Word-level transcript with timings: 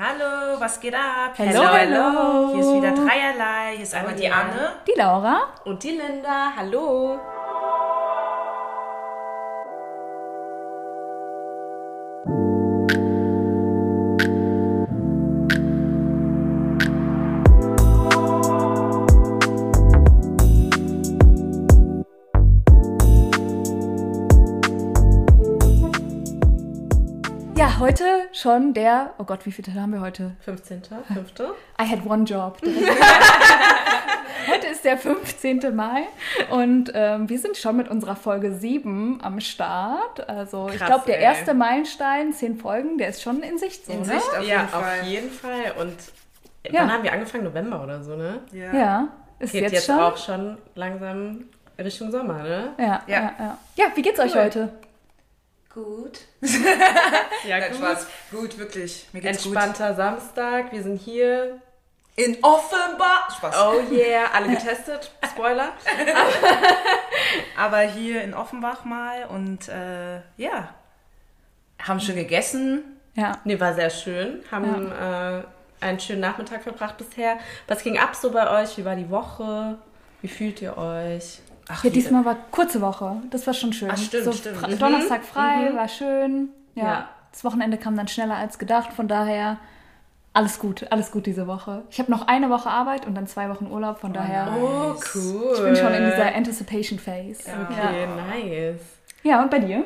Hallo, 0.00 0.60
was 0.60 0.78
geht 0.78 0.94
ab? 0.94 1.32
Hello, 1.34 1.72
hello. 1.72 2.52
Hier 2.54 2.60
ist 2.60 2.72
wieder 2.72 2.92
Dreierlei. 2.92 3.72
Hier 3.74 3.82
ist 3.82 3.92
einmal 3.96 4.14
die 4.14 4.30
Anne. 4.30 4.74
Die 4.86 4.96
Laura. 4.96 5.48
Und 5.64 5.82
die 5.82 5.90
Linda. 5.90 6.52
Hallo. 6.56 7.18
Schon 28.40 28.74
der, 28.74 29.14
oh 29.18 29.24
Gott, 29.24 29.46
wie 29.46 29.52
viele 29.52 29.68
Tage 29.68 29.80
haben 29.80 29.92
wir 29.92 30.00
heute? 30.00 30.36
15. 30.40 30.82
5. 30.84 31.00
I 31.80 31.84
had 31.84 32.04
one 32.06 32.24
job. 32.24 32.58
heute 34.50 34.66
ist 34.68 34.84
der 34.84 34.96
15. 34.98 35.74
Mai 35.74 36.02
und 36.50 36.90
ähm, 36.94 37.28
wir 37.28 37.38
sind 37.38 37.56
schon 37.56 37.76
mit 37.76 37.88
unserer 37.88 38.16
Folge 38.16 38.52
7 38.52 39.20
am 39.22 39.40
Start. 39.40 40.28
Also 40.28 40.68
ich 40.70 40.78
Krass, 40.78 40.88
glaube, 40.88 41.04
der 41.06 41.18
ey. 41.18 41.24
erste 41.24 41.54
Meilenstein, 41.54 42.32
10 42.32 42.58
Folgen, 42.58 42.98
der 42.98 43.08
ist 43.08 43.22
schon 43.22 43.42
in 43.42 43.58
Sicht 43.58 43.86
so, 43.86 43.92
In 43.92 44.00
ne? 44.00 44.04
Sicht 44.06 44.28
auf 44.38 44.44
Ja, 44.46 44.56
jeden 44.60 44.68
Fall. 44.68 44.82
auf 45.00 45.06
jeden 45.06 45.30
Fall. 45.30 45.72
Und 45.80 45.94
Ja. 46.70 46.80
wann 46.82 46.92
haben 46.92 47.02
wir 47.02 47.12
angefangen? 47.12 47.44
November 47.44 47.82
oder 47.82 48.02
so, 48.02 48.16
ne? 48.16 48.40
Ja. 48.52 48.72
Ja, 48.74 49.08
ist 49.38 49.52
Geht 49.52 49.62
jetzt, 49.62 49.72
jetzt, 49.72 49.86
schon. 49.86 49.98
auch 49.98 50.16
schon 50.16 50.58
langsam 50.74 51.44
Richtung 51.78 52.10
Sommer, 52.10 52.42
ne? 52.42 52.70
Ja, 52.78 52.84
ja, 52.84 53.02
Ja. 53.06 53.32
ja, 53.38 53.58
ja. 53.76 53.84
wie 53.94 54.02
geht's 54.02 54.18
euch 54.20 54.34
Cool. 54.34 54.42
heute? 54.42 54.68
Gut. 55.84 56.18
Ja, 57.44 57.60
Nein, 57.60 57.72
Spaß. 57.72 58.06
Gut, 58.32 58.58
wirklich. 58.58 59.06
Mir 59.12 59.20
geht's 59.20 59.44
Entspannter 59.44 59.94
Samstag. 59.94 60.72
Wir 60.72 60.82
sind 60.82 61.00
hier. 61.00 61.60
gut. 62.16 62.24
In 62.26 62.36
Offenbach. 62.42 63.36
Spaß. 63.36 63.54
Oh 63.60 63.94
yeah, 63.94 64.24
alle 64.34 64.48
getestet. 64.48 65.12
Spoiler. 65.30 65.68
Aber 67.56 67.78
hier 67.82 68.22
in 68.22 68.34
Offenbach 68.34 68.84
mal 68.84 69.26
und 69.26 69.68
äh, 69.68 70.16
ja. 70.36 70.74
Haben 71.80 72.00
schon 72.00 72.16
gegessen. 72.16 73.00
Ja. 73.14 73.38
Nee, 73.44 73.60
war 73.60 73.74
sehr 73.74 73.90
schön. 73.90 74.42
Haben 74.50 74.90
äh, 74.90 75.42
einen 75.84 76.00
schönen 76.00 76.20
Nachmittag 76.20 76.64
verbracht 76.64 76.96
bisher. 76.96 77.38
Was 77.68 77.84
ging 77.84 77.98
ab 77.98 78.16
so 78.16 78.32
bei 78.32 78.62
euch? 78.62 78.76
Wie 78.78 78.84
war 78.84 78.96
die 78.96 79.10
Woche? 79.10 79.78
Wie 80.22 80.28
fühlt 80.28 80.60
ihr 80.60 80.76
euch? 80.76 81.38
Ach, 81.68 81.84
Ja, 81.84 81.90
diesmal 81.90 82.24
war 82.24 82.36
kurze 82.50 82.80
Woche. 82.80 83.16
Das 83.30 83.46
war 83.46 83.54
schon 83.54 83.72
schön. 83.72 83.90
Ach, 83.92 83.96
stimmt, 83.98 84.24
so 84.24 84.32
stimmt. 84.32 84.56
Fra- 84.56 84.68
Mhm. 84.68 84.78
Donnerstag 84.78 85.24
frei, 85.24 85.70
war 85.74 85.88
schön. 85.88 86.48
Ja. 86.74 86.84
Ja. 86.84 87.08
Das 87.32 87.44
Wochenende 87.44 87.76
kam 87.76 87.96
dann 87.96 88.08
schneller 88.08 88.36
als 88.36 88.58
gedacht. 88.58 88.92
Von 88.92 89.06
daher 89.08 89.58
alles 90.32 90.58
gut, 90.58 90.86
alles 90.90 91.10
gut 91.10 91.26
diese 91.26 91.46
Woche. 91.46 91.82
Ich 91.90 91.98
habe 91.98 92.10
noch 92.10 92.26
eine 92.28 92.48
Woche 92.50 92.70
Arbeit 92.70 93.06
und 93.06 93.14
dann 93.14 93.26
zwei 93.26 93.48
Wochen 93.50 93.66
Urlaub. 93.70 93.98
Von 93.98 94.12
daher, 94.12 94.48
Oh, 94.56 94.94
cool. 95.14 95.52
ich 95.54 95.62
bin 95.62 95.76
schon 95.76 95.92
in 95.94 96.04
dieser 96.04 96.34
Anticipation 96.34 96.98
Phase. 96.98 97.42
Okay, 97.70 98.06
nice. 98.06 98.80
Ja, 99.24 99.42
und 99.42 99.50
bei 99.50 99.58
dir? 99.58 99.84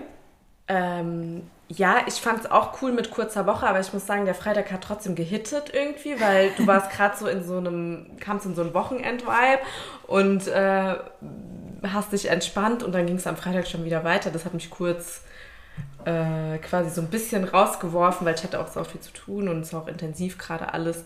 Ähm, 0.68 1.42
ja, 1.76 1.96
ich 2.06 2.14
fand 2.14 2.40
es 2.40 2.50
auch 2.50 2.82
cool 2.82 2.92
mit 2.92 3.10
kurzer 3.10 3.46
Woche, 3.46 3.66
aber 3.66 3.80
ich 3.80 3.92
muss 3.92 4.06
sagen, 4.06 4.24
der 4.24 4.34
Freitag 4.34 4.70
hat 4.72 4.82
trotzdem 4.82 5.14
gehittet 5.14 5.70
irgendwie, 5.72 6.20
weil 6.20 6.50
du 6.56 6.66
warst 6.66 6.90
gerade 6.90 7.16
so 7.16 7.26
in 7.26 7.44
so 7.44 7.56
einem, 7.56 8.16
kamst 8.20 8.46
in 8.46 8.54
so 8.54 8.62
ein 8.62 8.74
Wochenend-Vibe 8.74 9.62
und 10.06 10.46
äh, 10.48 10.94
hast 11.88 12.12
dich 12.12 12.28
entspannt 12.30 12.82
und 12.82 12.92
dann 12.92 13.06
ging 13.06 13.16
es 13.16 13.26
am 13.26 13.36
Freitag 13.36 13.66
schon 13.66 13.84
wieder 13.84 14.04
weiter. 14.04 14.30
Das 14.30 14.44
hat 14.44 14.54
mich 14.54 14.70
kurz 14.70 15.22
äh, 16.04 16.58
quasi 16.58 16.90
so 16.90 17.00
ein 17.00 17.08
bisschen 17.08 17.44
rausgeworfen, 17.44 18.26
weil 18.26 18.34
ich 18.34 18.42
hatte 18.42 18.60
auch 18.60 18.68
so 18.68 18.82
viel 18.84 19.00
zu 19.00 19.12
tun 19.12 19.48
und 19.48 19.60
es 19.60 19.72
war 19.72 19.82
auch 19.82 19.88
intensiv 19.88 20.38
gerade 20.38 20.72
alles. 20.74 21.04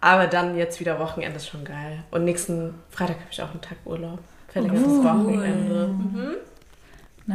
Aber 0.00 0.26
dann 0.26 0.56
jetzt 0.56 0.80
wieder 0.80 0.98
Wochenende 0.98 1.36
ist 1.36 1.48
schon 1.48 1.64
geil. 1.64 2.04
Und 2.10 2.24
nächsten 2.24 2.74
Freitag 2.90 3.16
habe 3.16 3.28
ich 3.30 3.42
auch 3.42 3.50
einen 3.50 3.60
Tag 3.60 3.78
Urlaub. 3.84 4.20
Verlängertes 4.48 4.86
Oh, 4.86 5.04
Wochenende. 5.04 5.90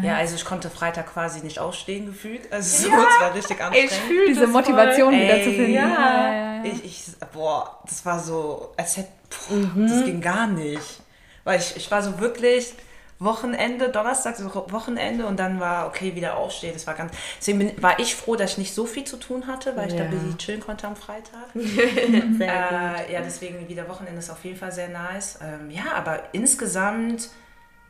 Ja, 0.02 0.16
also 0.18 0.36
ich 0.36 0.44
konnte 0.44 0.70
Freitag 0.72 1.14
quasi 1.14 1.42
nicht 1.42 1.60
aufstehen 1.60 2.08
gefühlt. 2.08 2.52
Also 2.52 2.84
so, 2.84 2.88
es 2.90 3.22
war 3.22 3.34
richtig 3.36 3.62
anstrengend. 3.62 3.92
fühl 4.08 4.26
Diese 4.28 4.42
das 4.42 4.50
Motivation 4.50 5.14
voll. 5.14 5.22
wieder 5.22 5.34
Ey, 5.38 5.44
zu 5.44 5.52
finden. 5.52 5.74
ja. 5.74 5.88
ja, 5.88 6.34
ja. 6.58 6.64
Ich, 6.66 6.84
ich, 6.86 7.04
boah, 7.32 7.80
das 7.86 8.04
war 8.06 8.20
so, 8.20 8.74
als 8.76 8.98
hätte, 8.98 9.10
boah, 9.50 9.86
das 9.88 10.04
ging 10.04 10.20
gar 10.20 10.48
nicht. 10.48 11.02
Weil 11.44 11.60
ich, 11.60 11.76
ich 11.78 11.92
war 11.92 12.02
so 12.02 12.20
wirklich 12.20 12.74
Wochenende, 13.20 13.90
Donnerstag, 13.90 14.36
so 14.36 14.46
Wochenende 14.72 15.26
und 15.28 15.38
dann 15.40 15.60
war, 15.60 15.88
okay, 15.88 16.16
wieder 16.16 16.38
aufstehen. 16.38 16.74
Das 16.74 16.88
war 16.88 16.96
ganz, 16.96 17.12
deswegen 17.40 17.60
bin, 17.60 17.82
war 17.84 18.00
ich 18.00 18.16
froh, 18.16 18.36
dass 18.36 18.54
ich 18.54 18.58
nicht 18.58 18.74
so 18.74 18.86
viel 18.86 19.04
zu 19.04 19.18
tun 19.18 19.46
hatte, 19.48 19.76
weil 19.78 19.90
ich 19.90 19.96
da 19.96 20.04
Ja. 20.06 20.10
busy 20.10 20.36
chillen 20.38 20.60
konnte 20.62 20.88
am 20.88 20.96
Freitag. 20.96 21.46
Sehr 21.54 22.22
gut. 22.22 22.42
Äh, 22.42 23.14
ja, 23.14 23.22
deswegen 23.24 23.68
wieder 23.70 23.88
Wochenende 23.88 24.20
ist 24.20 24.30
auf 24.32 24.44
jeden 24.44 24.58
Fall 24.58 24.72
sehr 24.72 24.90
nice. 24.90 25.38
Ähm, 25.42 25.70
ja, 25.70 25.94
aber 25.96 26.24
insgesamt, 26.34 27.30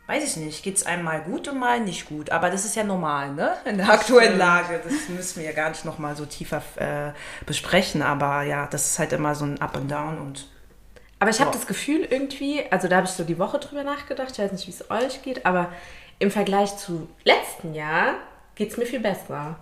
weiß 0.06 0.24
ich 0.24 0.36
nicht, 0.36 0.62
geht 0.62 0.76
es 0.76 0.86
einem 0.86 1.04
mal 1.04 1.22
gut 1.22 1.48
und 1.48 1.58
mal 1.58 1.80
nicht 1.80 2.08
gut. 2.08 2.30
Aber 2.30 2.50
das 2.50 2.64
ist 2.64 2.76
ja 2.76 2.84
normal, 2.84 3.32
ne? 3.32 3.54
In 3.64 3.78
der 3.78 3.88
aktuellen 3.88 4.38
Lage. 4.38 4.80
Das 4.84 5.08
müssen 5.08 5.40
wir 5.40 5.46
ja 5.46 5.52
gar 5.52 5.70
nicht 5.70 5.84
nochmal 5.84 6.14
so 6.16 6.26
tiefer 6.26 6.62
äh, 6.76 7.12
besprechen. 7.46 8.02
Aber 8.02 8.42
ja, 8.42 8.66
das 8.66 8.90
ist 8.90 8.98
halt 8.98 9.12
immer 9.12 9.34
so 9.34 9.46
ein 9.46 9.60
Up 9.60 9.76
and 9.76 9.90
Down 9.90 10.18
und 10.18 10.48
Aber 11.20 11.30
ich 11.30 11.40
habe 11.40 11.52
das 11.52 11.66
Gefühl 11.66 12.06
irgendwie, 12.08 12.64
also 12.70 12.88
da 12.88 12.96
habe 12.96 13.06
ich 13.06 13.12
so 13.12 13.24
die 13.24 13.38
Woche 13.38 13.58
drüber 13.58 13.82
nachgedacht, 13.82 14.32
ich 14.32 14.38
weiß 14.38 14.52
nicht, 14.52 14.66
wie 14.66 14.72
es 14.72 14.90
euch 14.90 15.22
geht, 15.22 15.46
aber 15.46 15.72
im 16.18 16.30
Vergleich 16.30 16.76
zu 16.76 17.08
letzten 17.24 17.72
Jahr 17.74 18.14
geht 18.54 18.70
es 18.72 18.76
mir 18.76 18.86
viel 18.86 19.00
besser. 19.00 19.56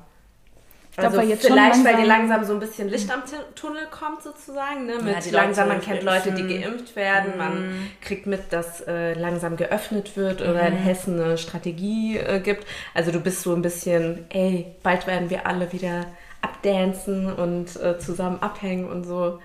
Glaub, 1.01 1.13
also 1.13 1.21
schon 1.41 1.53
vielleicht, 1.53 1.85
weil 1.85 1.97
dir 1.97 2.07
langsam- 2.07 2.45
so 2.45 2.53
ein 2.53 2.61
bisschen 2.61 2.89
Licht 2.89 3.11
am 3.11 3.23
Tunnel 3.55 3.87
kommt 3.91 4.23
sozusagen, 4.23 4.87
ne? 4.87 4.95
Mit 5.03 5.25
die 5.25 5.31
langsam, 5.31 5.69
man 5.69 5.81
kennt 5.81 6.03
Leute, 6.03 6.33
die 6.33 6.61
geimpft 6.61 6.95
werden, 6.97 7.39
man 7.39 7.89
kriegt 8.01 8.27
mit, 8.27 8.53
dass 8.53 8.83
äh, 8.83 9.15
langsam 9.15 9.57
geöffnet 9.57 10.17
wird 10.17 10.43
oder 10.43 10.67
in 10.67 10.75
Hessen 10.75 11.19
eine 11.21 11.39
Strategie 11.39 12.19
äh, 12.19 12.41
gibt. 12.41 12.67
Also 12.95 13.11
du 13.11 13.21
bist 13.21 13.43
so 13.43 13.55
ein 13.55 13.63
bisschen, 13.63 14.27
ey, 14.31 14.67
bald 14.83 15.07
werden 15.07 15.31
wir 15.31 15.47
alle 15.47 15.73
wieder 15.73 16.07
abdancen 16.43 17.33
und 17.33 17.77
äh, 17.83 17.99
zusammen 17.99 18.41
abhängen 18.43 18.89
und 18.91 19.05
so. 19.05 19.39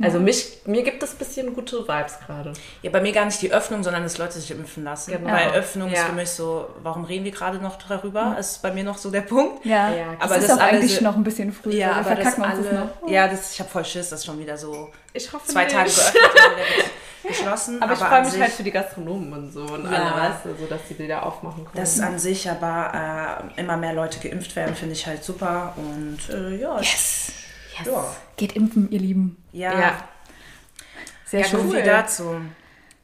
Also 0.00 0.20
mich, 0.20 0.58
mir 0.64 0.84
gibt 0.84 1.02
es 1.02 1.10
ein 1.12 1.16
bisschen 1.18 1.54
gute 1.54 1.80
Vibes 1.88 2.18
gerade. 2.24 2.52
Ja, 2.82 2.90
bei 2.90 3.00
mir 3.00 3.10
gar 3.12 3.24
nicht 3.24 3.42
die 3.42 3.50
Öffnung, 3.52 3.82
sondern 3.82 4.04
dass 4.04 4.16
Leute 4.16 4.34
sich 4.34 4.48
impfen 4.52 4.84
lassen. 4.84 5.10
Genau. 5.10 5.28
Weil 5.32 5.50
Öffnung 5.52 5.90
ist 5.90 5.98
Ja. 5.98 6.04
für 6.06 6.12
mich 6.12 6.30
so, 6.30 6.68
warum 6.84 7.04
reden 7.04 7.24
wir 7.24 7.32
gerade 7.32 7.58
noch 7.58 7.76
darüber? 7.82 8.36
Ist 8.38 8.62
bei 8.62 8.70
mir 8.72 8.84
noch 8.84 8.96
so 8.96 9.10
der 9.10 9.22
Punkt. 9.22 9.64
Ja, 9.66 9.90
Ja, 9.92 10.04
aber 10.20 10.24
aber 10.24 10.36
es 10.36 10.42
ist 10.42 10.50
das 10.50 10.58
auch 10.58 10.62
eigentlich 10.62 10.94
so- 10.96 11.02
noch 11.04 11.16
ein 11.16 11.24
bisschen 11.24 11.52
früh. 11.52 11.74
Ja, 11.74 11.92
aber 11.96 12.14
das 12.14 12.34
verkacken 12.34 12.42
das 12.64 12.66
alle, 12.72 12.78
noch. 13.02 13.08
ja, 13.10 13.26
das, 13.26 13.52
ich 13.54 13.58
habe 13.58 13.68
voll 13.70 13.84
Schiss, 13.84 14.10
dass 14.10 14.24
schon 14.24 14.38
wieder 14.38 14.56
so 14.56 14.88
Ich 15.14 15.32
hoffe 15.32 15.46
zwei 15.48 15.64
nicht. 15.64 15.74
Tage 15.74 15.90
geöffnet 15.90 16.22
und 17.24 17.28
geschlossen. 17.30 17.82
Aber 17.82 17.92
ich 17.94 18.00
an 18.00 18.08
freue 18.08 18.20
mich 18.22 18.30
sich- 18.30 18.40
halt 18.40 18.52
für 18.52 18.62
die 18.62 18.70
Gastronomen 18.70 19.32
und 19.32 19.52
so 19.52 19.62
und 19.62 19.90
Ja. 19.90 19.98
alle, 20.14 20.28
weißt 20.30 20.44
du, 20.44 20.54
so 20.60 20.66
dass 20.66 20.80
die 20.88 20.96
wieder 20.96 21.26
aufmachen 21.26 21.64
können. 21.64 21.76
dass 21.76 21.98
an 21.98 22.20
sich 22.20 22.48
aber 22.48 23.42
äh, 23.56 23.60
immer 23.60 23.76
mehr 23.76 23.94
Leute 23.94 24.20
geimpft 24.20 24.54
werden, 24.54 24.76
finde 24.76 24.92
ich 24.94 25.04
halt 25.08 25.24
super. 25.24 25.74
Und 25.76 26.18
äh, 26.32 26.54
ja, 26.56 26.78
Yes. 26.78 27.32
ja. 27.84 28.04
Geht 28.38 28.54
impfen, 28.54 28.90
ihr 28.90 29.00
Lieben. 29.00 29.36
Ja, 29.52 29.78
ja. 29.78 30.08
Sehr 31.26 31.40
ja 31.40 31.46
schön. 31.46 31.70
viel 31.70 31.82
dazu. 31.82 32.36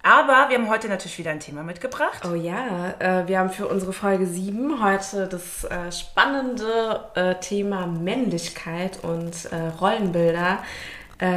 Aber 0.05 0.50
wir 0.50 0.59
haben 0.59 0.69
heute 0.69 0.89
natürlich 0.89 1.19
wieder 1.19 1.31
ein 1.31 1.41
Thema 1.41 1.62
mitgebracht. 1.62 2.22
Oh 2.31 2.34
ja, 2.34 2.95
äh, 2.99 3.27
wir 3.27 3.39
haben 3.39 3.50
für 3.50 3.67
unsere 3.67 3.93
Folge 3.93 4.27
7 4.27 4.84
heute 4.84 5.27
das 5.27 5.65
äh, 5.65 5.91
spannende 5.91 7.09
äh, 7.15 7.34
Thema 7.37 7.87
Männlichkeit 7.87 9.03
und 9.03 9.49
Rollenbilder 9.81 10.59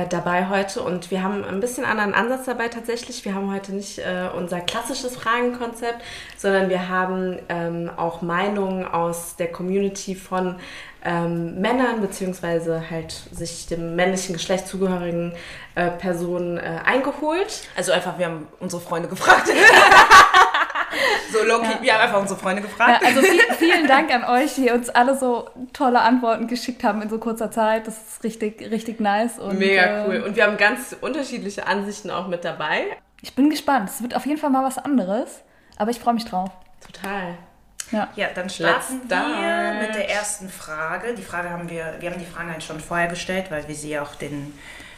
dabei 0.10 0.50
heute. 0.50 0.82
Und 0.82 1.12
wir 1.12 1.22
haben 1.22 1.46
ein 1.46 1.60
bisschen 1.60 1.86
anderen 1.86 2.16
Ansatz 2.16 2.46
dabei 2.46 2.68
tatsächlich. 2.68 3.24
Wir 3.24 3.36
haben 3.36 3.54
heute 3.54 3.74
nicht 3.76 4.02
unser 4.36 4.60
klassisches 4.60 5.16
Fragenkonzept, 5.16 6.02
sondern 6.36 6.70
wir 6.70 6.90
haben 6.90 7.38
ähm, 7.48 7.90
auch 7.96 8.24
Meinungen 8.24 8.86
aus 8.86 9.36
der 9.36 9.52
Community 9.52 10.16
von 10.16 10.56
ähm, 11.04 11.60
Männern 11.62 12.02
beziehungsweise 12.02 12.90
halt 12.90 13.12
sich 13.32 13.68
dem 13.68 13.96
männlichen 13.96 14.34
Geschlecht 14.34 14.68
zugehörigen 14.68 15.34
äh, 15.76 15.92
Personen 15.92 16.58
äh, 16.58 16.80
eingeholt. 16.84 17.68
Also 17.76 17.92
einfach, 17.92 18.18
wir 18.18 18.26
haben 18.26 18.48
unsere 18.60 18.82
Freunde 18.82 19.08
gefragt. 19.08 19.48
so 21.32 21.44
Loki, 21.46 21.68
wir 21.82 21.94
haben 21.94 22.02
einfach 22.02 22.20
unsere 22.20 22.40
Freunde 22.40 22.62
Ja, 22.62 22.68
gefragt. 22.68 23.04
also 23.06 23.22
viel, 23.22 23.42
vielen 23.58 23.88
Dank 23.88 24.14
an 24.14 24.24
euch, 24.24 24.56
die 24.56 24.72
uns 24.72 24.90
alle 24.90 25.18
so 25.18 25.50
tolle 25.74 26.02
Antworten 26.02 26.48
geschickt 26.48 26.84
haben 26.84 27.02
in 27.02 27.10
so 27.10 27.20
kurzer 27.20 27.52
Zeit. 27.52 27.88
Das 27.88 27.96
ist 27.98 28.24
richtig, 28.24 28.62
richtig 28.72 29.00
nice. 29.00 29.40
Und, 29.40 29.60
Mega 29.60 29.84
äh, 29.84 30.08
cool. 30.08 30.24
Und 30.26 30.36
wir 30.36 30.44
haben 30.46 30.58
ganz 30.58 30.96
unterschiedliche 31.00 31.68
Ansichten 31.68 32.10
auch 32.10 32.28
mit 32.28 32.44
dabei. 32.44 32.86
Ich 33.22 33.36
bin 33.36 33.50
gespannt. 33.50 33.90
Es 33.90 34.02
wird 34.02 34.16
auf 34.16 34.26
jeden 34.26 34.40
Fall 34.40 34.50
mal 34.50 34.64
was 34.64 34.78
anderes, 34.78 35.42
aber 35.78 35.92
ich 35.92 36.00
freue 36.00 36.14
mich 36.14 36.26
drauf. 36.26 36.50
Total. 36.86 37.38
Ja. 37.92 38.10
Ja, 38.16 38.28
dann 38.34 38.50
starten 38.50 38.98
Let's 38.98 39.06
start. 39.06 39.28
wir 39.28 39.88
mit 39.88 39.96
der 39.96 40.10
ersten 40.10 40.50
Frage. 40.50 41.16
Die 41.16 41.22
Frage 41.22 41.50
haben 41.50 41.70
wir, 41.70 41.96
wir 42.00 42.12
haben 42.12 42.20
die 42.20 42.26
Frage 42.26 42.52
halt 42.52 42.64
schon 42.64 42.80
vorher 42.80 43.08
gestellt, 43.08 43.46
weil 43.50 43.68
wir 43.68 43.76
sie 43.76 43.98
auch 44.00 44.16
den 44.16 44.54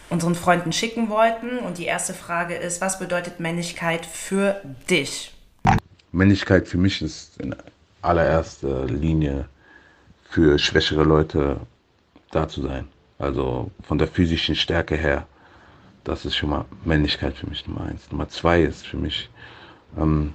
unseren 0.10 0.36
Freunden 0.36 0.74
schicken 0.74 1.10
wollten. 1.10 1.60
Und 1.60 1.78
die 1.78 1.86
erste 1.86 2.14
Frage 2.14 2.56
ist, 2.56 2.82
was 2.82 3.00
bedeutet 3.00 3.40
Männlichkeit 3.40 4.06
für 4.06 4.62
dich? 4.90 5.34
Männlichkeit 6.12 6.68
für 6.68 6.78
mich 6.78 7.02
ist 7.02 7.40
in 7.40 7.56
allererster 8.02 8.86
Linie 8.86 9.46
für 10.30 10.58
schwächere 10.58 11.04
Leute 11.04 11.60
da 12.32 12.48
zu 12.48 12.62
sein. 12.62 12.88
Also 13.18 13.70
von 13.84 13.98
der 13.98 14.08
physischen 14.08 14.56
Stärke 14.56 14.96
her. 14.96 15.28
Das 16.04 16.26
ist 16.26 16.36
schon 16.36 16.50
mal 16.50 16.66
Männlichkeit 16.86 17.36
für 17.36 17.48
mich 17.48 17.68
Nummer 17.68 17.82
eins. 17.82 18.10
Nummer 18.10 18.30
zwei 18.30 18.62
ist 18.62 18.88
für 18.88 18.98
mich, 18.98 19.30
ähm, 19.98 20.34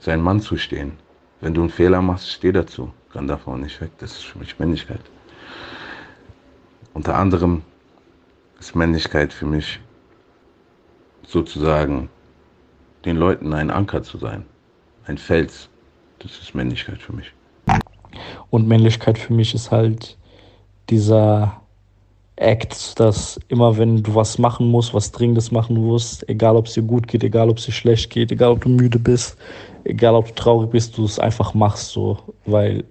sein 0.00 0.20
Mann 0.20 0.40
zu 0.40 0.56
stehen. 0.56 0.92
Wenn 1.40 1.54
du 1.54 1.60
einen 1.60 1.70
Fehler 1.70 2.02
machst, 2.02 2.30
steh 2.30 2.52
dazu. 2.52 2.92
Kann 3.12 3.26
davon 3.26 3.62
nicht 3.62 3.80
weg. 3.80 3.90
Das 3.98 4.12
ist 4.12 4.24
für 4.24 4.38
mich 4.38 4.58
Männlichkeit. 4.58 5.00
Unter 6.94 7.16
anderem 7.16 7.62
ist 8.58 8.74
Männlichkeit 8.74 9.32
für 9.32 9.46
mich 9.46 9.80
sozusagen 11.26 12.08
den 13.04 13.16
Leuten 13.16 13.52
ein 13.52 13.70
Anker 13.70 14.02
zu 14.02 14.18
sein. 14.18 14.44
Ein 15.06 15.18
Fels. 15.18 15.68
Das 16.18 16.32
ist 16.38 16.54
Männlichkeit 16.54 17.00
für 17.00 17.12
mich. 17.12 17.32
Und 18.50 18.66
Männlichkeit 18.66 19.18
für 19.18 19.32
mich 19.32 19.54
ist 19.54 19.70
halt 19.70 20.18
dieser 20.90 21.60
Act, 22.40 22.98
dass 23.00 23.38
immer 23.48 23.78
wenn 23.78 24.02
du 24.02 24.14
was 24.14 24.38
machen 24.38 24.70
musst, 24.70 24.94
was 24.94 25.12
Dringendes 25.12 25.50
machen 25.50 25.76
musst, 25.76 26.28
egal 26.28 26.56
ob 26.56 26.66
es 26.66 26.74
dir 26.74 26.82
gut 26.82 27.08
geht, 27.08 27.24
egal 27.24 27.50
ob 27.50 27.58
es 27.58 27.66
dir 27.66 27.72
schlecht 27.72 28.10
geht, 28.10 28.32
egal 28.32 28.52
ob 28.52 28.62
du 28.62 28.68
müde 28.68 28.98
bist, 28.98 29.36
egal 29.84 30.14
ob 30.14 30.28
du 30.28 30.34
traurig 30.34 30.70
bist, 30.70 30.96
du 30.96 31.04
es 31.04 31.18
einfach 31.18 31.54
machst 31.54 31.90
so, 31.90 32.18
weil 32.46 32.84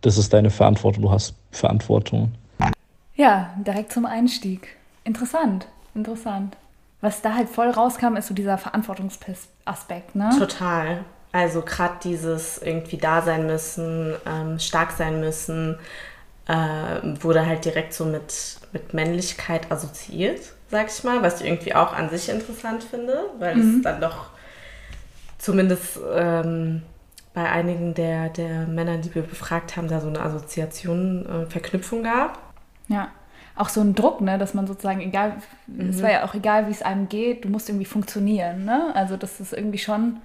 das 0.00 0.18
ist 0.18 0.32
deine 0.32 0.50
Verantwortung, 0.50 1.02
du 1.02 1.10
hast 1.10 1.34
Verantwortung. 1.50 2.32
Ja, 3.14 3.54
direkt 3.58 3.92
zum 3.92 4.06
Einstieg. 4.06 4.76
Interessant, 5.04 5.66
interessant. 5.94 6.56
Was 7.00 7.20
da 7.20 7.34
halt 7.34 7.48
voll 7.48 7.70
rauskam, 7.70 8.16
ist 8.16 8.28
so 8.28 8.34
dieser 8.34 8.58
Verantwortungsaspekt, 8.58 10.14
ne? 10.14 10.30
Total. 10.38 11.04
Also 11.32 11.62
gerade 11.62 11.94
dieses 12.04 12.58
irgendwie 12.58 12.98
da 12.98 13.22
sein 13.22 13.46
müssen, 13.46 14.14
ähm, 14.26 14.58
stark 14.58 14.92
sein 14.92 15.20
müssen, 15.20 15.78
äh, 16.52 17.22
wurde 17.22 17.46
halt 17.46 17.64
direkt 17.64 17.94
so 17.94 18.04
mit, 18.04 18.58
mit 18.72 18.92
Männlichkeit 18.92 19.72
assoziiert, 19.72 20.40
sag 20.70 20.88
ich 20.88 21.02
mal, 21.02 21.22
was 21.22 21.40
ich 21.40 21.46
irgendwie 21.46 21.74
auch 21.74 21.94
an 21.94 22.10
sich 22.10 22.28
interessant 22.28 22.84
finde, 22.84 23.24
weil 23.38 23.56
mhm. 23.56 23.76
es 23.76 23.82
dann 23.82 24.00
doch 24.00 24.26
zumindest 25.38 25.98
ähm, 26.14 26.82
bei 27.32 27.50
einigen 27.50 27.94
der, 27.94 28.28
der 28.28 28.66
Männer, 28.66 28.98
die 28.98 29.14
wir 29.14 29.22
befragt 29.22 29.76
haben, 29.76 29.88
da 29.88 30.00
so 30.00 30.08
eine 30.08 30.20
Assoziation, 30.20 31.24
äh, 31.26 31.46
Verknüpfung 31.46 32.02
gab. 32.02 32.38
Ja. 32.88 33.08
Auch 33.56 33.70
so 33.70 33.80
ein 33.80 33.94
Druck, 33.94 34.20
ne, 34.20 34.38
dass 34.38 34.54
man 34.54 34.66
sozusagen, 34.66 35.00
egal, 35.00 35.36
mhm. 35.66 35.88
es 35.88 36.02
war 36.02 36.10
ja 36.10 36.24
auch 36.24 36.34
egal, 36.34 36.66
wie 36.68 36.72
es 36.72 36.82
einem 36.82 37.08
geht, 37.08 37.44
du 37.44 37.48
musst 37.48 37.68
irgendwie 37.68 37.86
funktionieren, 37.86 38.64
ne? 38.64 38.92
Also 38.94 39.16
das 39.16 39.40
ist 39.40 39.52
irgendwie 39.52 39.78
schon 39.78 40.18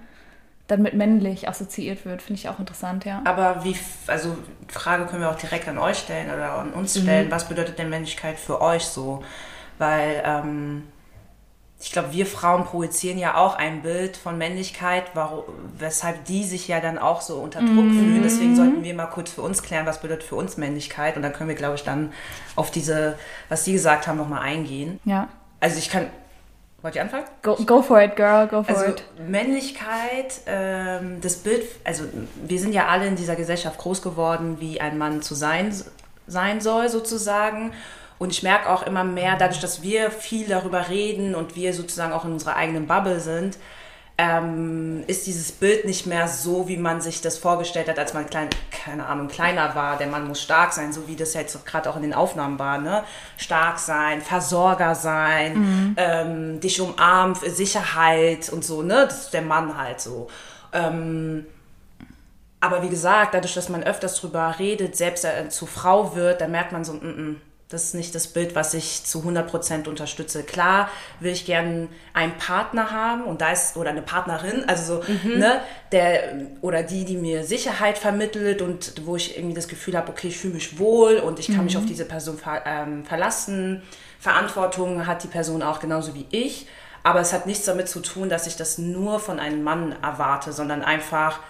dann 0.68 0.82
mit 0.82 0.94
männlich 0.94 1.48
assoziiert 1.48 2.04
wird, 2.04 2.22
finde 2.22 2.40
ich 2.40 2.48
auch 2.48 2.58
interessant, 2.58 3.04
ja. 3.04 3.22
Aber 3.24 3.64
wie, 3.64 3.74
also 4.06 4.36
Frage 4.68 5.06
können 5.06 5.22
wir 5.22 5.30
auch 5.30 5.38
direkt 5.38 5.66
an 5.66 5.78
euch 5.78 5.98
stellen 5.98 6.30
oder 6.32 6.52
an 6.52 6.72
uns 6.72 6.94
mhm. 6.94 7.02
stellen, 7.02 7.26
mhm. 7.28 7.32
was 7.32 7.48
bedeutet 7.48 7.78
denn 7.78 7.88
Männlichkeit 7.88 8.38
für 8.38 8.60
euch 8.60 8.84
so? 8.84 9.24
Weil 9.78 10.22
ähm, 10.24 10.82
ich 11.80 11.90
glaube, 11.90 12.12
wir 12.12 12.26
Frauen 12.26 12.64
projizieren 12.64 13.18
ja 13.18 13.36
auch 13.36 13.54
ein 13.54 13.80
Bild 13.80 14.18
von 14.18 14.36
Männlichkeit, 14.36 15.04
warum, 15.14 15.44
weshalb 15.78 16.26
die 16.26 16.44
sich 16.44 16.68
ja 16.68 16.80
dann 16.80 16.98
auch 16.98 17.22
so 17.22 17.36
unter 17.36 17.60
Druck 17.60 17.86
mhm. 17.86 17.98
fühlen. 17.98 18.22
Deswegen 18.22 18.54
sollten 18.54 18.84
wir 18.84 18.94
mal 18.94 19.06
kurz 19.06 19.30
für 19.30 19.42
uns 19.42 19.62
klären, 19.62 19.86
was 19.86 20.02
bedeutet 20.02 20.24
für 20.24 20.34
uns 20.34 20.58
Männlichkeit. 20.58 21.16
Und 21.16 21.22
dann 21.22 21.32
können 21.32 21.48
wir, 21.48 21.56
glaube 21.56 21.76
ich, 21.76 21.82
dann 21.84 22.12
auf 22.56 22.70
diese, 22.70 23.16
was 23.48 23.64
Sie 23.64 23.72
gesagt 23.72 24.06
haben, 24.06 24.18
nochmal 24.18 24.42
eingehen. 24.42 25.00
Ja. 25.04 25.28
Also 25.60 25.78
ich 25.78 25.88
kann, 25.88 26.08
Wollt 26.80 26.94
ihr 26.94 27.02
anfangen? 27.02 27.24
Go, 27.42 27.56
go 27.66 27.82
for 27.82 28.00
it, 28.00 28.14
girl, 28.14 28.46
go 28.46 28.62
for 28.62 28.76
also, 28.76 28.92
it. 28.92 29.02
Männlichkeit, 29.26 30.42
ähm, 30.46 31.20
das 31.20 31.36
Bild, 31.36 31.64
also 31.82 32.04
wir 32.44 32.60
sind 32.60 32.72
ja 32.72 32.86
alle 32.86 33.08
in 33.08 33.16
dieser 33.16 33.34
Gesellschaft 33.34 33.78
groß 33.78 34.00
geworden, 34.00 34.58
wie 34.60 34.80
ein 34.80 34.96
Mann 34.96 35.20
zu 35.20 35.34
sein, 35.34 35.74
sein 36.28 36.60
soll, 36.60 36.88
sozusagen. 36.88 37.72
Und 38.18 38.32
ich 38.32 38.44
merke 38.44 38.68
auch 38.68 38.84
immer 38.84 39.02
mehr, 39.02 39.36
dadurch, 39.36 39.60
dass 39.60 39.82
wir 39.82 40.10
viel 40.12 40.46
darüber 40.46 40.88
reden 40.88 41.34
und 41.34 41.56
wir 41.56 41.74
sozusagen 41.74 42.12
auch 42.12 42.24
in 42.24 42.32
unserer 42.32 42.54
eigenen 42.54 42.86
Bubble 42.86 43.18
sind, 43.18 43.58
ähm, 44.20 45.04
ist 45.06 45.28
dieses 45.28 45.52
Bild 45.52 45.84
nicht 45.84 46.04
mehr 46.04 46.26
so, 46.26 46.66
wie 46.66 46.76
man 46.76 47.00
sich 47.00 47.20
das 47.20 47.38
vorgestellt 47.38 47.88
hat, 47.88 48.00
als 48.00 48.14
man 48.14 48.26
klein, 48.26 48.50
keine 48.72 49.06
Ahnung, 49.06 49.28
kleiner 49.28 49.76
war. 49.76 49.96
Der 49.96 50.08
Mann 50.08 50.26
muss 50.26 50.42
stark 50.42 50.72
sein, 50.72 50.92
so 50.92 51.06
wie 51.06 51.14
das 51.14 51.34
jetzt 51.34 51.64
gerade 51.64 51.88
auch 51.88 51.94
in 51.94 52.02
den 52.02 52.12
Aufnahmen 52.12 52.58
war. 52.58 52.78
Ne? 52.78 53.04
Stark 53.36 53.78
sein, 53.78 54.20
Versorger 54.20 54.96
sein, 54.96 55.58
mhm. 55.58 55.94
ähm, 55.96 56.60
dich 56.60 56.80
umarmen, 56.80 57.36
Sicherheit 57.36 58.48
und 58.50 58.64
so. 58.64 58.82
Ne? 58.82 59.06
Das 59.06 59.26
ist 59.26 59.34
der 59.34 59.42
Mann 59.42 59.78
halt 59.78 60.00
so. 60.00 60.26
Ähm, 60.72 61.46
aber 62.58 62.82
wie 62.82 62.88
gesagt, 62.88 63.34
dadurch, 63.34 63.54
dass 63.54 63.68
man 63.68 63.84
öfters 63.84 64.20
drüber 64.20 64.56
redet, 64.58 64.96
selbst 64.96 65.24
äh, 65.24 65.48
zu 65.48 65.66
Frau 65.66 66.16
wird, 66.16 66.40
dann 66.40 66.50
merkt 66.50 66.72
man 66.72 66.84
so, 66.84 66.94
mm 66.94 66.96
-mm, 66.98 67.36
das 67.68 67.84
ist 67.84 67.94
nicht 67.94 68.14
das 68.14 68.28
Bild, 68.28 68.54
was 68.54 68.72
ich 68.72 69.04
zu 69.04 69.20
100% 69.20 69.88
unterstütze. 69.88 70.42
Klar 70.42 70.88
will 71.20 71.32
ich 71.32 71.44
gerne 71.44 71.88
einen 72.14 72.32
Partner 72.38 72.90
haben 72.90 73.24
und 73.24 73.42
da 73.42 73.52
ist, 73.52 73.76
oder 73.76 73.90
eine 73.90 74.00
Partnerin, 74.00 74.64
also 74.66 75.02
so, 75.02 75.12
mhm. 75.12 75.38
ne, 75.38 75.60
der, 75.92 76.46
oder 76.62 76.82
die, 76.82 77.04
die 77.04 77.18
mir 77.18 77.44
Sicherheit 77.44 77.98
vermittelt 77.98 78.62
und 78.62 78.94
wo 79.04 79.16
ich 79.16 79.36
irgendwie 79.36 79.54
das 79.54 79.68
Gefühl 79.68 79.98
habe, 79.98 80.10
okay, 80.10 80.28
ich 80.28 80.38
fühle 80.38 80.54
mich 80.54 80.78
wohl 80.78 81.16
und 81.16 81.38
ich 81.38 81.48
kann 81.48 81.58
mhm. 81.58 81.64
mich 81.64 81.76
auf 81.76 81.84
diese 81.84 82.06
Person 82.06 82.38
ver, 82.38 82.62
ähm, 82.64 83.04
verlassen. 83.04 83.82
Verantwortung 84.18 85.06
hat 85.06 85.22
die 85.22 85.28
Person 85.28 85.62
auch 85.62 85.78
genauso 85.78 86.14
wie 86.14 86.26
ich. 86.30 86.66
Aber 87.02 87.20
es 87.20 87.34
hat 87.34 87.46
nichts 87.46 87.66
damit 87.66 87.88
zu 87.88 88.00
tun, 88.00 88.30
dass 88.30 88.46
ich 88.46 88.56
das 88.56 88.78
nur 88.78 89.20
von 89.20 89.38
einem 89.38 89.62
Mann 89.62 89.94
erwarte, 90.02 90.52
sondern 90.52 90.82
einfach, 90.82 91.40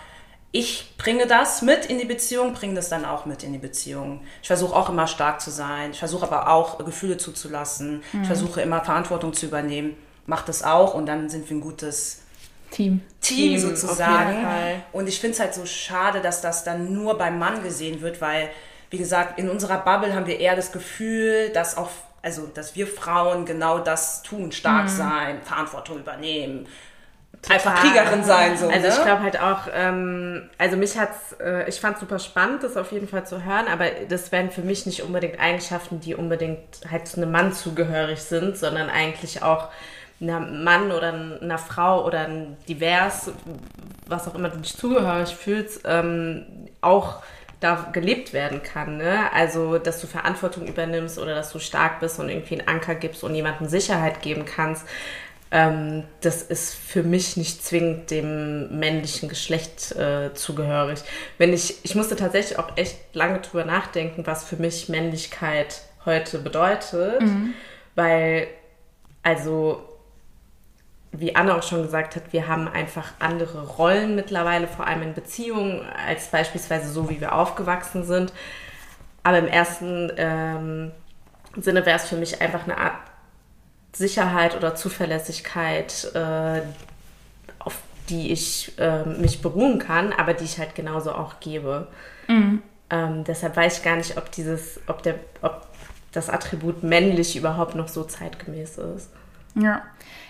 ich 0.50 0.94
bringe 0.96 1.26
das 1.26 1.62
mit 1.62 1.86
in 1.86 1.98
die 1.98 2.06
Beziehung, 2.06 2.54
bringe 2.54 2.74
das 2.74 2.88
dann 2.88 3.04
auch 3.04 3.26
mit 3.26 3.42
in 3.42 3.52
die 3.52 3.58
Beziehung. 3.58 4.22
Ich 4.40 4.46
versuche 4.46 4.74
auch 4.74 4.88
immer 4.88 5.06
stark 5.06 5.40
zu 5.40 5.50
sein. 5.50 5.90
Ich 5.90 5.98
versuche 5.98 6.24
aber 6.24 6.48
auch 6.48 6.78
Gefühle 6.84 7.18
zuzulassen. 7.18 8.02
Mhm. 8.12 8.22
Ich 8.22 8.26
versuche 8.26 8.62
immer 8.62 8.82
Verantwortung 8.82 9.34
zu 9.34 9.46
übernehmen. 9.46 9.96
Mach 10.26 10.42
das 10.42 10.62
auch 10.62 10.94
und 10.94 11.06
dann 11.06 11.28
sind 11.28 11.48
wir 11.50 11.56
ein 11.56 11.60
gutes 11.60 12.22
Team. 12.70 13.02
Team, 13.20 13.58
Team 13.58 13.58
sozusagen. 13.58 14.46
Und 14.92 15.08
ich 15.08 15.20
finde 15.20 15.34
es 15.34 15.40
halt 15.40 15.54
so 15.54 15.66
schade, 15.66 16.20
dass 16.20 16.40
das 16.40 16.64
dann 16.64 16.92
nur 16.92 17.16
beim 17.18 17.38
Mann 17.38 17.62
gesehen 17.62 18.00
wird, 18.00 18.20
weil, 18.20 18.50
wie 18.90 18.98
gesagt, 18.98 19.38
in 19.38 19.48
unserer 19.48 19.78
Bubble 19.78 20.14
haben 20.14 20.26
wir 20.26 20.38
eher 20.38 20.56
das 20.56 20.72
Gefühl, 20.72 21.50
dass 21.50 21.76
auch 21.76 21.90
also 22.20 22.46
dass 22.46 22.74
wir 22.74 22.86
Frauen 22.86 23.46
genau 23.46 23.78
das 23.78 24.22
tun, 24.22 24.50
stark 24.50 24.84
mhm. 24.84 24.88
sein, 24.88 25.42
Verantwortung 25.42 25.98
übernehmen, 25.98 26.66
Total. 27.42 27.56
einfach 27.56 27.74
Kriegerin 27.82 28.24
sein. 28.24 28.56
So, 28.56 28.68
also 28.68 28.80
ne? 28.80 28.88
ich 28.88 29.02
glaube 29.02 29.22
halt 29.22 29.40
auch, 29.40 29.60
ähm, 29.72 30.50
also 30.58 30.76
mich 30.76 30.98
hat's, 30.98 31.34
äh, 31.40 31.68
ich 31.68 31.80
fand 31.80 31.98
super 31.98 32.18
spannend, 32.18 32.62
das 32.62 32.76
auf 32.76 32.90
jeden 32.92 33.08
Fall 33.08 33.26
zu 33.26 33.44
hören, 33.44 33.66
aber 33.68 33.86
das 34.08 34.32
wären 34.32 34.50
für 34.50 34.62
mich 34.62 34.86
nicht 34.86 35.02
unbedingt 35.02 35.38
Eigenschaften, 35.40 36.00
die 36.00 36.14
unbedingt 36.14 36.80
halt 36.90 37.06
zu 37.06 37.20
einem 37.20 37.30
Mann 37.30 37.52
zugehörig 37.52 38.20
sind, 38.20 38.56
sondern 38.56 38.90
eigentlich 38.90 39.42
auch 39.42 39.68
einem 40.20 40.64
Mann 40.64 40.90
oder 40.90 41.12
einer 41.40 41.58
Frau 41.58 42.04
oder 42.04 42.26
ein 42.26 42.56
divers, 42.68 43.30
was 44.06 44.26
auch 44.26 44.34
immer 44.34 44.48
du 44.48 44.58
dich 44.58 44.76
zugehörig 44.76 45.34
fühlst, 45.34 45.82
ähm, 45.84 46.44
auch 46.80 47.22
da 47.60 47.88
gelebt 47.92 48.32
werden 48.32 48.62
kann. 48.62 48.98
Ne? 48.98 49.32
Also, 49.32 49.78
dass 49.78 50.00
du 50.00 50.06
Verantwortung 50.06 50.66
übernimmst 50.66 51.18
oder 51.18 51.34
dass 51.34 51.52
du 51.52 51.58
stark 51.58 52.00
bist 52.00 52.18
und 52.20 52.28
irgendwie 52.28 52.58
einen 52.58 52.68
Anker 52.68 52.94
gibst 52.94 53.24
und 53.24 53.34
jemandem 53.34 53.68
Sicherheit 53.68 54.22
geben 54.22 54.44
kannst 54.44 54.86
ähm, 55.50 56.04
das 56.20 56.42
ist 56.42 56.74
für 56.74 57.02
mich 57.02 57.36
nicht 57.36 57.64
zwingend 57.64 58.10
dem 58.10 58.78
männlichen 58.78 59.28
Geschlecht 59.28 59.92
äh, 59.92 60.34
zugehörig. 60.34 61.00
Wenn 61.38 61.52
ich, 61.52 61.84
ich 61.84 61.94
musste 61.94 62.16
tatsächlich 62.16 62.58
auch 62.58 62.76
echt 62.76 63.14
lange 63.14 63.40
drüber 63.40 63.64
nachdenken, 63.64 64.26
was 64.26 64.44
für 64.44 64.56
mich 64.56 64.88
Männlichkeit 64.88 65.82
heute 66.04 66.38
bedeutet, 66.38 67.22
mhm. 67.22 67.54
weil, 67.94 68.48
also, 69.22 69.82
wie 71.12 71.34
Anna 71.34 71.56
auch 71.56 71.62
schon 71.62 71.82
gesagt 71.82 72.16
hat, 72.16 72.32
wir 72.32 72.46
haben 72.46 72.68
einfach 72.68 73.12
andere 73.18 73.66
Rollen 73.66 74.14
mittlerweile, 74.14 74.68
vor 74.68 74.86
allem 74.86 75.02
in 75.02 75.14
Beziehungen, 75.14 75.80
als 76.06 76.28
beispielsweise 76.28 76.90
so, 76.90 77.08
wie 77.08 77.22
wir 77.22 77.34
aufgewachsen 77.34 78.04
sind. 78.04 78.34
Aber 79.22 79.38
im 79.38 79.48
ersten 79.48 80.12
ähm, 80.16 80.92
Sinne 81.56 81.86
wäre 81.86 81.96
es 81.96 82.06
für 82.06 82.16
mich 82.16 82.40
einfach 82.42 82.64
eine 82.64 82.76
Art 82.76 83.07
Sicherheit 83.92 84.56
oder 84.56 84.74
Zuverlässigkeit, 84.74 86.10
äh, 86.14 86.62
auf 87.58 87.76
die 88.08 88.32
ich 88.32 88.72
äh, 88.78 89.04
mich 89.04 89.42
beruhen 89.42 89.78
kann, 89.78 90.12
aber 90.12 90.34
die 90.34 90.44
ich 90.44 90.58
halt 90.58 90.74
genauso 90.74 91.12
auch 91.12 91.40
gebe. 91.40 91.88
Mhm. 92.26 92.62
Ähm, 92.90 93.24
deshalb 93.24 93.56
weiß 93.56 93.78
ich 93.78 93.84
gar 93.84 93.96
nicht, 93.96 94.16
ob 94.16 94.30
dieses, 94.30 94.80
ob 94.86 95.02
der, 95.02 95.16
ob 95.42 95.66
das 96.12 96.30
Attribut 96.30 96.82
männlich 96.82 97.36
überhaupt 97.36 97.74
noch 97.74 97.88
so 97.88 98.04
zeitgemäß 98.04 98.78
ist. 98.78 99.10
Ja. 99.62 99.82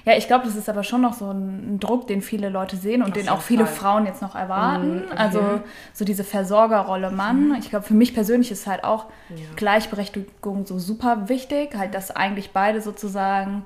Ja, 0.04 0.16
ich 0.16 0.26
glaube, 0.26 0.46
das 0.46 0.56
ist 0.56 0.70
aber 0.70 0.84
schon 0.84 1.02
noch 1.02 1.12
so 1.12 1.30
ein 1.30 1.78
Druck, 1.80 2.06
den 2.06 2.22
viele 2.22 2.48
Leute 2.48 2.76
sehen 2.76 3.02
und 3.02 3.08
Auf 3.08 3.14
den 3.14 3.28
auch 3.28 3.42
viele 3.42 3.66
Fall. 3.66 3.74
Frauen 3.74 4.06
jetzt 4.06 4.22
noch 4.22 4.34
erwarten. 4.34 5.00
Mhm, 5.00 5.02
okay. 5.02 5.16
Also 5.16 5.60
so 5.92 6.06
diese 6.06 6.24
Versorgerrolle 6.24 7.10
Mann. 7.10 7.48
Mhm. 7.48 7.56
Ich 7.56 7.68
glaube, 7.68 7.84
für 7.84 7.92
mich 7.92 8.14
persönlich 8.14 8.50
ist 8.50 8.66
halt 8.66 8.84
auch 8.84 9.06
ja. 9.28 9.36
Gleichberechtigung 9.56 10.64
so 10.64 10.78
super 10.78 11.28
wichtig, 11.28 11.74
halt, 11.76 11.94
dass 11.94 12.10
eigentlich 12.10 12.52
beide 12.52 12.80
sozusagen 12.80 13.64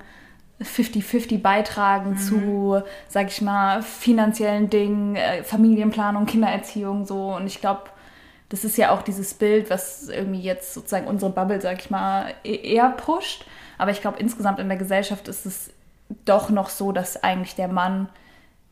50-50 0.61 1.41
beitragen 1.41 2.11
mhm. 2.11 2.17
zu, 2.17 2.81
sag 3.07 3.27
ich 3.27 3.41
mal, 3.41 3.81
finanziellen 3.81 4.69
Dingen, 4.69 5.15
äh, 5.15 5.43
Familienplanung, 5.43 6.25
Kindererziehung 6.25 7.05
so. 7.05 7.35
Und 7.35 7.47
ich 7.47 7.61
glaube, 7.61 7.83
das 8.49 8.63
ist 8.63 8.77
ja 8.77 8.91
auch 8.91 9.01
dieses 9.01 9.33
Bild, 9.33 9.69
was 9.69 10.09
irgendwie 10.09 10.41
jetzt 10.41 10.73
sozusagen 10.73 11.07
unsere 11.07 11.31
Bubble, 11.31 11.61
sag 11.61 11.79
ich 11.79 11.89
mal, 11.89 12.33
e-, 12.43 12.73
eher 12.73 12.89
pusht. 12.89 13.45
Aber 13.83 13.91
ich 13.91 13.99
glaube, 13.99 14.17
insgesamt 14.17 14.59
in 14.59 14.69
der 14.69 14.77
Gesellschaft 14.77 15.27
ist 15.27 15.45
es 15.45 15.69
doch 16.23 16.49
noch 16.49 16.69
so, 16.69 16.93
dass 16.93 17.21
eigentlich 17.21 17.55
der 17.55 17.67
Mann 17.67 18.07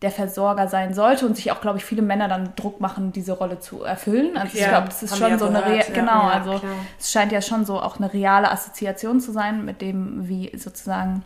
der 0.01 0.09
Versorger 0.09 0.69
sein 0.69 0.93
sollte 0.93 1.25
und 1.25 1.35
sich 1.35 1.51
auch, 1.51 1.59
glaube 1.59 1.79
ich, 1.79 1.83
viele 1.83 2.01
Männer 2.01 2.29
dann 2.29 2.53
Druck 2.55 2.79
machen, 2.79 3.11
diese 3.11 3.33
Rolle 3.33 3.59
zu 3.59 3.83
erfüllen. 3.83 4.37
Also 4.37 4.57
ja, 4.57 4.63
ich 4.63 4.69
glaube, 4.69 4.87
das 4.87 5.03
ist 5.03 5.17
schon 5.17 5.37
so 5.37 5.47
eine, 5.47 5.65
Re 5.65 5.79
ja, 5.79 5.83
genau, 5.93 6.21
also 6.21 6.59
klar. 6.59 6.71
es 6.97 7.11
scheint 7.11 7.33
ja 7.33 7.41
schon 7.41 7.65
so 7.65 7.81
auch 7.81 7.97
eine 7.97 8.13
reale 8.13 8.49
Assoziation 8.49 9.19
zu 9.19 9.33
sein 9.33 9.65
mit 9.65 9.81
dem, 9.81 10.29
wie 10.29 10.57
sozusagen 10.57 11.23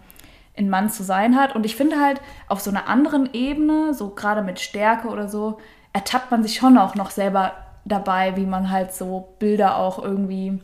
ein 0.57 0.67
Mann 0.67 0.89
zu 0.89 1.03
sein 1.03 1.35
hat. 1.35 1.53
Und 1.53 1.63
ich 1.63 1.75
finde 1.75 2.01
halt 2.01 2.21
auf 2.47 2.61
so 2.61 2.71
einer 2.71 2.89
anderen 2.89 3.29
Ebene, 3.35 3.93
so 3.93 4.09
gerade 4.09 4.41
mit 4.41 4.59
Stärke 4.59 5.09
oder 5.09 5.27
so, 5.27 5.59
ertappt 5.93 6.31
man 6.31 6.41
sich 6.41 6.55
schon 6.55 6.79
auch 6.79 6.95
noch 6.95 7.11
selber 7.11 7.51
dabei, 7.85 8.35
wie 8.35 8.47
man 8.47 8.71
halt 8.71 8.95
so 8.95 9.35
Bilder 9.37 9.77
auch 9.77 10.03
irgendwie 10.03 10.59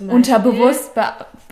unterbewusst 0.00 0.92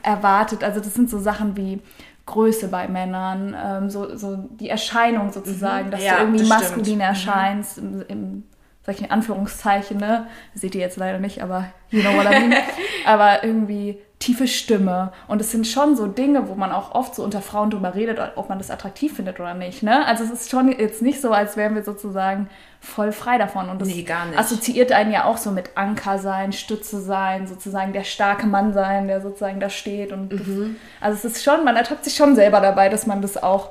erwartet. 0.02 0.64
Also 0.64 0.80
das 0.80 0.94
sind 0.94 1.10
so 1.10 1.18
Sachen 1.18 1.56
wie 1.56 1.80
Größe 2.26 2.68
bei 2.68 2.86
Männern, 2.88 3.56
ähm, 3.60 3.90
so, 3.90 4.16
so 4.16 4.36
die 4.36 4.68
Erscheinung 4.68 5.32
sozusagen, 5.32 5.88
mhm. 5.88 5.90
dass 5.90 6.04
ja, 6.04 6.16
du 6.16 6.20
irgendwie 6.22 6.44
maskulin 6.44 6.84
stimmt. 6.84 7.02
Erscheinst, 7.02 7.78
im, 7.78 8.04
im 8.08 8.44
sag 8.82 8.94
ich 8.94 9.02
in 9.02 9.10
Anführungszeichen, 9.10 9.98
ne? 9.98 10.26
seht 10.54 10.74
ihr 10.74 10.80
jetzt 10.80 10.96
leider 10.96 11.18
nicht, 11.18 11.42
aber 11.42 11.66
you 11.90 12.00
know 12.00 12.16
what 12.16 12.26
I 12.26 12.40
mean. 12.40 12.54
aber 13.04 13.44
irgendwie 13.44 13.98
tiefe 14.20 14.46
Stimme. 14.46 15.12
Und 15.28 15.40
es 15.40 15.50
sind 15.50 15.66
schon 15.66 15.96
so 15.96 16.06
Dinge, 16.06 16.48
wo 16.48 16.54
man 16.54 16.72
auch 16.72 16.94
oft 16.94 17.14
so 17.14 17.24
unter 17.24 17.40
Frauen 17.40 17.70
drüber 17.70 17.94
redet, 17.94 18.20
ob 18.36 18.50
man 18.50 18.58
das 18.58 18.70
attraktiv 18.70 19.16
findet 19.16 19.40
oder 19.40 19.54
nicht. 19.54 19.82
Ne? 19.82 20.06
Also 20.06 20.22
es 20.22 20.30
ist 20.30 20.50
schon 20.50 20.70
jetzt 20.70 21.00
nicht 21.00 21.20
so, 21.22 21.32
als 21.32 21.56
wären 21.56 21.74
wir 21.74 21.82
sozusagen 21.82 22.48
voll 22.80 23.12
frei 23.12 23.38
davon. 23.38 23.70
Und 23.70 23.80
das 23.80 23.88
nee, 23.88 24.06
assoziiert 24.36 24.92
einen 24.92 25.10
ja 25.10 25.24
auch 25.24 25.38
so 25.38 25.50
mit 25.50 25.70
Anker 25.74 26.18
sein, 26.18 26.52
Stütze 26.52 27.00
sein, 27.00 27.46
sozusagen 27.46 27.94
der 27.94 28.04
starke 28.04 28.46
Mann 28.46 28.74
sein, 28.74 29.08
der 29.08 29.22
sozusagen 29.22 29.58
da 29.58 29.70
steht. 29.70 30.12
Und 30.12 30.32
mhm. 30.32 30.76
das, 31.00 31.08
also 31.08 31.28
es 31.28 31.36
ist 31.36 31.42
schon, 31.42 31.64
man 31.64 31.76
ertappt 31.76 32.04
sich 32.04 32.14
schon 32.14 32.36
selber 32.36 32.60
dabei, 32.60 32.90
dass 32.90 33.06
man 33.06 33.22
das 33.22 33.42
auch 33.42 33.70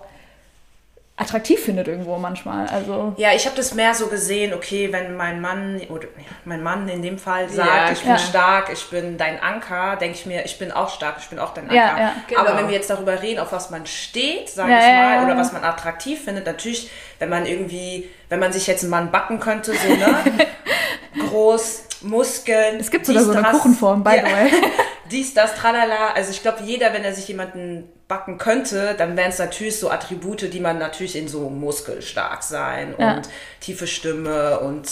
attraktiv 1.19 1.59
findet 1.59 1.87
irgendwo 1.87 2.17
manchmal. 2.17 2.67
Also 2.67 3.13
ja, 3.17 3.33
ich 3.35 3.45
habe 3.45 3.55
das 3.55 3.73
mehr 3.73 3.93
so 3.93 4.07
gesehen, 4.07 4.53
okay, 4.53 4.91
wenn 4.91 5.17
mein 5.17 5.41
Mann 5.41 5.81
oder 5.89 6.07
mein 6.45 6.63
Mann 6.63 6.87
in 6.87 7.01
dem 7.01 7.17
Fall 7.17 7.49
sagt, 7.49 7.69
ja, 7.69 7.91
ich 7.91 7.99
bin 7.99 8.11
ja. 8.11 8.17
stark, 8.17 8.69
ich 8.71 8.89
bin 8.89 9.17
dein 9.17 9.41
Anker, 9.41 9.97
denke 9.97 10.17
ich 10.17 10.25
mir, 10.25 10.45
ich 10.45 10.57
bin 10.57 10.71
auch 10.71 10.89
stark, 10.89 11.17
ich 11.19 11.27
bin 11.27 11.37
auch 11.37 11.53
dein 11.53 11.65
Anker. 11.65 11.75
Ja, 11.75 12.15
genau. 12.27 12.41
Aber 12.41 12.57
wenn 12.57 12.67
wir 12.67 12.75
jetzt 12.75 12.89
darüber 12.89 13.21
reden, 13.21 13.39
auf 13.39 13.51
was 13.51 13.69
man 13.69 13.85
steht, 13.85 14.49
sage 14.49 14.71
ich 14.71 14.77
mal, 14.77 15.25
oder 15.25 15.37
was 15.37 15.51
man 15.51 15.63
attraktiv 15.63 16.23
findet, 16.23 16.45
natürlich, 16.45 16.89
wenn 17.19 17.29
man 17.29 17.45
irgendwie, 17.45 18.09
wenn 18.29 18.39
man 18.39 18.53
sich 18.53 18.65
jetzt 18.67 18.83
einen 18.83 18.91
Mann 18.91 19.11
backen 19.11 19.39
könnte, 19.39 19.73
so 19.73 19.89
ne, 19.89 20.23
groß, 21.29 21.85
Muskeln. 22.01 22.79
Es 22.79 22.91
gibt 22.91 23.05
sogar 23.05 23.23
so 23.23 23.31
eine 23.31 23.43
Kuchenform, 23.43 24.03
by 24.03 24.21
the 24.23 24.31
way. 24.31 24.51
dies, 25.11 25.33
das, 25.33 25.55
tralala. 25.55 26.13
Also 26.15 26.31
ich 26.31 26.41
glaube, 26.41 26.59
jeder, 26.63 26.93
wenn 26.93 27.03
er 27.03 27.13
sich 27.13 27.27
jemanden 27.27 27.89
backen 28.09 28.39
könnte, 28.39 28.95
dann 28.97 29.15
wären 29.15 29.29
es 29.29 29.37
natürlich 29.37 29.79
so 29.79 29.89
Attribute, 29.89 30.51
die 30.51 30.59
man 30.59 30.79
natürlich 30.79 31.15
in 31.15 31.29
so 31.29 31.49
muskelstark 31.49 32.43
sein 32.43 32.95
ja. 32.97 33.13
und 33.13 33.29
tiefe 33.61 33.87
Stimme 33.87 34.59
und 34.59 34.89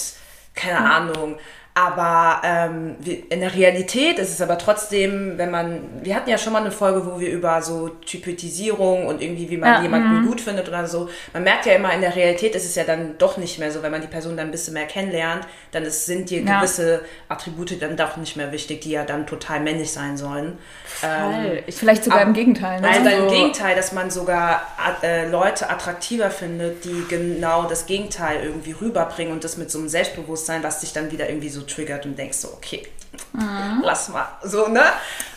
keine 0.54 0.80
ja. 0.80 0.86
Ahnung. 0.86 1.38
Aber 1.78 2.42
ähm, 2.44 2.96
in 3.30 3.40
der 3.40 3.54
Realität 3.54 4.18
ist 4.18 4.32
es 4.32 4.42
aber 4.42 4.58
trotzdem, 4.58 5.38
wenn 5.38 5.52
man, 5.52 5.82
wir 6.02 6.16
hatten 6.16 6.28
ja 6.28 6.40
schon 6.40 6.52
mal 6.52 6.62
eine 6.62 6.72
Folge, 6.72 7.06
wo 7.06 7.20
wir 7.20 7.30
über 7.30 7.62
so 7.62 7.90
Typetisierung 7.90 9.06
und 9.06 9.22
irgendwie, 9.22 9.48
wie 9.52 9.58
man 9.58 9.74
ja, 9.74 9.82
jemanden 9.84 10.22
mhm. 10.22 10.28
gut 10.28 10.42
findet 10.42 10.68
oder 10.68 10.88
so. 10.88 11.08
Man 11.34 11.44
merkt 11.44 11.68
ja 11.68 11.74
immer, 11.74 11.94
in 11.94 12.02
der 12.02 12.16
Realität 12.16 12.56
ist 12.56 12.66
es 12.66 12.74
ja 12.74 12.84
dann 12.84 13.20
doch 13.20 13.38
nicht 13.38 13.60
mehr 13.60 13.72
so, 13.72 13.84
wenn 13.84 13.92
man 13.92 14.02
die 14.02 14.08
Person 14.08 14.36
dann 14.36 14.48
ein 14.48 14.52
bisschen 14.52 14.74
mehr 14.74 14.88
kennenlernt, 14.88 15.46
dann 15.72 15.84
ist, 15.84 16.08
sind 16.08 16.32
dir 16.32 16.42
ja. 16.42 16.58
gewisse 16.58 17.02
Attribute 17.30 17.80
dann 17.80 17.96
doch 17.96 18.18
nicht 18.18 18.38
mehr 18.38 18.52
wichtig, 18.52 18.82
die 18.82 18.90
ja 18.90 19.04
dann 19.04 19.28
total 19.28 19.60
männlich 19.60 19.92
sein 19.92 20.18
sollen. 20.18 20.58
Ähm, 21.04 21.60
Vielleicht 21.70 22.06
sogar 22.06 22.22
ab, 22.22 22.28
im 22.28 22.34
Gegenteil. 22.34 22.82
Ne? 22.82 22.90
Also 22.90 23.08
im 23.08 23.30
Gegenteil, 23.30 23.76
dass 23.76 23.92
man 23.92 24.10
sogar 24.10 24.64
äh, 25.04 25.30
Leute 25.30 25.70
attraktiver 25.70 26.32
findet, 26.32 26.86
die 26.86 27.06
genau 27.08 27.66
das 27.66 27.86
Gegenteil 27.86 28.44
irgendwie 28.44 28.72
rüberbringen 28.72 29.32
und 29.32 29.44
das 29.44 29.58
mit 29.58 29.70
so 29.70 29.78
einem 29.78 29.90
Selbstbewusstsein, 29.90 30.64
was 30.64 30.80
dich 30.80 30.92
dann 30.92 31.12
wieder 31.12 31.30
irgendwie 31.30 31.50
so 31.50 31.67
triggert 31.68 32.06
und 32.06 32.18
denkst 32.18 32.38
so, 32.38 32.50
okay, 32.50 32.88
mhm. 33.34 33.82
lass 33.84 34.10
mal. 34.10 34.28
So, 34.44 34.68
ne? 34.68 34.84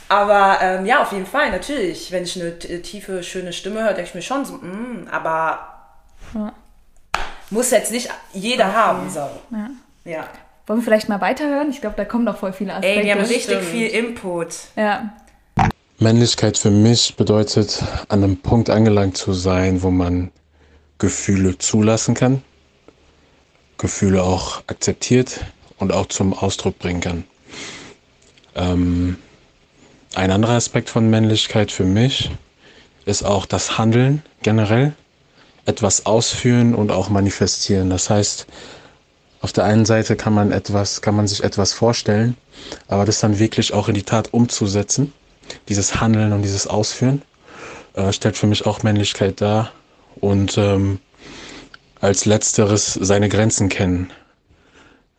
Aber 0.08 0.58
ähm, 0.60 0.86
ja, 0.86 1.02
auf 1.02 1.12
jeden 1.12 1.26
Fall, 1.26 1.50
natürlich. 1.50 2.10
Wenn 2.10 2.24
ich 2.24 2.40
eine 2.40 2.58
tiefe, 2.58 3.22
schöne 3.22 3.52
Stimme 3.52 3.82
höre, 3.82 3.92
denke 3.92 4.08
ich 4.08 4.14
mir 4.14 4.22
schon 4.22 4.44
so, 4.44 4.54
mm, 4.54 5.06
aber 5.10 5.60
ja. 6.34 6.52
muss 7.50 7.70
jetzt 7.70 7.92
nicht 7.92 8.10
jeder 8.32 8.66
okay. 8.66 8.74
haben. 8.74 9.10
So. 9.10 9.20
Ja. 9.20 9.70
ja. 10.04 10.28
Wollen 10.66 10.80
wir 10.80 10.84
vielleicht 10.84 11.08
mal 11.08 11.20
weiterhören? 11.20 11.70
Ich 11.70 11.80
glaube, 11.80 11.96
da 11.96 12.04
kommen 12.04 12.24
noch 12.24 12.38
voll 12.38 12.52
viele 12.52 12.74
Aspekte. 12.74 13.00
Ey, 13.00 13.04
wir 13.04 13.12
haben 13.12 13.20
richtig 13.20 13.44
Stimmt. 13.44 13.64
viel 13.64 13.86
Input. 13.86 14.48
Ja. 14.74 15.14
Männlichkeit 16.00 16.58
für 16.58 16.70
mich 16.70 17.14
bedeutet, 17.16 17.82
an 18.08 18.24
einem 18.24 18.38
Punkt 18.38 18.68
angelangt 18.70 19.16
zu 19.16 19.32
sein, 19.32 19.82
wo 19.82 19.90
man 19.90 20.32
Gefühle 20.98 21.58
zulassen 21.58 22.14
kann, 22.14 22.42
Gefühle 23.78 24.22
auch 24.22 24.62
akzeptiert 24.66 25.40
und 25.80 25.92
auch 25.92 26.06
zum 26.06 26.32
Ausdruck 26.32 26.78
bringen 26.78 27.00
kann. 27.00 27.24
Ähm, 28.54 29.16
ein 30.14 30.30
anderer 30.30 30.54
Aspekt 30.54 30.90
von 30.90 31.08
Männlichkeit 31.10 31.72
für 31.72 31.84
mich 31.84 32.30
ist 33.04 33.24
auch 33.24 33.46
das 33.46 33.78
Handeln 33.78 34.22
generell, 34.42 34.92
etwas 35.66 36.06
ausführen 36.06 36.74
und 36.74 36.90
auch 36.90 37.08
manifestieren. 37.08 37.90
Das 37.90 38.10
heißt, 38.10 38.46
auf 39.40 39.52
der 39.52 39.64
einen 39.64 39.86
Seite 39.86 40.16
kann 40.16 40.34
man 40.34 40.52
etwas, 40.52 41.00
kann 41.00 41.16
man 41.16 41.26
sich 41.26 41.42
etwas 41.42 41.72
vorstellen, 41.72 42.36
aber 42.88 43.04
das 43.04 43.20
dann 43.20 43.38
wirklich 43.38 43.72
auch 43.72 43.88
in 43.88 43.94
die 43.94 44.02
Tat 44.02 44.32
umzusetzen 44.34 45.12
dieses 45.68 46.00
Handeln 46.00 46.32
und 46.32 46.42
dieses 46.42 46.66
Ausführen 46.66 47.22
äh, 47.94 48.12
stellt 48.12 48.36
für 48.36 48.46
mich 48.46 48.66
auch 48.66 48.82
Männlichkeit 48.82 49.40
dar 49.40 49.72
und 50.20 50.58
ähm, 50.58 51.00
als 52.00 52.24
letzteres 52.24 52.94
seine 52.94 53.28
Grenzen 53.28 53.68
kennen 53.68 54.12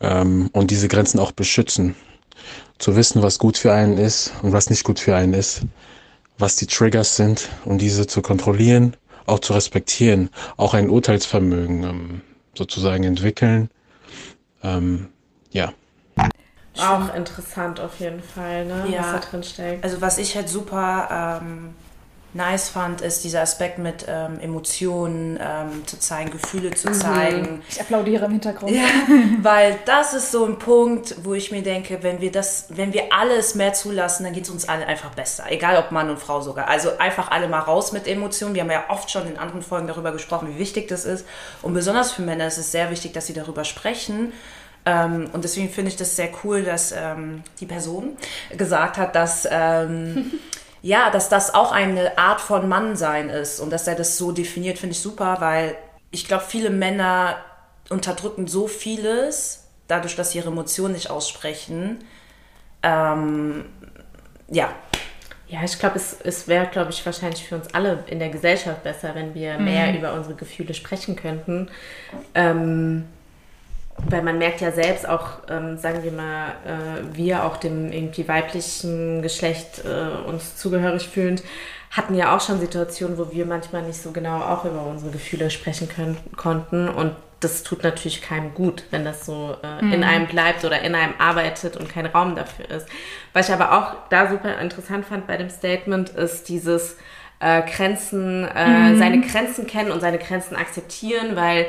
ähm, 0.02 0.50
und 0.54 0.72
diese 0.72 0.88
Grenzen 0.88 1.20
auch 1.20 1.32
beschützen. 1.32 1.96
Zu 2.80 2.96
wissen, 2.96 3.22
was 3.22 3.38
gut 3.38 3.58
für 3.58 3.74
einen 3.74 3.98
ist 3.98 4.34
und 4.42 4.54
was 4.54 4.70
nicht 4.70 4.84
gut 4.84 5.00
für 5.00 5.16
einen 5.16 5.34
ist, 5.34 5.62
was 6.38 6.56
die 6.56 6.66
Triggers 6.66 7.16
sind 7.16 7.50
und 7.66 7.80
diese 7.80 8.08
zu 8.08 8.22
kontrollieren, 8.22 8.96
auch 9.28 9.40
zu 9.40 9.54
respektieren, 9.54 10.30
auch 10.58 10.74
ein 10.74 10.90
Urteilsvermögen 10.90 11.84
ähm, 11.84 12.22
sozusagen 12.56 13.04
entwickeln. 13.04 13.70
Ähm, 14.64 15.10
ja. 15.52 15.74
Auch 16.80 17.14
interessant 17.14 17.80
auf 17.80 18.00
jeden 18.00 18.24
Fall, 18.24 18.66
ne? 18.66 18.86
ja. 18.90 19.00
was 19.00 19.12
da 19.12 19.20
drin 19.20 19.44
steckt. 19.44 19.84
Also 19.84 20.02
was 20.02 20.18
ich 20.18 20.36
halt 20.36 20.50
super 20.50 21.40
ähm, 21.42 21.76
nice 22.34 22.70
fand, 22.70 23.02
ist 23.02 23.24
dieser 23.24 23.42
Aspekt 23.42 23.78
mit 23.78 24.06
ähm, 24.08 24.40
Emotionen 24.40 25.38
ähm, 25.42 25.86
zu 25.86 26.00
zeigen, 26.00 26.32
Gefühle 26.32 26.72
zu 26.72 26.90
mhm. 26.90 26.94
zeigen. 26.94 27.62
Ich 27.70 27.82
applaudiere 27.82 28.26
im 28.26 28.32
Hintergrund. 28.32 28.72
Ja, 28.72 28.84
weil 29.42 29.78
das 29.86 30.14
ist 30.14 30.32
so 30.32 30.46
ein 30.46 30.58
Punkt, 30.58 31.16
wo 31.24 31.34
ich 31.34 31.52
mir 31.52 31.62
denke, 31.62 32.04
wenn 32.04 32.22
wir 32.22 32.32
das, 32.32 32.68
wenn 32.70 32.94
wir 32.94 33.14
alles 33.14 33.56
mehr 33.56 33.74
zulassen, 33.74 34.24
dann 34.24 34.34
geht 34.34 34.46
es 34.46 34.50
uns 34.50 34.68
allen 34.68 34.84
einfach 34.84 35.12
besser. 35.12 35.46
Egal 35.50 35.78
ob 35.78 35.92
Mann 35.92 36.10
und 36.10 36.20
Frau 36.20 36.42
sogar. 36.42 36.68
Also 36.68 36.98
einfach 36.98 37.32
alle 37.32 37.48
mal 37.48 37.60
raus 37.60 37.92
mit 37.92 38.08
Emotionen. 38.08 38.56
Wir 38.56 38.64
haben 38.64 38.72
ja 38.72 38.86
oft 38.90 39.12
schon 39.12 39.28
in 39.28 39.38
anderen 39.38 39.62
Folgen 39.62 39.88
darüber 39.88 40.12
gesprochen, 40.12 40.50
wie 40.54 40.60
wichtig 40.60 40.88
das 40.88 41.06
ist. 41.06 41.26
Und 41.62 41.74
besonders 41.74 42.12
für 42.12 42.22
Männer 42.22 42.48
ist 42.48 42.58
es 42.58 42.72
sehr 42.72 42.92
wichtig, 42.92 43.14
dass 43.14 43.28
sie 43.28 43.34
darüber 43.34 43.66
sprechen 43.66 44.32
ähm, 44.86 45.30
und 45.34 45.44
deswegen 45.44 45.70
finde 45.70 45.92
ich 45.92 45.98
das 45.98 46.16
sehr 46.16 46.30
cool, 46.44 46.64
dass 46.64 46.92
ähm, 46.92 47.44
die 47.60 47.66
Person 47.66 48.18
gesagt 48.58 48.98
hat, 48.98 49.16
dass, 49.16 49.48
ähm, 49.50 50.32
ja, 50.82 51.10
dass 51.12 51.30
das 51.30 51.54
auch 51.54 51.72
eine 51.72 52.18
Art 52.18 52.42
von 52.42 52.68
Mannsein 52.68 53.30
ist 53.30 53.60
und 53.60 53.70
dass 53.72 53.88
er 53.88 53.96
das 53.96 54.18
so 54.18 54.32
definiert, 54.32 54.80
finde 54.80 54.94
ich 54.94 55.02
super, 55.02 55.38
weil 55.40 55.76
ich 56.10 56.28
glaube, 56.28 56.44
viele 56.48 56.70
Männer 56.70 57.38
unterdrücken 57.90 58.48
so 58.48 58.68
vieles, 58.68 59.68
dadurch, 59.88 60.16
dass 60.16 60.32
sie 60.32 60.40
ihre 60.40 60.50
Emotionen 60.50 60.94
nicht 60.94 61.10
aussprechen. 61.10 62.04
Ähm, 62.84 63.66
ja, 64.50 64.74
ja, 65.48 65.64
ich 65.66 65.78
glaube, 65.78 65.98
es, 65.98 66.18
es 66.24 66.48
wäre, 66.48 66.68
glaube 66.68 66.92
ich, 66.92 67.06
wahrscheinlich 67.06 67.46
für 67.46 67.56
uns 67.56 67.74
alle 67.74 68.06
in 68.08 68.20
der 68.20 68.30
Gesellschaft 68.30 68.84
besser, 68.84 69.14
wenn 69.16 69.36
wir 69.36 69.60
mhm. 69.60 69.66
mehr 69.66 69.94
über 69.94 70.14
unsere 70.14 70.36
Gefühle 70.36 70.74
sprechen 70.74 71.18
könnten. 71.18 71.70
Ähm, 72.34 73.06
weil 74.10 74.24
man 74.24 74.38
merkt 74.38 74.62
ja 74.62 74.72
selbst 74.72 75.08
auch, 75.08 75.40
ähm, 75.50 75.78
sagen 75.78 76.04
wir 76.04 76.12
mal, 76.12 76.50
äh, 76.66 77.16
wir 77.16 77.46
auch 77.46 77.58
dem 77.58 77.92
irgendwie 77.92 78.28
weiblichen 78.28 79.22
Geschlecht 79.22 79.84
äh, 79.86 80.28
uns 80.28 80.58
zugehörig 80.58 81.08
fühlend, 81.08 81.44
hatten 81.92 82.16
ja 82.16 82.36
auch 82.36 82.42
schon 82.42 82.60
Situationen, 82.60 83.18
wo 83.18 83.32
wir 83.32 83.46
manchmal 83.46 83.84
nicht 83.84 84.02
so 84.02 84.12
genau 84.12 84.42
auch 84.42 84.66
über 84.66 84.86
unsere 84.86 85.12
Gefühle 85.12 85.50
sprechen 85.50 85.90
können, 85.90 86.18
konnten. 86.38 86.88
Und 86.88 87.16
das 87.42 87.64
tut 87.64 87.84
natürlich 87.84 88.22
keinem 88.22 88.54
gut, 88.54 88.84
wenn 88.92 89.04
das 89.04 89.26
so 89.26 89.56
äh, 89.64 89.84
mhm. 89.84 89.94
in 89.94 90.04
einem 90.04 90.28
bleibt 90.28 90.64
oder 90.64 90.82
in 90.82 90.96
einem 90.96 91.14
arbeitet 91.18 91.76
und 91.76 91.90
kein 91.90 92.06
Raum 92.06 92.36
dafür 92.36 92.70
ist. 92.70 92.88
Was 93.34 93.50
ich 93.50 93.54
aber 93.54 93.78
auch 93.78 94.10
da 94.10 94.30
super 94.30 94.60
interessant 94.60 95.06
fand 95.06 95.28
bei 95.28 95.38
dem 95.38 95.50
Statement, 95.50 96.10
ist 96.10 96.50
dieses 96.50 96.98
äh, 97.40 97.64
Grenzen, 97.64 98.48
äh, 98.56 98.92
mhm. 98.92 99.00
seine 99.00 99.22
Grenzen 99.22 99.68
kennen 99.68 99.92
und 99.92 100.00
seine 100.00 100.20
Grenzen 100.20 100.56
akzeptieren, 100.56 101.36
weil 101.36 101.66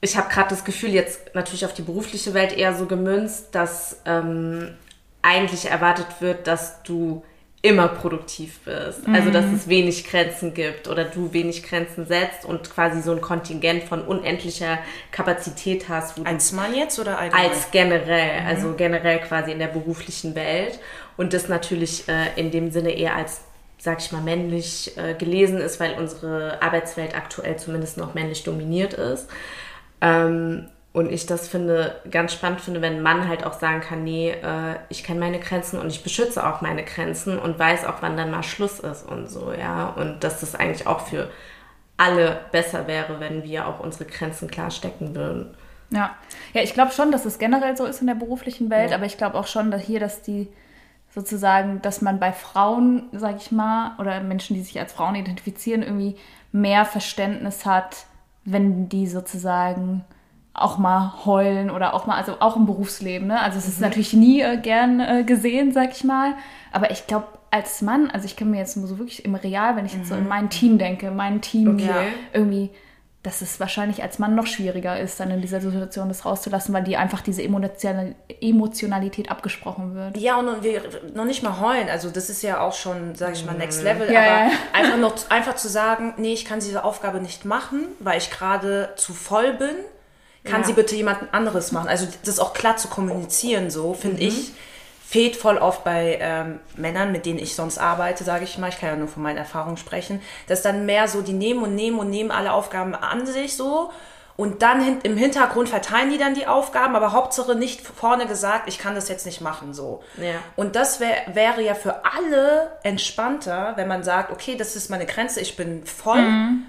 ich 0.00 0.16
habe 0.16 0.32
gerade 0.32 0.48
das 0.50 0.64
Gefühl, 0.64 0.90
jetzt 0.90 1.34
natürlich 1.34 1.64
auf 1.64 1.74
die 1.74 1.82
berufliche 1.82 2.32
Welt 2.34 2.56
eher 2.56 2.74
so 2.74 2.86
gemünzt, 2.86 3.48
dass 3.54 4.00
ähm, 4.06 4.74
eigentlich 5.22 5.66
erwartet 5.66 6.06
wird, 6.20 6.46
dass 6.46 6.82
du 6.82 7.22
immer 7.62 7.88
produktiv 7.88 8.60
bist. 8.64 9.06
Mhm. 9.06 9.14
Also, 9.14 9.30
dass 9.30 9.44
mhm. 9.44 9.54
es 9.54 9.68
wenig 9.68 10.08
Grenzen 10.08 10.54
gibt 10.54 10.88
oder 10.88 11.04
du 11.04 11.34
wenig 11.34 11.62
Grenzen 11.62 12.06
setzt 12.06 12.46
und 12.46 12.70
quasi 12.70 13.02
so 13.02 13.12
ein 13.12 13.20
Kontingent 13.20 13.84
von 13.84 14.02
unendlicher 14.02 14.78
Kapazität 15.10 15.88
hast. 15.90 16.24
als 16.24 16.52
Mann 16.52 16.74
jetzt 16.74 16.98
oder 16.98 17.18
allgemein? 17.18 17.50
Als 17.50 17.70
generell, 17.70 18.40
mhm. 18.40 18.46
also 18.46 18.74
generell 18.74 19.18
quasi 19.20 19.52
in 19.52 19.58
der 19.58 19.66
beruflichen 19.66 20.34
Welt. 20.34 20.78
Und 21.18 21.34
das 21.34 21.48
natürlich 21.48 22.08
äh, 22.08 22.28
in 22.36 22.50
dem 22.50 22.70
Sinne 22.70 22.92
eher 22.92 23.14
als, 23.14 23.42
sag 23.76 24.00
ich 24.00 24.10
mal, 24.10 24.22
männlich 24.22 24.96
äh, 24.96 25.12
gelesen 25.12 25.58
ist, 25.58 25.78
weil 25.80 25.98
unsere 25.98 26.62
Arbeitswelt 26.62 27.14
aktuell 27.14 27.58
zumindest 27.58 27.98
noch 27.98 28.14
männlich 28.14 28.42
dominiert 28.42 28.94
ist. 28.94 29.28
Ähm, 30.00 30.68
und 30.92 31.12
ich 31.12 31.26
das 31.26 31.46
finde, 31.46 32.00
ganz 32.10 32.32
spannend 32.32 32.60
finde, 32.60 32.82
wenn 32.82 32.96
ein 32.96 33.02
Mann 33.02 33.28
halt 33.28 33.44
auch 33.44 33.52
sagen 33.52 33.80
kann, 33.80 34.02
nee, 34.02 34.30
äh, 34.30 34.74
ich 34.88 35.04
kenne 35.04 35.20
meine 35.20 35.38
Grenzen 35.38 35.78
und 35.78 35.88
ich 35.88 36.02
beschütze 36.02 36.44
auch 36.44 36.62
meine 36.62 36.84
Grenzen 36.84 37.38
und 37.38 37.58
weiß 37.58 37.84
auch, 37.84 37.96
wann 38.00 38.16
dann 38.16 38.32
mal 38.32 38.42
Schluss 38.42 38.80
ist 38.80 39.08
und 39.08 39.28
so, 39.28 39.52
ja. 39.52 39.90
Und 39.90 40.24
dass 40.24 40.40
das 40.40 40.56
eigentlich 40.56 40.88
auch 40.88 41.06
für 41.06 41.30
alle 41.96 42.40
besser 42.50 42.88
wäre, 42.88 43.20
wenn 43.20 43.44
wir 43.44 43.68
auch 43.68 43.78
unsere 43.78 44.06
Grenzen 44.06 44.50
klar 44.50 44.70
stecken 44.70 45.14
würden. 45.14 45.54
Ja, 45.90 46.16
ja, 46.54 46.62
ich 46.62 46.74
glaube 46.74 46.92
schon, 46.92 47.12
dass 47.12 47.24
es 47.24 47.38
generell 47.38 47.76
so 47.76 47.84
ist 47.84 48.00
in 48.00 48.06
der 48.06 48.14
beruflichen 48.14 48.70
Welt, 48.70 48.90
ja. 48.90 48.96
aber 48.96 49.06
ich 49.06 49.16
glaube 49.16 49.38
auch 49.38 49.46
schon, 49.46 49.70
dass 49.70 49.82
hier, 49.82 50.00
dass 50.00 50.22
die 50.22 50.48
sozusagen, 51.14 51.82
dass 51.82 52.00
man 52.00 52.18
bei 52.18 52.32
Frauen, 52.32 53.08
sag 53.12 53.36
ich 53.36 53.52
mal, 53.52 53.96
oder 53.98 54.20
Menschen, 54.20 54.54
die 54.54 54.62
sich 54.62 54.78
als 54.78 54.92
Frauen 54.92 55.14
identifizieren, 55.14 55.82
irgendwie 55.82 56.16
mehr 56.52 56.84
Verständnis 56.84 57.66
hat, 57.66 58.06
wenn 58.44 58.88
die 58.88 59.06
sozusagen 59.06 60.04
auch 60.52 60.78
mal 60.78 61.24
heulen 61.24 61.70
oder 61.70 61.94
auch 61.94 62.06
mal, 62.06 62.16
also 62.16 62.36
auch 62.40 62.56
im 62.56 62.66
Berufsleben. 62.66 63.28
Ne? 63.28 63.40
Also 63.40 63.58
es 63.58 63.68
ist 63.68 63.78
mhm. 63.78 63.84
natürlich 63.84 64.12
nie 64.12 64.40
äh, 64.40 64.56
gern 64.56 65.00
äh, 65.00 65.24
gesehen, 65.24 65.72
sag 65.72 65.92
ich 65.92 66.04
mal. 66.04 66.34
Aber 66.72 66.90
ich 66.90 67.06
glaube, 67.06 67.26
als 67.50 67.82
Mann, 67.82 68.10
also 68.10 68.26
ich 68.26 68.36
kann 68.36 68.50
mir 68.50 68.58
jetzt 68.58 68.76
nur 68.76 68.86
so 68.86 68.98
wirklich 68.98 69.24
im 69.24 69.34
Real, 69.34 69.76
wenn 69.76 69.86
ich 69.86 69.94
jetzt 69.94 70.08
so 70.08 70.14
in 70.14 70.24
mhm. 70.24 70.28
mein 70.28 70.50
Team 70.50 70.78
denke, 70.78 71.10
mein 71.10 71.40
Team 71.40 71.74
okay. 71.74 72.12
irgendwie 72.32 72.70
dass 73.22 73.42
es 73.42 73.60
wahrscheinlich 73.60 74.02
als 74.02 74.18
Mann 74.18 74.34
noch 74.34 74.46
schwieriger 74.46 74.98
ist, 74.98 75.20
dann 75.20 75.30
in 75.30 75.42
dieser 75.42 75.60
Situation 75.60 76.08
das 76.08 76.24
rauszulassen, 76.24 76.72
weil 76.72 76.84
die 76.84 76.96
einfach 76.96 77.20
diese 77.20 77.42
Emotionalität 77.42 79.30
abgesprochen 79.30 79.94
wird. 79.94 80.16
Ja, 80.16 80.38
und 80.38 80.62
wir 80.62 80.80
noch 81.14 81.26
nicht 81.26 81.42
mal 81.42 81.60
heulen. 81.60 81.90
Also 81.90 82.08
das 82.08 82.30
ist 82.30 82.42
ja 82.42 82.60
auch 82.60 82.72
schon, 82.72 83.14
sag 83.14 83.34
ich 83.34 83.44
mal, 83.44 83.54
Next 83.54 83.82
Level. 83.82 84.10
Ja, 84.10 84.20
aber 84.20 84.28
ja. 84.28 84.50
einfach 84.72 84.96
noch 84.96 85.28
einfach 85.28 85.54
zu 85.56 85.68
sagen, 85.68 86.14
nee, 86.16 86.32
ich 86.32 86.46
kann 86.46 86.60
diese 86.60 86.82
Aufgabe 86.82 87.20
nicht 87.20 87.44
machen, 87.44 87.88
weil 87.98 88.16
ich 88.16 88.30
gerade 88.30 88.94
zu 88.96 89.12
voll 89.12 89.52
bin. 89.52 89.74
Kann 90.44 90.62
ja. 90.62 90.68
sie 90.68 90.72
bitte 90.72 90.96
jemand 90.96 91.34
anderes 91.34 91.72
machen? 91.72 91.88
Also 91.88 92.06
das 92.24 92.38
auch 92.38 92.54
klar 92.54 92.78
zu 92.78 92.88
kommunizieren, 92.88 93.68
so 93.70 93.92
finde 93.92 94.22
mhm. 94.22 94.28
ich 94.28 94.52
fehlt 95.10 95.34
voll 95.34 95.58
oft 95.58 95.82
bei 95.82 96.18
ähm, 96.20 96.60
Männern, 96.76 97.10
mit 97.10 97.26
denen 97.26 97.40
ich 97.40 97.56
sonst 97.56 97.78
arbeite, 97.78 98.22
sage 98.22 98.44
ich 98.44 98.58
mal. 98.58 98.68
Ich 98.68 98.78
kann 98.78 98.90
ja 98.90 98.94
nur 98.94 99.08
von 99.08 99.24
meinen 99.24 99.38
Erfahrungen 99.38 99.76
sprechen. 99.76 100.22
dass 100.46 100.62
dann 100.62 100.86
mehr 100.86 101.08
so, 101.08 101.20
die 101.20 101.32
nehmen 101.32 101.64
und 101.64 101.74
nehmen 101.74 101.98
und 101.98 102.10
nehmen 102.10 102.30
alle 102.30 102.52
Aufgaben 102.52 102.94
an 102.94 103.26
sich 103.26 103.56
so. 103.56 103.90
Und 104.36 104.62
dann 104.62 105.00
im 105.02 105.16
Hintergrund 105.16 105.68
verteilen 105.68 106.10
die 106.10 106.16
dann 106.16 106.34
die 106.34 106.46
Aufgaben, 106.46 106.94
aber 106.94 107.10
Hauptsache 107.10 107.56
nicht 107.56 107.84
vorne 107.84 108.26
gesagt, 108.26 108.68
ich 108.68 108.78
kann 108.78 108.94
das 108.94 109.08
jetzt 109.08 109.26
nicht 109.26 109.40
machen, 109.40 109.74
so. 109.74 110.00
Ja. 110.16 110.36
Und 110.54 110.76
das 110.76 111.00
wär, 111.00 111.16
wäre 111.34 111.60
ja 111.60 111.74
für 111.74 112.04
alle 112.04 112.70
entspannter, 112.84 113.72
wenn 113.74 113.88
man 113.88 114.04
sagt, 114.04 114.30
okay, 114.30 114.54
das 114.56 114.76
ist 114.76 114.90
meine 114.90 115.06
Grenze, 115.06 115.40
ich 115.40 115.56
bin 115.56 115.84
voll. 115.86 116.22
Mhm. 116.22 116.66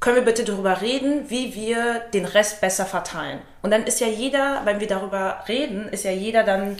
Können 0.00 0.16
wir 0.16 0.24
bitte 0.24 0.42
darüber 0.42 0.80
reden, 0.80 1.30
wie 1.30 1.54
wir 1.54 2.00
den 2.12 2.24
Rest 2.24 2.60
besser 2.60 2.84
verteilen? 2.84 3.38
Und 3.62 3.70
dann 3.70 3.84
ist 3.84 4.00
ja 4.00 4.08
jeder, 4.08 4.62
wenn 4.64 4.80
wir 4.80 4.88
darüber 4.88 5.44
reden, 5.46 5.88
ist 5.88 6.02
ja 6.02 6.10
jeder 6.10 6.42
dann 6.42 6.76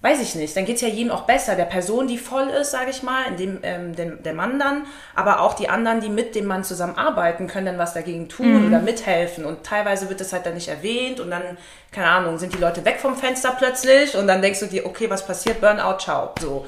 weiß 0.00 0.20
ich 0.20 0.36
nicht, 0.36 0.56
dann 0.56 0.64
geht 0.64 0.76
es 0.76 0.82
ja 0.82 0.88
jedem 0.88 1.10
auch 1.10 1.22
besser. 1.22 1.56
Der 1.56 1.64
Person, 1.64 2.06
die 2.06 2.18
voll 2.18 2.48
ist, 2.48 2.70
sage 2.70 2.90
ich 2.90 3.02
mal, 3.02 3.24
in 3.26 3.36
dem, 3.36 3.58
ähm, 3.62 3.96
dem, 3.96 4.22
der 4.22 4.32
Mann 4.32 4.58
dann, 4.58 4.86
aber 5.14 5.40
auch 5.40 5.54
die 5.54 5.68
anderen, 5.68 6.00
die 6.00 6.08
mit 6.08 6.34
dem 6.36 6.46
Mann 6.46 6.62
zusammenarbeiten, 6.62 7.48
können 7.48 7.66
dann 7.66 7.78
was 7.78 7.94
dagegen 7.94 8.28
tun 8.28 8.60
mhm. 8.60 8.68
oder 8.68 8.80
mithelfen. 8.80 9.44
Und 9.44 9.64
teilweise 9.64 10.08
wird 10.08 10.20
das 10.20 10.32
halt 10.32 10.46
dann 10.46 10.54
nicht 10.54 10.68
erwähnt 10.68 11.18
und 11.18 11.30
dann, 11.30 11.42
keine 11.90 12.08
Ahnung, 12.08 12.38
sind 12.38 12.54
die 12.54 12.58
Leute 12.58 12.84
weg 12.84 13.00
vom 13.00 13.16
Fenster 13.16 13.54
plötzlich 13.58 14.16
und 14.16 14.28
dann 14.28 14.40
denkst 14.40 14.60
du 14.60 14.66
dir, 14.66 14.86
okay, 14.86 15.10
was 15.10 15.26
passiert? 15.26 15.60
Burnout, 15.60 15.98
ciao. 15.98 16.32
So. 16.40 16.64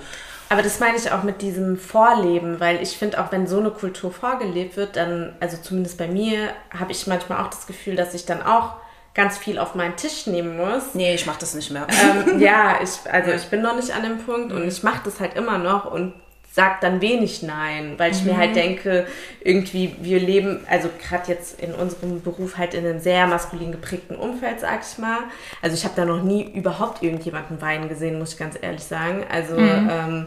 Aber 0.48 0.62
das 0.62 0.80
meine 0.80 0.96
ich 0.96 1.12
auch 1.12 1.22
mit 1.22 1.42
diesem 1.42 1.78
Vorleben, 1.78 2.58
weil 2.58 2.82
ich 2.82 2.98
finde, 2.98 3.22
auch 3.22 3.30
wenn 3.30 3.46
so 3.46 3.60
eine 3.60 3.70
Kultur 3.70 4.12
vorgelebt 4.12 4.76
wird, 4.76 4.96
dann, 4.96 5.36
also 5.38 5.56
zumindest 5.56 5.96
bei 5.96 6.08
mir, 6.08 6.48
habe 6.76 6.90
ich 6.90 7.06
manchmal 7.06 7.44
auch 7.44 7.50
das 7.50 7.68
Gefühl, 7.68 7.94
dass 7.94 8.14
ich 8.14 8.26
dann 8.26 8.42
auch 8.42 8.72
ganz 9.14 9.38
viel 9.38 9.58
auf 9.58 9.74
meinen 9.74 9.96
Tisch 9.96 10.26
nehmen 10.26 10.56
muss. 10.56 10.94
Nee, 10.94 11.14
ich 11.14 11.26
mache 11.26 11.40
das 11.40 11.54
nicht 11.54 11.70
mehr. 11.70 11.86
Ähm, 11.88 12.40
ja, 12.40 12.78
ich, 12.82 13.10
also 13.12 13.32
ich 13.32 13.44
bin 13.48 13.62
noch 13.62 13.76
nicht 13.76 13.92
an 13.92 14.02
dem 14.02 14.18
Punkt 14.18 14.52
und 14.52 14.66
ich 14.66 14.82
mache 14.82 15.02
das 15.04 15.20
halt 15.20 15.34
immer 15.34 15.58
noch 15.58 15.90
und 15.90 16.14
sag 16.52 16.80
dann 16.80 17.00
wenig 17.00 17.42
Nein, 17.42 17.94
weil 17.96 18.10
ich 18.10 18.22
mhm. 18.22 18.32
mir 18.32 18.36
halt 18.36 18.50
mhm. 18.50 18.54
denke, 18.54 19.06
irgendwie 19.42 19.94
wir 20.00 20.18
leben, 20.18 20.64
also 20.68 20.88
gerade 21.00 21.30
jetzt 21.30 21.60
in 21.60 21.72
unserem 21.72 22.22
Beruf 22.22 22.58
halt 22.58 22.74
in 22.74 22.84
einem 22.84 23.00
sehr 23.00 23.26
maskulin 23.26 23.72
geprägten 23.72 24.16
Umfeld, 24.16 24.60
sag 24.60 24.80
ich 24.82 24.98
mal. 24.98 25.18
Also 25.62 25.76
ich 25.76 25.84
habe 25.84 25.94
da 25.94 26.04
noch 26.04 26.22
nie 26.22 26.42
überhaupt 26.42 27.02
irgendjemanden 27.02 27.60
weinen 27.60 27.88
gesehen, 27.88 28.18
muss 28.18 28.32
ich 28.32 28.38
ganz 28.38 28.56
ehrlich 28.60 28.82
sagen. 28.82 29.24
Also 29.30 29.54
mhm. 29.54 29.90
ähm, 29.90 30.26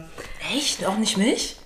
echt, 0.54 0.86
auch 0.86 0.96
nicht 0.96 1.18
mich? 1.18 1.56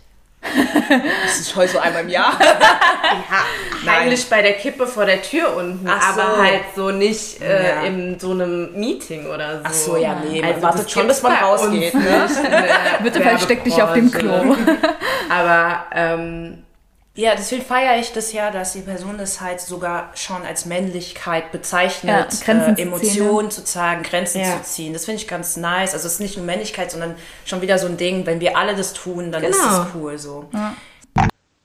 Das 0.41 1.41
ist 1.41 1.57
heute 1.57 1.73
so 1.73 1.79
einmal 1.79 2.03
im 2.03 2.09
Jahr. 2.09 2.39
ja, 3.85 3.93
heimlich 3.93 4.29
bei 4.29 4.43
der 4.43 4.55
Kippe 4.55 4.87
vor 4.87 5.05
der 5.05 5.23
Tür 5.23 5.57
unten, 5.57 5.87
so. 5.87 5.93
aber 5.93 6.39
halt 6.39 6.63
so 6.75 6.91
nicht 6.91 7.41
äh, 7.43 7.69
ja. 7.69 7.83
in 7.83 8.19
so 8.19 8.31
einem 8.31 8.73
Meeting 8.79 9.27
oder 9.27 9.59
so. 9.59 9.63
Ach 9.65 9.73
so, 9.73 9.97
ja, 9.97 10.23
nee, 10.25 10.43
also 10.43 10.63
wartet 10.63 10.91
schon, 10.91 11.07
bis 11.07 11.23
man 11.23 11.33
rausgeht. 11.33 11.95
Ne? 11.95 12.29
Bitte 13.03 13.21
versteck 13.21 13.65
dich 13.65 13.83
auf 13.83 13.93
dem 13.95 14.11
Klo. 14.11 14.57
aber 15.29 15.87
ähm, 15.95 16.65
ja, 17.19 17.35
deswegen 17.35 17.63
feiere 17.63 17.99
ich 17.99 18.13
das 18.13 18.33
ja, 18.33 18.53
dass 18.53 18.75
die 18.75 18.81
Person 18.81 19.19
das 19.19 19.41
halt 19.41 19.61
sogar 19.61 20.13
schon 20.15 20.43
als 20.43 20.67
Männlichkeit 20.67 21.51
bezeichnet, 21.51 22.33
ja, 22.47 22.55
äh, 22.55 22.81
Emotionen 22.81 23.51
zu, 23.51 23.65
zeigen, 23.65 24.05
Grenzen 24.05 24.41
ja. 24.41 24.57
zu 24.57 24.63
ziehen. 24.63 24.93
Das 24.93 25.05
finde 25.05 25.21
ich 25.21 25.27
ganz 25.27 25.57
nice. 25.57 25.95
Also 25.95 26.07
es 26.07 26.15
ist 26.15 26.21
nicht 26.21 26.37
nur 26.37 26.47
Männlichkeit, 26.47 26.93
sondern 26.93 27.17
schon 27.45 27.61
wieder 27.61 27.77
so 27.79 27.89
ein 27.89 27.97
Ding, 27.97 28.25
wenn 28.25 28.39
wir 28.39 28.57
alle 28.57 28.77
das 28.77 28.93
tun, 28.93 29.33
dann 29.33 29.43
genau. 29.43 29.57
ist 29.57 29.65
es 29.65 29.87
cool 29.97 30.17
so. 30.17 30.49
Ja. 30.53 30.75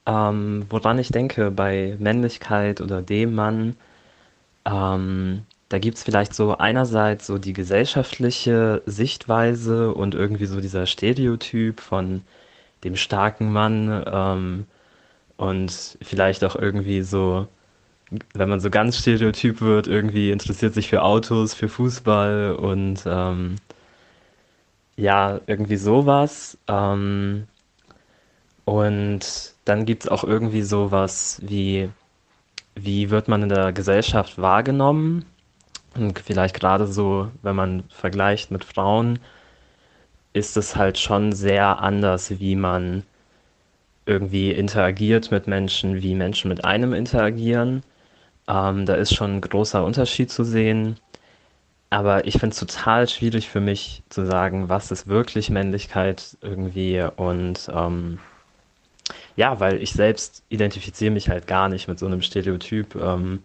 Ähm, 0.07 0.65
woran 0.71 0.97
ich 0.97 1.09
denke 1.09 1.51
bei 1.51 1.97
Männlichkeit 1.99 2.81
oder 2.81 3.03
dem 3.03 3.35
Mann, 3.35 3.75
ähm, 4.65 5.43
da 5.69 5.77
gibt 5.77 5.97
es 5.97 6.03
vielleicht 6.03 6.33
so 6.33 6.57
einerseits 6.57 7.27
so 7.27 7.37
die 7.37 7.53
gesellschaftliche 7.53 8.81
Sichtweise 8.87 9.93
und 9.93 10.15
irgendwie 10.15 10.47
so 10.47 10.59
dieser 10.59 10.87
Stereotyp 10.87 11.79
von 11.79 12.23
dem 12.83 12.95
starken 12.95 13.51
Mann, 13.51 14.03
ähm, 14.11 14.65
und 15.37 15.97
vielleicht 16.01 16.43
auch 16.43 16.55
irgendwie 16.55 17.01
so, 17.01 17.47
wenn 18.33 18.49
man 18.49 18.59
so 18.59 18.69
ganz 18.69 18.97
stereotyp 18.97 19.61
wird, 19.61 19.87
irgendwie 19.87 20.31
interessiert 20.31 20.73
sich 20.73 20.89
für 20.89 21.03
Autos, 21.03 21.53
für 21.53 21.69
Fußball 21.69 22.55
und 22.55 23.03
ähm, 23.05 23.55
ja, 24.95 25.39
irgendwie 25.47 25.77
sowas. 25.77 26.57
Ähm, 26.67 27.47
und 28.65 29.53
dann 29.65 29.85
gibt 29.85 30.03
es 30.05 30.09
auch 30.09 30.23
irgendwie 30.23 30.61
sowas 30.61 31.41
wie, 31.43 31.89
wie 32.75 33.09
wird 33.09 33.27
man 33.27 33.43
in 33.43 33.49
der 33.49 33.73
Gesellschaft 33.73 34.37
wahrgenommen? 34.37 35.25
Und 35.95 36.19
vielleicht 36.19 36.55
gerade 36.59 36.87
so, 36.87 37.29
wenn 37.41 37.55
man 37.55 37.83
vergleicht 37.89 38.51
mit 38.51 38.63
Frauen, 38.63 39.19
ist 40.33 40.57
es 40.57 40.75
halt 40.75 40.97
schon 40.97 41.33
sehr 41.33 41.79
anders, 41.81 42.39
wie 42.39 42.55
man 42.55 43.03
irgendwie 44.05 44.51
interagiert 44.51 45.31
mit 45.31 45.47
Menschen, 45.47 46.01
wie 46.01 46.15
Menschen 46.15 46.49
mit 46.49 46.65
einem 46.65 46.93
interagieren. 46.93 47.83
Ähm, 48.47 48.85
da 48.85 48.95
ist 48.95 49.13
schon 49.15 49.37
ein 49.37 49.41
großer 49.41 49.83
Unterschied 49.83 50.31
zu 50.31 50.43
sehen. 50.43 50.97
Aber 51.89 52.25
ich 52.25 52.33
finde 52.39 52.53
es 52.53 52.59
total 52.59 53.07
schwierig 53.07 53.49
für 53.49 53.61
mich 53.61 54.03
zu 54.09 54.25
sagen, 54.25 54.67
was 54.69 54.91
ist 54.91 55.07
wirklich 55.07 55.49
Männlichkeit 55.49 56.37
irgendwie. 56.41 57.07
Und 57.17 57.69
ähm, 57.73 58.19
ja, 59.35 59.59
weil 59.59 59.81
ich 59.81 59.93
selbst 59.93 60.43
identifiziere 60.49 61.11
mich 61.11 61.29
halt 61.29 61.47
gar 61.47 61.69
nicht 61.69 61.87
mit 61.87 61.99
so 61.99 62.05
einem 62.07 62.21
Stereotyp. 62.21 62.95
Ähm, 62.95 63.43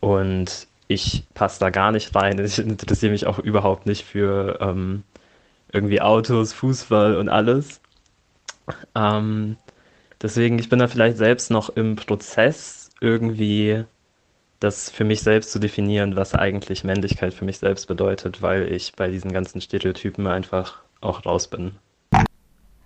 und 0.00 0.66
ich 0.88 1.24
passe 1.34 1.60
da 1.60 1.70
gar 1.70 1.92
nicht 1.92 2.14
rein. 2.14 2.38
Ich 2.44 2.58
interessiere 2.58 3.12
mich 3.12 3.26
auch 3.26 3.38
überhaupt 3.38 3.86
nicht 3.86 4.04
für 4.04 4.58
ähm, 4.60 5.02
irgendwie 5.72 6.00
Autos, 6.00 6.52
Fußball 6.52 7.16
und 7.16 7.28
alles. 7.28 7.80
Ähm, 8.94 9.56
deswegen, 10.22 10.58
ich 10.58 10.68
bin 10.68 10.78
da 10.78 10.88
vielleicht 10.88 11.16
selbst 11.16 11.50
noch 11.50 11.70
im 11.70 11.96
Prozess, 11.96 12.90
irgendwie 13.00 13.84
das 14.60 14.90
für 14.90 15.04
mich 15.04 15.20
selbst 15.20 15.52
zu 15.52 15.58
definieren, 15.58 16.16
was 16.16 16.34
eigentlich 16.34 16.82
Männlichkeit 16.82 17.34
für 17.34 17.44
mich 17.44 17.58
selbst 17.58 17.86
bedeutet, 17.86 18.42
weil 18.42 18.72
ich 18.72 18.94
bei 18.94 19.08
diesen 19.08 19.32
ganzen 19.32 19.60
Stereotypen 19.60 20.26
einfach 20.26 20.80
auch 21.00 21.26
raus 21.26 21.48
bin. 21.48 21.72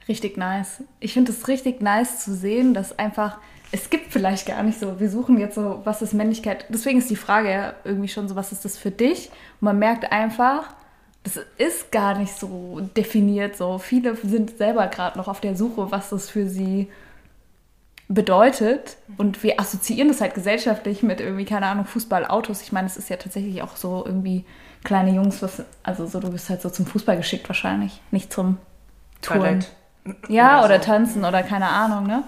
Richtig 0.09 0.37
nice. 0.37 0.83
Ich 0.99 1.12
finde 1.12 1.31
es 1.31 1.47
richtig 1.47 1.81
nice 1.81 2.25
zu 2.25 2.35
sehen, 2.35 2.75
dass 2.75 2.99
einfach 2.99 3.38
es 3.73 3.88
gibt 3.90 4.12
vielleicht 4.12 4.47
gar 4.47 4.62
nicht 4.62 4.81
so, 4.81 4.99
wir 4.99 5.09
suchen 5.09 5.38
jetzt 5.38 5.55
so, 5.55 5.81
was 5.85 6.03
ist 6.03 6.12
Männlichkeit? 6.12 6.66
Deswegen 6.71 6.99
ist 6.99 7.11
die 7.11 7.16
Frage 7.16 7.51
ja 7.51 7.75
irgendwie 7.85 8.09
schon 8.09 8.29
so, 8.29 8.35
was 8.35 8.51
ist 8.51 8.64
das 8.64 8.77
für 8.77 8.90
dich? 8.90 9.29
Und 9.61 9.66
man 9.66 9.79
merkt 9.79 10.11
einfach, 10.11 10.75
das 11.22 11.38
ist 11.59 11.92
gar 11.92 12.18
nicht 12.18 12.35
so 12.35 12.80
definiert 12.96 13.56
so. 13.56 13.78
Viele 13.78 14.16
sind 14.16 14.56
selber 14.56 14.87
gerade 14.87 15.18
noch 15.18 15.28
auf 15.28 15.40
der 15.40 15.56
Suche, 15.56 15.90
was 15.90 16.11
das 16.11 16.30
für 16.30 16.48
sie 16.48 16.88
bedeutet. 18.09 18.96
Und 19.18 19.42
wir 19.42 19.61
assoziieren 19.61 20.09
das 20.09 20.20
halt 20.20 20.35
gesellschaftlich 20.35 21.02
mit 21.02 21.20
irgendwie, 21.20 21.44
keine 21.44 21.66
Ahnung, 21.66 21.85
Fußball, 21.85 22.26
Autos. 22.26 22.62
Ich 22.62 22.72
meine, 22.72 22.87
es 22.87 22.96
ist 22.96 23.11
ja 23.11 23.16
tatsächlich 23.16 23.62
auch 23.62 23.76
so 23.76 24.02
irgendwie 24.04 24.44
kleine 24.83 25.12
Jungs, 25.12 25.42
was, 25.42 25.62
also 25.83 26.06
so, 26.06 26.20
du 26.20 26.30
bist 26.30 26.48
halt 26.48 26.62
so 26.62 26.70
zum 26.70 26.87
Fußball 26.87 27.16
geschickt 27.16 27.48
wahrscheinlich, 27.48 28.00
nicht 28.11 28.33
zum 28.33 28.56
Touren. 29.20 29.64
Ja, 30.28 30.64
oder, 30.64 30.80
tanzen 30.80 31.24
oder 31.24 31.42
keine 31.42 31.68
Ahnung, 31.68 32.06
ne? 32.06 32.24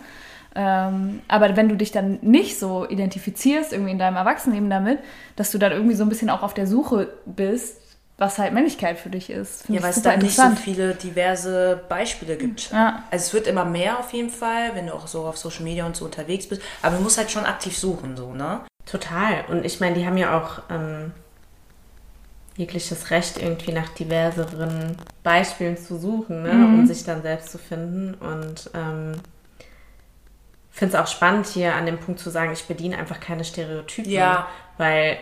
Ähm, 0.55 1.23
aber 1.29 1.57
wenn 1.57 1.71
du 1.71 1.77
dich 1.77 1.93
dann 1.93 2.19
nicht 2.21 2.59
so 2.59 2.87
identifizierst, 2.87 3.73
irgendwie 3.73 3.93
in 3.93 3.99
deinem 3.99 4.17
Erwachsenenleben 4.17 4.69
damit, 4.69 4.99
dass 5.35 5.51
du 5.51 5.57
dann 5.57 5.73
irgendwie 5.73 5.95
so 5.95 6.05
ein 6.05 6.11
bisschen 6.11 6.29
auch 6.29 6.43
auf 6.43 6.53
der 6.53 6.67
Suche 6.67 7.09
bist, 7.25 7.81
was 8.19 8.39
halt 8.39 8.53
Männlichkeit 8.53 8.99
für 8.99 9.11
dich 9.11 9.31
ist. 9.31 9.69
Ja, 9.69 9.83
weil 9.83 9.91
es 9.91 10.03
da 10.03 10.17
nicht 10.17 10.37
so 10.37 10.51
viele 10.51 10.95
diverse 10.95 11.81
Beispiele 11.89 12.37
gibt. 12.37 12.71
Ja. 12.71 13.03
Also 13.11 13.25
es 13.25 13.35
wird 13.35 13.47
immer 13.47 13.65
mehr 13.65 13.99
auf 13.99 14.13
jeden 14.13 14.31
Fall, 14.31 14.75
wenn 14.75 14.87
du 14.87 14.95
auch 14.95 15.07
so 15.07 15.25
auf 15.25 15.37
Social 15.39 15.65
Media 15.65 15.85
und 15.87 15.97
so 15.97 16.05
unterwegs 16.05 16.49
bist. 16.49 16.63
Aber 16.83 16.97
du 16.97 17.03
musst 17.03 17.19
halt 17.19 17.31
schon 17.31 17.45
aktiv 17.45 17.77
suchen, 17.77 18.17
so, 18.17 18.33
ne? 18.33 18.61
Total. 18.87 19.45
Und 19.49 19.65
ich 19.65 19.81
meine, 19.81 19.97
die 19.97 20.07
haben 20.07 20.17
ja 20.17 20.39
auch 20.39 20.63
ähm, 20.71 21.13
jegliches 22.57 23.11
Recht, 23.11 23.39
irgendwie 23.39 23.73
nach 23.73 23.89
diverseren 23.91 24.97
Beispielen 25.23 25.77
zu 25.77 25.99
suchen, 25.99 26.43
ne? 26.43 26.53
Mhm. 26.53 26.81
um 26.81 26.87
sich 26.87 27.05
dann 27.05 27.23
selbst 27.23 27.51
zu 27.51 27.59
finden. 27.59 28.15
Und 28.15 28.71
ähm, 28.75 29.15
finde 30.71 30.97
es 30.97 31.01
auch 31.01 31.07
spannend, 31.07 31.47
hier 31.47 31.75
an 31.75 31.87
dem 31.87 31.99
Punkt 31.99 32.21
zu 32.21 32.31
sagen, 32.31 32.53
ich 32.53 32.65
bediene 32.65 32.99
einfach 32.99 33.21
keine 33.21 33.45
Stereotypen. 33.45 34.11
Ja. 34.11 34.49
Weil, 34.79 35.19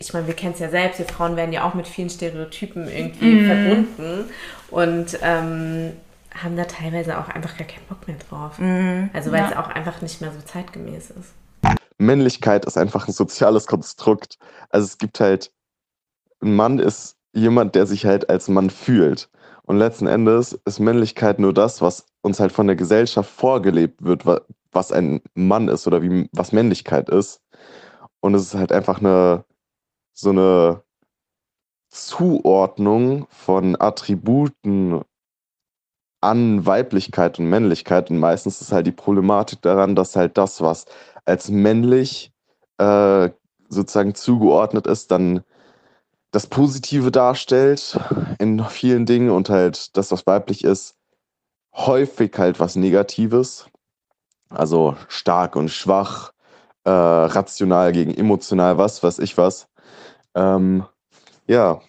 ich 0.00 0.14
meine, 0.14 0.26
wir 0.26 0.34
kennen 0.34 0.54
es 0.54 0.60
ja 0.60 0.70
selbst, 0.70 0.98
wir 0.98 1.06
Frauen 1.06 1.36
werden 1.36 1.52
ja 1.52 1.68
auch 1.68 1.74
mit 1.74 1.86
vielen 1.86 2.08
Stereotypen 2.08 2.88
irgendwie 2.88 3.42
mm. 3.42 3.46
verbunden 3.46 4.30
und 4.70 5.18
ähm, 5.20 5.92
haben 6.34 6.56
da 6.56 6.64
teilweise 6.64 7.18
auch 7.18 7.28
einfach 7.28 7.56
gar 7.58 7.66
keinen 7.66 7.84
Bock 7.86 8.08
mehr 8.08 8.16
drauf. 8.16 8.58
Mm. 8.58 9.10
Also, 9.12 9.30
weil 9.30 9.40
ja. 9.40 9.50
es 9.50 9.56
auch 9.56 9.68
einfach 9.68 10.00
nicht 10.00 10.22
mehr 10.22 10.32
so 10.32 10.40
zeitgemäß 10.40 11.10
ist. 11.10 11.34
Männlichkeit 11.98 12.64
ist 12.64 12.78
einfach 12.78 13.08
ein 13.08 13.12
soziales 13.12 13.66
Konstrukt. 13.66 14.38
Also, 14.70 14.86
es 14.86 14.96
gibt 14.96 15.20
halt, 15.20 15.52
ein 16.40 16.56
Mann 16.56 16.78
ist 16.78 17.16
jemand, 17.34 17.74
der 17.74 17.86
sich 17.86 18.06
halt 18.06 18.30
als 18.30 18.48
Mann 18.48 18.70
fühlt. 18.70 19.28
Und 19.64 19.76
letzten 19.76 20.06
Endes 20.06 20.58
ist 20.64 20.80
Männlichkeit 20.80 21.38
nur 21.38 21.52
das, 21.52 21.82
was 21.82 22.06
uns 22.22 22.40
halt 22.40 22.52
von 22.52 22.66
der 22.66 22.76
Gesellschaft 22.76 23.30
vorgelebt 23.30 24.02
wird, 24.02 24.24
was 24.72 24.92
ein 24.92 25.20
Mann 25.34 25.68
ist 25.68 25.86
oder 25.86 26.00
wie, 26.00 26.30
was 26.32 26.52
Männlichkeit 26.52 27.10
ist. 27.10 27.42
Und 28.20 28.34
es 28.34 28.42
ist 28.42 28.54
halt 28.54 28.72
einfach 28.72 29.00
eine, 29.00 29.44
so 30.20 30.30
eine 30.30 30.82
Zuordnung 31.88 33.26
von 33.30 33.80
Attributen 33.80 35.02
an 36.20 36.66
Weiblichkeit 36.66 37.38
und 37.38 37.46
Männlichkeit. 37.46 38.10
Und 38.10 38.18
meistens 38.18 38.60
ist 38.60 38.72
halt 38.72 38.86
die 38.86 38.92
Problematik 38.92 39.62
daran, 39.62 39.96
dass 39.96 40.16
halt 40.16 40.36
das, 40.38 40.60
was 40.60 40.84
als 41.24 41.50
männlich 41.50 42.32
äh, 42.78 43.30
sozusagen 43.68 44.14
zugeordnet 44.14 44.86
ist, 44.86 45.10
dann 45.10 45.42
das 46.32 46.46
Positive 46.46 47.10
darstellt 47.10 47.98
in 48.38 48.64
vielen 48.64 49.06
Dingen 49.06 49.30
und 49.30 49.50
halt 49.50 49.96
das, 49.96 50.12
was 50.12 50.26
weiblich 50.26 50.64
ist, 50.64 50.94
häufig 51.74 52.32
halt 52.38 52.60
was 52.60 52.76
Negatives. 52.76 53.66
Also 54.48 54.96
stark 55.08 55.56
und 55.56 55.70
schwach, 55.70 56.32
äh, 56.84 56.90
rational 56.90 57.92
gegen 57.92 58.14
emotional, 58.14 58.78
was 58.78 59.02
weiß 59.02 59.20
ich 59.20 59.36
was. 59.38 59.69
Ähm, 60.34 60.84
ja, 61.46 61.80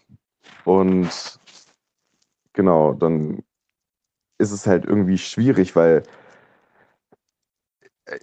und 0.66 1.40
genau, 2.54 2.94
dann 2.94 3.44
ist 4.40 4.52
es 4.52 4.68
halt 4.68 4.86
irgendwie 4.86 5.18
schwierig, 5.18 5.76
weil 5.76 6.04
äh, 8.06 8.20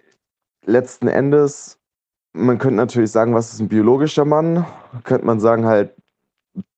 letzten 0.65 1.09
Endes, 1.09 1.79
man 2.33 2.59
könnte 2.59 2.77
natürlich 2.77 3.11
sagen, 3.13 3.35
was 3.35 3.53
ist 3.53 3.61
ein 3.61 3.69
biologischer 3.69 4.25
Mann? 4.25 4.67
Könnte 5.05 5.27
man 5.27 5.41
sagen, 5.41 5.67
halt 5.67 5.95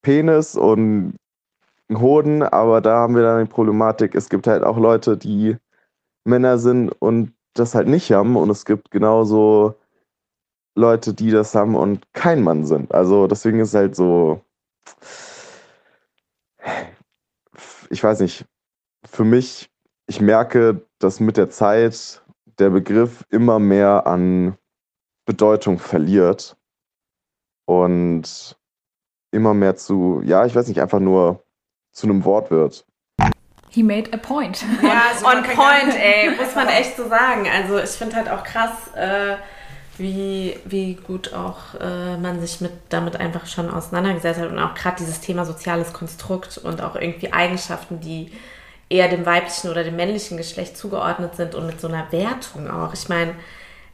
Penis 0.02 0.56
und 0.56 1.16
Hoden, 1.92 2.42
aber 2.42 2.80
da 2.80 2.98
haben 2.98 3.16
wir 3.16 3.22
dann 3.22 3.44
die 3.44 3.50
Problematik, 3.50 4.14
es 4.14 4.28
gibt 4.28 4.46
halt 4.46 4.62
auch 4.62 4.78
Leute, 4.78 5.16
die 5.16 5.56
Männer 6.24 6.58
sind 6.58 6.90
und 6.90 7.34
das 7.54 7.74
halt 7.74 7.88
nicht 7.88 8.12
haben 8.12 8.36
und 8.36 8.50
es 8.50 8.64
gibt 8.64 8.90
genauso 8.90 9.74
Leute, 10.74 11.14
die 11.14 11.30
das 11.30 11.54
haben 11.54 11.74
und 11.74 12.12
kein 12.12 12.42
Mann 12.42 12.64
sind. 12.64 12.92
Also 12.94 13.26
deswegen 13.26 13.60
ist 13.60 13.68
es 13.68 13.74
halt 13.74 13.96
so, 13.96 14.40
ich 17.90 18.02
weiß 18.02 18.20
nicht, 18.20 18.44
für 19.04 19.24
mich, 19.24 19.70
ich 20.06 20.20
merke, 20.20 20.86
dass 20.98 21.20
mit 21.20 21.36
der 21.36 21.50
Zeit 21.50 22.22
der 22.58 22.70
Begriff 22.70 23.24
immer 23.30 23.58
mehr 23.58 24.06
an 24.06 24.56
Bedeutung 25.24 25.78
verliert 25.78 26.56
und 27.66 28.56
immer 29.32 29.54
mehr 29.54 29.76
zu, 29.76 30.22
ja, 30.24 30.44
ich 30.44 30.54
weiß 30.54 30.68
nicht, 30.68 30.80
einfach 30.80 31.00
nur 31.00 31.42
zu 31.92 32.06
einem 32.06 32.24
Wort 32.24 32.50
wird. 32.50 32.86
He 33.72 33.84
made 33.84 34.12
a 34.12 34.16
point. 34.16 34.64
Ja, 34.82 35.02
so 35.18 35.26
on 35.26 35.44
point, 35.44 35.94
ey, 35.96 36.30
muss 36.36 36.54
man 36.54 36.68
echt 36.68 36.96
so 36.96 37.08
sagen. 37.08 37.46
Also 37.48 37.78
ich 37.78 37.90
finde 37.90 38.16
halt 38.16 38.28
auch 38.28 38.42
krass, 38.42 38.72
äh, 38.96 39.36
wie, 40.00 40.58
wie 40.64 40.94
gut 40.94 41.32
auch 41.34 41.74
äh, 41.80 42.16
man 42.16 42.40
sich 42.40 42.60
mit, 42.60 42.72
damit 42.88 43.16
einfach 43.16 43.46
schon 43.46 43.70
auseinandergesetzt 43.70 44.40
hat 44.40 44.50
und 44.50 44.58
auch 44.58 44.74
gerade 44.74 44.96
dieses 44.98 45.20
Thema 45.20 45.44
soziales 45.44 45.92
Konstrukt 45.92 46.58
und 46.58 46.82
auch 46.82 46.96
irgendwie 46.96 47.32
Eigenschaften, 47.32 48.00
die 48.00 48.32
eher 48.88 49.08
dem 49.08 49.24
weiblichen 49.24 49.70
oder 49.70 49.84
dem 49.84 49.96
männlichen 49.96 50.36
Geschlecht 50.36 50.76
zugeordnet 50.76 51.36
sind 51.36 51.54
und 51.54 51.66
mit 51.66 51.80
so 51.80 51.88
einer 51.88 52.10
Wertung 52.10 52.68
auch. 52.70 52.92
Ich 52.92 53.08
meine, 53.08 53.34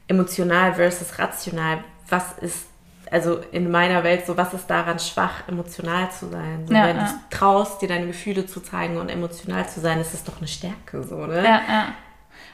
emotional 0.09 0.75
versus 0.75 1.19
rational, 1.19 1.79
was 2.09 2.33
ist 2.41 2.67
also 3.11 3.41
in 3.53 3.71
meiner 3.71 4.03
Welt, 4.03 4.27
so 4.27 4.37
was 4.37 4.53
ist 4.53 4.69
daran 4.69 4.99
schwach, 4.99 5.47
emotional 5.47 6.11
zu 6.11 6.29
sein? 6.29 6.67
So, 6.67 6.75
ja, 6.75 6.87
wenn 6.87 6.97
ja. 6.97 7.05
du 7.05 7.37
traust, 7.37 7.81
dir 7.81 7.89
deine 7.89 8.07
Gefühle 8.07 8.47
zu 8.47 8.61
zeigen 8.61 8.97
und 8.97 9.09
emotional 9.09 9.69
zu 9.69 9.81
sein, 9.81 10.01
ist 10.01 10.13
das 10.13 10.25
doch 10.25 10.39
eine 10.39 10.49
Stärke, 10.49 11.03
so, 11.03 11.27
ne? 11.27 11.37
Ja, 11.37 11.61
ja. 11.69 11.89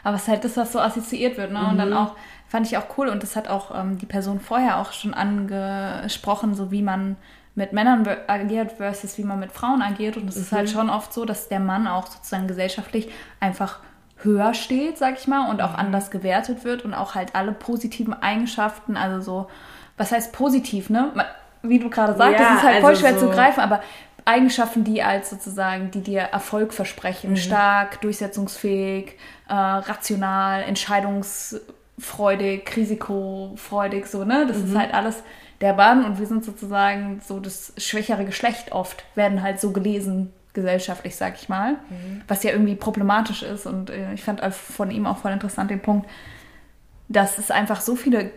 Aber 0.05 0.17
es 0.17 0.23
ist 0.23 0.29
halt 0.29 0.45
das, 0.45 0.57
was 0.57 0.73
so 0.73 0.81
assoziiert 0.81 1.37
wird, 1.37 1.53
ne? 1.53 1.61
Mhm. 1.61 1.69
Und 1.69 1.79
dann 1.79 1.91
mhm. 1.91 1.97
auch, 1.97 2.15
fand 2.49 2.67
ich 2.67 2.77
auch 2.77 2.85
cool 2.99 3.09
und 3.09 3.23
das 3.23 3.37
hat 3.37 3.49
auch 3.49 3.75
ähm, 3.75 3.99
die 3.99 4.07
Person 4.07 4.41
vorher 4.41 4.79
auch 4.79 4.93
schon 4.93 5.15
angesprochen, 5.15 6.55
so 6.55 6.71
wie 6.71 6.83
man 6.83 7.17
mit 7.55 7.73
Männern 7.73 8.07
agiert 8.27 8.73
versus 8.73 9.19
wie 9.19 9.25
man 9.25 9.39
mit 9.39 9.53
Frauen 9.53 9.83
agiert. 9.83 10.17
Und 10.17 10.29
es 10.29 10.37
mhm. 10.37 10.43
ist 10.43 10.53
halt 10.53 10.69
mhm. 10.69 10.73
schon 10.73 10.91
oft 10.91 11.13
so, 11.13 11.25
dass 11.25 11.49
der 11.49 11.61
Mann 11.61 11.87
auch 11.87 12.07
sozusagen 12.07 12.49
gesellschaftlich 12.49 13.11
einfach 13.41 13.79
höher 14.17 14.55
steht, 14.55 14.99
sag 14.99 15.19
ich 15.19 15.27
mal, 15.27 15.51
und 15.51 15.61
auch 15.61 15.73
mhm. 15.73 15.81
anders 15.81 16.11
gewertet 16.11 16.65
wird 16.65 16.85
und 16.85 16.95
auch 16.95 17.15
halt 17.15 17.35
alle 17.35 17.53
positiven 17.53 18.15
Eigenschaften, 18.15 18.97
also 18.97 19.21
so 19.21 19.49
was 19.97 20.13
heißt 20.13 20.33
positiv, 20.33 20.91
ne? 20.91 21.13
Wie 21.63 21.79
du 21.79 21.91
gerade 21.91 22.17
sagst, 22.17 22.41
ja, 22.41 22.49
das 22.49 22.57
ist 22.57 22.63
halt 22.65 22.81
voll 22.81 22.91
also 22.91 23.01
schwer 23.01 23.19
so 23.19 23.29
zu 23.29 23.33
greifen, 23.33 23.61
aber 23.61 23.83
Eigenschaften, 24.25 24.85
die 24.85 25.03
als 25.03 25.31
sozusagen, 25.31 25.91
die 25.91 26.01
dir 26.01 26.21
Erfolg 26.21 26.73
versprechen, 26.73 27.31
mhm. 27.31 27.37
stark, 27.37 28.01
durchsetzungsfähig, 28.01 29.17
äh, 29.53 29.55
rational, 29.55 30.63
entscheidungsfreudig, 30.63 32.75
risikofreudig, 32.75 34.07
so, 34.07 34.25
ne? 34.25 34.47
Das 34.49 34.57
mhm. 34.59 34.65
ist 34.65 34.79
halt 34.79 34.95
alles 34.95 35.23
der 35.61 35.75
Bann 35.75 36.07
und 36.07 36.19
wir 36.19 36.27
sind 36.27 36.43
sozusagen 36.43 37.21
so 37.23 37.39
das 37.39 37.75
schwächere 37.77 38.25
Geschlecht 38.25 38.73
oft, 38.73 39.05
werden 39.15 39.43
halt 39.43 39.61
so 39.61 39.73
gelesen 39.73 40.33
gesellschaftlich, 40.55 41.17
sag 41.17 41.35
ich 41.35 41.51
mal, 41.51 41.73
mhm. 41.91 42.23
was 42.29 42.43
ja 42.43 42.53
irgendwie 42.53 42.77
problematisch 42.77 43.43
ist 43.43 43.67
und 43.67 43.91
äh, 43.91 44.15
ich 44.15 44.25
fand 44.25 44.43
von 44.55 44.91
ihm 44.91 45.07
auch 45.07 45.19
voll 45.19 45.33
interessant 45.33 45.71
den 45.71 45.81
Punkt, 45.81 46.09
dass 47.09 47.37
es 47.37 47.51
einfach 47.51 47.83
so 47.83 47.95
viele 47.95 48.31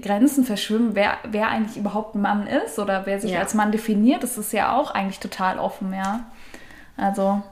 Grenzen 0.00 0.44
verschwimmen, 0.44 0.94
wer, 0.94 1.18
wer 1.28 1.48
eigentlich 1.48 1.76
überhaupt 1.76 2.14
ein 2.14 2.20
Mann 2.20 2.46
ist 2.46 2.78
oder 2.78 3.06
wer 3.06 3.20
sich 3.20 3.32
ja. 3.32 3.40
als 3.40 3.54
Mann 3.54 3.72
definiert. 3.72 4.22
Das 4.22 4.38
ist 4.38 4.52
ja 4.52 4.76
auch 4.76 4.92
eigentlich 4.92 5.18
total 5.18 5.58
offen, 5.58 5.92
ja. 5.92 6.26
Also. 6.96 7.42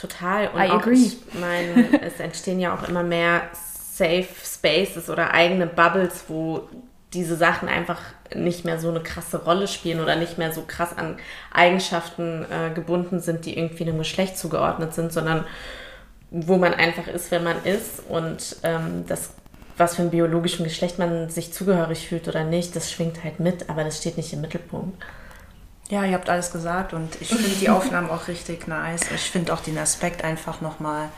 Total. 0.00 0.48
Und 0.48 0.60
I 0.60 0.70
auch, 0.70 0.80
agree. 0.80 0.94
ich 0.94 1.18
meine, 1.38 2.00
es 2.02 2.20
entstehen 2.20 2.60
ja 2.60 2.74
auch 2.74 2.88
immer 2.88 3.02
mehr 3.02 3.42
Safe 3.52 4.28
Spaces 4.42 5.10
oder 5.10 5.34
eigene 5.34 5.66
Bubbles, 5.66 6.24
wo 6.28 6.68
diese 7.12 7.36
Sachen 7.36 7.68
einfach 7.68 8.00
nicht 8.34 8.64
mehr 8.64 8.78
so 8.78 8.88
eine 8.88 9.00
krasse 9.00 9.44
Rolle 9.44 9.66
spielen 9.66 10.00
oder 10.00 10.14
nicht 10.16 10.38
mehr 10.38 10.52
so 10.52 10.62
krass 10.66 10.96
an 10.96 11.16
Eigenschaften 11.52 12.46
äh, 12.50 12.72
gebunden 12.72 13.20
sind, 13.20 13.44
die 13.44 13.58
irgendwie 13.58 13.82
einem 13.82 13.98
Geschlecht 13.98 14.38
zugeordnet 14.38 14.94
sind, 14.94 15.12
sondern 15.12 15.44
wo 16.30 16.56
man 16.56 16.72
einfach 16.72 17.08
ist, 17.08 17.32
wenn 17.32 17.42
man 17.42 17.64
ist. 17.64 18.02
Und 18.08 18.56
ähm, 18.62 19.04
das 19.08 19.30
was 19.80 19.96
für 19.96 20.02
ein 20.02 20.10
biologischen 20.10 20.62
Geschlecht 20.62 20.98
man 20.98 21.30
sich 21.30 21.52
zugehörig 21.52 22.06
fühlt 22.06 22.28
oder 22.28 22.44
nicht, 22.44 22.76
das 22.76 22.92
schwingt 22.92 23.24
halt 23.24 23.40
mit, 23.40 23.68
aber 23.70 23.82
das 23.82 23.96
steht 23.96 24.18
nicht 24.18 24.32
im 24.32 24.42
Mittelpunkt. 24.42 25.02
Ja, 25.90 26.04
ihr 26.04 26.14
habt 26.14 26.30
alles 26.30 26.52
gesagt 26.52 26.92
und 26.92 27.20
ich 27.20 27.28
finde 27.28 27.48
die 27.48 27.68
Aufnahmen 27.68 28.08
auch 28.08 28.28
richtig 28.28 28.68
nice. 28.68 29.02
Ich 29.14 29.30
finde 29.30 29.52
auch 29.52 29.60
den 29.60 29.76
Aspekt 29.76 30.24
einfach 30.24 30.60
nochmal, 30.60 31.08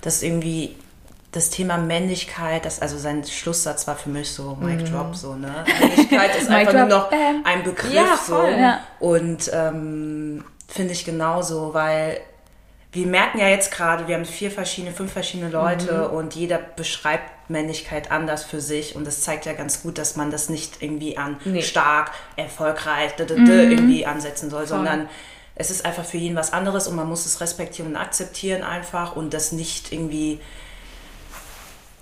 dass 0.00 0.22
irgendwie 0.22 0.76
das 1.30 1.50
Thema 1.50 1.78
Männlichkeit, 1.78 2.64
das, 2.64 2.82
also 2.82 2.98
sein 2.98 3.24
Schlusssatz 3.24 3.86
war 3.86 3.96
für 3.96 4.08
mich 4.08 4.30
so 4.32 4.56
Mic 4.60 4.80
mhm. 4.80 4.92
Drop, 4.92 5.14
so, 5.14 5.34
ne? 5.34 5.64
Männlichkeit 5.80 6.36
ist 6.36 6.48
einfach 6.50 6.72
nur 6.72 6.86
noch 6.86 7.10
ein 7.44 7.62
Begriff, 7.62 7.92
ja, 7.92 8.16
voll, 8.16 8.52
so. 8.52 8.58
Ja. 8.58 8.80
Und 8.98 9.50
ähm, 9.52 10.44
finde 10.66 10.92
ich 10.92 11.04
genauso, 11.04 11.74
weil 11.74 12.20
wir 12.92 13.06
merken 13.06 13.38
ja 13.38 13.48
jetzt 13.48 13.70
gerade, 13.70 14.08
wir 14.08 14.14
haben 14.14 14.24
vier 14.24 14.50
verschiedene, 14.50 14.94
fünf 14.94 15.12
verschiedene 15.12 15.50
Leute 15.50 16.08
mhm. 16.08 16.16
und 16.16 16.34
jeder 16.34 16.58
beschreibt 16.58 17.50
Männlichkeit 17.50 18.10
anders 18.10 18.44
für 18.44 18.60
sich 18.60 18.96
und 18.96 19.06
das 19.06 19.20
zeigt 19.20 19.46
ja 19.46 19.52
ganz 19.52 19.82
gut, 19.82 19.98
dass 19.98 20.16
man 20.16 20.30
das 20.30 20.48
nicht 20.48 20.82
irgendwie 20.82 21.16
an 21.18 21.38
nee. 21.44 21.62
stark, 21.62 22.12
erfolgreich, 22.36 23.12
mhm. 23.18 23.46
irgendwie 23.46 24.06
ansetzen 24.06 24.50
soll, 24.50 24.66
Voll. 24.66 24.78
sondern 24.78 25.08
es 25.54 25.70
ist 25.70 25.84
einfach 25.84 26.04
für 26.04 26.18
jeden 26.18 26.36
was 26.36 26.52
anderes 26.52 26.88
und 26.88 26.96
man 26.96 27.08
muss 27.08 27.26
es 27.26 27.40
respektieren 27.40 27.92
und 27.92 27.96
akzeptieren 27.96 28.62
einfach 28.62 29.16
und 29.16 29.34
das 29.34 29.52
nicht 29.52 29.92
irgendwie 29.92 30.40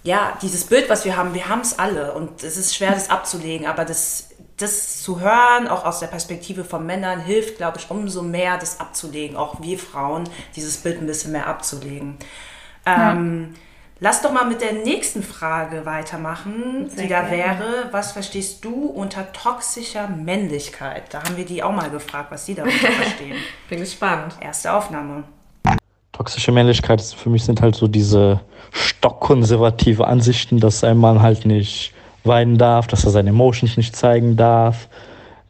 ja, 0.07 0.39
dieses 0.41 0.65
Bild, 0.65 0.89
was 0.89 1.05
wir 1.05 1.17
haben, 1.17 1.35
wir 1.35 1.49
haben 1.49 1.63
es 1.63 1.81
alle 1.81 2.13
und 2.13 2.45
es 2.45 2.57
ist 2.57 2.77
schwer, 2.77 2.93
das 2.93 3.11
abzulegen, 3.11 3.67
aber 3.67 3.85
das, 3.85 4.29
das 4.57 5.03
zu 5.03 5.21
hören, 5.21 5.69
auch 5.69 5.85
aus 5.85 6.01
der 6.01 6.07
Perspektive 6.07 6.65
von 6.65 6.87
Männern, 6.87 7.21
hilft, 7.21 7.59
glaube 7.59 7.79
ich, 7.79 7.91
umso 7.91 8.23
mehr, 8.23 8.57
das 8.59 8.81
abzulegen, 8.81 9.37
auch 9.37 9.61
wir 9.61 9.79
Frauen, 9.79 10.25
dieses 10.55 10.79
Bild 10.79 11.01
ein 11.01 11.07
bisschen 11.07 11.33
mehr 11.33 11.47
abzulegen. 11.47 12.17
Ja. 12.87 13.13
Ähm, 13.13 13.55
lass 14.01 14.23
doch 14.23 14.33
mal 14.33 14.47
mit 14.47 14.63
der 14.63 14.73
nächsten 14.73 15.23
Frage 15.23 15.85
weitermachen, 15.85 16.89
Sehr 16.89 17.03
die 17.03 17.09
da 17.09 17.23
gerne. 17.23 17.31
wäre, 17.31 17.89
was 17.91 18.13
verstehst 18.13 18.65
du 18.65 18.87
unter 18.87 19.31
toxischer 19.33 20.09
Männlichkeit? 20.09 21.13
Da 21.13 21.23
haben 21.23 21.37
wir 21.37 21.45
die 21.45 21.63
auch 21.63 21.73
mal 21.73 21.91
gefragt, 21.91 22.31
was 22.31 22.47
sie 22.47 22.55
darunter 22.55 22.93
verstehen. 22.93 23.37
Bin 23.69 23.81
gespannt. 23.81 24.35
Erste 24.41 24.73
Aufnahme. 24.73 25.25
Toxische 26.13 26.51
Männlichkeit 26.51 27.03
für 27.03 27.29
mich 27.29 27.45
sind 27.45 27.61
halt 27.61 27.75
so 27.75 27.89
diese 27.89 28.41
stockkonservative 28.73 30.07
Ansichten, 30.07 30.61
dass 30.61 30.83
ein 30.83 30.97
Mann 30.97 31.21
halt 31.21 31.45
nicht 31.45 31.93
weinen 32.27 32.59
darf, 32.59 32.87
dass 32.87 33.05
er 33.05 33.11
seine 33.11 33.31
Emotions 33.31 33.77
nicht 33.77 33.97
zeigen 33.97 34.37
darf, 34.37 34.89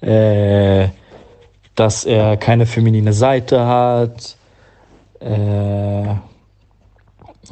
äh, 0.01 0.89
dass 1.75 2.05
er 2.05 2.37
keine 2.37 2.67
feminine 2.67 3.13
Seite 3.13 3.67
hat, 3.67 4.37
äh, 5.21 6.15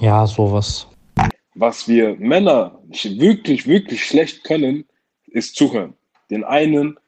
ja, 0.01 0.27
sowas. 0.27 0.87
Was 1.55 1.87
wir 1.87 2.17
Männer 2.17 2.81
wirklich, 2.89 3.67
wirklich 3.67 4.05
schlecht 4.05 4.45
können, 4.45 4.85
ist 5.27 5.57
zuhören. 5.57 5.95
Den 6.31 6.45
einen 6.45 6.99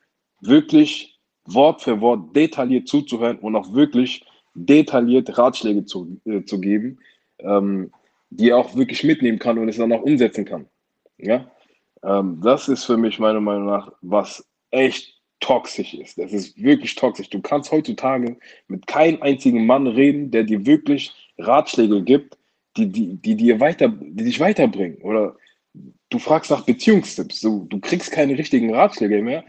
wirklich 0.41 1.19
Wort 1.47 1.83
für 1.83 2.01
Wort 2.01 2.35
detailliert 2.35 2.89
zuzuhören 2.89 3.39
und 3.39 3.57
auch 3.57 3.73
wirklich 3.73 4.25
detailliert 4.55 5.37
Ratschläge 5.37 5.85
zu, 5.85 6.21
äh, 6.25 6.43
zu 6.45 6.61
geben, 6.61 6.99
ähm, 7.39 7.93
die 8.31 8.51
er 8.51 8.59
auch 8.59 8.75
wirklich 8.75 9.05
mitnehmen 9.05 9.39
kann 9.39 9.59
und 9.59 9.69
es 9.69 9.77
dann 9.77 9.93
auch 9.93 10.03
umsetzen 10.03 10.45
kann. 10.45 10.67
Ja? 11.19 11.51
Ähm, 12.03 12.41
das 12.43 12.69
ist 12.69 12.85
für 12.85 12.97
mich 12.97 13.19
meiner 13.19 13.41
Meinung 13.41 13.67
nach, 13.67 13.93
was 14.03 14.47
echt 14.71 15.17
toxisch 15.41 15.95
ist. 15.95 16.19
Das 16.19 16.33
ist 16.33 16.61
wirklich 16.61 16.95
toxisch. 16.95 17.31
Du 17.31 17.41
kannst 17.41 17.71
heutzutage 17.71 18.39
mit 18.69 18.87
keinem 18.87 19.23
einzigen 19.23 19.67
Mann 19.67 19.87
reden, 19.87 20.31
der 20.31 20.45
dir 20.45 20.65
wirklich 20.67 21.15
Ratschläge 21.39 22.03
gibt, 22.03 22.39
die, 22.77 22.89
die, 22.89 23.17
die 23.17 23.37
dir 23.37 23.61
weiter, 23.61 23.89
die 23.89 24.25
dich 24.25 24.41
weiterbringen. 24.41 24.99
Oder 25.03 25.37
du 26.11 26.19
fragst 26.19 26.51
nach 26.51 26.65
Beziehungstipps. 26.65 27.41
Du, 27.41 27.67
du 27.69 27.81
kriegst 27.81 28.11
keine 28.13 28.37
richtigen 28.37 28.75
Ratschläge 28.75 29.23
mehr. 29.23 29.45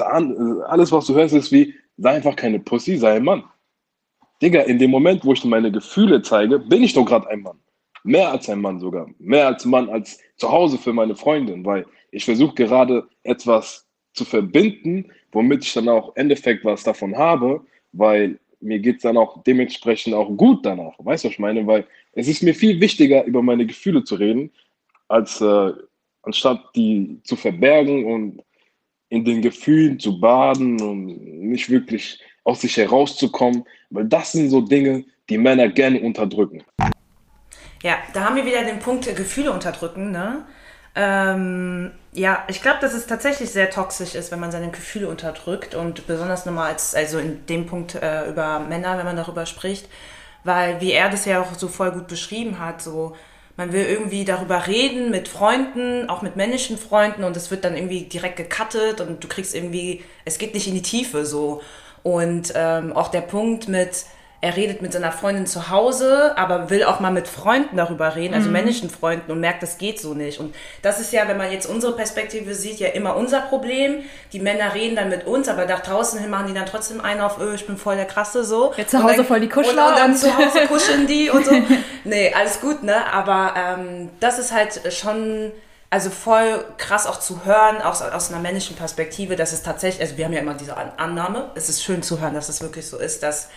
An, 0.00 0.62
alles, 0.62 0.90
was 0.90 1.06
du 1.06 1.14
hörst, 1.14 1.34
ist 1.34 1.52
wie, 1.52 1.74
sei 1.96 2.10
einfach 2.10 2.36
keine 2.36 2.58
Pussy, 2.58 2.96
sei 2.96 3.16
ein 3.16 3.24
Mann. 3.24 3.44
Digga, 4.42 4.62
in 4.62 4.78
dem 4.78 4.90
Moment, 4.90 5.24
wo 5.24 5.32
ich 5.32 5.44
meine 5.44 5.72
Gefühle 5.72 6.22
zeige, 6.22 6.58
bin 6.58 6.82
ich 6.82 6.94
doch 6.94 7.04
gerade 7.04 7.28
ein 7.28 7.40
Mann. 7.40 7.58
Mehr 8.08 8.32
als 8.32 8.48
ein 8.48 8.62
Mann 8.62 8.80
sogar. 8.80 9.06
Mehr 9.18 9.48
als 9.48 9.66
Mann 9.66 9.90
als 9.90 10.18
zu 10.36 10.50
Hause 10.50 10.78
für 10.78 10.94
meine 10.94 11.14
Freundin, 11.14 11.66
weil 11.66 11.84
ich 12.10 12.24
versuche 12.24 12.54
gerade 12.54 13.06
etwas 13.22 13.86
zu 14.14 14.24
verbinden, 14.24 15.12
womit 15.30 15.62
ich 15.62 15.74
dann 15.74 15.90
auch 15.90 16.16
im 16.16 16.22
Endeffekt 16.22 16.64
was 16.64 16.82
davon 16.84 17.18
habe, 17.18 17.60
weil 17.92 18.38
mir 18.60 18.78
geht 18.78 18.96
es 18.96 19.02
dann 19.02 19.18
auch 19.18 19.42
dementsprechend 19.42 20.14
auch 20.14 20.34
gut 20.38 20.64
danach. 20.64 20.94
Weißt 20.96 21.24
du, 21.24 21.28
was 21.28 21.34
ich 21.34 21.38
meine? 21.38 21.66
Weil 21.66 21.86
es 22.12 22.28
ist 22.28 22.42
mir 22.42 22.54
viel 22.54 22.80
wichtiger, 22.80 23.24
über 23.24 23.42
meine 23.42 23.66
Gefühle 23.66 24.02
zu 24.02 24.14
reden, 24.14 24.52
als 25.08 25.42
äh, 25.42 25.72
anstatt 26.22 26.64
die 26.74 27.20
zu 27.24 27.36
verbergen 27.36 28.06
und 28.06 28.42
in 29.10 29.22
den 29.26 29.42
Gefühlen 29.42 30.00
zu 30.00 30.18
baden 30.18 30.80
und 30.80 31.04
nicht 31.50 31.68
wirklich 31.68 32.18
aus 32.44 32.62
sich 32.62 32.74
herauszukommen, 32.78 33.64
weil 33.90 34.06
das 34.06 34.32
sind 34.32 34.48
so 34.48 34.62
Dinge, 34.62 35.04
die 35.28 35.36
Männer 35.36 35.68
gerne 35.68 36.00
unterdrücken. 36.00 36.64
Ja, 37.82 37.96
da 38.12 38.24
haben 38.24 38.36
wir 38.36 38.44
wieder 38.44 38.64
den 38.64 38.80
Punkt 38.80 39.04
Gefühle 39.14 39.52
unterdrücken, 39.52 40.10
ne? 40.10 40.44
Ähm, 40.94 41.92
ja, 42.12 42.44
ich 42.48 42.60
glaube, 42.60 42.78
dass 42.80 42.92
es 42.92 43.06
tatsächlich 43.06 43.50
sehr 43.50 43.70
toxisch 43.70 44.14
ist, 44.16 44.32
wenn 44.32 44.40
man 44.40 44.50
seine 44.50 44.70
Gefühle 44.70 45.08
unterdrückt 45.08 45.74
und 45.76 46.06
besonders 46.08 46.44
nochmal 46.44 46.72
als, 46.72 46.94
also 46.94 47.18
in 47.18 47.46
dem 47.46 47.66
Punkt 47.66 47.94
äh, 47.94 48.28
über 48.28 48.58
Männer, 48.60 48.98
wenn 48.98 49.04
man 49.04 49.16
darüber 49.16 49.46
spricht, 49.46 49.88
weil 50.42 50.80
wie 50.80 50.92
er 50.92 51.08
das 51.10 51.24
ja 51.24 51.40
auch 51.40 51.54
so 51.54 51.68
voll 51.68 51.92
gut 51.92 52.08
beschrieben 52.08 52.58
hat, 52.58 52.82
so 52.82 53.14
man 53.56 53.72
will 53.72 53.84
irgendwie 53.84 54.24
darüber 54.24 54.66
reden 54.66 55.10
mit 55.10 55.28
Freunden, 55.28 56.08
auch 56.08 56.22
mit 56.22 56.36
männlichen 56.36 56.78
Freunden 56.78 57.24
und 57.24 57.36
es 57.36 57.50
wird 57.50 57.64
dann 57.64 57.76
irgendwie 57.76 58.02
direkt 58.02 58.36
gecuttet 58.36 59.00
und 59.00 59.22
du 59.22 59.28
kriegst 59.28 59.54
irgendwie, 59.54 60.04
es 60.24 60.38
geht 60.38 60.54
nicht 60.54 60.68
in 60.68 60.74
die 60.74 60.82
Tiefe 60.82 61.26
so. 61.26 61.60
Und 62.04 62.52
ähm, 62.54 62.92
auch 62.92 63.08
der 63.08 63.20
Punkt 63.20 63.68
mit, 63.68 64.04
er 64.40 64.56
redet 64.56 64.82
mit 64.82 64.92
seiner 64.92 65.10
Freundin 65.10 65.46
zu 65.46 65.68
Hause, 65.68 66.32
aber 66.36 66.70
will 66.70 66.84
auch 66.84 67.00
mal 67.00 67.10
mit 67.10 67.26
Freunden 67.26 67.76
darüber 67.76 68.14
reden, 68.14 68.34
also 68.34 68.46
mhm. 68.46 68.52
männlichen 68.52 68.88
Freunden 68.88 69.32
und 69.32 69.40
merkt, 69.40 69.64
das 69.64 69.78
geht 69.78 70.00
so 70.00 70.14
nicht. 70.14 70.38
Und 70.38 70.54
das 70.82 71.00
ist 71.00 71.12
ja, 71.12 71.26
wenn 71.26 71.36
man 71.36 71.50
jetzt 71.50 71.66
unsere 71.66 71.96
Perspektive 71.96 72.54
sieht, 72.54 72.78
ja 72.78 72.88
immer 72.88 73.16
unser 73.16 73.40
Problem. 73.40 74.04
Die 74.32 74.38
Männer 74.38 74.74
reden 74.74 74.94
dann 74.94 75.08
mit 75.08 75.26
uns, 75.26 75.48
aber 75.48 75.64
nach 75.64 75.80
draußen 75.80 76.20
hin 76.20 76.30
machen 76.30 76.46
die 76.46 76.54
dann 76.54 76.66
trotzdem 76.66 77.00
einen 77.00 77.20
auf, 77.20 77.40
öh, 77.40 77.54
ich 77.56 77.66
bin 77.66 77.76
voll 77.76 77.96
der 77.96 78.04
Krasse 78.04 78.44
so. 78.44 78.72
Ja, 78.76 78.86
zu 78.86 79.02
Hause 79.02 79.16
dann, 79.16 79.26
voll 79.26 79.40
die 79.40 79.48
Kuschler. 79.48 79.88
Und, 79.88 79.98
dann 79.98 80.16
zu 80.16 80.36
Hause 80.36 80.60
kuscheln 80.68 81.08
die 81.08 81.30
und 81.30 81.44
so. 81.44 81.52
nee, 82.04 82.32
alles 82.32 82.60
gut, 82.60 82.84
ne? 82.84 83.12
Aber 83.12 83.54
ähm, 83.56 84.10
das 84.20 84.38
ist 84.38 84.52
halt 84.52 84.92
schon 84.94 85.50
also 85.90 86.10
voll 86.10 86.64
krass 86.76 87.06
auch 87.06 87.18
zu 87.18 87.44
hören, 87.44 87.80
auch 87.80 88.00
aus 88.12 88.30
einer 88.30 88.40
männlichen 88.40 88.76
Perspektive, 88.76 89.36
dass 89.36 89.52
es 89.52 89.62
tatsächlich, 89.62 90.02
also 90.02 90.18
wir 90.18 90.26
haben 90.26 90.34
ja 90.34 90.40
immer 90.40 90.52
diese 90.54 90.76
Annahme, 90.76 91.50
es 91.54 91.70
ist 91.70 91.82
schön 91.82 92.02
zu 92.02 92.20
hören, 92.20 92.34
dass 92.34 92.50
es 92.50 92.60
wirklich 92.60 92.86
so 92.86 92.98
ist, 92.98 93.22
dass 93.22 93.48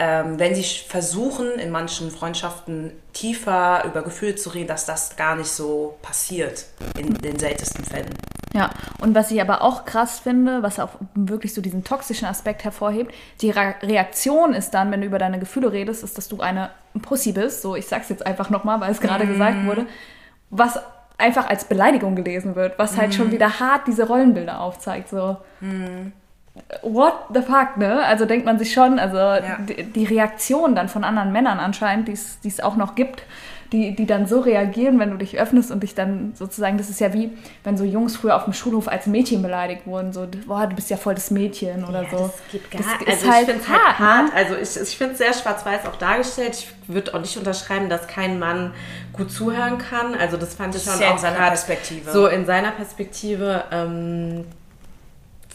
ähm, 0.00 0.38
wenn 0.38 0.54
sie 0.54 0.62
versuchen, 0.62 1.58
in 1.58 1.70
manchen 1.70 2.10
Freundschaften 2.10 2.92
tiefer 3.12 3.82
über 3.84 4.02
Gefühle 4.02 4.36
zu 4.36 4.50
reden, 4.50 4.68
dass 4.68 4.86
das 4.86 5.16
gar 5.16 5.34
nicht 5.34 5.50
so 5.50 5.96
passiert, 6.02 6.66
in 6.96 7.14
den 7.14 7.38
seltensten 7.38 7.84
Fällen. 7.84 8.14
Ja, 8.54 8.70
und 9.00 9.14
was 9.14 9.30
ich 9.30 9.40
aber 9.40 9.62
auch 9.62 9.84
krass 9.84 10.20
finde, 10.20 10.62
was 10.62 10.78
auch 10.78 10.90
wirklich 11.14 11.52
so 11.52 11.60
diesen 11.60 11.82
toxischen 11.82 12.28
Aspekt 12.28 12.64
hervorhebt, 12.64 13.12
die 13.42 13.50
Reaktion 13.50 14.54
ist 14.54 14.70
dann, 14.70 14.90
wenn 14.92 15.00
du 15.00 15.06
über 15.06 15.18
deine 15.18 15.38
Gefühle 15.40 15.72
redest, 15.72 16.04
ist, 16.04 16.16
dass 16.16 16.28
du 16.28 16.40
eine 16.40 16.70
Pussy 17.02 17.32
bist, 17.32 17.62
so 17.62 17.74
ich 17.74 17.86
sag's 17.86 18.08
jetzt 18.08 18.24
einfach 18.24 18.50
nochmal, 18.50 18.80
weil 18.80 18.92
es 18.92 19.00
gerade 19.00 19.24
mm. 19.24 19.28
gesagt 19.28 19.66
wurde, 19.66 19.86
was 20.50 20.80
einfach 21.18 21.48
als 21.48 21.64
Beleidigung 21.64 22.14
gelesen 22.14 22.54
wird, 22.54 22.78
was 22.78 22.96
halt 22.96 23.10
mm. 23.10 23.12
schon 23.12 23.26
mhm. 23.28 23.32
wieder 23.32 23.60
hart 23.60 23.86
diese 23.86 24.06
Rollenbilder 24.06 24.60
aufzeigt, 24.60 25.08
so. 25.10 25.36
Mm 25.60 26.12
what 26.82 27.14
the 27.32 27.40
fuck, 27.40 27.76
ne? 27.76 28.04
Also 28.04 28.24
denkt 28.24 28.46
man 28.46 28.58
sich 28.58 28.72
schon, 28.72 28.98
also 28.98 29.16
ja. 29.16 29.58
die, 29.60 29.84
die, 29.84 30.04
Reaktion 30.04 30.74
dann 30.74 30.88
von 30.88 31.04
anderen 31.04 31.32
Männern 31.32 31.58
anscheinend, 31.58 32.08
die 32.08 32.12
es 32.12 32.60
auch 32.60 32.76
noch 32.76 32.94
gibt, 32.94 33.22
die, 33.72 33.94
die 33.94 34.06
dann 34.06 34.26
so 34.26 34.40
reagieren, 34.40 34.98
wenn 34.98 35.10
du 35.10 35.18
dich 35.18 35.38
öffnest 35.38 35.70
und 35.70 35.82
dich 35.82 35.94
dann 35.94 36.32
sozusagen, 36.34 36.78
das 36.78 36.88
ist 36.88 37.00
ja 37.00 37.12
wie, 37.12 37.36
wenn 37.64 37.76
so 37.76 37.84
Jungs 37.84 38.16
früher 38.16 38.34
auf 38.34 38.44
dem 38.44 38.54
Schulhof 38.54 38.88
als 38.88 39.06
Mädchen 39.06 39.42
beleidigt 39.42 39.86
wurden, 39.86 40.12
so, 40.12 40.26
boah, 40.46 40.66
du 40.66 40.74
bist 40.74 40.88
ja 40.88 40.96
voll 40.96 41.14
das 41.14 41.30
Mädchen 41.30 41.84
oder 41.84 42.04
ja, 42.04 42.10
so. 42.10 42.16
Das 42.16 42.34
geht 42.50 42.70
gar 42.70 42.78
nicht. 42.78 43.08
Also 43.08 43.30
halt 43.30 43.42
ich 43.42 43.46
finde 43.48 43.62
es 43.62 43.68
halt 43.68 43.98
hart. 43.98 44.34
Also 44.34 44.54
ich, 44.54 44.88
ich 44.88 44.96
finde 44.96 45.12
es 45.12 45.18
sehr 45.18 45.34
schwarz-weiß 45.34 45.86
auch 45.86 45.96
dargestellt. 45.96 46.54
Ich 46.54 46.94
würde 46.94 47.14
auch 47.14 47.20
nicht 47.20 47.36
unterschreiben, 47.36 47.90
dass 47.90 48.06
kein 48.06 48.38
Mann 48.38 48.72
gut 49.12 49.30
zuhören 49.30 49.76
kann. 49.76 50.14
Also 50.14 50.38
das 50.38 50.54
fand 50.54 50.74
das 50.74 50.86
ich 50.86 50.90
schon 50.90 51.00
ja 51.02 51.10
auch 51.10 51.14
in 51.14 51.18
seiner 51.18 51.36
Perspektive. 51.36 52.10
So 52.10 52.26
in 52.26 52.46
seiner 52.46 52.70
Perspektive. 52.70 53.64
Ähm, 53.70 54.46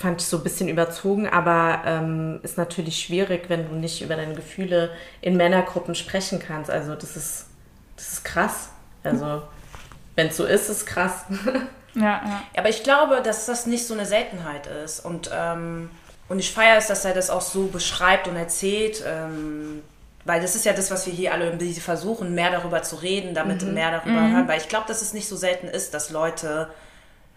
fand 0.03 0.21
ich 0.21 0.27
so 0.27 0.35
ein 0.37 0.43
bisschen 0.43 0.67
überzogen, 0.67 1.29
aber 1.29 1.81
ähm, 1.85 2.41
ist 2.43 2.57
natürlich 2.57 2.99
schwierig, 2.99 3.45
wenn 3.47 3.69
du 3.69 3.75
nicht 3.75 4.01
über 4.01 4.17
deine 4.17 4.33
Gefühle 4.33 4.91
in 5.21 5.37
Männergruppen 5.37 5.95
sprechen 5.95 6.39
kannst. 6.45 6.69
Also 6.69 6.93
das 6.93 7.15
ist, 7.15 7.45
das 7.95 8.11
ist 8.11 8.25
krass. 8.25 8.69
Also 9.01 9.43
wenn 10.15 10.27
es 10.27 10.35
so 10.35 10.43
ist, 10.43 10.67
ist 10.67 10.85
krass. 10.85 11.23
ja, 11.95 12.01
ja. 12.03 12.43
Aber 12.57 12.67
ich 12.67 12.83
glaube, 12.83 13.21
dass 13.23 13.45
das 13.45 13.65
nicht 13.65 13.87
so 13.87 13.93
eine 13.93 14.05
Seltenheit 14.05 14.67
ist. 14.67 14.99
Und, 14.99 15.31
ähm, 15.33 15.89
und 16.27 16.37
ich 16.37 16.51
feiere 16.51 16.77
es, 16.77 16.87
dass 16.87 17.05
er 17.05 17.13
das 17.13 17.29
auch 17.29 17.39
so 17.39 17.67
beschreibt 17.67 18.27
und 18.27 18.35
erzählt. 18.35 19.01
Ähm, 19.07 19.83
weil 20.25 20.41
das 20.41 20.53
ist 20.55 20.65
ja 20.65 20.73
das, 20.73 20.91
was 20.91 21.05
wir 21.05 21.13
hier 21.13 21.31
alle 21.31 21.57
versuchen, 21.79 22.35
mehr 22.35 22.51
darüber 22.51 22.83
zu 22.83 22.97
reden, 22.97 23.33
damit 23.33 23.61
mhm. 23.61 23.73
mehr 23.73 23.91
darüber 23.91 24.19
mhm. 24.19 24.33
hören. 24.33 24.47
Weil 24.49 24.59
ich 24.59 24.67
glaube, 24.67 24.85
dass 24.89 25.01
es 25.01 25.13
nicht 25.13 25.29
so 25.29 25.37
selten 25.37 25.67
ist, 25.67 25.93
dass 25.93 26.09
Leute 26.09 26.67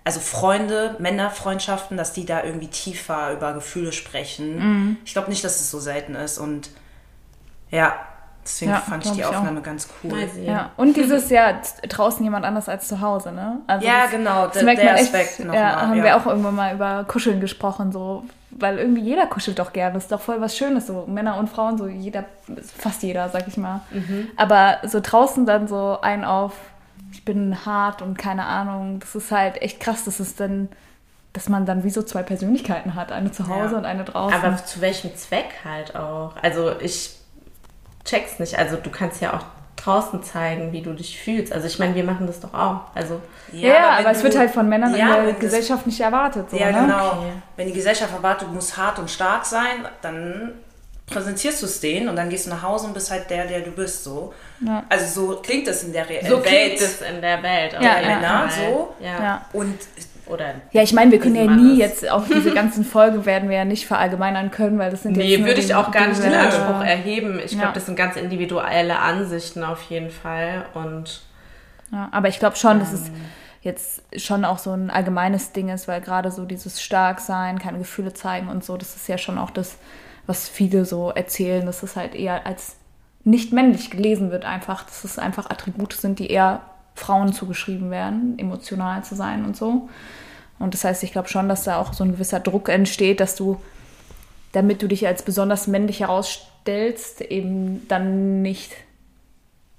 also 0.06 0.20
Freunde, 0.20 0.94
Männerfreundschaften, 1.00 1.96
dass 1.96 2.12
die 2.12 2.24
da 2.24 2.44
irgendwie 2.44 2.68
tiefer 2.68 3.32
über 3.32 3.52
Gefühle 3.54 3.90
sprechen. 3.90 4.58
Mhm. 4.58 4.96
Ich 5.04 5.14
glaube 5.14 5.28
nicht, 5.28 5.42
dass 5.42 5.56
es 5.60 5.68
so 5.68 5.80
selten 5.80 6.14
ist. 6.14 6.38
Und 6.38 6.70
ja, 7.72 7.96
Deswegen 8.44 8.70
ja, 8.70 8.76
fand 8.78 9.04
ich 9.04 9.10
die 9.10 9.20
ich 9.20 9.26
Aufnahme 9.26 9.58
auch. 9.58 9.64
ganz 9.64 9.88
cool. 10.04 10.12
Ja. 10.40 10.70
Und 10.76 10.96
dieses 10.96 11.28
ja 11.30 11.60
draußen 11.88 12.22
jemand 12.22 12.44
anders 12.44 12.68
als 12.68 12.86
zu 12.86 13.00
Hause, 13.00 13.32
ne? 13.32 13.58
Also 13.66 13.84
ja, 13.84 14.02
das, 14.02 14.12
genau, 14.12 14.46
das 14.46 14.62
merkt 14.62 14.80
der 14.80 14.92
man 14.92 15.02
Aspekt 15.02 15.40
echt, 15.40 15.52
ja, 15.52 15.80
Haben 15.80 15.96
ja. 15.96 16.04
wir 16.04 16.16
auch 16.16 16.26
irgendwann 16.26 16.54
mal 16.54 16.72
über 16.72 17.04
Kuscheln 17.08 17.40
gesprochen, 17.40 17.90
so, 17.90 18.22
weil 18.50 18.78
irgendwie 18.78 19.02
jeder 19.02 19.26
kuschelt 19.26 19.58
doch 19.58 19.72
gerne. 19.72 19.94
Das 19.94 20.04
ist 20.04 20.12
doch 20.12 20.20
voll 20.20 20.40
was 20.40 20.56
Schönes, 20.56 20.86
so 20.86 21.06
Männer 21.08 21.36
und 21.38 21.50
Frauen, 21.50 21.76
so 21.76 21.88
jeder, 21.88 22.26
fast 22.78 23.02
jeder, 23.02 23.28
sag 23.30 23.48
ich 23.48 23.56
mal. 23.56 23.80
Mhm. 23.90 24.28
Aber 24.36 24.78
so 24.84 25.00
draußen 25.02 25.44
dann 25.44 25.66
so 25.66 25.98
ein 26.00 26.24
auf, 26.24 26.52
ich 27.16 27.24
bin 27.24 27.64
hart 27.64 28.02
und 28.02 28.18
keine 28.18 28.44
Ahnung, 28.44 29.00
das 29.00 29.14
ist 29.14 29.32
halt 29.32 29.62
echt 29.62 29.80
krass, 29.80 30.04
dass 30.04 30.20
es 30.20 30.36
dann 30.36 30.68
dass 31.32 31.50
man 31.50 31.66
dann 31.66 31.84
wie 31.84 31.90
so 31.90 32.02
zwei 32.02 32.22
Persönlichkeiten 32.22 32.94
hat, 32.94 33.12
eine 33.12 33.30
zu 33.30 33.46
Hause 33.48 33.72
ja. 33.72 33.78
und 33.78 33.84
eine 33.84 34.04
draußen. 34.04 34.42
Aber 34.42 34.56
zu 34.56 34.80
welchem 34.80 35.14
Zweck 35.16 35.50
halt 35.66 35.94
auch? 35.94 36.32
Also 36.40 36.72
ich 36.80 37.10
check's 38.06 38.38
nicht. 38.38 38.58
Also 38.58 38.76
du 38.76 38.88
kannst 38.88 39.20
ja 39.20 39.34
auch 39.34 39.44
draußen 39.76 40.22
zeigen, 40.22 40.72
wie 40.72 40.80
du 40.80 40.94
dich 40.94 41.20
fühlst. 41.20 41.52
Also 41.52 41.66
ich 41.66 41.78
meine, 41.78 41.94
wir 41.94 42.04
machen 42.04 42.26
das 42.26 42.40
doch 42.40 42.54
auch. 42.54 42.80
Also 42.94 43.20
ja, 43.52 43.68
ja 43.68 43.90
aber, 43.90 43.98
aber 43.98 44.10
es 44.12 44.22
wird 44.22 44.38
halt 44.38 44.50
von 44.50 44.66
Männern 44.66 44.96
ja, 44.96 45.16
in 45.16 45.24
der 45.26 45.34
Gesellschaft 45.34 45.86
nicht 45.86 46.00
erwartet. 46.00 46.50
So, 46.50 46.56
ja, 46.56 46.72
ne? 46.72 46.80
genau. 46.80 47.08
Okay. 47.08 47.32
Wenn 47.56 47.66
die 47.66 47.74
Gesellschaft 47.74 48.14
erwartet, 48.14 48.48
du 48.48 48.54
musst 48.54 48.74
hart 48.74 48.98
und 48.98 49.10
stark 49.10 49.44
sein, 49.44 49.86
dann 50.00 50.54
präsentierst 51.06 51.62
du 51.62 51.66
es 51.66 51.80
denen 51.80 52.08
und 52.08 52.16
dann 52.16 52.28
gehst 52.28 52.46
du 52.46 52.50
nach 52.50 52.62
Hause 52.62 52.88
und 52.88 52.94
bist 52.94 53.10
halt 53.10 53.30
der, 53.30 53.46
der 53.46 53.60
du 53.60 53.70
bist. 53.70 54.04
So. 54.04 54.34
Ja. 54.60 54.84
Also 54.88 55.28
so 55.28 55.36
klingt 55.40 55.68
es 55.68 55.84
in 55.84 55.92
der 55.92 56.08
Re 56.08 56.18
so 56.22 56.30
Welt. 56.30 56.30
So 56.30 56.40
klingt 56.40 56.80
es 56.80 57.00
in 57.00 57.20
der 57.20 57.42
Welt. 57.42 57.72
Ja, 57.74 58.00
ja, 58.00 58.20
ja. 58.20 58.48
so. 58.50 58.94
Ja. 59.00 59.46
Und 59.52 59.78
oder 60.26 60.54
ja, 60.72 60.82
ich 60.82 60.92
meine, 60.92 61.12
wir 61.12 61.20
können 61.20 61.36
ja 61.36 61.46
nie 61.46 61.78
jetzt 61.78 62.08
auf 62.10 62.26
diese 62.26 62.52
ganzen 62.52 62.84
Folgen 62.84 63.24
werden 63.26 63.48
wir 63.48 63.58
ja 63.58 63.64
nicht 63.64 63.86
verallgemeinern 63.86 64.50
können, 64.50 64.76
weil 64.78 64.90
das 64.90 65.04
sind 65.04 65.16
nee, 65.16 65.38
würde 65.44 65.60
ich 65.60 65.74
auch 65.74 65.92
gar 65.92 66.08
nicht 66.08 66.20
den 66.20 66.34
Anspruch 66.34 66.82
erheben. 66.82 67.38
Ich 67.38 67.52
glaube, 67.52 67.66
ja. 67.66 67.72
das 67.72 67.86
sind 67.86 67.94
ganz 67.94 68.16
individuelle 68.16 68.98
Ansichten 68.98 69.62
auf 69.62 69.82
jeden 69.82 70.10
Fall 70.10 70.66
und 70.74 71.22
ja, 71.92 72.08
aber 72.10 72.28
ich 72.28 72.38
glaube 72.38 72.56
schon, 72.56 72.72
ähm, 72.72 72.78
dass 72.80 72.92
es 72.92 73.08
ähm. 73.08 73.14
jetzt 73.62 74.02
schon 74.16 74.44
auch 74.44 74.58
so 74.58 74.72
ein 74.72 74.90
allgemeines 74.90 75.52
Ding 75.52 75.68
ist, 75.68 75.86
weil 75.86 76.00
gerade 76.00 76.30
so 76.30 76.44
dieses 76.44 76.82
Starksein, 76.82 77.58
keine 77.58 77.78
Gefühle 77.78 78.12
zeigen 78.12 78.48
und 78.48 78.64
so, 78.64 78.76
das 78.76 78.96
ist 78.96 79.08
ja 79.08 79.18
schon 79.18 79.38
auch 79.38 79.50
das, 79.50 79.76
was 80.26 80.48
viele 80.48 80.84
so 80.84 81.10
erzählen, 81.10 81.64
dass 81.66 81.82
es 81.82 81.96
halt 81.96 82.14
eher 82.14 82.46
als 82.46 82.76
nicht 83.24 83.52
männlich 83.52 83.90
gelesen 83.90 84.30
wird 84.30 84.44
einfach, 84.44 84.84
dass 84.84 85.04
es 85.04 85.18
einfach 85.18 85.50
Attribute 85.50 85.92
sind, 85.92 86.18
die 86.18 86.30
eher 86.30 86.62
Frauen 86.94 87.32
zugeschrieben 87.32 87.90
werden, 87.90 88.38
emotional 88.38 89.04
zu 89.04 89.14
sein 89.14 89.44
und 89.44 89.56
so. 89.56 89.88
Und 90.58 90.74
das 90.74 90.84
heißt, 90.84 91.02
ich 91.02 91.12
glaube 91.12 91.28
schon, 91.28 91.48
dass 91.48 91.64
da 91.64 91.78
auch 91.78 91.92
so 91.92 92.04
ein 92.04 92.12
gewisser 92.12 92.40
Druck 92.40 92.68
entsteht, 92.68 93.20
dass 93.20 93.34
du, 93.36 93.60
damit 94.52 94.80
du 94.80 94.88
dich 94.88 95.06
als 95.06 95.22
besonders 95.22 95.66
männlich 95.66 96.00
herausstellst, 96.00 97.20
eben 97.20 97.86
dann 97.88 98.42
nicht 98.42 98.72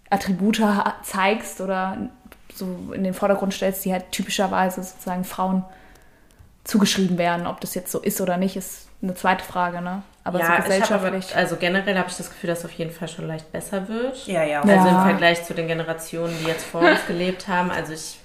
Attribute 0.09 0.61
zeigst 1.03 1.61
oder 1.61 2.09
so 2.53 2.93
in 2.93 3.03
den 3.03 3.13
Vordergrund 3.13 3.53
stellst, 3.53 3.85
die 3.85 3.91
halt 3.93 4.11
typischerweise 4.11 4.83
sozusagen 4.83 5.23
Frauen 5.23 5.63
zugeschrieben 6.63 7.17
werden. 7.17 7.47
Ob 7.47 7.61
das 7.61 7.75
jetzt 7.75 7.91
so 7.91 7.99
ist 7.99 8.21
oder 8.21 8.37
nicht, 8.37 8.55
ist 8.55 8.87
eine 9.01 9.15
zweite 9.15 9.43
Frage, 9.43 9.81
ne? 9.81 10.03
Aber 10.27 10.39
ja, 10.39 10.57
so 10.57 10.63
gesellschaftlich. 10.63 11.31
Aber, 11.31 11.37
also 11.37 11.55
generell 11.55 11.97
habe 11.97 12.09
ich 12.09 12.17
das 12.17 12.29
Gefühl, 12.29 12.49
dass 12.49 12.59
es 12.59 12.65
auf 12.65 12.73
jeden 12.73 12.91
Fall 12.91 13.07
schon 13.07 13.27
leicht 13.27 13.49
besser 13.53 13.87
wird. 13.87 14.27
Ja, 14.27 14.43
ja. 14.43 14.61
Also 14.61 14.73
ja. 14.73 14.89
im 14.89 15.09
Vergleich 15.09 15.45
zu 15.45 15.53
den 15.53 15.67
Generationen, 15.67 16.37
die 16.41 16.47
jetzt 16.47 16.65
vor 16.65 16.81
uns 16.81 16.99
gelebt 17.07 17.47
haben. 17.47 17.71
Also 17.71 17.93
ich 17.93 18.19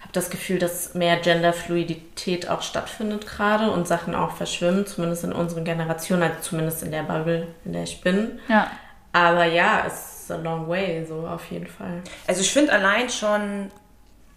habe 0.00 0.12
das 0.12 0.30
Gefühl, 0.30 0.60
dass 0.60 0.94
mehr 0.94 1.16
Genderfluidität 1.16 2.48
auch 2.48 2.62
stattfindet 2.62 3.26
gerade 3.26 3.72
und 3.72 3.88
Sachen 3.88 4.14
auch 4.14 4.36
verschwimmen, 4.36 4.86
zumindest 4.86 5.24
in 5.24 5.32
unseren 5.32 5.64
Generationen, 5.64 6.22
also 6.22 6.36
zumindest 6.42 6.84
in 6.84 6.92
der 6.92 7.02
Bubble, 7.02 7.48
in 7.64 7.72
der 7.72 7.82
ich 7.82 8.00
bin. 8.02 8.38
Ja. 8.48 8.70
Aber 9.12 9.44
ja, 9.44 9.82
es 9.84 10.22
ist 10.22 10.30
a 10.30 10.36
long 10.36 10.68
way, 10.68 11.04
so 11.04 11.26
auf 11.26 11.50
jeden 11.50 11.66
Fall. 11.66 12.02
Also 12.28 12.40
ich 12.40 12.52
finde 12.52 12.72
allein 12.72 13.10
schon, 13.10 13.72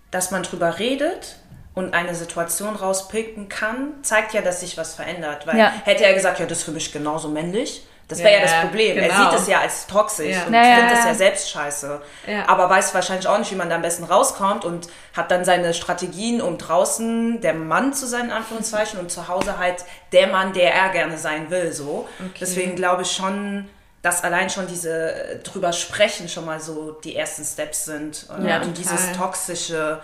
dass 0.09 0.31
man 0.31 0.41
drüber 0.41 0.79
redet 0.79 1.35
und 1.75 1.93
eine 1.93 2.15
Situation 2.15 2.75
rauspicken 2.75 3.49
kann, 3.49 3.93
zeigt 4.01 4.33
ja, 4.33 4.41
dass 4.41 4.61
sich 4.61 4.77
was 4.77 4.95
verändert. 4.95 5.45
Weil 5.45 5.57
ja. 5.57 5.73
hätte 5.83 6.05
er 6.05 6.13
gesagt, 6.13 6.39
ja, 6.39 6.45
das 6.45 6.59
ist 6.59 6.63
für 6.63 6.71
mich 6.71 6.91
genauso 6.91 7.27
männlich, 7.27 7.85
das 8.07 8.19
wäre 8.19 8.33
ja, 8.33 8.37
ja, 8.37 8.43
das 8.43 8.61
Problem. 8.61 8.95
Genau. 8.95 9.07
Er 9.07 9.31
sieht 9.31 9.39
es 9.39 9.47
ja 9.47 9.59
als 9.61 9.87
toxisch 9.87 10.35
ja. 10.35 10.43
und 10.45 10.53
ja, 10.53 10.75
findet 10.75 10.99
es 10.99 11.05
ja 11.05 11.13
selbst 11.15 11.49
scheiße. 11.49 12.01
Aber 12.45 12.69
weiß 12.69 12.93
wahrscheinlich 12.93 13.27
auch 13.27 13.39
nicht, 13.39 13.51
wie 13.51 13.55
man 13.55 13.69
da 13.69 13.75
am 13.75 13.81
besten 13.81 14.03
rauskommt 14.03 14.63
und 14.63 14.87
hat 15.15 15.31
dann 15.31 15.43
seine 15.43 15.73
Strategien, 15.73 16.41
um 16.41 16.59
draußen 16.59 17.41
der 17.41 17.55
Mann 17.55 17.93
zu 17.93 18.05
sein, 18.05 18.25
in 18.25 18.31
Anführungszeichen, 18.31 18.99
und 18.99 19.11
zu 19.11 19.27
Hause 19.27 19.57
halt 19.57 19.85
der 20.11 20.27
Mann, 20.27 20.53
der 20.53 20.73
er 20.73 20.89
gerne 20.89 21.17
sein 21.17 21.49
will. 21.49 21.71
So. 21.71 22.07
Okay. 22.19 22.37
Deswegen 22.41 22.75
glaube 22.75 23.01
ich 23.01 23.11
schon, 23.11 23.67
dass 24.03 24.23
allein 24.23 24.51
schon 24.51 24.67
diese 24.67 25.39
drüber 25.43 25.73
sprechen 25.73 26.29
schon 26.29 26.45
mal 26.45 26.59
so 26.59 26.91
die 26.91 27.15
ersten 27.15 27.43
Steps 27.43 27.85
sind. 27.85 28.27
Ja, 28.45 28.61
und 28.61 28.77
dieses 28.77 29.13
toxische 29.13 29.99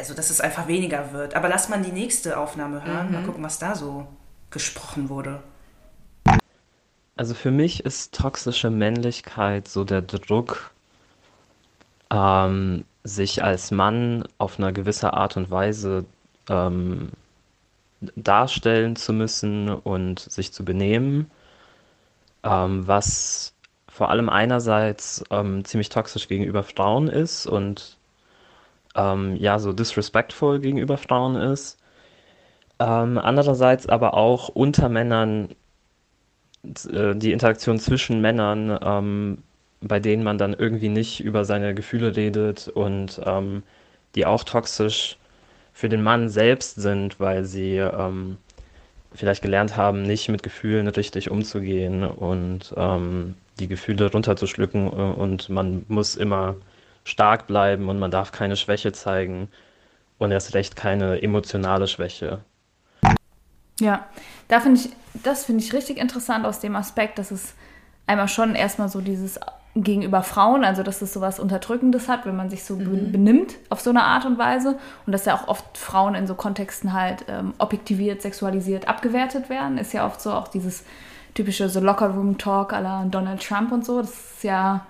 also 0.00 0.14
dass 0.14 0.30
es 0.30 0.40
einfach 0.40 0.66
weniger 0.66 1.12
wird. 1.12 1.34
Aber 1.34 1.48
lass 1.48 1.68
mal 1.68 1.80
die 1.82 1.92
nächste 1.92 2.38
Aufnahme 2.38 2.84
hören, 2.84 3.08
mhm. 3.08 3.12
mal 3.12 3.22
gucken, 3.22 3.44
was 3.44 3.58
da 3.58 3.74
so 3.74 4.06
gesprochen 4.50 5.10
wurde. 5.10 5.42
Also 7.16 7.34
für 7.34 7.50
mich 7.50 7.84
ist 7.84 8.14
toxische 8.14 8.70
Männlichkeit 8.70 9.68
so 9.68 9.84
der 9.84 10.00
Druck, 10.00 10.70
ähm, 12.10 12.84
sich 13.04 13.44
als 13.44 13.70
Mann 13.70 14.24
auf 14.38 14.58
eine 14.58 14.72
gewisse 14.72 15.12
Art 15.12 15.36
und 15.36 15.50
Weise 15.50 16.06
ähm, 16.48 17.10
darstellen 18.16 18.96
zu 18.96 19.12
müssen 19.12 19.68
und 19.68 20.18
sich 20.18 20.54
zu 20.54 20.64
benehmen, 20.64 21.30
ähm, 22.42 22.86
was 22.88 23.52
vor 23.86 24.08
allem 24.08 24.30
einerseits 24.30 25.22
ähm, 25.30 25.62
ziemlich 25.66 25.90
toxisch 25.90 26.26
gegenüber 26.26 26.62
Frauen 26.62 27.08
ist 27.08 27.46
und 27.46 27.98
ähm, 28.94 29.36
ja 29.36 29.58
so 29.58 29.72
disrespectful 29.72 30.60
gegenüber 30.60 30.96
Frauen 30.98 31.36
ist. 31.36 31.78
Ähm, 32.78 33.18
andererseits 33.18 33.88
aber 33.88 34.14
auch 34.14 34.48
unter 34.48 34.88
Männern 34.88 35.50
äh, 36.64 37.14
die 37.14 37.32
Interaktion 37.32 37.78
zwischen 37.78 38.20
Männern, 38.20 38.78
ähm, 38.82 39.38
bei 39.80 40.00
denen 40.00 40.22
man 40.24 40.38
dann 40.38 40.54
irgendwie 40.54 40.88
nicht 40.88 41.20
über 41.20 41.44
seine 41.44 41.74
Gefühle 41.74 42.16
redet 42.16 42.68
und 42.68 43.20
ähm, 43.24 43.62
die 44.14 44.26
auch 44.26 44.44
toxisch 44.44 45.16
für 45.72 45.88
den 45.88 46.02
Mann 46.02 46.28
selbst 46.28 46.76
sind, 46.76 47.20
weil 47.20 47.44
sie 47.44 47.76
ähm, 47.76 48.36
vielleicht 49.14 49.42
gelernt 49.42 49.76
haben, 49.76 50.02
nicht 50.02 50.28
mit 50.28 50.42
Gefühlen 50.42 50.88
richtig 50.88 51.30
umzugehen 51.30 52.04
und 52.04 52.74
ähm, 52.76 53.34
die 53.58 53.68
Gefühle 53.68 54.10
runterzuschlucken 54.10 54.86
äh, 54.86 54.90
und 54.90 55.48
man 55.48 55.84
muss 55.88 56.16
immer 56.16 56.56
stark 57.04 57.46
bleiben 57.46 57.88
und 57.88 57.98
man 57.98 58.10
darf 58.10 58.32
keine 58.32 58.56
Schwäche 58.56 58.92
zeigen 58.92 59.48
und 60.18 60.30
erst 60.32 60.54
recht 60.54 60.76
keine 60.76 61.22
emotionale 61.22 61.86
Schwäche. 61.86 62.40
Ja, 63.80 64.06
da 64.48 64.60
finde 64.60 64.80
ich, 64.80 64.90
das 65.22 65.46
finde 65.46 65.64
ich 65.64 65.72
richtig 65.72 65.96
interessant 65.96 66.44
aus 66.44 66.60
dem 66.60 66.76
Aspekt, 66.76 67.18
dass 67.18 67.30
es 67.30 67.54
einmal 68.06 68.28
schon 68.28 68.54
erstmal 68.54 68.88
so 68.88 69.00
dieses 69.00 69.40
gegenüber 69.76 70.22
Frauen, 70.22 70.64
also 70.64 70.82
dass 70.82 71.00
es 71.00 71.12
sowas 71.12 71.38
Unterdrückendes 71.38 72.08
hat, 72.08 72.26
wenn 72.26 72.36
man 72.36 72.50
sich 72.50 72.64
so 72.64 72.74
mhm. 72.74 73.12
benimmt 73.12 73.54
auf 73.68 73.80
so 73.80 73.90
eine 73.90 74.02
Art 74.02 74.26
und 74.26 74.36
Weise 74.36 74.78
und 75.06 75.12
dass 75.12 75.24
ja 75.24 75.34
auch 75.34 75.46
oft 75.46 75.78
Frauen 75.78 76.14
in 76.14 76.26
so 76.26 76.34
Kontexten 76.34 76.92
halt 76.92 77.24
ähm, 77.28 77.54
objektiviert, 77.58 78.20
sexualisiert, 78.20 78.88
abgewertet 78.88 79.48
werden, 79.48 79.78
ist 79.78 79.92
ja 79.92 80.06
oft 80.06 80.20
so 80.20 80.32
auch 80.32 80.48
dieses 80.48 80.84
typische 81.34 81.68
so 81.68 81.78
Locker 81.78 82.08
Room 82.08 82.36
Talk 82.36 82.72
à 82.72 82.80
la 82.80 83.04
Donald 83.04 83.46
Trump 83.46 83.70
und 83.70 83.86
so, 83.86 84.00
das 84.00 84.10
ist 84.10 84.44
ja 84.44 84.86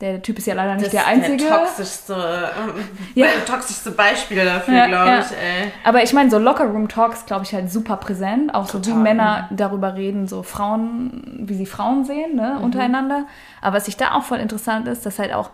der 0.00 0.22
Typ 0.22 0.38
ist 0.38 0.46
ja 0.46 0.54
leider 0.54 0.74
nicht 0.74 0.86
das 0.86 0.92
der 0.92 1.06
einzige. 1.06 1.44
Das 1.44 1.76
toxischste, 1.76 2.14
äh, 2.14 3.20
ja. 3.20 3.26
toxischste 3.46 3.90
Beispiel 3.90 4.44
dafür, 4.44 4.74
ja, 4.74 4.86
glaube 4.86 5.10
ja. 5.10 5.20
ich. 5.20 5.30
Ey. 5.32 5.72
Aber 5.84 6.02
ich 6.02 6.12
meine, 6.12 6.30
so 6.30 6.38
Lockerroom-Talks, 6.38 7.26
glaube 7.26 7.44
ich, 7.44 7.52
halt 7.52 7.70
super 7.70 7.96
präsent. 7.96 8.54
Auch 8.54 8.66
Total. 8.66 8.84
so 8.84 8.90
wie 8.90 8.94
Männer 9.02 9.48
darüber 9.50 9.94
reden, 9.94 10.26
so 10.26 10.42
Frauen, 10.42 11.44
wie 11.46 11.54
sie 11.54 11.66
Frauen 11.66 12.04
sehen, 12.04 12.36
ne, 12.36 12.56
mhm. 12.58 12.64
untereinander. 12.64 13.26
Aber 13.60 13.76
was 13.76 13.88
ich 13.88 13.96
da 13.96 14.14
auch 14.14 14.24
voll 14.24 14.38
interessant 14.38 14.88
ist, 14.88 15.04
dass 15.04 15.18
halt 15.18 15.32
auch, 15.34 15.50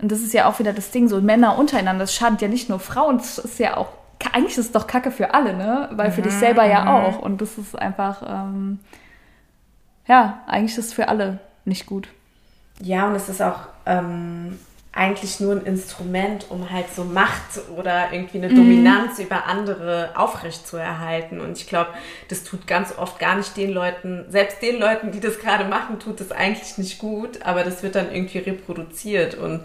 und 0.00 0.12
das 0.12 0.20
ist 0.20 0.32
ja 0.32 0.46
auch 0.46 0.58
wieder 0.58 0.72
das 0.72 0.90
Ding, 0.90 1.08
so 1.08 1.20
Männer 1.20 1.58
untereinander, 1.58 2.04
das 2.04 2.14
schadet 2.14 2.40
ja 2.40 2.48
nicht 2.48 2.68
nur 2.68 2.78
Frauen, 2.78 3.18
das 3.18 3.38
ist 3.38 3.58
ja 3.58 3.76
auch, 3.76 3.88
eigentlich 4.32 4.58
ist 4.58 4.66
es 4.66 4.72
doch 4.72 4.86
Kacke 4.86 5.10
für 5.10 5.34
alle, 5.34 5.54
ne? 5.54 5.88
Weil 5.92 6.10
für 6.12 6.20
mhm. 6.20 6.24
dich 6.24 6.34
selber 6.34 6.64
ja 6.64 6.82
mhm. 6.82 6.88
auch. 6.88 7.18
Und 7.18 7.40
das 7.40 7.58
ist 7.58 7.76
einfach, 7.76 8.22
ähm, 8.28 8.78
ja, 10.06 10.42
eigentlich 10.46 10.78
ist 10.78 10.86
es 10.86 10.92
für 10.92 11.08
alle 11.08 11.38
nicht 11.64 11.86
gut. 11.86 12.08
Ja, 12.80 13.08
und 13.08 13.16
es 13.16 13.28
ist 13.28 13.42
auch 13.42 13.60
ähm, 13.86 14.58
eigentlich 14.92 15.38
nur 15.38 15.52
ein 15.52 15.64
Instrument, 15.64 16.46
um 16.50 16.70
halt 16.70 16.86
so 16.94 17.04
Macht 17.04 17.60
oder 17.76 18.12
irgendwie 18.12 18.38
eine 18.38 18.48
mhm. 18.48 18.56
Dominanz 18.56 19.18
über 19.18 19.46
andere 19.46 20.10
aufrechtzuerhalten. 20.14 21.40
Und 21.40 21.58
ich 21.58 21.68
glaube, 21.68 21.90
das 22.28 22.42
tut 22.42 22.66
ganz 22.66 22.96
oft 22.96 23.18
gar 23.18 23.36
nicht 23.36 23.56
den 23.56 23.70
Leuten, 23.70 24.24
selbst 24.28 24.62
den 24.62 24.78
Leuten, 24.78 25.12
die 25.12 25.20
das 25.20 25.38
gerade 25.38 25.64
machen, 25.64 25.98
tut 26.00 26.20
das 26.20 26.32
eigentlich 26.32 26.78
nicht 26.78 26.98
gut, 26.98 27.42
aber 27.42 27.64
das 27.64 27.82
wird 27.82 27.94
dann 27.94 28.12
irgendwie 28.12 28.38
reproduziert. 28.38 29.34
Und 29.34 29.64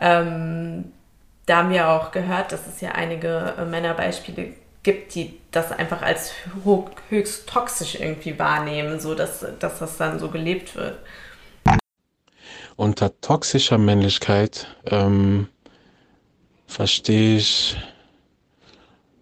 ähm, 0.00 0.92
da 1.46 1.58
haben 1.58 1.70
wir 1.70 1.88
auch 1.88 2.10
gehört, 2.10 2.50
dass 2.50 2.66
es 2.66 2.80
ja 2.80 2.92
einige 2.92 3.54
äh, 3.58 3.64
Männerbeispiele 3.64 4.48
gibt, 4.82 5.14
die 5.14 5.38
das 5.50 5.72
einfach 5.72 6.02
als 6.02 6.32
höchst 7.10 7.48
toxisch 7.48 7.96
irgendwie 8.00 8.38
wahrnehmen, 8.38 9.00
so 9.00 9.14
dass, 9.14 9.44
dass 9.58 9.78
das 9.78 9.96
dann 9.96 10.18
so 10.18 10.28
gelebt 10.28 10.76
wird. 10.76 10.98
Unter 12.76 13.18
toxischer 13.20 13.78
Männlichkeit 13.78 14.66
ähm, 14.86 15.48
verstehe 16.66 17.38
ich, 17.38 17.76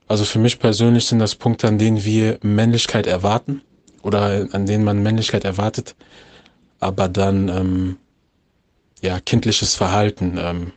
also 0.09 0.24
für 0.24 0.38
mich 0.38 0.59
persönlich 0.59 1.07
sind 1.07 1.20
das 1.20 1.34
Punkte, 1.34 1.68
an 1.68 1.78
denen 1.78 2.05
wir 2.05 2.38
Männlichkeit 2.42 3.07
erwarten 3.07 3.62
oder 4.02 4.48
an 4.52 4.66
denen 4.66 4.84
man 4.84 5.02
Männlichkeit 5.02 5.44
erwartet, 5.44 5.94
aber 6.80 7.09
dann 7.09 7.48
ähm, 7.48 7.96
ja 9.00 9.20
kindliches 9.20 9.74
Verhalten 9.74 10.36
ähm, 10.38 10.72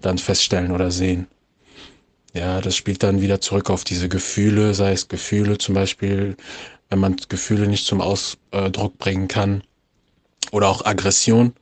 dann 0.00 0.18
feststellen 0.18 0.70
oder 0.70 0.90
sehen. 0.90 1.26
Ja, 2.34 2.60
das 2.60 2.76
spielt 2.76 3.02
dann 3.02 3.20
wieder 3.20 3.40
zurück 3.40 3.68
auf 3.68 3.84
diese 3.84 4.08
Gefühle, 4.08 4.72
sei 4.74 4.92
es 4.92 5.08
Gefühle 5.08 5.58
zum 5.58 5.74
Beispiel, 5.74 6.36
wenn 6.88 6.98
man 6.98 7.16
Gefühle 7.28 7.66
nicht 7.66 7.86
zum 7.86 8.00
Ausdruck 8.00 8.96
bringen 8.98 9.28
kann. 9.28 9.62
Oder 10.50 10.68
auch 10.68 10.84
Aggression, 10.84 11.54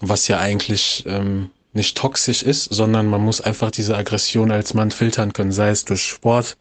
was 0.00 0.28
ja 0.28 0.38
eigentlich 0.38 1.04
ähm, 1.06 1.50
nicht 1.72 1.96
toxisch 1.96 2.42
ist, 2.42 2.64
sondern 2.64 3.06
man 3.06 3.20
muss 3.20 3.40
einfach 3.40 3.70
diese 3.70 3.96
Aggression 3.96 4.50
als 4.50 4.74
Mann 4.74 4.90
filtern 4.90 5.32
können, 5.32 5.52
sei 5.52 5.68
es 5.68 5.84
durch 5.84 6.02
Sport, 6.02 6.56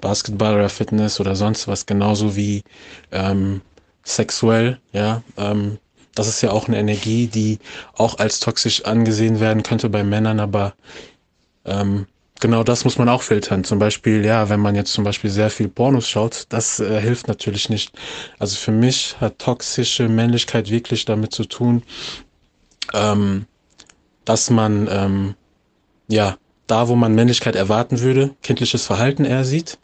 Basketball 0.00 0.54
oder 0.54 0.68
Fitness 0.68 1.20
oder 1.20 1.36
sonst 1.36 1.68
was, 1.68 1.86
genauso 1.86 2.36
wie 2.36 2.62
ähm, 3.12 3.60
sexuell, 4.04 4.80
ja. 4.92 5.22
Ähm, 5.36 5.78
das 6.14 6.28
ist 6.28 6.40
ja 6.40 6.50
auch 6.50 6.66
eine 6.66 6.78
Energie, 6.78 7.26
die 7.26 7.58
auch 7.94 8.18
als 8.18 8.40
toxisch 8.40 8.84
angesehen 8.86 9.38
werden 9.38 9.62
könnte 9.62 9.90
bei 9.90 10.02
Männern, 10.02 10.40
aber 10.40 10.74
ähm, 11.66 12.06
genau 12.40 12.62
das 12.62 12.84
muss 12.84 12.96
man 12.96 13.10
auch 13.10 13.22
filtern. 13.22 13.64
Zum 13.64 13.78
Beispiel, 13.78 14.24
ja, 14.24 14.48
wenn 14.48 14.60
man 14.60 14.74
jetzt 14.74 14.92
zum 14.92 15.04
Beispiel 15.04 15.30
sehr 15.30 15.50
viel 15.50 15.68
Pornos 15.68 16.08
schaut, 16.08 16.46
das 16.48 16.80
äh, 16.80 17.00
hilft 17.00 17.28
natürlich 17.28 17.68
nicht. 17.68 17.92
Also 18.38 18.56
für 18.56 18.72
mich 18.72 19.16
hat 19.20 19.38
toxische 19.38 20.08
Männlichkeit 20.08 20.70
wirklich 20.70 21.04
damit 21.04 21.32
zu 21.32 21.44
tun, 21.44 21.82
ähm, 22.94 23.46
dass 24.24 24.50
man, 24.50 24.88
ähm, 24.90 25.34
ja, 26.08 26.36
da, 26.66 26.88
wo 26.88 26.96
man 26.96 27.14
Männlichkeit 27.14 27.54
erwarten 27.54 28.00
würde, 28.00 28.34
kindliches 28.42 28.84
Verhalten 28.84 29.24
eher 29.24 29.44
sieht. 29.44 29.78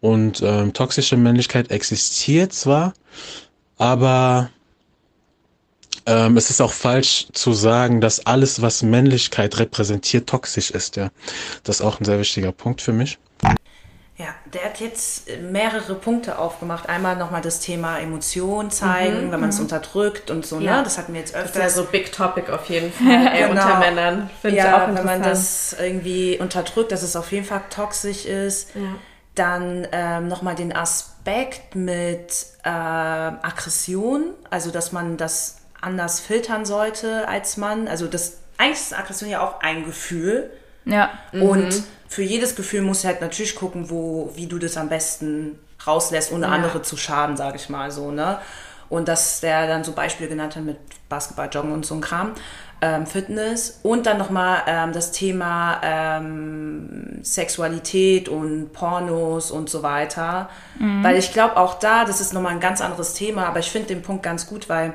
Und 0.00 0.42
ähm, 0.42 0.72
toxische 0.72 1.16
Männlichkeit 1.16 1.70
existiert 1.70 2.52
zwar, 2.52 2.92
aber 3.78 4.50
ähm, 6.06 6.36
es 6.36 6.50
ist 6.50 6.60
auch 6.60 6.72
falsch 6.72 7.28
zu 7.32 7.52
sagen, 7.52 8.00
dass 8.00 8.26
alles, 8.26 8.62
was 8.62 8.82
Männlichkeit 8.82 9.58
repräsentiert, 9.58 10.28
toxisch 10.28 10.70
ist. 10.70 10.96
Ja, 10.96 11.10
das 11.62 11.76
ist 11.76 11.86
auch 11.86 12.00
ein 12.00 12.04
sehr 12.04 12.18
wichtiger 12.18 12.50
Punkt 12.52 12.80
für 12.80 12.92
mich. 12.92 13.18
Ja, 14.18 14.26
der 14.52 14.64
hat 14.64 14.80
jetzt 14.80 15.28
mehrere 15.40 15.94
Punkte 15.94 16.38
aufgemacht. 16.38 16.88
Einmal 16.88 17.16
nochmal 17.16 17.40
das 17.40 17.60
Thema 17.60 17.98
Emotionen 17.98 18.70
zeigen, 18.70 19.28
mhm, 19.28 19.32
wenn 19.32 19.40
man 19.40 19.48
es 19.48 19.56
mhm. 19.56 19.64
unterdrückt 19.64 20.30
und 20.30 20.44
so. 20.44 20.60
Ja. 20.60 20.78
Ne? 20.78 20.82
Das 20.84 20.98
hatten 20.98 21.14
wir 21.14 21.20
jetzt 21.20 21.34
öfters. 21.34 21.52
Das 21.52 21.66
ist 21.66 21.76
ja 21.76 21.82
so 21.82 21.88
Big 21.90 22.12
Topic 22.12 22.52
auf 22.52 22.66
jeden 22.66 22.92
Fall 22.92 23.32
genau. 23.48 23.50
unter 23.50 23.78
Männern. 23.78 24.30
Finde 24.42 24.58
ja, 24.58 24.90
wenn 24.94 25.06
man 25.06 25.22
das 25.22 25.74
irgendwie 25.78 26.38
unterdrückt, 26.38 26.92
dass 26.92 27.02
es 27.02 27.16
auf 27.16 27.32
jeden 27.32 27.46
Fall 27.46 27.62
toxisch 27.70 28.26
ist. 28.26 28.74
Ja. 28.74 28.82
Dann 29.34 29.88
ähm, 29.92 30.28
nochmal 30.28 30.56
den 30.56 30.76
Aspekt 30.76 31.74
mit 31.74 32.46
äh, 32.64 32.68
Aggression, 32.68 34.34
also 34.50 34.70
dass 34.70 34.92
man 34.92 35.16
das 35.16 35.56
anders 35.80 36.20
filtern 36.20 36.66
sollte 36.66 37.26
als 37.28 37.56
Mann. 37.56 37.88
Also 37.88 38.06
das 38.08 38.40
eigentlich 38.58 38.78
ist 38.78 38.96
Aggression 38.96 39.30
ja 39.30 39.40
auch 39.40 39.60
ein 39.62 39.86
Gefühl. 39.86 40.50
Ja. 40.84 41.10
Und 41.32 41.68
mhm. 41.68 41.84
Für 42.12 42.22
jedes 42.22 42.54
Gefühl 42.56 42.82
musst 42.82 43.04
du 43.04 43.08
halt 43.08 43.22
natürlich 43.22 43.54
gucken, 43.54 43.88
wo, 43.88 44.30
wie 44.34 44.46
du 44.46 44.58
das 44.58 44.76
am 44.76 44.90
besten 44.90 45.58
rauslässt, 45.86 46.30
ohne 46.30 46.46
ja. 46.46 46.52
andere 46.52 46.82
zu 46.82 46.98
schaden, 46.98 47.38
sage 47.38 47.56
ich 47.56 47.70
mal 47.70 47.90
so, 47.90 48.10
ne? 48.10 48.38
Und 48.90 49.08
dass 49.08 49.40
der 49.40 49.66
dann 49.66 49.82
so 49.82 49.92
Beispiele 49.92 50.28
genannt 50.28 50.54
hat 50.54 50.62
mit 50.62 50.76
Basketball, 51.08 51.48
Joggen 51.50 51.72
und 51.72 51.86
so 51.86 51.94
ein 51.94 52.02
Kram, 52.02 52.32
ähm, 52.82 53.06
Fitness. 53.06 53.80
Und 53.82 54.04
dann 54.04 54.18
nochmal 54.18 54.58
ähm, 54.66 54.92
das 54.92 55.12
Thema 55.12 55.80
ähm, 55.82 57.20
Sexualität 57.22 58.28
und 58.28 58.74
Pornos 58.74 59.50
und 59.50 59.70
so 59.70 59.82
weiter. 59.82 60.50
Mhm. 60.78 61.02
Weil 61.02 61.16
ich 61.16 61.32
glaube 61.32 61.56
auch 61.56 61.78
da, 61.78 62.04
das 62.04 62.20
ist 62.20 62.34
nochmal 62.34 62.52
ein 62.52 62.60
ganz 62.60 62.82
anderes 62.82 63.14
Thema, 63.14 63.46
aber 63.46 63.60
ich 63.60 63.70
finde 63.70 63.88
den 63.88 64.02
Punkt 64.02 64.22
ganz 64.22 64.46
gut, 64.46 64.68
weil 64.68 64.92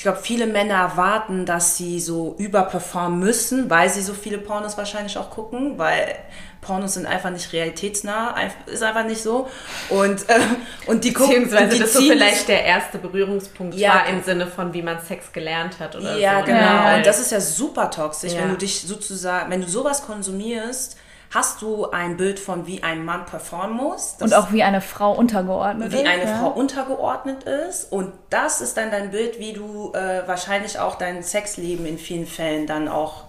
ich 0.00 0.04
glaube, 0.04 0.20
viele 0.22 0.46
Männer 0.46 0.76
erwarten, 0.76 1.44
dass 1.44 1.76
sie 1.76 2.00
so 2.00 2.34
überperformen 2.38 3.20
müssen, 3.20 3.68
weil 3.68 3.90
sie 3.90 4.00
so 4.00 4.14
viele 4.14 4.38
Pornos 4.38 4.78
wahrscheinlich 4.78 5.18
auch 5.18 5.28
gucken, 5.28 5.76
weil 5.76 6.16
Pornos 6.62 6.94
sind 6.94 7.04
einfach 7.04 7.28
nicht 7.28 7.52
realitätsnah, 7.52 8.34
ist 8.64 8.82
einfach 8.82 9.04
nicht 9.04 9.20
so. 9.20 9.50
Und, 9.90 10.26
äh, 10.30 10.40
und 10.86 11.04
die 11.04 11.12
gucken. 11.12 11.42
Beziehungsweise 11.42 11.74
die 11.74 11.80
das 11.80 11.92
so 11.92 12.00
vielleicht 12.00 12.48
der 12.48 12.64
erste 12.64 12.96
Berührungspunkt 12.96 13.74
ja. 13.74 13.90
war 13.90 14.06
im 14.06 14.22
Sinne 14.22 14.46
von, 14.46 14.72
wie 14.72 14.80
man 14.80 15.02
Sex 15.02 15.32
gelernt 15.32 15.78
hat 15.80 15.94
oder 15.94 16.16
ja, 16.16 16.40
so. 16.40 16.46
Genau. 16.46 16.58
Ja, 16.58 16.82
genau. 16.84 16.96
Und 16.96 17.06
das 17.06 17.20
ist 17.20 17.30
ja 17.30 17.40
super 17.42 17.90
toxisch, 17.90 18.32
ja. 18.32 18.40
wenn 18.40 18.48
du 18.48 18.56
dich 18.56 18.80
sozusagen, 18.80 19.50
wenn 19.50 19.60
du 19.60 19.68
sowas 19.68 20.06
konsumierst, 20.06 20.96
hast 21.30 21.62
du 21.62 21.90
ein 21.90 22.16
Bild 22.16 22.40
von, 22.40 22.66
wie 22.66 22.82
ein 22.82 23.04
Mann 23.04 23.24
performen 23.24 23.76
muss. 23.76 24.16
und 24.18 24.34
auch 24.34 24.52
wie 24.52 24.64
eine 24.64 24.80
Frau 24.80 25.12
untergeordnet 25.12 25.92
wie 25.92 25.96
ist. 25.96 26.02
Wie 26.02 26.08
eine 26.08 26.24
ja. 26.24 26.38
Frau 26.38 26.48
untergeordnet 26.48 27.44
ist. 27.44 27.92
Und 27.92 28.12
das 28.30 28.60
ist 28.60 28.76
dann 28.76 28.90
dein 28.90 29.12
Bild, 29.12 29.38
wie 29.38 29.52
du 29.52 29.92
äh, 29.92 30.26
wahrscheinlich 30.26 30.80
auch 30.80 30.96
dein 30.96 31.22
Sexleben 31.22 31.86
in 31.86 31.98
vielen 31.98 32.26
Fällen 32.26 32.66
dann 32.66 32.88
auch 32.88 33.24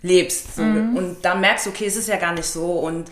lebst. 0.00 0.56
So. 0.56 0.62
Mhm. 0.62 0.96
Und 0.96 1.24
da 1.24 1.34
merkst 1.34 1.66
du, 1.66 1.70
okay, 1.70 1.86
es 1.86 1.96
ist 1.96 2.08
ja 2.08 2.16
gar 2.16 2.32
nicht 2.32 2.46
so. 2.46 2.72
Und 2.72 3.10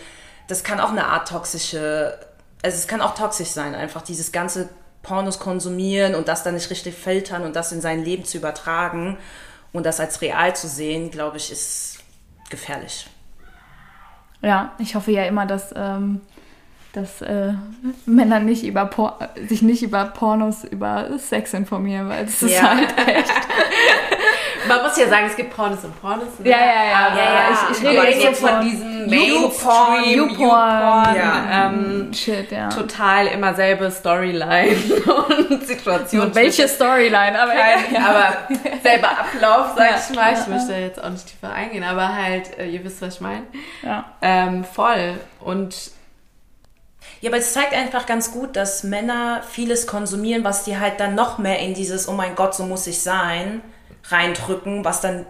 das 0.49 0.65
kann 0.65 0.81
auch 0.81 0.91
eine 0.91 1.07
Art 1.07 1.29
toxische, 1.29 2.19
also 2.63 2.77
es 2.77 2.87
kann 2.87 3.03
auch 3.03 3.15
toxisch 3.15 3.49
sein, 3.49 3.75
einfach 3.75 4.01
dieses 4.01 4.33
ganze 4.33 4.71
Pornos 5.03 5.39
konsumieren 5.39 6.15
und 6.15 6.29
das 6.29 6.43
dann 6.43 6.55
nicht 6.55 6.71
richtig 6.71 6.95
filtern 6.95 7.43
und 7.43 7.55
das 7.55 7.73
in 7.73 7.81
sein 7.81 8.05
Leben 8.05 8.25
zu 8.25 8.39
übertragen 8.39 9.19
und 9.73 9.85
das 9.85 10.01
als 10.01 10.21
real 10.23 10.55
zu 10.55 10.69
sehen, 10.69 11.11
glaube 11.11 11.39
ich, 11.39 11.51
ist 11.51 11.99
gefährlich. 12.51 13.09
Ja, 14.43 14.73
ich 14.79 14.95
hoffe 14.95 15.13
ja 15.13 15.25
immer, 15.25 15.47
dass, 15.47 15.73
ähm, 15.77 16.21
dass 16.93 17.23
äh, 17.23 17.53
Männer 18.07 18.41
nicht 18.41 18.65
über 18.65 18.87
Por 18.87 19.19
sich 19.49 19.63
nicht 19.63 19.83
über 19.83 20.05
Pornos 20.07 20.65
über 20.65 21.19
Sex 21.19 21.55
informieren, 21.55 22.09
weil 22.09 22.25
es 22.25 22.43
ist 22.43 22.63
halt 22.63 22.97
echt. 23.07 23.33
Man 24.69 24.83
muss 24.83 24.97
ja 24.97 25.09
sagen, 25.09 25.27
es 25.27 25.37
gibt 25.37 25.55
Pornos 25.55 25.85
und 25.85 26.01
Pornos. 26.01 26.39
Ne? 26.39 26.51
Ja, 26.51 26.59
ja, 26.59 26.67
ja. 26.67 27.07
Aber 27.07 27.17
ja, 27.17 27.25
ja. 27.25 27.69
Ich, 27.71 27.79
ich 27.79 27.89
rede 27.89 28.21
jetzt 28.21 28.41
von, 28.41 28.49
von 28.51 28.61
diesem 28.63 29.07
Mainstream, 29.07 30.31
YouPorn, 30.31 31.17
ja. 31.17 31.71
ähm, 31.71 32.13
Shit, 32.13 32.51
ja. 32.51 32.69
Total 32.69 33.27
immer 33.27 33.55
selbe 33.55 33.91
Storyline 33.91 34.77
und 35.51 35.67
Situation. 35.67 36.27
Und 36.27 36.35
welche 36.35 36.69
Storyline? 36.69 37.41
Aber, 37.41 37.53
Kein, 37.53 37.95
ja. 37.95 38.01
aber 38.01 38.57
selber 38.83 39.11
Ablauf, 39.11 39.75
sag 39.77 40.11
ich 40.11 40.17
mal. 40.17 40.33
Ich 40.33 40.47
möchte 40.47 40.75
jetzt 40.75 41.03
auch 41.03 41.11
nicht 41.11 41.27
tiefer 41.27 41.53
eingehen, 41.53 41.85
aber 41.85 42.15
halt, 42.15 42.59
äh, 42.59 42.67
ihr 42.67 42.85
wisst, 42.85 43.03
was 43.03 43.15
ich 43.15 43.21
meine. 43.21 43.45
Ja. 43.83 44.05
Ähm, 44.21 44.65
voll. 44.65 45.19
Und 45.41 45.75
ja, 47.21 47.31
aber 47.31 47.39
es 47.39 47.53
zeigt 47.53 47.73
einfach 47.73 48.07
ganz 48.07 48.33
gut, 48.33 48.57
dass 48.57 48.83
Männer 48.83 49.43
vieles 49.49 49.87
konsumieren, 49.87 50.45
was 50.45 50.65
die 50.65 50.79
halt 50.79 50.99
dann 50.99 51.15
noch 51.15 51.39
mehr 51.39 51.61
in 51.61 51.75
dieses, 51.75 52.09
oh 52.09 52.13
mein 52.13 52.35
Gott, 52.35 52.55
so 52.55 52.65
muss 52.65 52.87
ich 52.87 53.01
sein, 53.01 53.63
reindrücken, 54.05 54.85
was 54.85 55.01
dann 55.01 55.27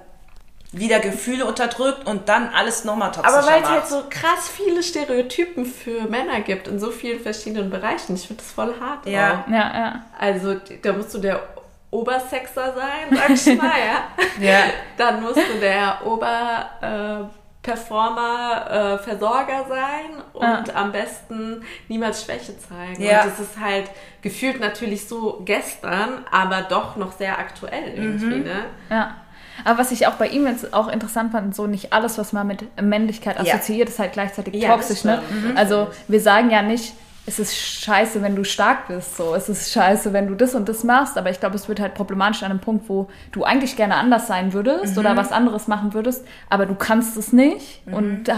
wieder 0.73 1.01
Gefühle 1.01 1.45
unterdrückt 1.45 2.07
und 2.07 2.29
dann 2.31 2.49
alles 2.49 2.85
nochmal 2.85 3.13
toxischer 3.13 3.39
Aber 3.39 3.47
weil 3.47 3.63
es 3.63 3.69
halt 3.69 3.87
so 3.87 4.05
krass 4.09 4.49
viele 4.49 4.83
Stereotypen 4.83 5.67
für 5.67 6.05
Männer 6.09 6.41
gibt 6.41 6.67
in 6.67 6.81
so 6.81 6.91
vielen 6.91 7.21
verschiedenen 7.21 7.69
Bereichen. 7.69 8.15
Ich 8.15 8.27
finde 8.27 8.43
das 8.43 8.53
voll 8.53 8.75
hart. 8.81 9.07
Ja, 9.07 9.45
auch. 9.47 9.51
ja, 9.51 9.75
ja. 9.75 10.05
Also 10.19 10.57
da 10.81 10.95
musst 10.95 11.13
du 11.13 11.19
der 11.19 11.43
Obersexer 11.91 12.75
sein, 12.75 13.15
sag 13.15 13.31
ich 13.31 13.47
mal, 13.61 13.71
ja. 13.79 14.09
ja. 14.41 14.61
Dann 14.97 15.23
musst 15.23 15.37
du 15.37 15.61
der 15.61 15.99
Ober... 16.05 17.29
Äh, 17.31 17.42
Performer, 17.63 18.71
äh, 18.71 18.99
Versorger 18.99 19.67
sein 19.69 20.23
und 20.33 20.69
ja. 20.69 20.75
am 20.75 20.91
besten 20.91 21.63
niemals 21.89 22.25
Schwäche 22.25 22.59
zeigen. 22.59 23.01
Ja. 23.01 23.23
Und 23.23 23.31
das 23.31 23.41
ist 23.41 23.61
halt 23.61 23.89
gefühlt 24.21 24.59
natürlich 24.61 25.07
so 25.07 25.41
gestern, 25.45 26.25
aber 26.31 26.63
doch 26.63 26.97
noch 26.97 27.13
sehr 27.13 27.39
aktuell 27.39 27.95
irgendwie, 27.95 28.39
mhm. 28.39 28.45
ne? 28.45 28.65
Ja. 28.91 29.17
Aber 29.65 29.79
was 29.79 29.93
ich 29.93 30.07
auch 30.07 30.15
bei 30.15 30.29
ihm 30.29 30.47
jetzt 30.47 30.75
auch 30.75 30.89
interessant 30.89 31.31
fand, 31.31 31.55
so 31.55 31.67
nicht 31.67 31.93
alles, 31.93 32.19
was 32.19 32.33
man 32.33 32.47
mit 32.47 32.81
Männlichkeit 32.81 33.39
assoziiert, 33.39 33.89
ja. 33.89 33.93
ist 33.93 33.99
halt 33.99 34.13
gleichzeitig 34.13 34.65
toxisch, 34.65 35.05
ne? 35.05 35.23
Mhm. 35.31 35.57
Also 35.57 35.89
wir 36.09 36.21
sagen 36.21 36.51
ja 36.51 36.63
nicht, 36.63 36.95
es 37.25 37.39
ist 37.39 37.57
scheiße, 37.57 38.21
wenn 38.21 38.35
du 38.35 38.45
stark 38.45 38.89
bist, 38.89 39.17
so. 39.17 39.35
Es 39.37 39.49
ist 39.49 39.73
scheiße, 39.73 40.13
wenn 40.13 40.27
du 40.27 40.35
das 40.35 40.57
und 40.57 40.69
das 40.69 40.83
machst, 40.83 41.17
aber 41.17 41.31
ich 41.31 41.39
glaube, 41.39 41.55
es 41.55 41.69
wird 41.69 41.79
halt 41.79 41.95
problematisch 41.95 42.43
an 42.43 42.51
einem 42.51 42.59
Punkt, 42.59 42.89
wo 42.89 43.09
du 43.31 43.45
eigentlich 43.45 43.77
gerne 43.77 43.95
anders 43.95 44.27
sein 44.27 44.53
würdest 44.53 44.95
mhm. 44.95 44.99
oder 44.99 45.17
was 45.17 45.31
anderes 45.31 45.69
machen 45.69 45.95
würdest, 45.95 46.27
aber 46.51 46.67
du 46.67 46.75
kannst 46.75 47.17
es 47.17 47.33
nicht 47.33 47.87
mhm. 47.87 47.95
und 47.95 48.33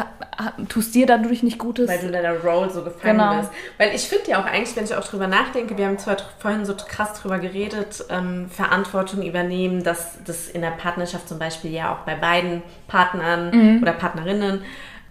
tust 0.68 0.94
dir 0.94 1.06
dadurch 1.06 1.42
nicht 1.42 1.58
Gutes. 1.58 1.88
Weil 1.88 1.98
du 1.98 2.06
in 2.06 2.12
deiner 2.12 2.38
Rolle 2.40 2.68
so 2.68 2.82
gefangen 2.82 3.18
genau. 3.18 3.38
bist. 3.38 3.50
Weil 3.78 3.94
ich 3.94 4.02
finde 4.02 4.32
ja 4.32 4.42
auch 4.42 4.46
eigentlich, 4.46 4.76
wenn 4.76 4.84
ich 4.84 4.94
auch 4.94 5.04
drüber 5.04 5.28
nachdenke, 5.28 5.78
wir 5.78 5.86
haben 5.86 5.98
zwar 5.98 6.18
vorhin 6.38 6.66
so 6.66 6.74
krass 6.74 7.14
drüber 7.14 7.38
geredet, 7.38 8.04
ähm, 8.10 8.50
Verantwortung 8.50 9.22
übernehmen, 9.22 9.82
dass 9.82 10.18
das 10.26 10.48
in 10.48 10.60
der 10.60 10.72
Partnerschaft 10.72 11.26
zum 11.28 11.38
Beispiel 11.38 11.72
ja 11.72 11.94
auch 11.94 12.00
bei 12.00 12.16
beiden 12.16 12.62
Partnern 12.86 13.50
mhm. 13.50 13.82
oder 13.82 13.92
Partnerinnen 13.92 14.62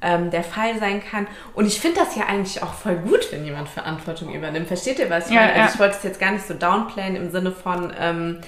ähm, 0.04 0.30
der 0.30 0.44
Fall 0.44 0.78
sein 0.80 1.02
kann. 1.04 1.28
Und 1.54 1.66
ich 1.66 1.80
finde 1.80 2.02
das 2.02 2.16
ja 2.16 2.26
eigentlich 2.26 2.62
auch 2.62 2.74
voll 2.74 2.96
gut, 2.96 3.32
wenn 3.32 3.46
jemand 3.46 3.70
Verantwortung 3.70 4.34
übernimmt. 4.34 4.68
Versteht 4.68 5.00
ihr 5.00 5.10
was? 5.10 5.28
Ich, 5.28 5.34
ja, 5.34 5.42
meine? 5.42 5.54
Also 5.54 5.74
ich 5.74 5.80
wollte 5.80 5.98
es 5.98 6.04
jetzt 6.04 6.20
gar 6.20 6.32
nicht 6.32 6.46
so 6.46 6.54
downplayen 6.54 7.16
im 7.16 7.32
Sinne 7.32 7.52
von, 7.52 7.94
ähm, 8.00 8.42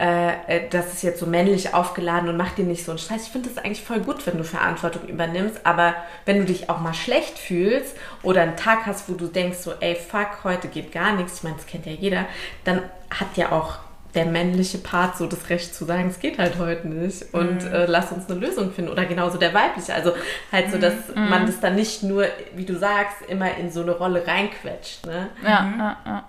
äh, 0.00 0.28
äh, 0.46 0.68
das 0.70 0.94
ist 0.94 1.02
jetzt 1.02 1.18
so 1.18 1.26
männlich 1.26 1.74
aufgeladen 1.74 2.28
und 2.28 2.36
mach 2.36 2.52
dir 2.52 2.64
nicht 2.64 2.84
so 2.84 2.92
einen 2.92 2.98
Stress. 2.98 3.24
Ich 3.24 3.32
finde 3.32 3.48
das 3.48 3.62
eigentlich 3.62 3.82
voll 3.82 4.00
gut, 4.00 4.26
wenn 4.26 4.38
du 4.38 4.44
Verantwortung 4.44 5.08
übernimmst, 5.08 5.66
aber 5.66 5.94
wenn 6.24 6.38
du 6.38 6.44
dich 6.44 6.70
auch 6.70 6.80
mal 6.80 6.94
schlecht 6.94 7.36
fühlst 7.36 7.96
oder 8.22 8.42
einen 8.42 8.56
Tag 8.56 8.86
hast, 8.86 9.08
wo 9.08 9.14
du 9.14 9.26
denkst 9.26 9.58
so, 9.58 9.72
ey, 9.80 9.96
fuck, 9.96 10.44
heute 10.44 10.68
geht 10.68 10.92
gar 10.92 11.12
nichts, 11.12 11.38
ich 11.38 11.42
meine, 11.42 11.56
das 11.56 11.66
kennt 11.66 11.84
ja 11.84 11.92
jeder, 11.92 12.26
dann 12.64 12.82
hat 13.10 13.36
ja 13.36 13.50
auch 13.50 13.78
der 14.14 14.26
männliche 14.26 14.78
Part 14.78 15.16
so 15.16 15.26
das 15.26 15.50
Recht 15.50 15.74
zu 15.74 15.84
sagen, 15.84 16.08
es 16.08 16.18
geht 16.18 16.38
halt 16.38 16.58
heute 16.58 16.88
nicht 16.88 17.34
und 17.34 17.64
mhm. 17.64 17.72
äh, 17.72 17.86
lass 17.86 18.10
uns 18.10 18.28
eine 18.28 18.40
Lösung 18.40 18.72
finden 18.72 18.90
oder 18.90 19.04
genauso 19.04 19.38
der 19.38 19.52
weibliche, 19.52 19.94
also 19.94 20.12
halt 20.50 20.70
so, 20.70 20.78
dass 20.78 20.94
mhm. 21.14 21.28
man 21.28 21.46
das 21.46 21.60
dann 21.60 21.74
nicht 21.74 22.02
nur, 22.02 22.24
wie 22.54 22.64
du 22.64 22.76
sagst, 22.76 23.22
immer 23.28 23.56
in 23.56 23.70
so 23.70 23.82
eine 23.82 23.92
Rolle 23.92 24.26
reinquetscht. 24.26 25.06
Ne? 25.06 25.28
Ja, 25.44 25.62
mhm. 25.62 25.78
ja, 25.78 25.96
ja. 26.06 26.26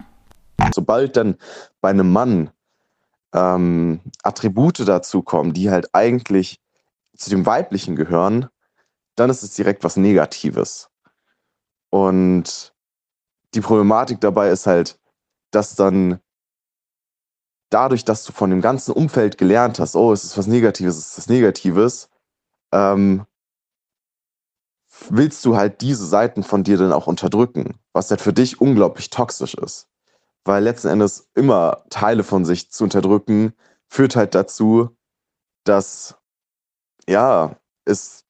Sobald 0.73 1.15
dann 1.15 1.37
bei 1.79 1.89
einem 1.89 2.11
Mann 2.11 2.49
ähm, 3.33 4.01
Attribute 4.23 4.87
dazukommen, 4.87 5.53
die 5.53 5.69
halt 5.69 5.89
eigentlich 5.93 6.59
zu 7.15 7.29
dem 7.29 7.45
Weiblichen 7.45 7.95
gehören, 7.95 8.47
dann 9.15 9.29
ist 9.29 9.43
es 9.43 9.53
direkt 9.53 9.83
was 9.83 9.97
Negatives. 9.97 10.89
Und 11.89 12.73
die 13.53 13.61
Problematik 13.61 14.21
dabei 14.21 14.49
ist 14.49 14.67
halt, 14.67 14.99
dass 15.51 15.75
dann 15.75 16.19
dadurch, 17.69 18.05
dass 18.05 18.23
du 18.23 18.33
von 18.33 18.49
dem 18.49 18.61
ganzen 18.61 18.91
Umfeld 18.91 19.37
gelernt 19.37 19.79
hast, 19.79 19.95
oh, 19.95 20.11
es 20.13 20.23
ist 20.23 20.37
was 20.37 20.47
Negatives, 20.47 20.97
es 20.97 21.11
ist 21.11 21.17
was 21.17 21.29
Negatives, 21.29 22.09
ähm, 22.71 23.25
willst 25.09 25.45
du 25.45 25.55
halt 25.55 25.81
diese 25.81 26.05
Seiten 26.05 26.43
von 26.43 26.63
dir 26.63 26.77
dann 26.77 26.93
auch 26.93 27.07
unterdrücken, 27.07 27.79
was 27.93 28.09
halt 28.09 28.21
für 28.21 28.33
dich 28.33 28.59
unglaublich 28.59 29.09
toxisch 29.09 29.53
ist 29.55 29.89
weil 30.45 30.63
letzten 30.63 30.87
Endes 30.87 31.29
immer 31.35 31.83
Teile 31.89 32.23
von 32.23 32.45
sich 32.45 32.71
zu 32.71 32.83
unterdrücken, 32.83 33.53
führt 33.87 34.15
halt 34.15 34.35
dazu, 34.35 34.95
dass 35.63 36.15
ja, 37.07 37.55
es 37.85 38.25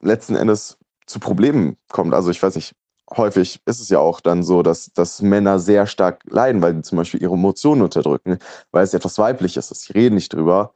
letzten 0.00 0.36
Endes 0.36 0.78
zu 1.06 1.20
Problemen 1.20 1.76
kommt. 1.88 2.14
Also 2.14 2.30
ich 2.30 2.42
weiß 2.42 2.54
nicht, 2.56 2.74
häufig 3.14 3.60
ist 3.66 3.80
es 3.80 3.88
ja 3.88 3.98
auch 3.98 4.20
dann 4.20 4.42
so, 4.42 4.62
dass, 4.62 4.92
dass 4.92 5.22
Männer 5.22 5.58
sehr 5.58 5.86
stark 5.86 6.22
leiden, 6.28 6.62
weil 6.62 6.74
sie 6.74 6.82
zum 6.82 6.98
Beispiel 6.98 7.22
ihre 7.22 7.34
Emotionen 7.34 7.82
unterdrücken, 7.82 8.38
weil 8.72 8.84
es 8.84 8.94
etwas 8.94 9.18
Weibliches 9.18 9.70
ist. 9.70 9.82
Sie 9.82 9.92
reden 9.92 10.16
nicht 10.16 10.32
drüber. 10.32 10.72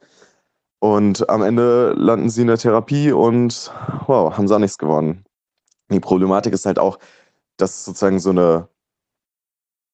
Und 0.79 1.29
am 1.29 1.43
Ende 1.43 1.93
landen 1.93 2.29
sie 2.29 2.41
in 2.41 2.47
der 2.47 2.57
Therapie 2.57 3.11
und 3.11 3.71
wow, 4.07 4.35
haben 4.35 4.47
sie 4.47 4.55
auch 4.55 4.59
nichts 4.59 4.77
gewonnen. 4.77 5.25
Die 5.91 5.99
Problematik 5.99 6.53
ist 6.53 6.65
halt 6.65 6.79
auch, 6.79 6.97
dass 7.57 7.85
sozusagen 7.85 8.19
so 8.19 8.31
eine 8.31 8.67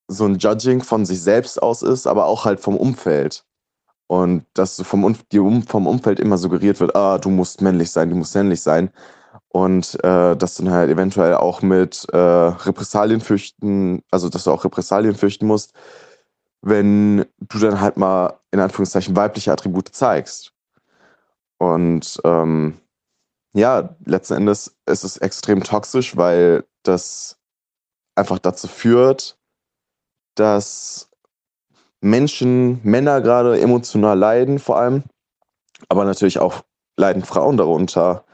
so 0.08 0.26
ein 0.26 0.38
Judging 0.38 0.82
von 0.82 1.06
sich 1.06 1.22
selbst 1.22 1.62
aus 1.62 1.82
ist, 1.82 2.08
aber 2.08 2.26
auch 2.26 2.46
halt 2.46 2.60
vom 2.60 2.78
Umfeld. 2.78 3.44
Und 4.08 4.46
dass 4.54 4.82
vom, 4.82 5.16
vom 5.68 5.88
Umfeld 5.88 6.20
immer 6.20 6.38
suggeriert 6.38 6.80
wird, 6.80 6.96
ah, 6.96 7.18
du 7.18 7.30
musst 7.30 7.62
männlich 7.62 7.92
sein, 7.92 8.10
du 8.10 8.16
musst 8.16 8.36
männlich 8.36 8.62
sein. 8.62 8.90
Und 9.50 9.96
äh, 10.04 10.36
dass 10.36 10.56
dann 10.56 10.72
halt 10.72 10.90
eventuell 10.90 11.36
auch 11.36 11.62
mit 11.62 12.06
äh, 12.12 12.18
Repressalien 12.18 13.22
fürchten, 13.22 14.04
also 14.12 14.30
dass 14.30 14.44
du 14.44 14.52
auch 14.52 14.66
Repressalien 14.66 15.16
fürchten 15.16 15.48
musst, 15.48 15.74
wenn 16.62 17.26
du 17.40 17.60
dann 17.60 17.80
halt 17.80 17.98
mal 17.98 18.40
in 18.52 18.60
Anführungszeichen 18.60 19.16
weibliche 19.16 19.52
Attribute 19.52 19.90
zeigst. 19.90 20.54
Und 21.60 22.20
ähm, 22.24 22.80
ja, 23.54 23.96
letzten 24.06 24.36
Endes 24.36 24.76
ist 24.86 25.04
es 25.04 25.18
extrem 25.18 25.64
toxisch, 25.64 26.18
weil 26.18 26.66
das 26.84 27.38
einfach 28.16 28.40
dazu 28.40 28.68
führt, 28.68 29.38
dass 30.36 31.10
Menschen, 32.02 32.80
Männer 32.84 33.22
gerade 33.22 33.60
emotional 33.60 34.18
leiden 34.18 34.60
vor 34.60 34.78
allem, 34.78 35.04
aber 35.90 36.06
natürlich 36.06 36.40
auch 36.40 36.64
leiden 36.96 37.24
Frauen 37.24 37.58
darunter, 37.58 38.26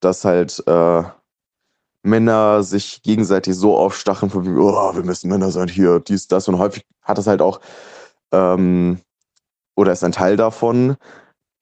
dass 0.00 0.24
halt 0.24 0.62
äh, 0.66 1.02
Männer 2.02 2.62
sich 2.62 3.02
gegenseitig 3.02 3.54
so 3.54 3.76
aufstacheln, 3.76 4.30
von 4.30 4.44
wie, 4.44 4.58
oh, 4.58 4.94
wir 4.94 5.02
müssen 5.04 5.28
Männer 5.28 5.50
sein, 5.50 5.68
hier, 5.68 6.00
dies, 6.00 6.28
das. 6.28 6.48
Und 6.48 6.58
häufig 6.58 6.86
hat 7.02 7.18
es 7.18 7.26
halt 7.26 7.42
auch, 7.42 7.60
ähm, 8.32 9.00
oder 9.76 9.92
ist 9.92 10.04
ein 10.04 10.12
Teil 10.12 10.36
davon, 10.36 10.96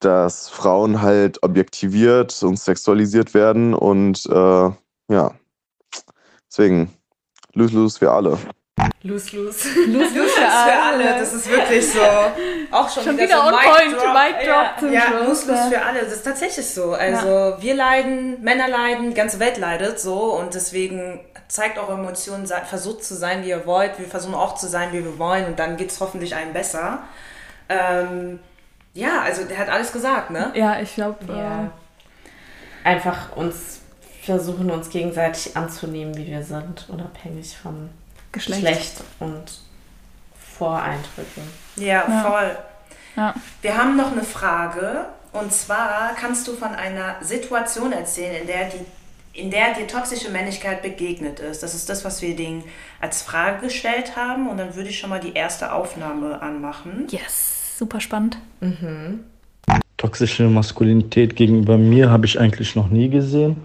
dass 0.00 0.48
Frauen 0.48 1.02
halt 1.02 1.42
objektiviert 1.42 2.42
und 2.42 2.58
sexualisiert 2.58 3.34
werden 3.34 3.74
und 3.74 4.26
äh, 4.26 4.70
ja, 5.10 5.34
deswegen, 6.48 6.94
lose-lose 7.54 7.98
für 7.98 8.12
alle. 8.12 8.38
Lose, 9.02 9.36
lose. 9.36 9.68
Lose, 9.86 10.18
lose 10.18 10.28
für, 10.28 10.82
alle. 10.82 11.04
Das 11.18 11.32
ist 11.32 11.48
wirklich 11.48 11.92
so. 11.92 12.00
Auch 12.70 12.88
schon, 12.88 13.04
schon 13.04 13.16
wieder, 13.16 13.26
wieder 13.28 13.36
so 13.36 13.42
on 13.42 13.54
Mic 13.54 13.64
point, 13.64 13.92
Drop. 13.92 14.14
Mic 14.14 14.46
Drop 14.46 14.92
ja, 14.92 15.10
ja 15.10 15.18
lose, 15.20 15.50
lose 15.50 15.70
für 15.70 15.82
alle. 15.82 16.00
Das 16.00 16.12
ist 16.12 16.24
tatsächlich 16.24 16.66
so. 16.66 16.92
Also 16.92 17.28
ja. 17.28 17.62
wir 17.62 17.74
leiden, 17.74 18.42
Männer 18.42 18.68
leiden, 18.68 19.10
die 19.10 19.14
ganze 19.14 19.38
Welt 19.40 19.56
leidet 19.56 20.00
so 20.00 20.34
und 20.34 20.54
deswegen 20.54 21.20
zeigt 21.48 21.78
eure 21.78 21.94
Emotionen, 21.94 22.46
versucht 22.46 23.04
zu 23.04 23.14
sein, 23.14 23.44
wie 23.44 23.48
ihr 23.48 23.66
wollt. 23.66 23.98
Wir 23.98 24.06
versuchen 24.06 24.34
auch 24.34 24.54
zu 24.54 24.66
sein, 24.66 24.92
wie 24.92 25.02
wir 25.04 25.18
wollen 25.18 25.46
und 25.46 25.58
dann 25.58 25.76
geht 25.76 25.90
es 25.90 26.00
hoffentlich 26.00 26.34
einem 26.34 26.52
besser. 26.52 27.00
Ähm, 27.68 28.38
ja, 28.94 29.20
also 29.22 29.44
der 29.44 29.58
hat 29.58 29.68
alles 29.68 29.92
gesagt, 29.92 30.30
ne? 30.30 30.50
Ja, 30.54 30.80
ich 30.80 30.94
glaube. 30.94 31.18
Ja. 31.28 31.64
Äh, 31.64 31.68
Einfach 32.84 33.36
uns 33.36 33.80
versuchen, 34.22 34.70
uns 34.70 34.88
gegenseitig 34.88 35.56
anzunehmen, 35.56 36.16
wie 36.16 36.26
wir 36.26 36.42
sind, 36.42 36.86
unabhängig 36.88 37.56
von 37.56 37.90
Geschlecht, 38.32 38.62
Geschlecht 38.62 39.04
und 39.20 39.44
Voreindrücken. 40.58 41.42
Ja, 41.76 42.04
ja. 42.08 42.22
voll. 42.22 42.56
Ja. 43.16 43.34
Wir 43.62 43.76
haben 43.76 43.96
noch 43.96 44.12
eine 44.12 44.22
Frage. 44.22 45.06
Und 45.32 45.52
zwar 45.52 46.14
kannst 46.18 46.48
du 46.48 46.54
von 46.54 46.68
einer 46.68 47.16
Situation 47.20 47.92
erzählen, 47.92 48.42
in 48.42 48.46
der, 48.46 48.68
die, 48.68 49.40
in 49.40 49.50
der 49.50 49.74
dir 49.74 49.86
toxische 49.86 50.30
Männlichkeit 50.30 50.82
begegnet 50.82 51.38
ist. 51.40 51.62
Das 51.62 51.74
ist 51.74 51.88
das, 51.88 52.04
was 52.04 52.22
wir 52.22 52.34
Ding 52.34 52.64
als 53.00 53.22
Frage 53.22 53.66
gestellt 53.66 54.16
haben. 54.16 54.48
Und 54.48 54.58
dann 54.58 54.74
würde 54.74 54.88
ich 54.88 54.98
schon 54.98 55.10
mal 55.10 55.20
die 55.20 55.34
erste 55.34 55.72
Aufnahme 55.72 56.40
anmachen. 56.40 57.06
Yes, 57.10 57.78
super 57.78 58.00
spannend. 58.00 58.38
Mhm. 58.60 59.20
Toxische 59.96 60.44
Maskulinität 60.44 61.36
gegenüber 61.36 61.76
mir 61.76 62.10
habe 62.10 62.24
ich 62.24 62.38
eigentlich 62.38 62.74
noch 62.76 62.88
nie 62.88 63.08
gesehen. 63.08 63.56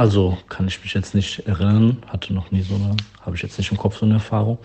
Also 0.00 0.38
kann 0.48 0.66
ich 0.66 0.82
mich 0.82 0.94
jetzt 0.94 1.14
nicht 1.14 1.46
erinnern, 1.46 1.98
hatte 2.06 2.32
noch 2.32 2.50
nie 2.50 2.62
so 2.62 2.74
eine, 2.74 2.96
habe 3.20 3.36
ich 3.36 3.42
jetzt 3.42 3.58
nicht 3.58 3.70
im 3.70 3.76
Kopf 3.76 3.98
so 3.98 4.06
eine 4.06 4.14
Erfahrung. 4.14 4.56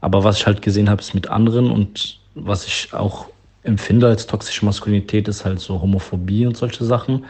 Aber 0.00 0.24
was 0.24 0.38
ich 0.38 0.46
halt 0.48 0.60
gesehen 0.60 0.90
habe, 0.90 1.00
ist 1.00 1.14
mit 1.14 1.28
anderen 1.28 1.70
und 1.70 2.18
was 2.34 2.66
ich 2.66 2.92
auch 2.92 3.26
empfinde 3.62 4.08
als 4.08 4.26
toxische 4.26 4.64
Maskulinität, 4.64 5.28
ist 5.28 5.44
halt 5.44 5.60
so 5.60 5.80
Homophobie 5.80 6.48
und 6.48 6.56
solche 6.56 6.84
Sachen. 6.84 7.26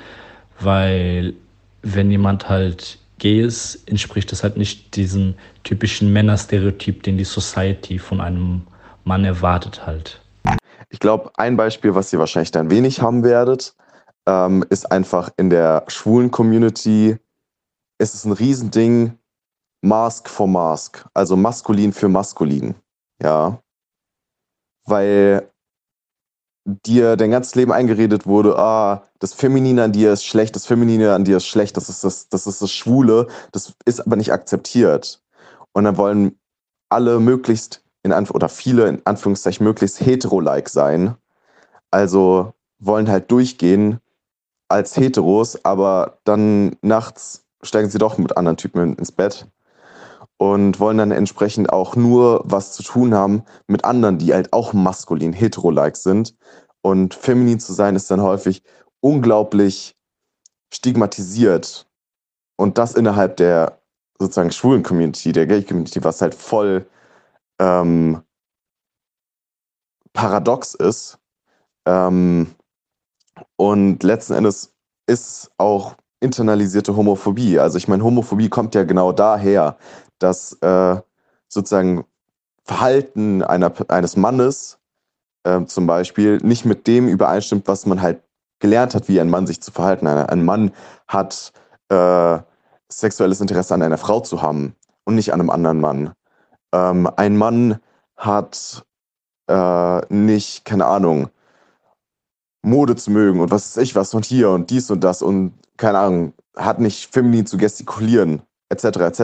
Weil 0.61 1.34
wenn 1.82 2.11
jemand 2.11 2.49
halt 2.49 2.97
gay 3.18 3.43
ist, 3.43 3.87
entspricht 3.87 4.32
das 4.32 4.43
halt 4.43 4.57
nicht 4.57 4.97
diesem 4.97 5.34
typischen 5.62 6.11
Männerstereotyp, 6.14 7.03
den 7.03 7.18
die 7.18 7.24
Society 7.24 7.99
von 7.99 8.22
einem 8.22 8.62
Mann 9.05 9.26
erwartet 9.26 9.84
halt. 9.84 10.22
Ich 10.89 11.01
glaube, 11.01 11.32
ein 11.37 11.59
Beispiel, 11.59 11.95
was 11.95 12.11
ihr 12.14 12.18
wahrscheinlich 12.18 12.53
dann 12.53 12.70
wenig 12.70 13.03
haben 13.03 13.24
werdet, 13.24 13.74
ähm, 14.26 14.64
ist 14.70 14.91
einfach 14.91 15.28
in 15.37 15.51
der 15.51 15.84
schwulen 15.89 16.30
Community 16.30 17.18
ist 17.99 18.14
es 18.14 18.24
ein 18.24 18.32
Riesending, 18.32 19.18
Mask 19.82 20.28
for 20.28 20.49
Mask, 20.49 21.07
also 21.14 21.36
maskulin 21.36 21.92
für 21.92 22.09
maskulin. 22.09 22.74
Ja. 23.22 23.62
Weil 24.84 25.51
dir 26.64 27.16
dein 27.16 27.30
ganzes 27.30 27.55
Leben 27.55 27.72
eingeredet 27.72 28.26
wurde, 28.26 28.59
ah, 28.59 29.05
das 29.20 29.32
Feminine 29.32 29.84
an 29.84 29.92
dir 29.92 30.12
ist 30.12 30.24
schlecht, 30.24 30.57
das 30.57 30.66
Feminine 30.66 31.14
an 31.14 31.24
dir 31.24 31.36
ist 31.36 31.47
schlecht, 31.47 31.76
das 31.76 31.88
ist 31.88 32.03
das, 32.03 32.28
das 32.28 32.47
ist 32.47 32.61
das 32.61 32.72
Schwule, 32.72 33.28
das 33.53 33.74
ist 33.84 34.01
aber 34.01 34.16
nicht 34.16 34.32
akzeptiert. 34.32 35.22
Und 35.72 35.84
dann 35.84 35.97
wollen 35.97 36.38
alle 36.88 37.20
möglichst 37.20 37.84
in 38.03 38.12
Anf 38.12 38.30
oder 38.30 38.49
viele 38.49 38.88
in 38.88 39.03
Anführungszeichen 39.05 39.64
möglichst 39.64 40.01
hetero-like 40.01 40.68
sein. 40.68 41.16
Also 41.90 42.53
wollen 42.78 43.09
halt 43.09 43.30
durchgehen 43.30 44.01
als 44.68 44.97
Heteros, 44.97 45.64
aber 45.64 46.18
dann 46.24 46.76
nachts 46.82 47.45
steigen 47.66 47.90
sie 47.90 47.98
doch 47.98 48.18
mit 48.18 48.36
anderen 48.36 48.56
Typen 48.56 48.96
ins 48.96 49.12
Bett 49.12 49.46
und 50.38 50.80
wollen 50.80 50.98
dann 50.98 51.10
entsprechend 51.10 51.72
auch 51.72 51.96
nur 51.96 52.42
was 52.44 52.72
zu 52.72 52.82
tun 52.82 53.14
haben 53.14 53.44
mit 53.66 53.84
anderen, 53.84 54.18
die 54.18 54.34
halt 54.34 54.52
auch 54.52 54.72
maskulin, 54.72 55.32
hetero-like 55.32 55.96
sind. 55.96 56.36
Und 56.82 57.14
feminin 57.14 57.60
zu 57.60 57.72
sein 57.72 57.96
ist 57.96 58.10
dann 58.10 58.20
häufig 58.20 58.62
unglaublich 59.00 59.96
stigmatisiert. 60.72 61.88
Und 62.56 62.78
das 62.78 62.94
innerhalb 62.94 63.36
der 63.36 63.80
sozusagen 64.18 64.50
schwulen 64.50 64.82
Community, 64.82 65.32
der 65.32 65.46
Gay-Community, 65.46 66.02
was 66.04 66.22
halt 66.22 66.34
voll 66.34 66.86
ähm, 67.58 68.22
paradox 70.12 70.74
ist. 70.74 71.18
Ähm, 71.86 72.54
und 73.56 74.02
letzten 74.02 74.34
Endes 74.34 74.74
ist 75.06 75.50
auch 75.58 75.96
internalisierte 76.20 76.96
Homophobie. 76.96 77.58
Also 77.58 77.78
ich 77.78 77.88
meine, 77.88 78.04
Homophobie 78.04 78.48
kommt 78.48 78.74
ja 78.74 78.84
genau 78.84 79.12
daher, 79.12 79.76
dass 80.18 80.52
äh, 80.62 80.96
sozusagen 81.48 82.04
Verhalten 82.64 83.42
einer, 83.42 83.72
eines 83.88 84.16
Mannes 84.16 84.78
äh, 85.44 85.64
zum 85.66 85.86
Beispiel 85.86 86.38
nicht 86.38 86.64
mit 86.64 86.86
dem 86.86 87.08
übereinstimmt, 87.08 87.68
was 87.68 87.86
man 87.86 88.02
halt 88.02 88.22
gelernt 88.58 88.94
hat, 88.94 89.08
wie 89.08 89.20
ein 89.20 89.30
Mann 89.30 89.46
sich 89.46 89.60
zu 89.60 89.70
verhalten. 89.70 90.06
Ein, 90.06 90.26
ein 90.26 90.44
Mann 90.44 90.72
hat 91.06 91.52
äh, 91.88 92.38
sexuelles 92.88 93.40
Interesse 93.40 93.74
an 93.74 93.82
einer 93.82 93.98
Frau 93.98 94.20
zu 94.20 94.42
haben 94.42 94.74
und 95.04 95.14
nicht 95.14 95.32
an 95.32 95.40
einem 95.40 95.50
anderen 95.50 95.80
Mann. 95.80 96.12
Ähm, 96.72 97.08
ein 97.16 97.36
Mann 97.36 97.78
hat 98.16 98.84
äh, 99.48 100.00
nicht, 100.12 100.64
keine 100.64 100.86
Ahnung, 100.86 101.28
Mode 102.66 102.96
zu 102.96 103.10
mögen 103.10 103.40
und 103.40 103.50
was 103.50 103.76
weiß 103.76 103.82
ich 103.82 103.94
was 103.94 104.12
und 104.14 104.24
hier 104.24 104.50
und 104.50 104.70
dies 104.70 104.90
und 104.90 105.02
das 105.02 105.22
und 105.22 105.54
keine 105.76 105.98
Ahnung, 105.98 106.32
hat 106.56 106.80
nicht 106.80 107.12
feminin 107.12 107.46
zu 107.46 107.56
gestikulieren, 107.56 108.42
etc. 108.70 108.84
etc. 108.84 109.22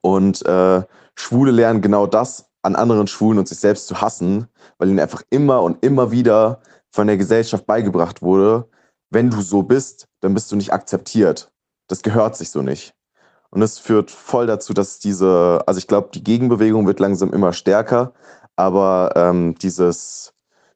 Und 0.00 0.44
äh, 0.46 0.82
Schwule 1.14 1.50
lernen 1.50 1.80
genau 1.80 2.06
das 2.06 2.48
an 2.62 2.76
anderen 2.76 3.06
Schwulen 3.06 3.38
und 3.38 3.48
sich 3.48 3.58
selbst 3.58 3.86
zu 3.86 4.00
hassen, 4.00 4.46
weil 4.78 4.88
ihnen 4.88 5.00
einfach 5.00 5.22
immer 5.30 5.62
und 5.62 5.84
immer 5.84 6.10
wieder 6.10 6.60
von 6.90 7.06
der 7.06 7.16
Gesellschaft 7.16 7.66
beigebracht 7.66 8.22
wurde, 8.22 8.68
wenn 9.10 9.30
du 9.30 9.40
so 9.42 9.62
bist, 9.62 10.06
dann 10.20 10.34
bist 10.34 10.52
du 10.52 10.56
nicht 10.56 10.72
akzeptiert. 10.72 11.50
Das 11.88 12.02
gehört 12.02 12.36
sich 12.36 12.50
so 12.50 12.62
nicht. 12.62 12.94
Und 13.50 13.60
das 13.60 13.78
führt 13.78 14.10
voll 14.10 14.46
dazu, 14.46 14.72
dass 14.72 14.98
diese, 14.98 15.62
also 15.66 15.78
ich 15.78 15.86
glaube, 15.86 16.10
die 16.14 16.24
Gegenbewegung 16.24 16.86
wird 16.86 17.00
langsam 17.00 17.32
immer 17.32 17.52
stärker, 17.52 18.12
aber 18.56 19.12
ähm, 19.16 19.54
dieses 19.56 20.32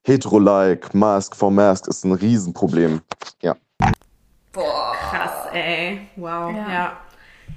Hetero-like, 0.07 0.95
Mask 0.95 1.37
for 1.37 1.51
Mask 1.51 1.87
ist 1.89 2.05
ein 2.05 2.13
Riesenproblem. 2.13 3.03
Ja. 3.43 3.57
Boah. 4.53 4.95
Krass, 5.11 5.53
ey. 5.53 6.09
Wow. 6.17 6.55
Ja. 6.55 6.73
ja. 6.73 6.97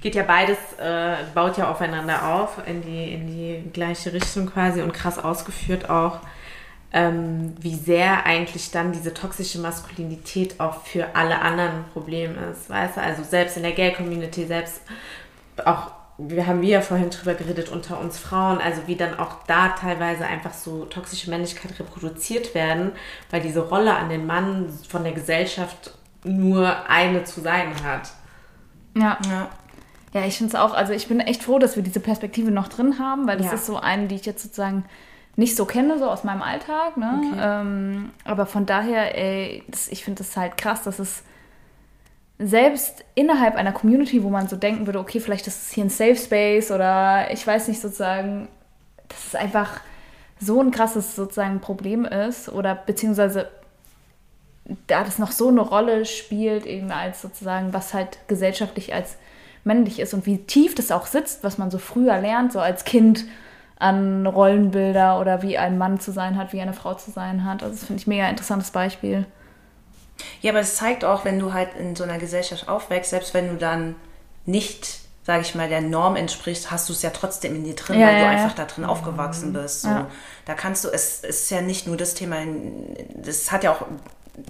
Geht 0.00 0.14
ja 0.14 0.22
beides, 0.22 0.58
äh, 0.78 1.16
baut 1.34 1.58
ja 1.58 1.70
aufeinander 1.70 2.34
auf, 2.34 2.58
in 2.66 2.82
die, 2.82 3.12
in 3.12 3.26
die 3.26 3.70
gleiche 3.72 4.12
Richtung 4.12 4.46
quasi 4.46 4.82
und 4.82 4.92
krass 4.92 5.18
ausgeführt 5.18 5.90
auch 5.90 6.20
ähm, 6.92 7.54
wie 7.60 7.74
sehr 7.74 8.26
eigentlich 8.26 8.70
dann 8.70 8.92
diese 8.92 9.14
toxische 9.14 9.60
Maskulinität 9.60 10.58
auch 10.58 10.82
für 10.84 11.14
alle 11.14 11.40
anderen 11.40 11.70
ein 11.70 11.84
Problem 11.92 12.36
ist. 12.50 12.68
Weißt 12.68 12.96
du, 12.96 13.00
also 13.00 13.22
selbst 13.22 13.56
in 13.56 13.62
der 13.62 13.72
Gay-Community, 13.72 14.46
selbst 14.46 14.82
auch, 15.64 15.92
wir 16.28 16.46
haben 16.46 16.62
wir 16.62 16.68
ja 16.68 16.80
vorhin 16.80 17.10
drüber 17.10 17.34
geredet, 17.34 17.68
unter 17.68 18.00
uns 18.00 18.18
Frauen, 18.18 18.58
also 18.58 18.82
wie 18.86 18.96
dann 18.96 19.18
auch 19.18 19.44
da 19.46 19.70
teilweise 19.70 20.26
einfach 20.26 20.52
so 20.52 20.84
toxische 20.84 21.30
Männlichkeit 21.30 21.78
reproduziert 21.78 22.54
werden, 22.54 22.92
weil 23.30 23.40
diese 23.40 23.60
Rolle 23.60 23.94
an 23.94 24.08
den 24.08 24.26
Mann 24.26 24.68
von 24.88 25.04
der 25.04 25.12
Gesellschaft 25.12 25.92
nur 26.24 26.88
eine 26.88 27.24
zu 27.24 27.40
sein 27.40 27.72
hat. 27.84 28.12
Ja. 28.96 29.18
ja. 29.28 29.48
Ja, 30.12 30.26
ich 30.26 30.38
finde 30.38 30.54
es 30.54 30.60
auch, 30.60 30.74
also 30.74 30.92
ich 30.92 31.06
bin 31.06 31.20
echt 31.20 31.44
froh, 31.44 31.60
dass 31.60 31.76
wir 31.76 31.84
diese 31.84 32.00
Perspektive 32.00 32.50
noch 32.50 32.66
drin 32.66 32.98
haben, 32.98 33.28
weil 33.28 33.36
das 33.36 33.46
ja. 33.46 33.52
ist 33.52 33.66
so 33.66 33.76
eine, 33.76 34.08
die 34.08 34.16
ich 34.16 34.26
jetzt 34.26 34.42
sozusagen 34.42 34.84
nicht 35.36 35.54
so 35.54 35.64
kenne, 35.64 35.98
so 35.98 36.10
aus 36.10 36.24
meinem 36.24 36.42
Alltag. 36.42 36.96
Ne? 36.96 37.20
Okay. 37.24 37.40
Ähm, 37.40 38.10
aber 38.24 38.46
von 38.46 38.66
daher, 38.66 39.16
ey, 39.16 39.62
das, 39.68 39.86
ich 39.88 40.04
finde 40.04 40.24
es 40.24 40.36
halt 40.36 40.56
krass, 40.56 40.82
dass 40.82 40.98
es 40.98 41.22
selbst 42.42 43.04
innerhalb 43.14 43.54
einer 43.54 43.72
Community, 43.72 44.22
wo 44.22 44.30
man 44.30 44.48
so 44.48 44.56
denken 44.56 44.86
würde, 44.86 44.98
okay, 44.98 45.20
vielleicht 45.20 45.46
ist 45.46 45.66
es 45.66 45.72
hier 45.72 45.84
ein 45.84 45.90
Safe 45.90 46.16
Space 46.16 46.70
oder 46.70 47.30
ich 47.30 47.46
weiß 47.46 47.68
nicht 47.68 47.80
sozusagen, 47.80 48.48
dass 49.08 49.26
es 49.26 49.34
einfach 49.34 49.80
so 50.40 50.60
ein 50.60 50.70
krasses 50.70 51.14
sozusagen 51.14 51.60
Problem 51.60 52.06
ist 52.06 52.48
oder 52.48 52.74
beziehungsweise 52.74 53.50
da 54.86 55.04
das 55.04 55.18
noch 55.18 55.32
so 55.32 55.48
eine 55.48 55.60
Rolle 55.60 56.06
spielt, 56.06 56.64
eben 56.64 56.90
als 56.92 57.20
sozusagen, 57.20 57.74
was 57.74 57.92
halt 57.92 58.18
gesellschaftlich 58.26 58.94
als 58.94 59.16
männlich 59.64 60.00
ist 60.00 60.14
und 60.14 60.24
wie 60.24 60.38
tief 60.38 60.74
das 60.74 60.92
auch 60.92 61.06
sitzt, 61.06 61.44
was 61.44 61.58
man 61.58 61.70
so 61.70 61.78
früher 61.78 62.18
lernt, 62.18 62.52
so 62.52 62.60
als 62.60 62.84
Kind 62.84 63.26
an 63.78 64.26
Rollenbilder 64.26 65.20
oder 65.20 65.42
wie 65.42 65.58
ein 65.58 65.76
Mann 65.76 66.00
zu 66.00 66.10
sein 66.12 66.38
hat, 66.38 66.54
wie 66.54 66.60
eine 66.60 66.72
Frau 66.72 66.94
zu 66.94 67.10
sein 67.10 67.44
hat. 67.44 67.62
Also 67.62 67.74
das 67.74 67.84
finde 67.84 68.00
ich 68.00 68.06
mega 68.06 68.28
interessantes 68.28 68.70
Beispiel. 68.70 69.26
Ja, 70.40 70.52
aber 70.52 70.60
es 70.60 70.76
zeigt 70.76 71.04
auch, 71.04 71.24
wenn 71.24 71.38
du 71.38 71.52
halt 71.52 71.70
in 71.78 71.96
so 71.96 72.04
einer 72.04 72.18
Gesellschaft 72.18 72.68
aufwächst, 72.68 73.10
selbst 73.10 73.34
wenn 73.34 73.48
du 73.48 73.56
dann 73.56 73.96
nicht, 74.46 75.00
sage 75.24 75.42
ich 75.42 75.54
mal, 75.54 75.68
der 75.68 75.80
Norm 75.80 76.16
entsprichst, 76.16 76.70
hast 76.70 76.88
du 76.88 76.92
es 76.92 77.02
ja 77.02 77.10
trotzdem 77.10 77.54
in 77.54 77.64
dir 77.64 77.74
drin, 77.74 78.00
ja, 78.00 78.06
weil 78.06 78.14
ja, 78.14 78.20
du 78.20 78.28
einfach 78.28 78.54
da 78.54 78.64
drin 78.64 78.84
aufgewachsen 78.84 79.52
bist. 79.52 79.82
So. 79.82 79.88
Da 80.46 80.54
kannst 80.54 80.84
du, 80.84 80.88
es, 80.88 81.20
es 81.22 81.42
ist 81.42 81.50
ja 81.50 81.60
nicht 81.60 81.86
nur 81.86 81.96
das 81.96 82.14
Thema, 82.14 82.36
das 83.14 83.52
hat 83.52 83.64
ja 83.64 83.72
auch 83.72 83.86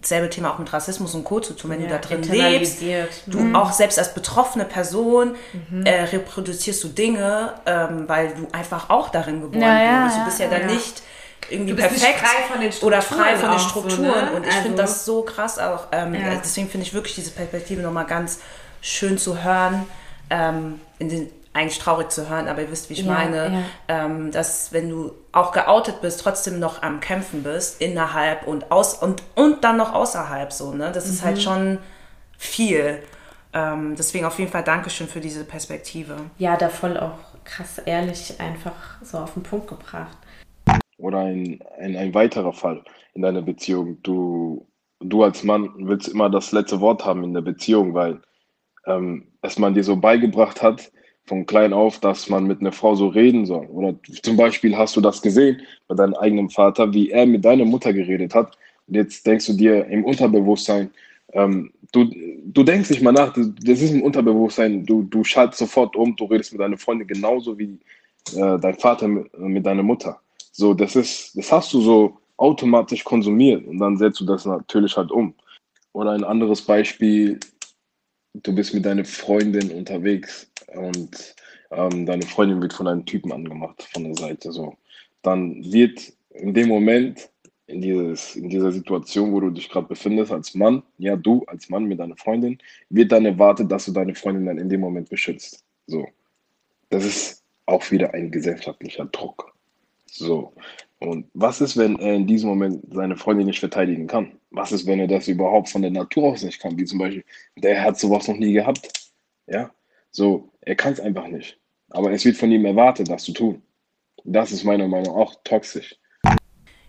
dasselbe 0.00 0.30
Thema 0.30 0.52
auch 0.52 0.58
mit 0.58 0.72
Rassismus 0.72 1.14
und 1.14 1.24
Co. 1.24 1.40
zu 1.40 1.54
tun, 1.54 1.70
wenn 1.70 1.80
ja, 1.80 1.86
du 1.86 1.92
da 1.92 1.98
drin 1.98 2.22
lebst. 2.22 2.80
Du 3.26 3.40
mhm. 3.40 3.56
auch 3.56 3.72
selbst 3.72 3.98
als 3.98 4.14
betroffene 4.14 4.64
Person 4.64 5.34
mhm. 5.70 5.84
äh, 5.84 6.02
reproduzierst 6.04 6.82
du 6.84 6.88
Dinge, 6.88 7.54
ähm, 7.66 8.08
weil 8.08 8.34
du 8.34 8.48
einfach 8.52 8.90
auch 8.90 9.08
darin 9.08 9.40
geboren 9.40 9.62
ja, 9.62 10.02
wurdest. 10.02 10.18
Du 10.18 10.24
bist 10.24 10.40
ja, 10.40 10.48
dann 10.48 10.66
nicht 10.66 11.02
irgendwie 11.50 11.74
perfekt 11.74 12.18
frei 12.18 12.70
oder 12.82 13.02
frei 13.02 13.36
von 13.36 13.50
den 13.50 13.58
Strukturen. 13.58 13.96
So, 13.96 14.02
ne? 14.02 14.32
Und 14.34 14.46
ich 14.46 14.52
also, 14.52 14.62
finde 14.62 14.82
das 14.82 15.04
so 15.04 15.22
krass 15.22 15.58
auch. 15.58 15.88
Ähm, 15.92 16.16
deswegen 16.42 16.68
finde 16.68 16.86
ich 16.86 16.94
wirklich 16.94 17.14
diese 17.14 17.30
Perspektive 17.32 17.82
nochmal 17.82 18.06
ganz 18.06 18.40
schön 18.80 19.18
zu 19.18 19.42
hören. 19.42 19.86
Ähm, 20.30 20.80
in 20.98 21.08
den 21.08 21.30
eigentlich 21.52 21.78
traurig 21.78 22.10
zu 22.10 22.28
hören, 22.28 22.46
aber 22.46 22.62
ihr 22.62 22.70
wisst, 22.70 22.90
wie 22.90 22.94
ich 22.94 23.02
ja, 23.02 23.12
meine, 23.12 23.64
ja. 23.88 24.04
Ähm, 24.04 24.30
dass 24.30 24.72
wenn 24.72 24.88
du 24.88 25.12
auch 25.32 25.50
geoutet 25.50 26.00
bist, 26.00 26.20
trotzdem 26.20 26.60
noch 26.60 26.82
am 26.82 27.00
Kämpfen 27.00 27.42
bist, 27.42 27.80
innerhalb 27.80 28.46
und 28.46 28.70
aus 28.70 28.94
und, 28.94 29.22
und 29.34 29.64
dann 29.64 29.76
noch 29.76 29.92
außerhalb 29.92 30.52
so, 30.52 30.72
ne? 30.72 30.92
Das 30.92 31.06
mhm. 31.06 31.12
ist 31.12 31.24
halt 31.24 31.36
mhm. 31.36 31.40
schon 31.40 31.78
viel. 32.38 33.02
Ähm, 33.52 33.96
deswegen 33.96 34.26
auf 34.26 34.38
jeden 34.38 34.52
Fall 34.52 34.62
Dankeschön 34.62 35.08
für 35.08 35.20
diese 35.20 35.44
Perspektive. 35.44 36.16
Ja, 36.38 36.56
da 36.56 36.68
voll 36.68 36.96
auch 36.96 37.18
krass 37.44 37.78
ehrlich 37.84 38.38
einfach 38.38 38.72
so 39.02 39.18
auf 39.18 39.34
den 39.34 39.42
Punkt 39.42 39.66
gebracht. 39.66 40.16
Oder 41.00 41.18
ein, 41.18 41.60
ein, 41.78 41.96
ein 41.96 42.14
weiterer 42.14 42.52
Fall 42.52 42.82
in 43.14 43.22
deiner 43.22 43.42
Beziehung. 43.42 43.98
Du, 44.02 44.66
du 45.00 45.22
als 45.22 45.42
Mann 45.42 45.70
willst 45.76 46.08
immer 46.08 46.30
das 46.30 46.52
letzte 46.52 46.80
Wort 46.80 47.04
haben 47.04 47.24
in 47.24 47.34
der 47.34 47.40
Beziehung, 47.40 47.94
weil 47.94 48.20
ähm, 48.86 49.24
es 49.42 49.58
man 49.58 49.74
dir 49.74 49.84
so 49.84 49.96
beigebracht 49.96 50.62
hat, 50.62 50.90
von 51.26 51.46
klein 51.46 51.72
auf, 51.72 52.00
dass 52.00 52.28
man 52.28 52.46
mit 52.46 52.60
einer 52.60 52.72
Frau 52.72 52.94
so 52.94 53.06
reden 53.06 53.46
soll. 53.46 53.66
Oder 53.66 53.94
zum 54.22 54.36
Beispiel 54.36 54.76
hast 54.76 54.96
du 54.96 55.00
das 55.00 55.22
gesehen 55.22 55.62
bei 55.86 55.94
deinem 55.94 56.14
eigenen 56.14 56.50
Vater, 56.50 56.92
wie 56.92 57.10
er 57.10 57.26
mit 57.26 57.44
deiner 57.44 57.64
Mutter 57.64 57.92
geredet 57.92 58.34
hat. 58.34 58.58
Und 58.88 58.94
jetzt 58.94 59.26
denkst 59.26 59.46
du 59.46 59.52
dir 59.52 59.86
im 59.86 60.04
Unterbewusstsein, 60.04 60.90
ähm, 61.32 61.72
du, 61.92 62.10
du 62.44 62.62
denkst 62.64 62.90
nicht 62.90 63.02
mal 63.02 63.12
nach, 63.12 63.32
das 63.34 63.80
ist 63.80 63.92
im 63.92 64.02
Unterbewusstsein, 64.02 64.84
du, 64.84 65.02
du 65.04 65.22
schaltest 65.22 65.60
sofort 65.60 65.94
um, 65.94 66.16
du 66.16 66.24
redest 66.24 66.52
mit 66.52 66.60
deiner 66.60 66.78
Freundin 66.78 67.06
genauso 67.06 67.56
wie 67.56 67.78
äh, 68.34 68.58
dein 68.58 68.74
Vater 68.74 69.06
mit, 69.06 69.38
mit 69.38 69.64
deiner 69.64 69.84
Mutter. 69.84 70.20
So, 70.52 70.74
das 70.74 70.96
ist, 70.96 71.36
das 71.36 71.50
hast 71.52 71.72
du 71.72 71.80
so 71.80 72.18
automatisch 72.36 73.04
konsumiert 73.04 73.66
und 73.66 73.78
dann 73.78 73.96
setzt 73.96 74.20
du 74.20 74.24
das 74.24 74.44
natürlich 74.46 74.96
halt 74.96 75.10
um. 75.10 75.34
Oder 75.92 76.12
ein 76.12 76.24
anderes 76.24 76.62
Beispiel, 76.62 77.38
du 78.34 78.54
bist 78.54 78.74
mit 78.74 78.84
deiner 78.84 79.04
Freundin 79.04 79.70
unterwegs 79.72 80.50
und 80.74 81.34
ähm, 81.70 82.06
deine 82.06 82.22
Freundin 82.22 82.60
wird 82.62 82.72
von 82.72 82.88
einem 82.88 83.04
Typen 83.04 83.32
angemacht 83.32 83.82
von 83.92 84.04
der 84.04 84.14
Seite. 84.14 84.52
So. 84.52 84.76
Dann 85.22 85.62
wird 85.72 86.12
in 86.30 86.54
dem 86.54 86.68
Moment, 86.68 87.28
in, 87.66 87.82
dieses, 87.82 88.36
in 88.36 88.48
dieser 88.48 88.72
Situation, 88.72 89.32
wo 89.32 89.40
du 89.40 89.50
dich 89.50 89.68
gerade 89.68 89.86
befindest, 89.86 90.32
als 90.32 90.54
Mann, 90.54 90.82
ja, 90.98 91.16
du 91.16 91.44
als 91.46 91.68
Mann 91.68 91.84
mit 91.84 92.00
deiner 92.00 92.16
Freundin, 92.16 92.58
wird 92.88 93.12
dann 93.12 93.26
erwartet, 93.26 93.70
dass 93.70 93.84
du 93.84 93.92
deine 93.92 94.14
Freundin 94.14 94.46
dann 94.46 94.58
in 94.58 94.68
dem 94.68 94.80
Moment 94.80 95.08
beschützt. 95.08 95.64
So. 95.86 96.08
Das 96.88 97.04
ist 97.04 97.44
auch 97.66 97.88
wieder 97.90 98.14
ein 98.14 98.30
gesellschaftlicher 98.30 99.04
Druck. 99.06 99.52
So. 100.10 100.52
Und 100.98 101.26
was 101.32 101.60
ist, 101.60 101.76
wenn 101.76 101.98
er 101.98 102.14
in 102.14 102.26
diesem 102.26 102.50
Moment 102.50 102.82
seine 102.92 103.16
Freundin 103.16 103.46
nicht 103.46 103.60
verteidigen 103.60 104.06
kann? 104.06 104.32
Was 104.50 104.72
ist, 104.72 104.86
wenn 104.86 105.00
er 105.00 105.06
das 105.06 105.28
überhaupt 105.28 105.70
von 105.70 105.82
der 105.82 105.90
Natur 105.90 106.32
aus 106.32 106.42
nicht 106.42 106.60
kann? 106.60 106.76
Wie 106.76 106.84
zum 106.84 106.98
Beispiel, 106.98 107.24
der 107.56 107.82
hat 107.82 107.98
sowas 107.98 108.28
noch 108.28 108.36
nie 108.36 108.52
gehabt. 108.52 109.10
Ja, 109.46 109.70
so, 110.10 110.50
er 110.60 110.76
kann 110.76 110.92
es 110.92 111.00
einfach 111.00 111.26
nicht. 111.28 111.58
Aber 111.90 112.12
es 112.12 112.24
wird 112.24 112.36
von 112.36 112.52
ihm 112.52 112.64
erwartet, 112.64 113.08
das 113.08 113.24
zu 113.24 113.32
tun. 113.32 113.62
Das 114.24 114.52
ist 114.52 114.64
meiner 114.64 114.86
Meinung 114.86 115.14
nach 115.14 115.22
auch 115.22 115.34
toxisch. 115.42 115.96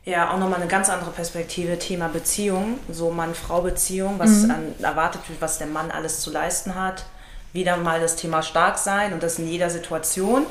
Ja, 0.04 0.34
auch 0.34 0.40
nochmal 0.40 0.60
eine 0.60 0.70
ganz 0.70 0.90
andere 0.90 1.12
Perspektive, 1.12 1.78
Thema 1.78 2.08
Beziehung, 2.08 2.80
so 2.90 3.12
Mann-Frau-Beziehung, 3.12 4.16
was 4.18 4.44
mhm. 4.44 4.52
an, 4.52 4.76
erwartet 4.82 5.22
wird, 5.30 5.42
was 5.42 5.60
der 5.60 5.68
Mann 5.68 5.92
alles 5.92 6.22
zu 6.22 6.32
leisten 6.32 6.76
hat. 6.76 7.06
Wieder 7.54 7.78
mal 7.78 8.00
das 8.00 8.16
Thema 8.16 8.42
stark 8.42 8.78
sein 8.78 9.14
und 9.14 9.22
das 9.22 9.38
in 9.38 9.48
jeder 9.48 9.70
Situation, 9.70 10.46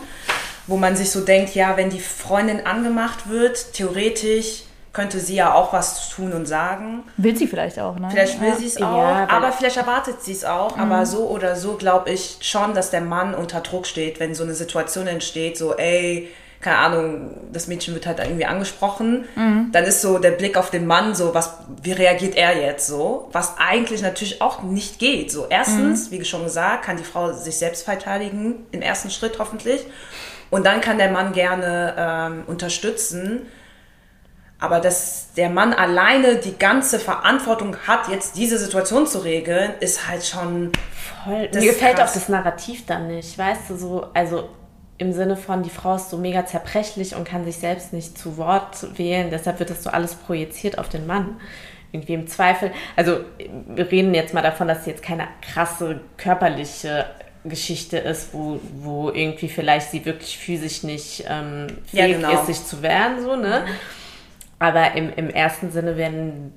wo 0.70 0.76
man 0.76 0.94
sich 0.94 1.10
so 1.10 1.20
denkt, 1.20 1.56
ja, 1.56 1.76
wenn 1.76 1.90
die 1.90 2.00
Freundin 2.00 2.64
angemacht 2.64 3.28
wird, 3.28 3.72
theoretisch 3.72 4.62
könnte 4.92 5.18
sie 5.18 5.34
ja 5.34 5.52
auch 5.52 5.72
was 5.72 6.10
tun 6.10 6.32
und 6.32 6.46
sagen. 6.46 7.02
Will 7.16 7.36
sie 7.36 7.48
vielleicht 7.48 7.78
auch, 7.80 7.96
ne? 7.96 8.08
Vielleicht 8.10 8.40
will 8.40 8.50
ja. 8.50 8.56
sie 8.56 8.66
es 8.66 8.76
auch, 8.76 8.96
ja, 8.96 9.28
aber 9.28 9.50
vielleicht 9.50 9.76
erwartet 9.76 10.22
sie 10.22 10.32
es 10.32 10.44
auch. 10.44 10.76
Mhm. 10.76 10.82
Aber 10.82 11.06
so 11.06 11.28
oder 11.28 11.56
so 11.56 11.74
glaube 11.74 12.10
ich 12.10 12.38
schon, 12.40 12.72
dass 12.72 12.90
der 12.90 13.00
Mann 13.00 13.34
unter 13.34 13.60
Druck 13.60 13.86
steht, 13.86 14.20
wenn 14.20 14.34
so 14.34 14.44
eine 14.44 14.54
Situation 14.54 15.08
entsteht, 15.08 15.58
so, 15.58 15.76
ey, 15.76 16.28
keine 16.60 16.76
Ahnung, 16.76 17.30
das 17.52 17.66
Mädchen 17.66 17.94
wird 17.94 18.06
halt 18.06 18.20
irgendwie 18.20 18.44
angesprochen, 18.44 19.24
mhm. 19.34 19.70
dann 19.72 19.84
ist 19.84 20.02
so 20.02 20.18
der 20.18 20.32
Blick 20.32 20.56
auf 20.56 20.70
den 20.70 20.86
Mann 20.86 21.16
so, 21.16 21.34
was, 21.34 21.54
wie 21.82 21.92
reagiert 21.92 22.36
er 22.36 22.56
jetzt 22.60 22.86
so? 22.86 23.28
Was 23.32 23.54
eigentlich 23.58 24.02
natürlich 24.02 24.40
auch 24.40 24.62
nicht 24.62 25.00
geht. 25.00 25.32
So, 25.32 25.46
erstens, 25.48 26.10
mhm. 26.10 26.18
wie 26.20 26.24
schon 26.24 26.44
gesagt, 26.44 26.84
kann 26.84 26.96
die 26.96 27.04
Frau 27.04 27.32
sich 27.32 27.56
selbst 27.56 27.84
verteidigen, 27.84 28.66
im 28.70 28.82
ersten 28.82 29.10
Schritt 29.10 29.38
hoffentlich. 29.40 29.84
Und 30.50 30.66
dann 30.66 30.80
kann 30.80 30.98
der 30.98 31.10
Mann 31.10 31.32
gerne 31.32 31.94
ähm, 31.96 32.44
unterstützen 32.46 33.46
Aber 34.60 34.78
dass 34.80 35.32
der 35.36 35.48
Mann 35.48 35.72
alleine 35.72 36.36
die 36.36 36.58
ganze 36.58 36.98
Verantwortung 36.98 37.76
hat, 37.86 38.08
jetzt 38.08 38.36
diese 38.36 38.58
Situation 38.58 39.06
zu 39.06 39.20
regeln, 39.20 39.72
ist 39.80 40.06
halt 40.06 40.24
schon. 40.24 40.70
Voll. 41.24 41.48
Mir 41.54 41.72
gefällt 41.72 41.96
krass. 41.96 42.10
auch 42.10 42.14
das 42.14 42.28
Narrativ 42.28 42.84
dann 42.84 43.08
nicht. 43.08 43.38
Weißt 43.38 43.70
du, 43.70 43.76
so, 43.76 44.08
also 44.12 44.50
im 44.98 45.14
Sinne 45.14 45.38
von, 45.38 45.62
die 45.62 45.70
Frau 45.70 45.96
ist 45.96 46.10
so 46.10 46.18
mega 46.18 46.44
zerbrechlich 46.44 47.16
und 47.16 47.24
kann 47.24 47.46
sich 47.46 47.56
selbst 47.56 47.94
nicht 47.94 48.18
zu 48.18 48.36
Wort 48.36 48.98
wählen, 48.98 49.30
deshalb 49.30 49.58
wird 49.58 49.70
das 49.70 49.82
so 49.82 49.88
alles 49.88 50.14
projiziert 50.14 50.78
auf 50.78 50.90
den 50.90 51.06
Mann. 51.06 51.40
Irgendwie 51.90 52.12
im 52.14 52.26
Zweifel, 52.26 52.70
also 52.96 53.20
wir 53.66 53.90
reden 53.90 54.14
jetzt 54.14 54.34
mal 54.34 54.42
davon, 54.42 54.68
dass 54.68 54.84
jetzt 54.84 55.02
keine 55.02 55.26
krasse 55.40 56.02
körperliche 56.18 57.06
Geschichte 57.44 57.98
ist, 57.98 58.34
wo, 58.34 58.60
wo 58.80 59.10
irgendwie 59.10 59.48
vielleicht 59.48 59.90
sie 59.90 60.04
wirklich 60.04 60.36
physisch 60.38 60.82
nicht 60.82 61.24
ähm, 61.28 61.68
fähig 61.86 62.20
ja, 62.20 62.28
genau. 62.28 62.40
ist, 62.40 62.46
sich 62.46 62.64
zu 62.66 62.82
wehren, 62.82 63.22
so, 63.22 63.36
ne? 63.36 63.64
Mhm. 63.66 63.72
Aber 64.58 64.92
im, 64.92 65.10
im 65.14 65.30
ersten 65.30 65.70
Sinne, 65.70 65.96
wenn 65.96 66.52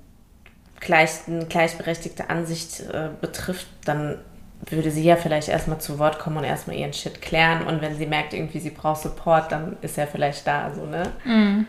gleich, 0.81 1.11
eine 1.27 1.45
gleichberechtigte 1.45 2.29
Ansicht 2.29 2.81
äh, 2.81 3.09
betrifft, 3.21 3.67
dann 3.85 4.17
würde 4.69 4.91
sie 4.91 5.03
ja 5.03 5.15
vielleicht 5.15 5.49
erstmal 5.49 5.79
zu 5.79 5.99
Wort 5.99 6.19
kommen 6.19 6.37
und 6.37 6.43
erstmal 6.43 6.75
ihren 6.75 6.93
Shit 6.93 7.21
klären. 7.21 7.65
Und 7.65 7.81
wenn 7.81 7.95
sie 7.95 8.05
merkt, 8.05 8.33
irgendwie 8.33 8.59
sie 8.59 8.69
braucht 8.69 9.01
Support, 9.01 9.51
dann 9.51 9.77
ist 9.81 9.97
er 9.97 10.07
vielleicht 10.07 10.45
da, 10.45 10.71
so, 10.73 10.85
ne? 10.85 11.03
Mhm. 11.23 11.67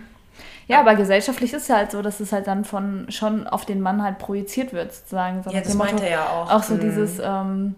Ja, 0.67 0.81
aber 0.81 0.95
gesellschaftlich 0.95 1.53
ist 1.53 1.65
es 1.65 1.71
halt 1.71 1.91
so, 1.91 2.01
dass 2.03 2.21
es 2.21 2.33
halt 2.33 2.47
dann 2.47 2.65
von 2.65 3.07
schon 3.11 3.47
auf 3.47 3.67
den 3.67 3.81
Mann 3.81 4.03
halt 4.03 4.19
projiziert 4.19 4.73
wird, 4.73 4.95
sozusagen. 4.95 5.43
So 5.43 5.51
ja, 5.51 5.61
das 5.61 5.75
meinte 5.75 6.05
er 6.05 6.11
ja 6.11 6.29
auch. 6.29 6.51
Auch 6.51 6.63
so 6.63 6.75
mhm. 6.75 6.81
dieses, 6.81 7.19
ähm, 7.23 7.75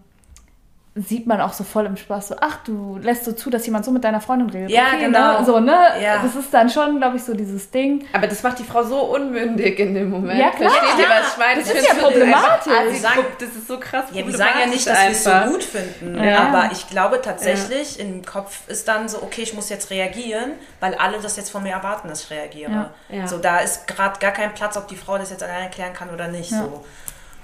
sieht 0.96 1.26
man 1.26 1.42
auch 1.42 1.52
so 1.52 1.62
voll 1.62 1.84
im 1.84 1.96
Spaß 1.96 2.28
so, 2.28 2.36
ach, 2.40 2.64
du 2.64 2.98
lässt 3.02 3.26
so 3.26 3.32
zu, 3.32 3.50
dass 3.50 3.66
jemand 3.66 3.84
so 3.84 3.90
mit 3.90 4.02
deiner 4.02 4.22
Freundin 4.22 4.48
redet. 4.48 4.70
Ja, 4.70 4.86
okay, 4.94 5.04
genau. 5.04 5.40
Ne? 5.40 5.44
So, 5.44 5.60
ne? 5.60 5.76
Ja. 6.02 6.22
Das 6.22 6.34
ist 6.34 6.52
dann 6.52 6.70
schon, 6.70 6.96
glaube 6.96 7.18
ich, 7.18 7.22
so 7.22 7.34
dieses 7.34 7.70
Ding. 7.70 8.06
Aber 8.14 8.26
das 8.26 8.42
macht 8.42 8.58
die 8.58 8.64
Frau 8.64 8.82
so 8.82 8.98
unmündig 9.00 9.78
in 9.78 9.94
dem 9.94 10.10
Moment. 10.10 10.40
Ja, 10.40 10.50
klar. 10.50 10.70
Versteht 10.70 10.98
ihr, 10.98 11.10
was 11.10 11.32
ich 11.32 11.38
meine? 11.38 11.60
Das 11.60 11.70
ich 11.70 11.76
ist 11.76 11.88
ja 11.88 11.94
problematisch. 11.94 12.72
Also, 12.72 12.98
sagen, 12.98 13.26
das 13.38 13.48
ist 13.50 13.68
so 13.68 13.78
krass 13.78 14.04
Ja, 14.12 14.26
wir 14.26 14.36
sagen 14.36 14.58
ja 14.58 14.66
nicht, 14.66 14.86
dass 14.86 15.02
wir 15.02 15.10
es 15.10 15.24
so 15.24 15.30
gut 15.52 15.62
finden. 15.62 16.24
Ja. 16.24 16.48
Aber 16.48 16.72
ich 16.72 16.88
glaube 16.88 17.20
tatsächlich, 17.20 17.98
ja. 17.98 18.04
im 18.04 18.24
Kopf 18.24 18.66
ist 18.68 18.88
dann 18.88 19.08
so, 19.10 19.22
okay, 19.22 19.42
ich 19.42 19.52
muss 19.52 19.68
jetzt 19.68 19.90
reagieren, 19.90 20.52
weil 20.80 20.94
alle 20.94 21.18
das 21.20 21.36
jetzt 21.36 21.50
von 21.50 21.62
mir 21.62 21.72
erwarten, 21.72 22.08
dass 22.08 22.24
ich 22.24 22.30
reagiere. 22.30 22.90
Ja. 23.10 23.26
So, 23.28 23.36
da 23.36 23.58
ist 23.58 23.86
gerade 23.86 24.18
gar 24.18 24.32
kein 24.32 24.54
Platz, 24.54 24.78
ob 24.78 24.88
die 24.88 24.96
Frau 24.96 25.18
das 25.18 25.28
jetzt 25.28 25.42
alleine 25.42 25.68
klären 25.68 25.92
kann 25.92 26.08
oder 26.08 26.28
nicht. 26.28 26.50
So. 26.50 26.84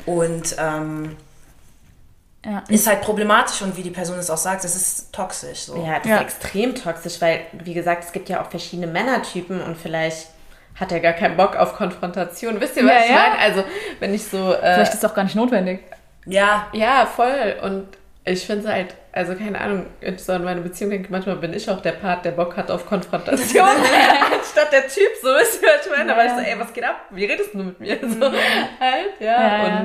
Und 0.07 0.57
ähm, 0.59 1.17
ja. 2.45 2.65
Ist 2.69 2.89
halt 2.89 3.03
problematisch 3.03 3.63
und 3.63 3.77
wie 3.77 3.83
die 3.83 3.91
Person 3.91 4.19
es 4.19 4.29
auch 4.29 4.37
sagt, 4.37 4.65
das 4.65 4.75
ist 4.75 5.13
toxisch. 5.13 5.61
So. 5.61 5.77
Ja, 5.77 5.99
das 5.99 6.09
ja. 6.09 6.17
ist 6.17 6.23
extrem 6.23 6.75
toxisch, 6.75 7.21
weil, 7.21 7.43
wie 7.53 7.73
gesagt, 7.73 8.05
es 8.05 8.13
gibt 8.13 8.29
ja 8.29 8.43
auch 8.43 8.51
verschiedene 8.51 8.89
Männertypen 8.89 9.63
und 9.63 9.77
vielleicht 9.77 10.29
hat 10.75 10.91
er 10.91 10.99
gar 10.99 11.13
keinen 11.13 11.37
Bock 11.37 11.55
auf 11.55 11.75
Konfrontation. 11.75 12.61
Wisst 12.61 12.77
ihr, 12.77 12.85
was 12.85 12.93
ja, 12.93 13.01
ich 13.05 13.11
meine? 13.11 13.39
Also, 13.39 13.65
wenn 14.01 14.13
ich 14.13 14.25
so. 14.25 14.55
Äh, 14.55 14.75
vielleicht 14.75 14.95
ist 14.95 15.05
es 15.05 15.11
auch 15.11 15.15
gar 15.15 15.23
nicht 15.23 15.37
notwendig. 15.37 15.81
Ja. 16.27 16.67
Ja, 16.73 17.07
voll. 17.07 17.57
Und 17.63 17.87
ich 18.25 18.45
finde 18.45 18.67
es 18.67 18.73
halt, 18.73 18.95
also 19.13 19.35
keine 19.35 19.61
Ahnung, 19.61 19.87
so 20.17 20.33
in 20.33 20.45
meiner 20.45 20.63
Beziehung 20.63 20.91
denke 20.91 21.07
ich, 21.07 21.11
manchmal 21.11 21.37
bin 21.37 21.53
ich 21.53 21.69
auch 21.69 21.81
der 21.81 21.93
Part, 21.93 22.25
der 22.25 22.31
Bock 22.31 22.57
hat 22.57 22.71
auf 22.71 22.87
Konfrontation, 22.87 23.69
anstatt 24.33 24.73
der 24.73 24.89
Typ, 24.89 25.11
so 25.23 25.35
ist 25.37 25.63
ich 25.63 25.91
meine? 25.91 26.11
Da 26.11 26.17
war 26.17 26.25
ich 26.25 26.33
so, 26.33 26.39
ey, 26.39 26.59
was 26.59 26.73
geht 26.73 26.85
ab? 26.85 26.97
Wie 27.11 27.25
redest 27.25 27.55
du 27.55 27.59
mit 27.59 27.81
mir? 27.81 27.99
So, 28.01 28.27
halt, 28.27 29.21
ja. 29.21 29.27
ja 29.27 29.81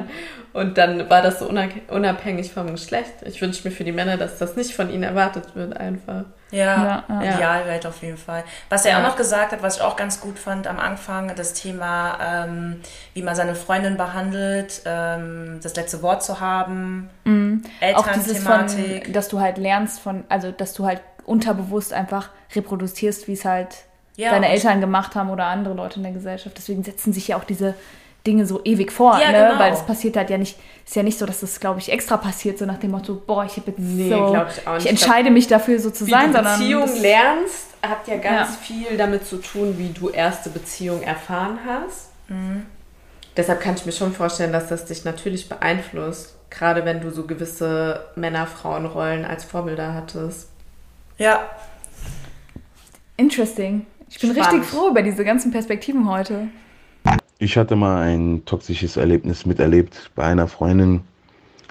und, 0.54 0.62
und 0.62 0.78
dann 0.78 1.10
war 1.10 1.22
das 1.22 1.40
so 1.40 1.50
unabhängig 1.50 2.52
vom 2.54 2.72
Geschlecht. 2.72 3.14
Ich 3.26 3.42
wünsche 3.42 3.68
mir 3.68 3.74
für 3.74 3.84
die 3.84 3.92
Männer, 3.92 4.18
dass 4.18 4.38
das 4.38 4.56
nicht 4.56 4.74
von 4.74 4.90
ihnen 4.90 5.04
erwartet 5.04 5.56
wird, 5.56 5.78
einfach. 5.78 6.26
Ja, 6.50 7.04
ja, 7.10 7.24
ja. 7.24 7.36
Idealwelt 7.36 7.86
auf 7.86 8.02
jeden 8.02 8.18
Fall. 8.18 8.44
Was 8.70 8.86
er 8.86 8.92
ja. 8.92 9.00
auch 9.00 9.04
noch 9.04 9.18
gesagt 9.18 9.52
hat, 9.52 9.62
was 9.62 9.78
ich 9.78 9.82
auch 9.82 9.98
ganz 9.98 10.22
gut 10.22 10.40
fand 10.40 10.66
am 10.66 10.80
Anfang, 10.80 11.34
das 11.36 11.54
Thema, 11.54 12.18
ähm, 12.22 12.82
wie 13.14 13.22
man 13.22 13.36
seine 13.36 13.54
Freundin 13.54 13.98
behandelt, 13.98 14.82
ähm, 14.86 15.60
das 15.62 15.76
letzte 15.76 16.02
Wort 16.02 16.24
zu 16.24 16.40
haben, 16.40 17.10
mhm. 17.26 17.64
Elternthematik. 17.82 19.14
Dass 19.18 19.28
du 19.28 19.40
halt 19.40 19.58
lernst 19.58 20.00
von, 20.00 20.24
also 20.30 20.52
dass 20.52 20.74
du 20.74 20.86
halt 20.86 21.02
unterbewusst 21.26 21.92
einfach 21.92 22.30
reproduzierst, 22.56 23.28
wie 23.28 23.34
es 23.34 23.44
halt 23.44 23.70
ja, 24.16 24.32
deine 24.32 24.50
Eltern 24.50 24.80
gemacht 24.80 25.16
haben 25.16 25.30
oder 25.30 25.46
andere 25.46 25.74
Leute 25.74 25.98
in 25.98 26.04
der 26.04 26.14
Gesellschaft. 26.14 26.58
Deswegen 26.58 26.84
setzen 26.84 27.14
sich 27.14 27.28
ja 27.28 27.38
auch 27.38 27.44
diese 27.44 27.76
Dinge 28.26 28.46
so 28.46 28.62
ewig 28.64 28.92
vor, 28.92 29.20
ja, 29.20 29.32
ne? 29.32 29.48
Genau. 29.50 29.60
weil 29.60 29.74
es 29.74 29.84
passiert 29.84 30.18
halt 30.18 30.30
ja 30.30 30.38
nicht, 30.38 30.58
ist 30.86 30.96
ja 30.96 31.04
nicht 31.04 31.18
so, 31.18 31.26
dass 31.26 31.40
das, 31.40 31.60
glaube 31.60 31.80
ich, 31.80 31.92
extra 31.92 32.18
passiert, 32.18 32.58
so 32.58 32.66
nach 32.66 32.78
dem 32.78 32.92
Motto, 32.92 33.16
boah, 33.16 33.46
ich 33.46 33.56
habe 33.58 33.72
jetzt 33.72 33.80
nee, 33.80 34.10
so, 34.10 34.36
ich, 34.36 34.84
ich, 34.84 34.90
entscheide 34.90 35.24
glaub, 35.24 35.34
mich 35.34 35.48
dafür 35.48 35.80
so 35.80 35.92
zu 35.92 36.06
wie 36.08 36.12
sein, 36.12 36.28
du 36.28 36.34
sondern 36.34 36.60
Beziehung 36.60 37.02
lernst, 37.02 37.68
hat 37.82 38.08
ja 38.08 38.18
ganz 38.18 38.50
ja. 38.50 38.58
viel 38.62 38.98
damit 38.98 39.26
zu 39.26 39.38
tun, 39.38 39.76
wie 39.78 39.90
du 39.90 40.10
erste 40.10 40.50
Beziehung 40.50 41.02
erfahren 41.04 41.60
hast. 41.66 42.10
Mhm. 42.28 42.66
Deshalb 43.38 43.62
kann 43.62 43.76
ich 43.76 43.86
mir 43.86 43.92
schon 43.92 44.14
vorstellen, 44.14 44.52
dass 44.52 44.68
das 44.68 44.86
dich 44.86 45.06
natürlich 45.06 45.48
beeinflusst, 45.48 46.37
gerade 46.50 46.86
wenn 46.86 47.02
du 47.02 47.12
so 47.12 47.26
gewisse 47.26 48.02
Männer-Frauen-Rollen 48.16 49.26
als 49.26 49.44
Vorbilder 49.44 49.94
hattest. 49.94 50.50
Ja. 51.18 51.50
Interesting. 53.18 53.86
Ich 54.10 54.20
bin 54.20 54.32
Spannend. 54.32 54.54
richtig 54.54 54.70
froh 54.70 54.90
über 54.90 55.02
diese 55.02 55.26
ganzen 55.26 55.52
Perspektiven 55.52 56.10
heute. 56.10 56.48
Ich 57.40 57.58
hatte 57.58 57.76
mal 57.76 58.02
ein 58.02 58.44
toxisches 58.46 58.98
Erlebnis 58.98 59.46
miterlebt 59.46 60.12
bei 60.16 60.24
einer 60.24 60.48
Freundin. 60.48 61.02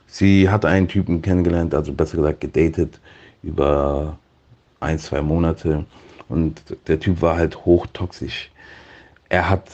Sie 0.06 0.48
hatte 0.48 0.68
einen 0.68 0.86
Typen 0.88 1.22
kennengelernt, 1.22 1.74
also 1.74 1.92
besser 1.92 2.18
gesagt 2.18 2.40
gedatet, 2.40 3.00
über 3.42 4.18
ein, 4.80 4.98
zwei 4.98 5.22
Monate. 5.22 5.84
Und 6.28 6.62
der 6.86 7.00
Typ 7.00 7.22
war 7.22 7.36
halt 7.36 7.64
hochtoxisch. 7.64 8.50
Er 9.28 9.48
hat 9.48 9.68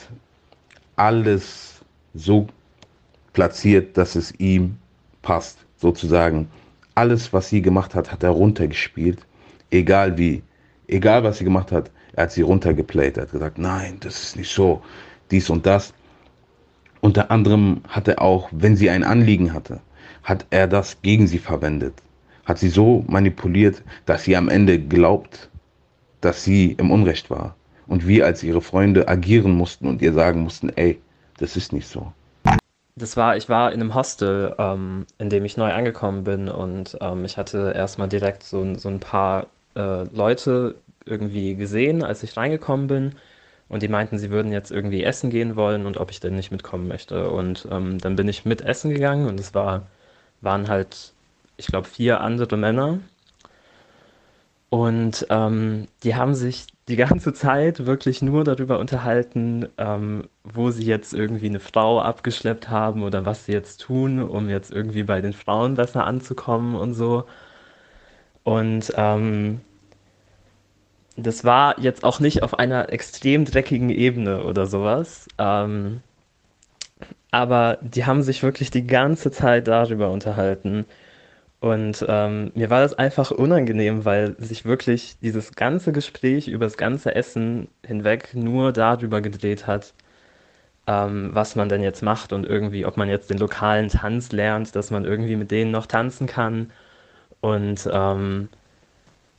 alles 0.96 1.80
so 2.14 2.46
platziert, 3.32 3.96
dass 3.96 4.14
es 4.14 4.32
ihm 4.38 4.76
passt, 5.22 5.58
sozusagen. 5.76 6.48
Alles, 6.94 7.32
was 7.32 7.48
sie 7.48 7.62
gemacht 7.62 7.94
hat, 7.94 8.12
hat 8.12 8.22
er 8.22 8.30
runtergespielt. 8.30 9.26
Egal 9.70 10.18
wie, 10.18 10.42
egal 10.88 11.24
was 11.24 11.38
sie 11.38 11.44
gemacht 11.44 11.72
hat, 11.72 11.90
er 12.14 12.24
hat 12.24 12.32
sie 12.32 12.42
runtergeplayt. 12.42 13.16
Er 13.16 13.22
hat 13.22 13.32
gesagt, 13.32 13.58
nein, 13.58 13.96
das 14.00 14.22
ist 14.22 14.36
nicht 14.36 14.52
so 14.52 14.82
dies 15.30 15.48
und 15.48 15.64
das. 15.64 15.94
Unter 17.00 17.30
anderem 17.30 17.80
hat 17.88 18.08
er 18.08 18.20
auch, 18.20 18.48
wenn 18.52 18.76
sie 18.76 18.90
ein 18.90 19.02
Anliegen 19.02 19.52
hatte, 19.52 19.80
hat 20.22 20.46
er 20.50 20.68
das 20.68 21.00
gegen 21.02 21.26
sie 21.26 21.38
verwendet. 21.38 21.94
Hat 22.44 22.58
sie 22.58 22.68
so 22.68 23.04
manipuliert, 23.08 23.82
dass 24.04 24.24
sie 24.24 24.36
am 24.36 24.48
Ende 24.48 24.78
glaubt, 24.78 25.48
dass 26.20 26.44
sie 26.44 26.72
im 26.72 26.90
Unrecht 26.90 27.30
war. 27.30 27.56
Und 27.86 28.06
wir 28.06 28.26
als 28.26 28.42
ihre 28.42 28.60
Freunde 28.60 29.08
agieren 29.08 29.52
mussten 29.52 29.88
und 29.88 30.02
ihr 30.02 30.12
sagen 30.12 30.42
mussten, 30.42 30.68
ey, 30.76 31.00
das 31.38 31.56
ist 31.56 31.72
nicht 31.72 31.88
so. 31.88 32.12
Das 32.94 33.16
war, 33.16 33.36
ich 33.36 33.48
war 33.48 33.72
in 33.72 33.80
einem 33.80 33.94
Hostel, 33.94 34.54
ähm, 34.58 35.06
in 35.18 35.30
dem 35.30 35.44
ich 35.44 35.56
neu 35.56 35.72
angekommen 35.72 36.24
bin 36.24 36.48
und 36.48 36.96
ähm, 37.00 37.24
ich 37.24 37.38
hatte 37.38 37.72
erstmal 37.74 38.08
direkt 38.08 38.42
so, 38.42 38.74
so 38.76 38.88
ein 38.90 39.00
paar 39.00 39.46
äh, 39.74 40.04
Leute 40.14 40.74
irgendwie 41.06 41.54
gesehen, 41.54 42.04
als 42.04 42.22
ich 42.22 42.36
reingekommen 42.36 42.86
bin. 42.88 43.14
Und 43.68 43.82
die 43.82 43.88
meinten, 43.88 44.18
sie 44.18 44.30
würden 44.30 44.52
jetzt 44.52 44.70
irgendwie 44.70 45.02
essen 45.04 45.30
gehen 45.30 45.56
wollen 45.56 45.86
und 45.86 45.96
ob 45.96 46.10
ich 46.10 46.20
denn 46.20 46.36
nicht 46.36 46.50
mitkommen 46.52 46.88
möchte. 46.88 47.30
Und 47.30 47.66
ähm, 47.70 47.98
dann 47.98 48.16
bin 48.16 48.28
ich 48.28 48.44
mit 48.44 48.60
essen 48.62 48.90
gegangen 48.92 49.26
und 49.28 49.40
es 49.40 49.54
war, 49.54 49.86
waren 50.42 50.68
halt, 50.68 51.12
ich 51.56 51.66
glaube, 51.68 51.88
vier 51.88 52.20
andere 52.20 52.56
Männer. 52.58 53.00
Und 54.70 55.26
ähm, 55.30 55.88
die 56.02 56.14
haben 56.16 56.34
sich 56.34 56.66
die 56.88 56.96
ganze 56.96 57.32
Zeit 57.32 57.86
wirklich 57.86 58.22
nur 58.22 58.44
darüber 58.44 58.78
unterhalten, 58.78 59.68
ähm, 59.78 60.28
wo 60.44 60.70
sie 60.70 60.84
jetzt 60.84 61.14
irgendwie 61.14 61.46
eine 61.46 61.60
Frau 61.60 62.00
abgeschleppt 62.00 62.68
haben 62.70 63.02
oder 63.04 63.24
was 63.24 63.46
sie 63.46 63.52
jetzt 63.52 63.80
tun, 63.82 64.20
um 64.22 64.48
jetzt 64.48 64.72
irgendwie 64.72 65.04
bei 65.04 65.20
den 65.20 65.32
Frauen 65.32 65.74
besser 65.74 66.04
anzukommen 66.06 66.74
und 66.74 66.94
so. 66.94 67.24
Und 68.44 68.92
ähm, 68.96 69.60
das 71.16 71.44
war 71.44 71.78
jetzt 71.78 72.04
auch 72.04 72.20
nicht 72.20 72.42
auf 72.42 72.58
einer 72.58 72.92
extrem 72.92 73.44
dreckigen 73.44 73.90
Ebene 73.90 74.44
oder 74.44 74.66
sowas. 74.66 75.28
Ähm, 75.38 76.00
aber 77.30 77.78
die 77.82 78.04
haben 78.04 78.22
sich 78.22 78.42
wirklich 78.42 78.70
die 78.70 78.86
ganze 78.86 79.30
Zeit 79.30 79.68
darüber 79.68 80.10
unterhalten. 80.10 80.86
Und 81.62 82.04
ähm, 82.08 82.50
mir 82.56 82.70
war 82.70 82.80
das 82.80 82.94
einfach 82.94 83.30
unangenehm, 83.30 84.04
weil 84.04 84.34
sich 84.38 84.64
wirklich 84.64 85.16
dieses 85.22 85.52
ganze 85.52 85.92
Gespräch 85.92 86.48
über 86.48 86.66
das 86.66 86.76
ganze 86.76 87.14
Essen 87.14 87.68
hinweg 87.86 88.30
nur 88.34 88.72
darüber 88.72 89.20
gedreht 89.20 89.68
hat, 89.68 89.94
ähm, 90.88 91.30
was 91.32 91.54
man 91.54 91.68
denn 91.68 91.82
jetzt 91.84 92.02
macht 92.02 92.32
und 92.32 92.46
irgendwie, 92.46 92.84
ob 92.84 92.96
man 92.96 93.08
jetzt 93.08 93.30
den 93.30 93.38
lokalen 93.38 93.88
Tanz 93.90 94.32
lernt, 94.32 94.74
dass 94.74 94.90
man 94.90 95.04
irgendwie 95.04 95.36
mit 95.36 95.52
denen 95.52 95.70
noch 95.70 95.86
tanzen 95.86 96.26
kann. 96.26 96.72
Und 97.40 97.88
ähm, 97.92 98.48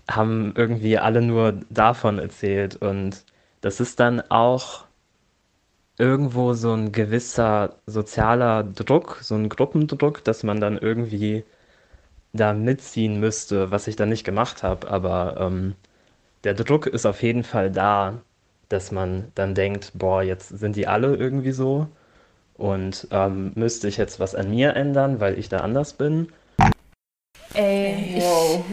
haben 0.09 0.53
irgendwie 0.55 0.97
alle 0.97 1.21
nur 1.21 1.55
davon 1.69 2.19
erzählt. 2.19 2.77
Und 2.77 3.25
das 3.59 3.81
ist 3.81 3.99
dann 3.99 4.21
auch 4.31 4.85
irgendwo 5.97 6.53
so 6.53 6.73
ein 6.73 6.93
gewisser 6.93 7.75
sozialer 7.85 8.63
Druck, 8.63 9.19
so 9.21 9.35
ein 9.35 9.49
Gruppendruck, 9.49 10.23
dass 10.23 10.43
man 10.43 10.61
dann 10.61 10.77
irgendwie 10.77 11.43
da 12.33 12.53
mitziehen 12.53 13.19
müsste, 13.19 13.71
was 13.71 13.87
ich 13.87 13.95
dann 13.95 14.09
nicht 14.09 14.23
gemacht 14.25 14.63
habe. 14.63 14.89
Aber 14.89 15.37
ähm, 15.39 15.75
der 16.45 16.53
Druck 16.55 16.87
ist 16.87 17.05
auf 17.05 17.23
jeden 17.23 17.43
Fall 17.43 17.71
da, 17.71 18.21
dass 18.69 18.91
man 18.91 19.31
dann 19.35 19.55
denkt, 19.55 19.91
boah, 19.95 20.23
jetzt 20.23 20.49
sind 20.49 20.75
die 20.75 20.87
alle 20.87 21.15
irgendwie 21.15 21.51
so 21.53 21.87
und 22.55 23.07
ähm, 23.11 23.51
müsste 23.55 23.87
ich 23.87 23.97
jetzt 23.97 24.19
was 24.19 24.35
an 24.35 24.49
mir 24.51 24.75
ändern, 24.75 25.19
weil 25.19 25.39
ich 25.39 25.49
da 25.49 25.59
anders 25.59 25.93
bin. 25.93 26.29
Ey, 27.55 28.15
wow. 28.17 28.65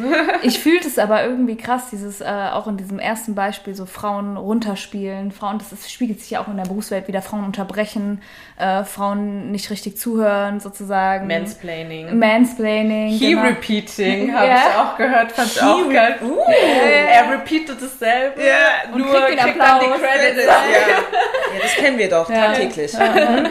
ich, 0.43 0.49
ich 0.55 0.59
fühlte 0.59 0.89
es 0.89 0.99
aber 0.99 1.25
irgendwie 1.25 1.57
krass, 1.57 1.91
dieses, 1.91 2.21
äh, 2.21 2.25
auch 2.25 2.67
in 2.67 2.79
diesem 2.79 2.99
ersten 2.99 3.35
Beispiel, 3.35 3.75
so 3.75 3.85
Frauen 3.85 4.37
runterspielen, 4.39 5.33
Frauen, 5.33 5.59
das 5.59 5.73
ist, 5.73 5.93
spiegelt 5.93 6.21
sich 6.21 6.31
ja 6.31 6.41
auch 6.41 6.49
in 6.49 6.57
der 6.57 6.65
Berufswelt 6.65 7.07
wieder, 7.07 7.21
Frauen 7.21 7.45
unterbrechen, 7.45 8.23
äh, 8.59 8.85
Frauen 8.85 9.51
nicht 9.51 9.71
richtig 9.71 9.99
zuhören, 9.99 10.61
sozusagen. 10.61 11.27
Mansplaining. 11.27 12.19
Mansplaining. 12.19 13.09
He 13.11 13.31
genau. 13.31 13.43
repeating, 13.43 14.35
habe 14.35 14.47
ja. 14.47 14.55
ich 14.55 14.77
auch 14.77 14.97
gehört, 14.97 15.33
fand 15.33 15.53
ich 15.53 15.63
auch 15.63 15.91
geil. 15.91 16.19
Uh, 16.23 16.39
er 16.49 17.33
repeatet 17.33 17.83
dasselbe. 17.83 18.41
Ja, 18.43 18.93
und 18.95 18.99
nur 18.99 19.13
kriegt, 19.13 19.41
kriegt 19.41 19.61
dann 19.61 19.81
die 19.81 19.87
Credits. 19.87 20.47
Ja. 20.47 20.53
ja. 20.53 21.61
das 21.61 21.75
kennen 21.75 21.99
wir 21.99 22.09
doch 22.09 22.31
ja. 22.31 22.47
tagtäglich. 22.47 22.93
Ja. 22.95 23.45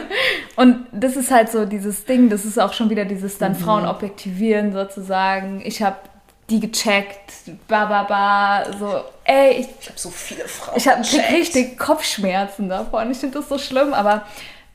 Und 0.56 0.86
das 0.90 1.16
ist 1.16 1.30
halt 1.30 1.50
so 1.50 1.66
dieses 1.66 2.04
Ding, 2.04 2.28
das 2.28 2.44
ist 2.44 2.58
auch 2.58 2.72
schon 2.72 2.90
wieder 2.90 3.04
dieses 3.04 3.38
dann 3.38 3.52
mhm. 3.52 3.56
Frauen 3.56 3.86
objektivieren 3.86 4.72
sozusagen 4.72 5.19
sagen, 5.20 5.62
ich 5.64 5.82
habe 5.82 5.96
die 6.48 6.60
gecheckt, 6.60 7.32
ba 7.68 7.84
ba 7.84 8.02
ba, 8.02 8.72
so, 8.78 9.02
ey, 9.24 9.60
ich, 9.60 9.68
ich 9.80 9.88
habe 9.88 9.98
so 9.98 10.10
viele 10.10 10.48
Frauen. 10.48 10.76
Ich 10.76 10.88
habe 10.88 11.02
richtig 11.32 11.78
Kopfschmerzen 11.78 12.68
davon. 12.68 13.10
Ich 13.10 13.18
finde 13.18 13.38
das 13.38 13.48
so 13.48 13.58
schlimm, 13.58 13.92
aber 13.92 14.26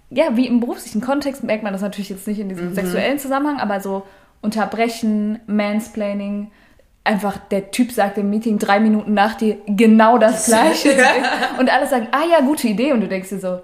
ja, 0.10 0.38
wie 0.38 0.48
im 0.48 0.60
beruflichen 0.60 1.02
Kontext 1.02 1.44
merkt 1.44 1.64
man 1.64 1.74
das 1.74 1.82
natürlich 1.82 2.10
jetzt 2.10 2.28
nicht 2.28 2.40
in 2.40 2.50
diesem 2.50 2.70
mhm. 2.70 2.76
sexuellen 2.76 3.20
Zusammenhang, 3.20 3.60
aber 3.60 3.82
so 3.82 4.04
unterbrechen, 4.42 5.40
Mansplaining, 5.48 6.52
einfach 7.04 7.38
der 7.38 7.72
Typ 7.72 7.92
sagt 7.92 8.18
im 8.18 8.30
Meeting 8.30 8.58
drei 8.58 8.80
Minuten 8.80 9.14
nach 9.14 9.36
dir 9.36 9.58
genau 9.66 10.18
das, 10.18 10.46
das 10.46 10.82
Gleiche. 10.84 10.96
und 11.60 11.72
alle 11.74 11.88
sagen, 11.88 12.08
ah 12.12 12.24
ja, 12.32 12.42
gute 12.42 12.68
Idee. 12.68 12.94
Und 12.94 13.02
du 13.02 13.08
denkst 13.08 13.30
dir 13.30 13.40
so, 13.40 13.62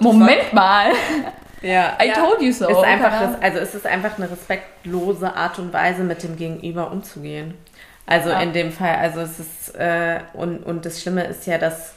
Moment 0.00 0.42
fuck? 0.44 0.52
mal. 0.54 0.92
Ja. 1.62 1.98
I 2.02 2.12
told 2.12 2.40
you 2.40 2.52
so. 2.52 2.68
Ist 2.68 2.84
einfach, 2.84 3.40
also 3.40 3.58
es 3.58 3.74
ist 3.74 3.86
einfach 3.86 4.16
eine 4.18 4.30
respektlose 4.30 5.34
Art 5.34 5.58
und 5.58 5.72
Weise, 5.72 6.02
mit 6.02 6.22
dem 6.22 6.36
Gegenüber 6.36 6.90
umzugehen. 6.90 7.54
Also 8.06 8.30
ja. 8.30 8.40
in 8.40 8.52
dem 8.52 8.72
Fall, 8.72 8.96
also 8.96 9.20
es 9.20 9.38
ist, 9.38 9.74
äh, 9.76 10.20
und, 10.32 10.58
und 10.64 10.84
das 10.84 11.00
Schlimme 11.00 11.24
ist 11.24 11.46
ja, 11.46 11.58
dass 11.58 11.94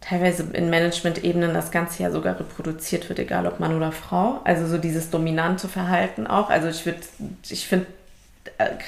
teilweise 0.00 0.44
in 0.54 0.70
Management-Ebenen 0.70 1.52
das 1.52 1.70
Ganze 1.70 2.02
ja 2.02 2.10
sogar 2.10 2.38
reproduziert 2.38 3.08
wird, 3.08 3.18
egal 3.18 3.46
ob 3.46 3.60
Mann 3.60 3.76
oder 3.76 3.92
Frau. 3.92 4.40
Also 4.44 4.66
so 4.66 4.78
dieses 4.78 5.10
dominante 5.10 5.68
Verhalten 5.68 6.26
auch. 6.26 6.48
Also 6.48 6.68
ich 6.68 6.86
würde, 6.86 7.00
ich 7.48 7.66
finde 7.66 7.86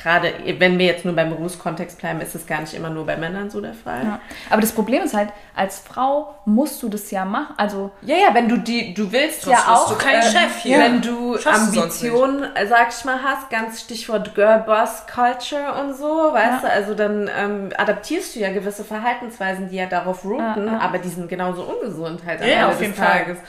gerade, 0.02 0.32
wenn 0.58 0.78
wir 0.78 0.86
jetzt 0.86 1.04
nur 1.04 1.14
beim 1.14 1.30
Berufskontext 1.30 1.98
bleiben, 1.98 2.20
ist 2.20 2.34
es 2.34 2.46
gar 2.46 2.60
nicht 2.60 2.74
immer 2.74 2.90
nur 2.90 3.06
bei 3.06 3.16
Männern 3.16 3.50
so 3.50 3.60
der 3.60 3.74
Fall. 3.74 4.04
Ja. 4.04 4.20
Aber 4.50 4.60
das 4.60 4.72
Problem 4.72 5.02
ist 5.02 5.14
halt, 5.14 5.30
als 5.54 5.78
Frau 5.80 6.34
musst 6.44 6.82
du 6.82 6.88
das 6.88 7.10
ja 7.10 7.24
machen. 7.24 7.54
Also 7.56 7.90
ja, 8.02 8.16
ja, 8.16 8.34
wenn 8.34 8.48
du 8.48 8.58
die, 8.58 8.94
du 8.94 9.12
willst 9.12 9.46
ja 9.46 9.58
auch, 9.68 9.88
du 9.88 9.96
kein 9.96 10.20
äh, 10.20 10.22
Chef 10.22 10.56
hier. 10.62 10.78
wenn 10.78 11.00
du 11.00 11.36
Ambitionen, 11.44 12.46
sag 12.68 12.88
ich 12.96 13.04
mal, 13.04 13.22
hast, 13.22 13.50
ganz 13.50 13.80
Stichwort 13.80 14.34
Girl-Boss 14.34 15.06
Culture 15.06 15.74
und 15.80 15.94
so, 15.94 16.32
weißt 16.32 16.62
ja. 16.62 16.68
du, 16.68 16.70
also 16.70 16.94
dann 16.94 17.30
ähm, 17.38 17.70
adaptierst 17.76 18.34
du 18.34 18.40
ja 18.40 18.52
gewisse 18.52 18.84
Verhaltensweisen, 18.84 19.68
die 19.68 19.76
ja 19.76 19.86
darauf 19.86 20.24
routen, 20.24 20.66
ja, 20.66 20.78
aber 20.80 20.98
die 20.98 21.08
sind 21.08 21.28
genauso 21.28 21.62
ungesund 21.62 22.20
halt 22.26 22.40
am 22.40 22.48
ja, 22.48 22.54
Ende 22.54 22.68
auf 22.68 22.80
jeden 22.80 22.96
Tages. 22.96 23.38
Fall. 23.38 23.46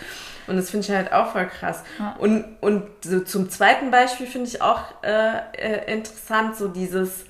Und 0.48 0.58
das 0.58 0.70
finde 0.70 0.86
ich 0.86 0.92
halt 0.92 1.12
auch 1.14 1.32
voll 1.32 1.48
krass. 1.48 1.84
Ja. 2.00 2.16
Und, 2.20 2.46
und 2.62 2.84
so 3.04 3.20
zum 3.22 3.50
zweiten 3.50 3.92
Beispiel 3.92 4.28
finde 4.28 4.50
ich 4.50 4.62
auch 4.62 4.82
äh, 5.04 5.38
äh, 5.54 5.92
interessant, 5.94 6.56
so 6.56 6.68
dieses 6.68 7.26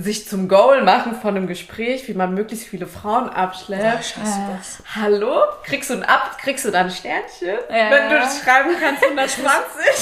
sich 0.00 0.28
zum 0.28 0.48
Goal 0.48 0.82
machen 0.82 1.14
von 1.20 1.36
einem 1.36 1.46
Gespräch, 1.46 2.06
wie 2.08 2.14
man 2.14 2.34
möglichst 2.34 2.66
viele 2.66 2.86
Frauen 2.86 3.28
abschleppt. 3.28 3.84
Oh, 3.84 4.20
scheiße, 4.20 4.38
das. 4.56 4.82
Hallo? 4.94 5.42
Kriegst 5.64 5.90
du 5.90 5.94
ein 5.94 6.04
Ab, 6.04 6.38
kriegst 6.40 6.64
du 6.64 6.70
dann 6.70 6.86
ein 6.86 6.92
Sternchen? 6.92 7.58
Ja. 7.68 7.90
Wenn 7.90 8.08
du 8.08 8.14
das 8.16 8.40
schreiben 8.40 8.70
kannst, 8.80 9.04
120? 9.04 9.48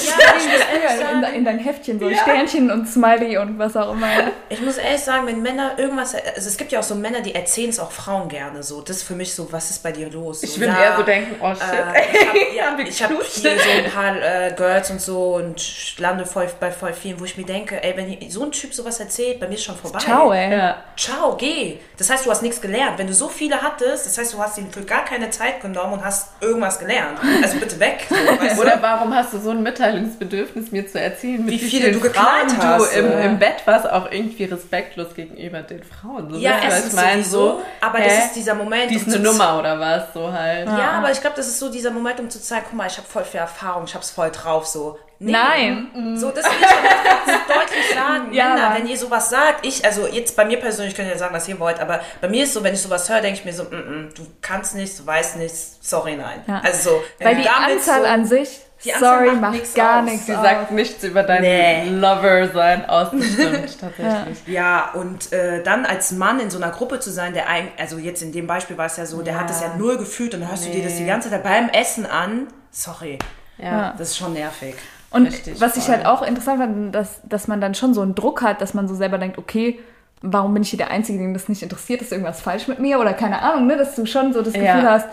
ja, 0.07 1.11
in, 1.11 1.35
in, 1.35 1.45
dein 1.45 1.59
Heftchen 1.59 1.99
so 1.99 2.09
ja. 2.09 2.17
Sternchen 2.17 2.69
und 2.69 2.87
Smiley 2.87 3.37
und 3.37 3.57
was 3.57 3.75
auch 3.75 3.93
immer. 3.93 4.07
Ich 4.49 4.61
muss 4.61 4.77
ehrlich 4.77 5.01
sagen, 5.01 5.25
wenn 5.27 5.41
Männer 5.41 5.77
irgendwas, 5.77 6.13
also 6.13 6.47
es 6.47 6.57
gibt 6.57 6.71
ja 6.71 6.79
auch 6.79 6.83
so 6.83 6.95
Männer, 6.95 7.21
die 7.21 7.33
erzählen 7.33 7.69
es 7.69 7.79
auch 7.79 7.91
Frauen 7.91 8.29
gerne 8.29 8.63
so. 8.63 8.81
Das 8.81 8.97
ist 8.97 9.03
für 9.03 9.15
mich 9.15 9.33
so, 9.33 9.51
was 9.51 9.71
ist 9.71 9.83
bei 9.83 9.91
dir 9.91 10.09
los? 10.09 10.41
So, 10.41 10.47
ich 10.47 10.59
würde 10.59 10.73
eher 10.73 10.95
so 10.95 11.03
denken, 11.03 11.35
oh 11.41 11.53
shit. 11.53 11.63
Äh, 11.63 12.83
ich 12.87 13.01
habe 13.03 13.15
hab 13.15 13.23
hier 13.31 13.57
so 13.57 13.69
ein 13.69 13.91
paar 13.91 14.15
äh, 14.15 14.53
Girls 14.55 14.91
und 14.91 15.01
so 15.01 15.35
und 15.35 15.97
lande 15.97 16.25
voll, 16.25 16.47
bei 16.59 16.71
voll 16.71 16.93
vielen, 16.93 17.19
wo 17.19 17.25
ich 17.25 17.37
mir 17.37 17.45
denke, 17.45 17.83
ey, 17.83 17.95
wenn 17.97 18.29
so 18.29 18.43
ein 18.43 18.51
Typ 18.51 18.73
sowas 18.73 18.99
erzählt, 18.99 19.39
bei 19.39 19.47
mir 19.47 19.55
ist 19.55 19.63
schon 19.63 19.75
vorbei. 19.87 19.99
Ciao, 19.99 20.31
ey. 20.31 20.51
Ja. 20.51 20.77
Ciao, 20.95 21.35
geh. 21.35 21.77
Das 21.97 22.09
heißt, 22.09 22.25
du 22.25 22.31
hast 22.31 22.41
nichts 22.41 22.59
gelernt. 22.59 22.97
Wenn 22.97 23.07
du 23.07 23.13
so 23.13 23.27
viele 23.27 23.61
hattest, 23.61 24.05
das 24.05 24.17
heißt, 24.17 24.33
du 24.33 24.39
hast 24.39 24.57
ihn 24.57 24.71
für 24.71 24.81
gar 24.81 25.05
keine 25.05 25.29
Zeit 25.29 25.61
genommen 25.61 25.93
und 25.93 26.05
hast 26.05 26.29
irgendwas 26.41 26.79
gelernt. 26.79 27.19
Also 27.41 27.59
bitte 27.59 27.79
weg. 27.79 28.07
So, 28.09 28.61
Oder 28.61 28.81
warum 28.81 29.13
hast 29.13 29.33
du 29.33 29.39
so 29.39 29.51
ein 29.51 29.61
Mitteilungsbedürfnis, 29.61 30.71
mir 30.71 30.87
zu 30.87 30.99
erzählen, 30.99 31.45
wie, 31.45 31.51
wie 31.51 31.59
viele 31.59 31.91
du 31.91 31.99
geknallt 31.99 32.55
hast? 32.57 32.95
Du 32.95 32.99
im, 32.99 33.11
im 33.11 33.39
Bett 33.39 33.61
warst 33.65 33.89
auch 33.89 34.11
irgendwie 34.11 34.45
respektlos 34.45 35.13
gegenüber 35.13 35.61
den 35.61 35.83
Frauen. 35.83 36.31
So, 36.31 36.39
ja, 36.39 36.59
es 36.67 36.85
ist 36.87 36.95
mein, 36.95 37.23
so, 37.23 37.61
aber 37.81 37.99
hä? 37.99 38.07
das 38.07 38.25
ist 38.25 38.35
dieser 38.35 38.55
Moment. 38.55 38.91
Die 38.91 38.95
ist 38.95 39.07
um 39.07 39.13
eine 39.13 39.23
Nummer 39.23 39.59
oder 39.59 39.79
was, 39.79 40.13
so 40.13 40.31
halt. 40.31 40.67
Ja, 40.67 40.77
ja 40.77 40.91
aber 40.93 41.11
ich 41.11 41.21
glaube, 41.21 41.35
das 41.35 41.47
ist 41.47 41.59
so 41.59 41.69
dieser 41.71 41.91
Moment, 41.91 42.19
um 42.19 42.29
zu 42.29 42.41
zeigen, 42.41 42.65
guck 42.67 42.77
mal, 42.77 42.87
ich 42.87 42.97
habe 42.97 43.07
voll 43.07 43.23
viel 43.23 43.39
Erfahrung, 43.39 43.83
ich 43.85 43.93
habe 43.93 44.03
es 44.03 44.11
voll 44.11 44.31
drauf, 44.31 44.65
so. 44.65 44.97
Nee. 45.19 45.31
Nein. 45.31 46.15
So, 46.15 46.29
das 46.31 46.45
will 46.45 46.51
ich 46.59 46.67
ganz 46.67 47.47
deutlich 47.47 47.95
sagen. 47.95 48.33
Ja, 48.33 48.53
Männer, 48.53 48.75
wenn 48.75 48.87
ihr 48.87 48.97
sowas 48.97 49.29
sagt, 49.29 49.65
ich, 49.65 49.83
also 49.83 50.07
jetzt 50.07 50.35
bei 50.35 50.45
mir 50.45 50.59
persönlich 50.59 50.95
könnt 50.95 51.09
ihr 51.09 51.17
sagen, 51.17 51.33
was 51.33 51.47
ihr 51.47 51.59
wollt, 51.59 51.79
aber 51.79 52.01
bei 52.21 52.29
mir 52.29 52.43
ist 52.43 52.53
so, 52.53 52.63
wenn 52.63 52.73
ich 52.73 52.81
sowas 52.81 53.09
höre, 53.09 53.21
denke 53.21 53.39
ich 53.39 53.45
mir 53.45 53.53
so, 53.53 53.63
mm 53.63 53.67
-mm, 53.67 54.15
du 54.15 54.27
kannst 54.41 54.75
nichts, 54.75 54.97
du 54.97 55.07
weißt 55.07 55.37
nichts, 55.37 55.79
sorry, 55.81 56.15
nein. 56.15 56.43
Ja. 56.47 56.61
Also 56.63 56.91
so, 56.91 57.03
Weil 57.19 57.35
die 57.37 57.49
Anzahl 57.49 58.01
so, 58.01 58.07
an 58.07 58.25
sich, 58.25 58.59
sorry, 58.99 59.31
macht, 59.31 59.53
macht 59.53 59.75
gar 59.75 60.01
nichts 60.03 60.27
Sie 60.27 60.35
aus. 60.35 60.43
sagt 60.43 60.71
nichts 60.71 61.03
über 61.03 61.23
dein 61.23 61.41
nee. 61.41 61.89
Lover-Sein 61.89 62.87
aus, 62.87 63.07
stimmt, 63.07 63.79
tatsächlich. 63.81 64.37
Ja, 64.45 64.91
und 64.93 65.33
äh, 65.33 65.63
dann 65.63 65.85
als 65.85 66.11
Mann 66.11 66.39
in 66.39 66.51
so 66.51 66.61
einer 66.61 66.71
Gruppe 66.71 66.99
zu 66.99 67.09
sein, 67.09 67.33
der 67.33 67.49
ein, 67.49 67.69
also 67.79 67.97
jetzt 67.97 68.21
in 68.21 68.31
dem 68.31 68.45
Beispiel 68.45 68.77
war 68.77 68.85
es 68.85 68.97
ja 68.97 69.07
so, 69.07 69.23
der 69.23 69.33
ja. 69.33 69.39
hat 69.39 69.49
es 69.49 69.61
ja 69.61 69.75
null 69.77 69.97
gefühlt 69.97 70.35
und 70.35 70.41
dann 70.41 70.49
hörst 70.51 70.65
nee. 70.65 70.73
du 70.73 70.77
dir 70.77 70.83
das 70.83 70.97
die 70.97 71.05
ganze 71.05 71.31
Zeit 71.31 71.41
beim 71.41 71.69
Essen 71.69 72.05
an, 72.05 72.47
sorry. 72.69 73.17
Ja. 73.57 73.95
Das 73.97 74.09
ist 74.09 74.17
schon 74.17 74.33
nervig. 74.33 74.75
Und 75.09 75.27
Richtig, 75.27 75.61
was 75.61 75.77
ich 75.77 75.87
halt 75.87 76.05
auch 76.05 76.21
interessant 76.21 76.59
fand, 76.59 76.95
dass, 76.95 77.21
dass 77.23 77.47
man 77.47 77.61
dann 77.61 77.75
schon 77.75 77.93
so 77.93 78.01
einen 78.01 78.15
Druck 78.15 78.41
hat, 78.41 78.61
dass 78.61 78.73
man 78.73 78.87
so 78.87 78.95
selber 78.95 79.17
denkt, 79.17 79.37
okay, 79.37 79.79
warum 80.21 80.53
bin 80.53 80.63
ich 80.63 80.69
hier 80.69 80.77
der 80.77 80.91
Einzige, 80.91 81.17
den 81.17 81.33
das 81.33 81.47
nicht 81.47 81.63
interessiert? 81.63 82.01
Ist 82.01 82.11
irgendwas 82.11 82.41
falsch 82.41 82.67
mit 82.67 82.79
mir? 82.79 82.99
Oder 82.99 83.13
keine 83.13 83.41
Ahnung, 83.41 83.67
ne? 83.67 83.77
Dass 83.77 83.95
du 83.95 84.05
schon 84.05 84.33
so 84.33 84.41
das 84.41 84.53
Gefühl 84.53 84.65
ja. 84.65 84.91
hast, 84.91 85.07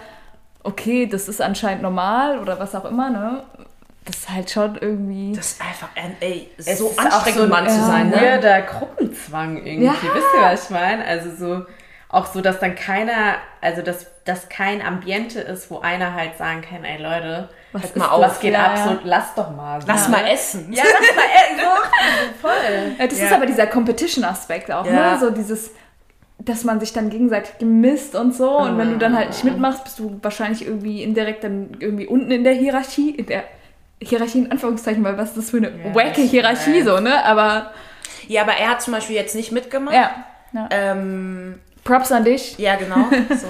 okay, 0.63 1.07
das 1.07 1.29
ist 1.29 1.41
anscheinend 1.41 1.83
normal 1.83 2.39
oder 2.39 2.59
was 2.59 2.75
auch 2.75 2.85
immer, 2.85 3.11
ne? 3.11 3.43
Das 4.05 4.17
ist 4.17 4.31
halt 4.31 4.51
schon 4.51 4.77
irgendwie. 4.79 5.33
Das 5.35 5.53
ist 5.53 5.61
einfach, 5.63 5.89
ey, 6.21 6.51
es 6.59 6.79
so 6.79 6.93
anstrengend, 6.97 7.39
so 7.39 7.43
ein 7.45 7.49
Mann 7.49 7.69
zu 7.69 7.81
sein, 7.81 8.11
ne? 8.11 8.41
Der 8.41 8.63
Gruppenzwang 8.63 9.65
irgendwie. 9.65 9.87
Ja. 9.87 9.93
Wisst 9.93 10.27
ihr, 10.37 10.43
was 10.43 10.65
ich 10.65 10.71
meine? 10.71 11.05
Also 11.05 11.31
so 11.35 11.65
auch 12.15 12.27
so, 12.27 12.41
dass 12.41 12.61
dann 12.61 12.75
keiner, 12.77 13.37
also 13.61 13.83
dass, 13.83 14.07
dass 14.25 14.49
kein 14.49 14.81
Ambiente 14.81 15.41
ist, 15.41 15.71
wo 15.71 15.81
einer 15.81 16.15
halt 16.15 16.37
sagen 16.39 16.63
kann, 16.63 16.85
ey 16.85 17.03
Leute, 17.03 17.49
was, 17.73 17.85
ist, 17.85 17.97
mal 17.97 18.09
auf. 18.09 18.23
was 18.23 18.41
geht 18.41 18.53
ja, 18.53 18.67
ab? 18.67 18.79
So, 18.79 18.99
lass 19.03 19.35
doch 19.35 19.51
mal. 19.51 19.81
So. 19.81 19.89
Lass 19.89 20.09
mal 20.09 20.25
essen. 20.27 20.73
Ja, 20.73 20.85
lass 20.85 21.17
mal 21.17 21.25
essen. 21.25 21.61
So, 21.65 22.49
voll. 22.49 22.97
Ja, 22.99 23.07
das 23.07 23.19
ja. 23.19 23.27
ist 23.27 23.33
aber 23.33 23.47
dieser 23.47 23.67
Competition-Aspekt 23.67 24.71
auch, 24.71 24.85
ne? 24.85 25.17
So 25.21 25.31
dieses, 25.31 25.71
dass 26.39 26.65
man 26.65 26.81
sich 26.81 26.93
dann 26.93 27.11
gegenseitig 27.11 27.59
gemisst 27.59 28.15
und 28.15 28.35
so. 28.35 28.59
Und 28.59 28.79
wenn 28.79 28.91
du 28.91 28.99
dann 28.99 29.17
halt 29.17 29.29
nicht 29.29 29.45
mitmachst, 29.45 29.85
bist 29.85 29.99
du 29.99 30.19
wahrscheinlich 30.23 30.67
irgendwie 30.67 31.03
indirekt 31.03 31.43
dann 31.45 31.77
irgendwie 31.81 32.07
unten 32.07 32.31
in 32.31 32.45
der 32.45 32.55
Hierarchie, 32.55 33.11
in 33.11 33.27
der 33.27 33.45
Hierarchie 34.01 34.39
in 34.39 34.53
Anführungszeichen, 34.53 35.03
weil 35.03 35.17
was 35.19 35.31
ist 35.31 35.39
das 35.39 35.51
für 35.51 35.59
eine 35.59 35.71
ja, 35.71 35.95
wacke 35.95 36.23
Hierarchie 36.23 36.83
so, 36.83 37.01
ne? 37.01 37.25
Aber. 37.25 37.73
Ja, 38.29 38.43
aber 38.43 38.53
er 38.53 38.71
hat 38.71 38.83
zum 38.83 38.93
Beispiel 38.95 39.17
jetzt 39.17 39.35
nicht 39.35 39.53
mitgemacht. 39.53 39.95
Ja. 39.95 40.25
ja. 40.53 40.69
Ähm, 40.71 41.61
Props 41.85 42.11
an 42.11 42.25
dich. 42.25 42.59
Ja, 42.59 42.77
genau. 42.77 42.97
So? 43.29 43.47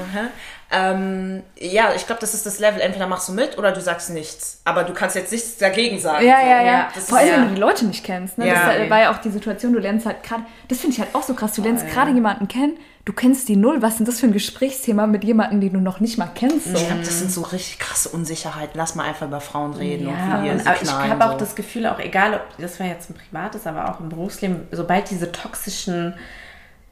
Ähm, 0.71 1.43
ja, 1.59 1.93
ich 1.95 2.07
glaube, 2.07 2.21
das 2.21 2.35
ist 2.35 2.47
das 2.47 2.59
Level. 2.59 2.81
Entweder 2.81 3.07
machst 3.07 3.29
du 3.29 3.33
mit 3.33 3.59
oder 3.59 3.71
du 3.71 3.81
sagst 3.81 4.11
nichts. 4.11 4.61
Aber 4.65 4.83
du 4.83 4.93
kannst 4.93 5.15
jetzt 5.15 5.31
nichts 5.31 5.57
dagegen 5.57 6.01
sagen. 6.01 6.27
Ja, 6.27 6.41
so. 6.41 6.47
ja, 6.47 6.63
ja. 6.65 6.89
Das 6.93 7.09
Vor 7.09 7.19
allem, 7.19 7.33
wenn 7.33 7.49
du 7.49 7.55
die 7.55 7.61
Leute 7.61 7.87
nicht 7.87 8.03
kennst. 8.03 8.39
Ne? 8.39 8.49
Ja, 8.49 8.77
das 8.77 8.91
war 8.91 9.01
ja 9.01 9.13
auch 9.13 9.19
die 9.19 9.31
Situation, 9.31 9.73
du 9.73 9.79
lernst 9.79 10.05
halt 10.05 10.25
gerade, 10.25 10.43
das 10.69 10.81
finde 10.81 10.95
ich 10.95 11.01
halt 11.01 11.15
auch 11.15 11.23
so 11.23 11.35
krass, 11.35 11.53
du 11.53 11.63
lernst 11.63 11.87
gerade 11.89 12.11
jemanden 12.11 12.49
kennen, 12.49 12.77
du 13.05 13.13
kennst 13.13 13.49
die 13.49 13.57
null. 13.57 13.83
Was 13.83 13.93
ist 13.93 13.99
denn 13.99 14.07
das 14.07 14.21
für 14.21 14.27
ein 14.27 14.33
Gesprächsthema 14.33 15.07
mit 15.07 15.23
jemandem, 15.23 15.61
den 15.61 15.75
du 15.75 15.81
noch 15.81 16.01
nicht 16.01 16.19
mal 16.19 16.31
kennst? 16.35 16.65
So? 16.65 16.77
Ich 16.77 16.87
glaube, 16.87 17.03
das 17.03 17.21
sind 17.21 17.31
so 17.31 17.43
richtig 17.43 17.79
krasse 17.79 18.09
Unsicherheiten. 18.09 18.73
Lass 18.75 18.97
mal 18.97 19.05
einfach 19.05 19.29
über 19.29 19.41
Frauen 19.41 19.75
reden. 19.75 20.09
Ja, 20.09 20.41
und, 20.41 20.61
und 20.61 20.67
aber 20.67 20.83
ich 20.83 20.91
habe 20.91 21.27
auch 21.27 21.37
das 21.37 21.55
Gefühl, 21.55 21.87
auch 21.87 22.01
egal, 22.01 22.35
ob 22.35 22.43
das 22.59 22.81
war 22.81 22.87
jetzt 22.87 23.11
ein 23.11 23.15
privates, 23.15 23.67
aber 23.69 23.91
auch 23.91 24.01
im 24.01 24.09
Berufsleben, 24.09 24.67
sobald 24.73 25.09
diese 25.11 25.31
toxischen 25.31 26.15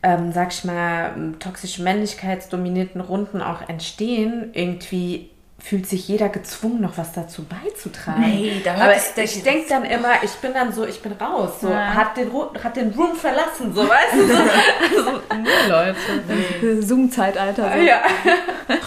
ähm, 0.03 0.33
sag 0.33 0.53
ich 0.53 0.65
mal, 0.65 1.15
toxische 1.39 1.83
männlichkeitsdominierten 1.83 3.01
Runden 3.01 3.41
auch 3.41 3.69
entstehen, 3.69 4.51
irgendwie 4.53 5.31
fühlt 5.59 5.87
sich 5.87 6.09
jeder 6.09 6.29
gezwungen, 6.29 6.81
noch 6.81 6.99
was 6.99 7.13
dazu 7.13 7.45
beizutragen. 7.45 8.21
Nee, 8.21 8.61
da 8.65 8.73
hört 8.75 8.83
Aber 8.83 9.23
ich 9.23 9.43
denke 9.45 9.69
dann 9.69 9.85
immer, 9.85 10.23
ich 10.25 10.33
bin 10.33 10.53
dann 10.55 10.73
so, 10.73 10.85
ich 10.85 11.01
bin 11.01 11.13
raus. 11.13 11.61
So, 11.61 11.69
Ja. 11.71 11.95
hat, 11.95 12.17
den, 12.17 12.31
hat 12.65 12.75
den 12.75 12.91
Room 12.91 13.15
verlassen, 13.15 13.73
so 13.73 13.89
weißt 13.89 14.15
du? 14.15 14.27
So, 14.27 14.35
also, 15.09 15.21
nee, 15.41 15.69
Leute. 15.69 16.83
Zoom-Zeitalter. 16.83 17.71
So. 17.75 17.81
Ja. 17.81 18.03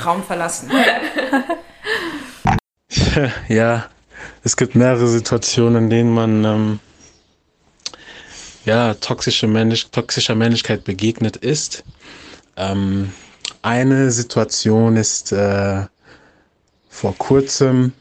Raum 0.05 0.21
verlassen. 0.23 0.69
Ja, 3.47 3.85
es 4.43 4.57
gibt 4.57 4.75
mehrere 4.75 5.07
Situationen, 5.07 5.85
in 5.85 5.89
denen 5.89 6.13
man 6.13 6.43
ähm, 6.45 6.79
ja, 8.65 8.93
toxische 8.95 9.47
Männlich 9.47 9.87
toxischer 9.87 10.35
Männlichkeit 10.35 10.83
begegnet 10.83 11.37
ist. 11.37 11.83
Ähm, 12.57 13.11
eine 13.61 14.11
Situation 14.11 14.95
ist 14.95 15.31
äh, 15.31 15.85
vor 16.89 17.15
kurzem 17.17 17.93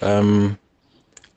ähm, 0.00 0.56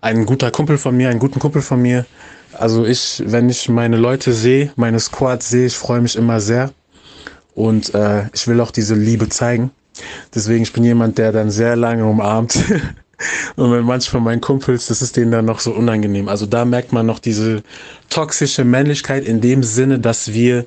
ein 0.01 0.25
guter 0.25 0.51
Kumpel 0.51 0.77
von 0.77 0.95
mir, 0.95 1.09
einen 1.09 1.19
guten 1.19 1.39
Kumpel 1.39 1.61
von 1.61 1.81
mir. 1.81 2.05
Also 2.53 2.85
ich, 2.85 3.21
wenn 3.25 3.49
ich 3.49 3.69
meine 3.69 3.97
Leute 3.97 4.33
sehe, 4.33 4.71
meine 4.75 4.99
Squads 4.99 5.49
sehe, 5.49 5.67
ich 5.67 5.77
freue 5.77 6.01
mich 6.01 6.15
immer 6.15 6.39
sehr. 6.39 6.71
Und 7.55 7.93
äh, 7.93 8.27
ich 8.33 8.47
will 8.47 8.61
auch 8.61 8.71
diese 8.71 8.95
Liebe 8.95 9.29
zeigen. 9.29 9.71
Deswegen, 10.33 10.63
ich 10.63 10.73
bin 10.73 10.83
jemand, 10.83 11.17
der 11.17 11.31
dann 11.31 11.51
sehr 11.51 11.75
lange 11.75 12.05
umarmt. 12.05 12.57
Und 13.55 13.71
wenn 13.71 13.83
manche 13.83 14.09
von 14.09 14.23
meinen 14.23 14.41
Kumpels, 14.41 14.87
das 14.87 15.01
ist 15.01 15.17
denen 15.17 15.31
dann 15.31 15.45
noch 15.45 15.59
so 15.59 15.71
unangenehm. 15.71 16.29
Also 16.29 16.45
da 16.45 16.65
merkt 16.65 16.93
man 16.93 17.05
noch 17.05 17.19
diese 17.19 17.63
toxische 18.09 18.63
Männlichkeit 18.63 19.25
in 19.25 19.41
dem 19.41 19.63
Sinne, 19.63 19.99
dass 19.99 20.33
wir 20.33 20.65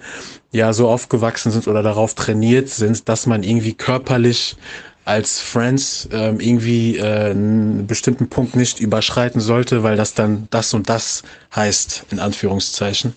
ja 0.51 0.73
so 0.73 0.89
aufgewachsen 0.89 1.51
sind 1.51 1.67
oder 1.67 1.83
darauf 1.83 2.15
trainiert 2.15 2.69
sind, 2.69 3.09
dass 3.09 3.27
man 3.27 3.43
irgendwie 3.43 3.73
körperlich 3.73 4.57
als 5.05 5.41
Friends 5.41 6.09
ähm, 6.13 6.39
irgendwie 6.39 6.99
äh, 6.99 7.31
einen 7.31 7.87
bestimmten 7.87 8.29
Punkt 8.29 8.55
nicht 8.55 8.79
überschreiten 8.79 9.41
sollte, 9.41 9.83
weil 9.83 9.97
das 9.97 10.15
dann 10.15 10.47
das 10.51 10.75
und 10.75 10.89
das 10.89 11.23
heißt, 11.55 12.07
in 12.11 12.21
Anführungszeichen. 12.21 13.15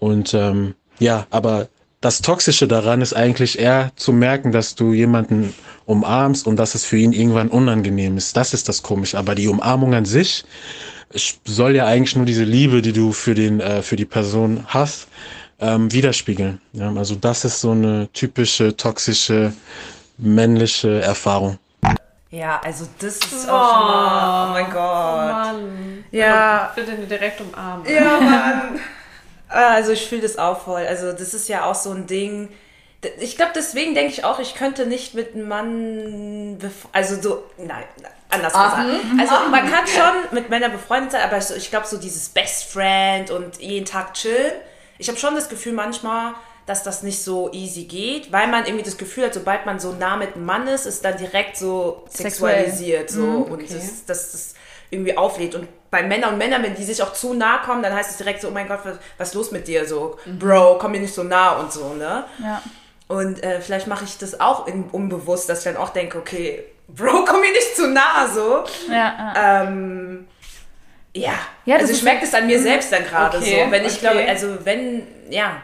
Und 0.00 0.34
ähm, 0.34 0.74
ja, 0.98 1.26
aber 1.30 1.68
das 2.00 2.20
Toxische 2.20 2.68
daran 2.68 3.00
ist 3.00 3.14
eigentlich 3.14 3.58
eher 3.58 3.90
zu 3.96 4.12
merken, 4.12 4.52
dass 4.52 4.74
du 4.74 4.92
jemanden 4.92 5.54
umarmst 5.86 6.46
und 6.46 6.56
dass 6.56 6.74
es 6.74 6.84
für 6.84 6.98
ihn 6.98 7.12
irgendwann 7.12 7.48
unangenehm 7.48 8.16
ist. 8.16 8.36
Das 8.36 8.52
ist 8.52 8.68
das 8.68 8.82
Komische. 8.82 9.18
Aber 9.18 9.34
die 9.34 9.48
Umarmung 9.48 9.94
an 9.94 10.04
sich 10.04 10.44
soll 11.44 11.76
ja 11.76 11.86
eigentlich 11.86 12.16
nur 12.16 12.26
diese 12.26 12.44
Liebe, 12.44 12.82
die 12.82 12.92
du 12.92 13.12
für 13.12 13.34
den, 13.34 13.60
äh, 13.60 13.82
für 13.82 13.96
die 13.96 14.04
Person 14.04 14.64
hast, 14.66 15.08
ähm, 15.60 15.90
widerspiegeln. 15.92 16.60
Ja, 16.72 16.92
also 16.94 17.14
das 17.14 17.44
ist 17.44 17.60
so 17.60 17.70
eine 17.70 18.08
typische 18.12 18.76
toxische 18.76 19.52
männliche 20.18 21.00
Erfahrung. 21.00 21.58
Ja, 22.30 22.60
also 22.62 22.86
das 22.98 23.16
ist 23.16 23.48
auch 23.48 23.72
schon 23.72 23.86
mal, 23.86 24.48
oh 24.48 24.52
mein 24.52 24.64
Gott. 24.66 24.74
Mann. 24.74 26.04
Ja. 26.10 26.72
Bitte 26.74 26.92
direkt 27.08 27.40
umarmen. 27.40 27.86
Ja, 27.86 28.20
Mann. 28.20 28.80
Also 29.48 29.92
ich 29.92 30.06
fühle 30.08 30.22
das 30.22 30.38
auch 30.38 30.62
voll. 30.62 30.86
Also 30.86 31.12
das 31.12 31.34
ist 31.34 31.48
ja 31.48 31.64
auch 31.64 31.74
so 31.74 31.90
ein 31.90 32.06
Ding. 32.06 32.48
Ich 33.20 33.36
glaube, 33.36 33.52
deswegen 33.54 33.94
denke 33.94 34.12
ich 34.12 34.24
auch, 34.24 34.40
ich 34.40 34.54
könnte 34.54 34.86
nicht 34.86 35.14
mit 35.14 35.34
einem 35.34 35.48
Mann, 35.48 36.58
also 36.92 37.20
so, 37.20 37.44
nein, 37.56 37.84
anders 38.30 38.52
gesagt. 38.52 38.88
Also 39.20 39.50
man 39.50 39.70
kann 39.70 39.86
schon 39.86 40.32
mit 40.32 40.50
Männern 40.50 40.72
befreundet 40.72 41.12
sein, 41.12 41.22
aber 41.22 41.38
ich 41.38 41.70
glaube 41.70 41.86
so 41.86 41.98
dieses 41.98 42.28
Best 42.30 42.64
Friend 42.64 43.30
und 43.30 43.60
jeden 43.60 43.86
Tag 43.86 44.14
chillen. 44.14 44.52
Ich 44.98 45.08
habe 45.08 45.18
schon 45.18 45.34
das 45.34 45.48
Gefühl 45.48 45.72
manchmal, 45.72 46.34
dass 46.64 46.82
das 46.82 47.02
nicht 47.02 47.22
so 47.22 47.52
easy 47.52 47.84
geht, 47.84 48.32
weil 48.32 48.48
man 48.48 48.64
irgendwie 48.64 48.84
das 48.84 48.96
Gefühl 48.96 49.26
hat, 49.26 49.34
sobald 49.34 49.66
man 49.66 49.78
so 49.78 49.92
nah 49.92 50.16
mit 50.16 50.34
einem 50.34 50.46
Mann 50.46 50.66
ist, 50.66 50.86
ist 50.86 51.04
dann 51.04 51.16
direkt 51.16 51.56
so 51.56 52.04
sexualisiert 52.08 53.08
so 53.08 53.22
und 53.22 53.62
das, 53.70 54.04
das, 54.04 54.32
das 54.32 54.54
irgendwie 54.90 55.16
auflädt. 55.16 55.54
Und 55.54 55.68
bei 55.90 56.02
Männern 56.02 56.32
und 56.32 56.38
Männern, 56.38 56.62
wenn 56.62 56.74
die 56.74 56.84
sich 56.84 57.02
auch 57.02 57.12
zu 57.12 57.34
nah 57.34 57.58
kommen, 57.58 57.82
dann 57.82 57.94
heißt 57.94 58.10
es 58.10 58.16
direkt 58.16 58.40
so, 58.40 58.48
oh 58.48 58.50
mein 58.50 58.68
Gott, 58.68 58.80
was, 58.84 58.96
was 59.18 59.28
ist 59.28 59.34
los 59.34 59.50
mit 59.50 59.68
dir? 59.68 59.86
So, 59.86 60.18
Bro, 60.38 60.78
komm 60.78 60.92
mir 60.92 61.00
nicht 61.00 61.14
so 61.14 61.22
nah 61.22 61.52
und 61.52 61.72
so, 61.72 61.94
ne? 61.94 62.24
Ja. 62.42 62.62
Und 63.08 63.42
äh, 63.42 63.60
vielleicht 63.60 63.86
mache 63.86 64.04
ich 64.04 64.18
das 64.18 64.40
auch 64.40 64.66
in, 64.66 64.84
unbewusst, 64.84 65.48
dass 65.48 65.58
ich 65.58 65.64
dann 65.64 65.76
auch 65.76 65.90
denke, 65.90 66.18
okay, 66.18 66.64
Bro, 66.88 67.24
komm 67.28 67.40
mir 67.40 67.52
nicht 67.52 67.76
zu 67.76 67.88
nah, 67.88 68.28
so. 68.32 68.64
Ja, 68.88 68.94
ja. 69.34 69.62
Ähm, 69.62 70.26
ja, 71.14 71.34
Ja, 71.64 71.76
also 71.76 71.92
ich 71.92 72.02
merke 72.02 72.22
das 72.22 72.34
an 72.34 72.46
mir 72.46 72.60
selbst 72.60 72.92
dann 72.92 73.04
gerade 73.04 73.38
Okay, 73.38 73.64
so. 73.64 73.70
Wenn 73.70 73.84
ich 73.84 73.92
okay. 73.92 74.00
glaube, 74.00 74.28
also 74.28 74.64
wenn, 74.64 75.06
ja. 75.30 75.62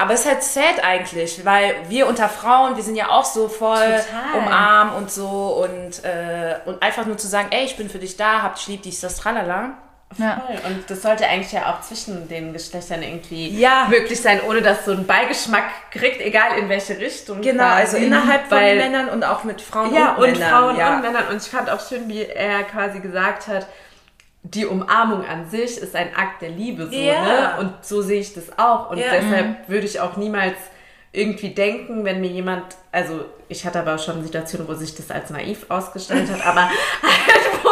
Aber 0.00 0.14
es 0.14 0.20
ist 0.20 0.26
halt 0.26 0.42
sad 0.42 0.82
eigentlich, 0.84 1.44
weil 1.44 1.74
wir 1.88 2.06
unter 2.08 2.28
Frauen, 2.28 2.76
wir 2.76 2.82
sind 2.82 2.96
ja 2.96 3.10
auch 3.10 3.24
so 3.24 3.48
voll 3.48 3.76
Total. 3.78 4.38
umarmt 4.42 4.94
und 4.96 5.10
so 5.10 5.62
und, 5.64 6.02
äh, 6.04 6.56
und 6.64 6.82
einfach 6.82 7.04
nur 7.06 7.18
zu 7.18 7.26
sagen, 7.28 7.48
ey, 7.50 7.64
ich 7.64 7.76
bin 7.76 7.88
für 7.90 7.98
dich 7.98 8.16
da, 8.16 8.42
hab 8.42 8.54
dich 8.56 8.66
lieb, 8.68 8.82
dies, 8.82 9.00
das, 9.00 9.16
tralala. 9.16 9.70
ja. 10.18 10.42
Voll. 10.46 10.56
Und 10.72 10.90
das 10.90 11.02
sollte 11.02 11.26
eigentlich 11.26 11.52
ja 11.52 11.70
auch 11.72 11.82
zwischen 11.82 12.28
den 12.28 12.52
Geschlechtern 12.52 13.02
irgendwie 13.02 13.48
Ja. 13.56 13.86
möglich 13.90 14.20
sein, 14.20 14.40
ohne 14.48 14.62
dass 14.62 14.84
so 14.84 14.92
ein 14.92 15.06
Beigeschmack 15.06 15.64
kriegt, 15.92 16.20
egal 16.20 16.58
in 16.58 16.68
welche 16.68 16.98
Richtung. 16.98 17.42
Genau, 17.42 17.64
also 17.64 17.92
quasi. 17.92 18.06
innerhalb 18.06 18.48
von 18.48 18.58
Weil- 18.58 18.76
Männern 18.78 19.08
und 19.10 19.22
auch 19.22 19.44
mit 19.44 19.60
Frauen 19.60 19.94
Ja, 19.94 20.14
und, 20.14 20.24
und, 20.24 20.32
Männern. 20.32 20.50
Frauen 20.50 20.76
ja. 20.78 20.94
und 20.96 21.02
Männern. 21.02 21.24
Und 21.30 21.36
ich 21.42 21.48
fand 21.48 21.70
auch 21.70 21.86
schön, 21.86 22.08
wie 22.08 22.24
er 22.24 22.62
quasi 22.64 22.98
gesagt 23.00 23.46
hat, 23.48 23.66
die 24.42 24.66
Umarmung 24.66 25.24
an 25.26 25.48
sich 25.50 25.76
ist 25.78 25.94
ein 25.94 26.14
Akt 26.16 26.42
der 26.42 26.50
Liebe. 26.50 26.86
So, 26.86 26.92
Ja. 26.96 27.22
ne? 27.22 27.60
Und 27.60 27.84
so 27.84 28.00
sehe 28.02 28.20
ich 28.20 28.32
das 28.34 28.58
auch. 28.58 28.90
Und 28.90 28.98
Ja. 28.98 29.06
deshalb 29.12 29.68
würde 29.68 29.86
ich 29.86 30.00
auch 30.00 30.16
niemals 30.16 30.56
irgendwie 31.12 31.50
denken, 31.50 32.04
wenn 32.04 32.20
mir 32.20 32.28
jemand, 32.30 32.62
also 32.92 33.24
ich 33.48 33.64
hatte 33.66 33.80
aber 33.80 33.98
schon 33.98 34.22
Situationen, 34.22 34.68
wo 34.68 34.74
sich 34.74 34.94
das 34.94 35.10
als 35.10 35.28
naiv 35.30 35.66
ausgestellt 35.68 36.30
hat, 36.30 36.46
aber 36.46 36.68
halt, 36.68 36.74
wo 37.64 37.68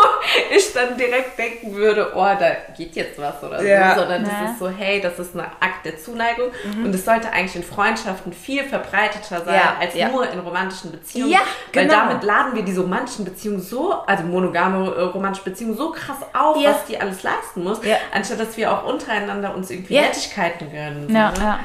ich 0.56 0.72
dann 0.72 0.96
direkt 0.98 1.38
denken 1.38 1.72
würde, 1.72 2.10
oh, 2.16 2.24
da 2.38 2.50
geht 2.76 2.96
jetzt 2.96 3.16
was 3.16 3.40
oder 3.44 3.62
Ja. 3.62 3.94
so, 3.94 4.00
sondern 4.00 4.24
Ja. 4.26 4.30
das 4.42 4.50
ist 4.50 4.58
so, 4.58 4.68
hey, 4.68 5.00
das 5.00 5.20
ist 5.20 5.36
ein 5.36 5.40
Akt 5.40 5.84
der 5.84 5.96
Zuneigung 5.98 6.48
und 6.84 6.92
es 6.92 7.04
sollte 7.04 7.30
eigentlich 7.32 7.54
in 7.54 7.62
Freundschaften 7.62 8.32
viel 8.32 8.64
verbreiteter 8.64 9.44
sein 9.44 9.54
Ja, 9.54 9.76
als 9.80 9.94
ja. 9.94 10.08
nur 10.08 10.28
in 10.28 10.40
romantischen 10.40 10.90
Beziehungen. 10.90 11.30
Ja, 11.30 11.40
Weil 11.72 11.86
genau. 11.86 11.94
damit 12.08 12.24
laden 12.24 12.56
wir 12.56 12.64
diese 12.64 12.80
romantischen 12.80 13.24
Beziehungen 13.24 13.60
so, 13.60 13.92
also 14.04 14.24
monogame 14.24 14.92
äh, 14.96 15.00
romantische 15.02 15.44
Beziehungen 15.44 15.76
so 15.76 15.92
krass 15.92 16.18
auf, 16.34 16.56
Ja. 16.60 16.70
was 16.70 16.86
die 16.86 17.00
alles 17.00 17.22
leisten 17.22 17.62
muss, 17.62 17.84
Ja. 17.84 17.98
anstatt 18.12 18.40
dass 18.40 18.56
wir 18.56 18.72
auch 18.72 18.82
untereinander 18.84 19.54
uns 19.54 19.70
irgendwie 19.70 19.94
Ja. 19.94 20.02
Nettigkeiten 20.02 20.72
gönnen. 20.72 21.06
so, 21.08 21.14
Ja, 21.14 21.30
ne? 21.30 21.58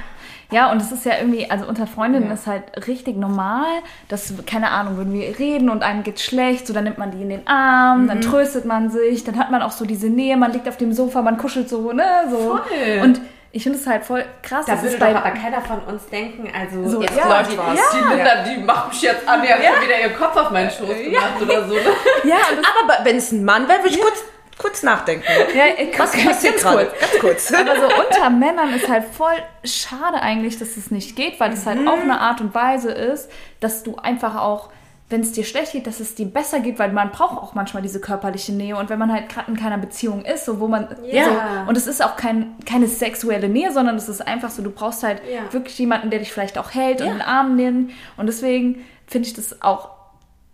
Ja. 0.53 0.65
Ja, 0.67 0.71
und 0.71 0.81
es 0.81 0.91
ist 0.91 1.03
ja 1.05 1.13
irgendwie, 1.19 1.49
also 1.49 1.65
unter 1.65 1.87
Freundinnen 1.87 2.27
Ja. 2.27 2.33
ist 2.35 2.47
halt 2.47 2.63
richtig 2.87 3.17
normal, 3.17 3.65
dass, 4.07 4.33
keine 4.45 4.69
Ahnung, 4.71 4.97
wenn 4.99 5.11
wir 5.13 5.37
reden 5.39 5.69
und 5.69 5.83
einem 5.83 6.03
geht's 6.03 6.23
schlecht, 6.23 6.67
so 6.67 6.73
dann 6.73 6.83
nimmt 6.85 6.97
man 6.97 7.11
die 7.11 7.21
in 7.21 7.29
den 7.29 7.47
Arm, 7.47 8.03
Mhm. 8.03 8.07
dann 8.07 8.21
tröstet 8.21 8.65
man 8.65 8.89
sich, 8.89 9.23
dann 9.23 9.37
hat 9.37 9.51
man 9.51 9.61
auch 9.61 9.71
so 9.71 9.83
diese 9.85 10.07
Nähe, 10.07 10.37
man 10.37 10.51
liegt 10.53 10.67
auf 10.69 10.77
dem 10.77 10.93
Sofa, 10.93 11.21
man 11.21 11.37
kuschelt 11.37 11.67
so, 11.69 11.91
ne, 11.91 12.03
so. 12.29 12.37
Voll. 12.37 13.01
Und 13.01 13.19
ich 13.55 13.61
finde 13.63 13.77
es 13.77 13.85
halt 13.85 14.03
voll 14.03 14.25
krass, 14.41 14.65
Da 14.65 14.71
dass 14.73 14.81
würde 14.83 14.95
es 14.95 14.99
doch 14.99 15.07
bei, 15.07 15.15
aber 15.15 15.29
keiner 15.31 15.61
von 15.61 15.79
uns 15.81 16.07
denken, 16.07 16.49
also 16.59 16.89
So, 16.89 17.01
jetzt 17.01 17.15
ja. 17.17 17.27
läuft 17.37 17.51
die, 17.51 17.57
was. 17.57 17.79
die 17.91 18.15
Linda, 18.15 18.43
die 18.43 18.63
macht 18.63 18.89
mich 18.89 19.01
jetzt 19.03 19.27
an, 19.27 19.41
die 19.43 19.47
hat 19.47 19.59
schon 19.63 19.83
wieder 19.87 19.99
ihren 20.01 20.15
Kopf 20.15 20.35
auf 20.37 20.49
meinen 20.51 20.69
Schoß 20.71 20.87
gemacht 20.87 21.41
oder 21.41 21.67
so. 21.67 21.73
Ne? 21.75 21.81
ja, 22.23 22.37
Aber 22.83 23.05
wenn 23.05 23.17
es 23.17 23.31
ein 23.31 23.43
Mann 23.45 23.67
wäre, 23.67 23.79
würde 23.83 23.89
ich 23.95 24.01
kurz, 24.01 24.23
kurz 24.57 24.83
nachdenken. 24.83 25.25
ja, 25.55 25.63
Was 25.99 26.11
ganz 26.13 26.25
passiert 26.25 26.57
gerade? 26.57 26.85
kurz. 26.87 26.99
Ganz 26.99 27.19
kurz. 27.19 27.53
Aber 27.59 27.75
so 27.75 27.87
unter 28.07 28.29
Männern 28.29 28.73
ist 28.73 28.87
halt 28.87 29.05
voll 29.05 29.33
schade 29.63 30.21
eigentlich, 30.21 30.57
dass 30.59 30.77
es 30.77 30.91
nicht 30.91 31.15
geht, 31.15 31.39
weil 31.39 31.53
es 31.53 31.65
halt 31.65 31.79
Mhm. 31.81 31.87
auch 31.87 31.99
eine 31.99 32.19
Art 32.19 32.41
und 32.41 32.53
Weise 32.53 32.91
ist, 32.91 33.29
dass 33.59 33.83
du 33.83 33.95
einfach 33.97 34.35
auch, 34.35 34.69
wenn 35.09 35.21
es 35.21 35.31
dir 35.31 35.43
schlecht 35.43 35.73
geht, 35.73 35.85
dass 35.85 35.99
es 35.99 36.15
dir 36.15 36.25
besser 36.25 36.59
geht, 36.59 36.79
weil 36.79 36.91
man 36.91 37.11
braucht 37.11 37.37
auch 37.37 37.53
manchmal 37.53 37.83
diese 37.83 37.99
körperliche 37.99 38.51
Nähe 38.53 38.75
und 38.77 38.89
wenn 38.89 38.97
man 38.97 39.11
halt 39.11 39.29
gerade 39.29 39.51
in 39.51 39.57
keiner 39.57 39.77
Beziehung 39.77 40.23
ist, 40.25 40.45
so 40.45 40.59
wo 40.59 40.67
man 40.67 40.87
Ja. 41.03 41.25
so, 41.25 41.69
und 41.69 41.77
es 41.77 41.85
ist 41.87 42.03
auch 42.03 42.15
kein, 42.15 42.55
keine 42.65 42.87
sexuelle 42.87 43.49
Nähe, 43.49 43.71
sondern 43.71 43.95
es 43.95 44.07
ist 44.09 44.25
einfach 44.25 44.49
so, 44.49 44.63
du 44.63 44.71
brauchst 44.71 45.03
halt 45.03 45.21
Ja. 45.31 45.41
wirklich 45.51 45.77
jemanden, 45.77 46.09
der 46.09 46.19
dich 46.19 46.31
vielleicht 46.31 46.57
auch 46.57 46.73
hält 46.73 47.01
und 47.01 47.07
Ja. 47.07 47.11
in 47.13 47.17
den 47.19 47.27
Arm 47.27 47.55
nimmt 47.55 47.91
und 48.17 48.25
deswegen 48.27 48.85
finde 49.07 49.27
ich 49.27 49.33
das 49.35 49.61
auch 49.61 49.89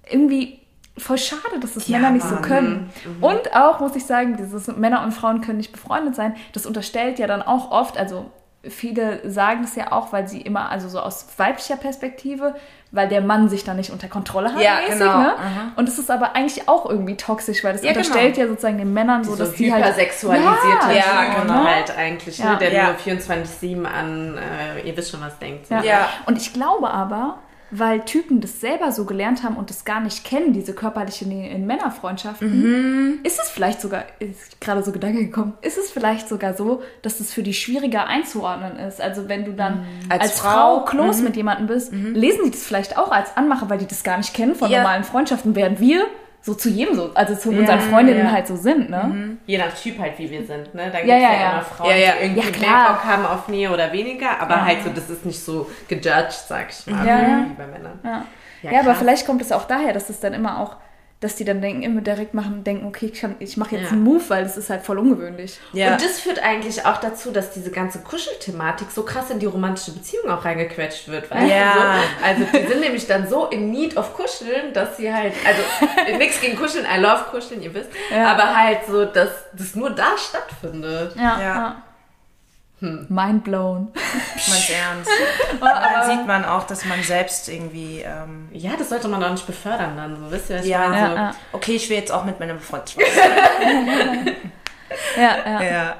irgendwie 0.09 0.58
voll 0.99 1.17
schade, 1.17 1.59
dass 1.61 1.73
das 1.73 1.87
Ja, 1.87 1.97
Männer 1.97 2.11
nicht 2.11 2.25
so 2.27 2.35
können. 2.37 2.91
Mhm. 3.17 3.23
Und 3.23 3.55
auch, 3.55 3.79
muss 3.79 3.95
ich 3.95 4.05
sagen, 4.05 4.37
dieses 4.37 4.67
Männer 4.67 5.03
und 5.03 5.11
Frauen 5.13 5.41
können 5.41 5.57
nicht 5.57 5.71
befreundet 5.71 6.15
sein, 6.15 6.35
das 6.53 6.65
unterstellt 6.65 7.19
ja 7.19 7.27
dann 7.27 7.41
auch 7.41 7.71
oft, 7.71 7.97
also 7.97 8.29
viele 8.63 9.21
sagen 9.29 9.61
das 9.61 9.75
ja 9.77 9.93
auch, 9.93 10.11
weil 10.11 10.27
sie 10.27 10.41
immer, 10.41 10.69
also 10.69 10.89
so 10.89 10.99
aus 10.99 11.27
weiblicher 11.37 11.77
Perspektive, 11.77 12.55
weil 12.91 13.07
der 13.07 13.21
Mann 13.21 13.47
sich 13.47 13.63
dann 13.63 13.77
nicht 13.77 13.89
unter 13.91 14.09
Kontrolle 14.09 14.53
hat, 14.53 14.61
Ja, 14.61 14.79
mäßig, 14.81 14.99
genau. 14.99 15.17
ne? 15.19 15.33
Und 15.77 15.87
das 15.87 15.97
ist 15.97 16.11
aber 16.11 16.35
eigentlich 16.35 16.67
auch 16.67 16.89
irgendwie 16.89 17.15
toxisch, 17.15 17.63
weil 17.63 17.71
das 17.71 17.83
Ja, 17.83 17.93
genau. 17.93 17.99
unterstellt 18.05 18.35
ja 18.35 18.47
sozusagen 18.47 18.77
den 18.77 18.91
Männern 18.93 19.23
so, 19.23 19.31
So 19.35 19.37
dass 19.45 19.53
die 19.53 19.71
halt 19.71 19.85
hypersexualisierte 19.85 20.93
Ja, 20.93 21.23
Typen 21.23 21.47
genau. 21.47 21.63
halt 21.63 21.97
eigentlich, 21.97 22.37
Ja. 22.39 22.51
ne, 22.53 22.57
der 22.57 22.73
Ja. 22.73 22.85
nur 22.87 22.95
24-7 22.95 23.85
an, 23.85 24.37
äh, 24.37 24.81
ihr 24.85 24.97
wisst 24.97 25.11
schon, 25.11 25.21
was 25.21 25.37
denkt. 25.39 25.69
Ja. 25.69 25.79
Ne? 25.79 25.85
Ja. 25.87 26.09
Und 26.25 26.37
ich 26.37 26.51
glaube 26.51 26.89
aber, 26.89 27.37
weil 27.71 28.01
Typen 28.01 28.41
das 28.41 28.61
selber 28.61 28.91
so 28.91 29.05
gelernt 29.05 29.43
haben 29.43 29.57
und 29.57 29.69
das 29.69 29.85
gar 29.85 29.99
nicht 29.99 30.23
kennen, 30.23 30.53
diese 30.53 30.73
körperliche 30.73 31.27
Nähe 31.27 31.49
in 31.49 31.65
Männerfreundschaften, 31.65 32.61
mhm. 32.61 33.19
ist 33.23 33.39
es 33.41 33.49
vielleicht 33.49 33.81
sogar, 33.81 34.05
ist 34.19 34.59
gerade 34.61 34.83
so 34.83 34.91
Gedanke 34.91 35.25
gekommen, 35.25 35.53
ist 35.61 35.77
es 35.77 35.91
vielleicht 35.91 36.27
sogar 36.27 36.53
so, 36.53 36.81
dass 37.01 37.19
es 37.19 37.33
für 37.33 37.43
die 37.43 37.53
schwieriger 37.53 38.07
einzuordnen 38.07 38.77
ist. 38.77 39.01
Also 39.01 39.29
wenn 39.29 39.45
du 39.45 39.53
dann 39.53 39.81
mhm. 39.81 39.85
als, 40.09 40.21
als, 40.21 40.39
Frau, 40.39 40.79
Frau 40.79 40.85
close 40.85 41.19
mhm. 41.19 41.25
mit 41.25 41.35
jemandem 41.35 41.67
bist, 41.67 41.93
mhm. 41.93 42.13
lesen 42.13 42.45
die 42.45 42.51
das 42.51 42.63
vielleicht 42.63 42.97
auch 42.97 43.11
als 43.11 43.35
Anmache, 43.37 43.69
weil 43.69 43.77
die 43.77 43.87
das 43.87 44.03
gar 44.03 44.17
nicht 44.17 44.33
kennen 44.33 44.55
von 44.55 44.69
ja. 44.69 44.79
normalen 44.79 45.03
Freundschaften, 45.03 45.55
während 45.55 45.79
wir 45.79 46.05
so 46.41 46.53
zu 46.53 46.69
jedem 46.69 46.95
so, 46.95 47.11
also 47.13 47.35
zu 47.35 47.51
ja, 47.51 47.59
unseren 47.59 47.79
Freundinnen 47.81 48.25
ja. 48.25 48.31
halt 48.31 48.47
so 48.47 48.55
sind, 48.55 48.89
ne? 48.89 49.03
Mhm. 49.03 49.37
Je 49.45 49.57
nach 49.57 49.73
Typ 49.73 49.99
halt, 49.99 50.17
wie 50.17 50.29
wir 50.29 50.45
sind, 50.45 50.73
ne? 50.73 50.89
Da 50.91 50.99
gibt 50.99 51.03
es 51.03 51.07
ja, 51.09 51.17
ja, 51.17 51.51
immer 51.51 51.61
Frauen, 51.61 51.89
die 51.93 52.23
irgendwie 52.25 52.59
mehr 52.59 52.87
Bock 52.87 53.03
haben 53.03 53.25
auf 53.25 53.47
Nähe 53.47 53.71
oder 53.71 53.91
weniger, 53.91 54.39
aber 54.39 54.65
halt 54.65 54.83
so, 54.83 54.89
das 54.89 55.09
ist 55.09 55.25
nicht 55.25 55.43
so 55.43 55.69
gejudged, 55.87 56.31
sag 56.31 56.69
ich 56.69 56.87
mal, 56.87 57.05
wie 57.49 57.53
bei 57.53 57.67
Männern. 57.67 57.99
Ja, 58.61 58.79
aber 58.79 58.95
vielleicht 58.95 59.25
kommt 59.25 59.41
es 59.41 59.51
auch 59.51 59.65
daher, 59.65 59.93
dass 59.93 60.09
es 60.09 60.19
dann 60.19 60.33
immer 60.33 60.59
auch 60.59 60.77
dass 61.21 61.35
die 61.35 61.43
dann 61.43 61.61
denken, 61.61 61.83
immer 61.83 61.99
direkt 61.99 62.33
machen, 62.33 62.63
denken, 62.63 62.85
okay, 62.87 63.11
ich, 63.13 63.25
ich 63.39 63.57
mache 63.57 63.75
jetzt 63.75 63.87
ja. 63.87 63.91
einen 63.91 64.03
Move, 64.03 64.23
weil 64.29 64.43
das 64.43 64.55
ist 64.55 64.69
halt 64.69 64.83
voll 64.83 64.97
ungewöhnlich. 64.97 65.59
Ja. 65.73 65.91
Und 65.91 66.01
das 66.01 66.19
führt 66.19 66.41
eigentlich 66.41 66.85
auch 66.85 66.97
dazu, 66.97 67.31
dass 67.31 67.51
diese 67.51 67.71
ganze 67.71 67.99
Kuschelthematik 67.99 68.89
so 68.89 69.03
krass 69.03 69.29
in 69.29 69.39
die 69.39 69.45
romantische 69.45 69.91
Beziehung 69.91 70.29
auch 70.29 70.45
reingequetscht 70.45 71.09
wird. 71.09 71.29
Weißt 71.29 71.51
ja. 71.51 71.73
So? 71.73 72.25
Also 72.25 72.43
die 72.57 72.67
sind 72.67 72.79
nämlich 72.79 73.05
dann 73.05 73.27
so 73.27 73.47
in 73.47 73.69
Need 73.69 73.97
of 73.97 74.13
Kuscheln, 74.13 74.73
dass 74.73 74.95
sie 74.95 75.13
halt, 75.13 75.33
also 75.45 76.17
nichts 76.17 76.39
gegen 76.39 76.57
Kuscheln, 76.57 76.85
I 76.85 76.99
love 76.99 77.25
Kuscheln, 77.31 77.61
ihr 77.61 77.73
wisst, 77.73 77.89
ja. 78.09 78.31
aber 78.31 78.55
halt 78.55 78.79
so, 78.87 79.03
dass 79.03 79.29
das 79.51 79.75
nur 79.75 79.89
da 79.89 80.17
stattfindet. 80.17 81.15
ja. 81.17 81.83
Ja. 82.81 82.87
Hm. 82.87 83.05
Mind 83.09 83.43
blown. 83.43 83.91
Meins 83.93 84.69
ernst. 84.69 85.09
dann 85.59 86.09
sieht 86.09 86.25
man 86.27 86.45
auch, 86.45 86.63
dass 86.63 86.85
man 86.85 87.03
selbst 87.03 87.49
irgendwie. 87.49 87.99
Ähm 88.01 88.49
ja, 88.51 88.71
das 88.77 88.89
sollte 88.89 89.07
man 89.07 89.23
auch 89.23 89.31
nicht 89.31 89.47
befördern 89.47 89.97
dann. 89.97 90.15
So, 90.15 90.31
wisst 90.31 90.49
ihr, 90.49 90.65
ja, 90.65 90.93
ja, 90.93 91.09
so. 91.09 91.15
ja, 91.15 91.31
Okay, 91.51 91.75
ich 91.75 91.89
will 91.89 91.97
jetzt 91.97 92.11
auch 92.11 92.25
mit 92.25 92.39
meinem 92.39 92.59
Freund 92.59 92.95
ja, 95.17 95.37
ja. 95.45 95.61
ja. 95.61 95.95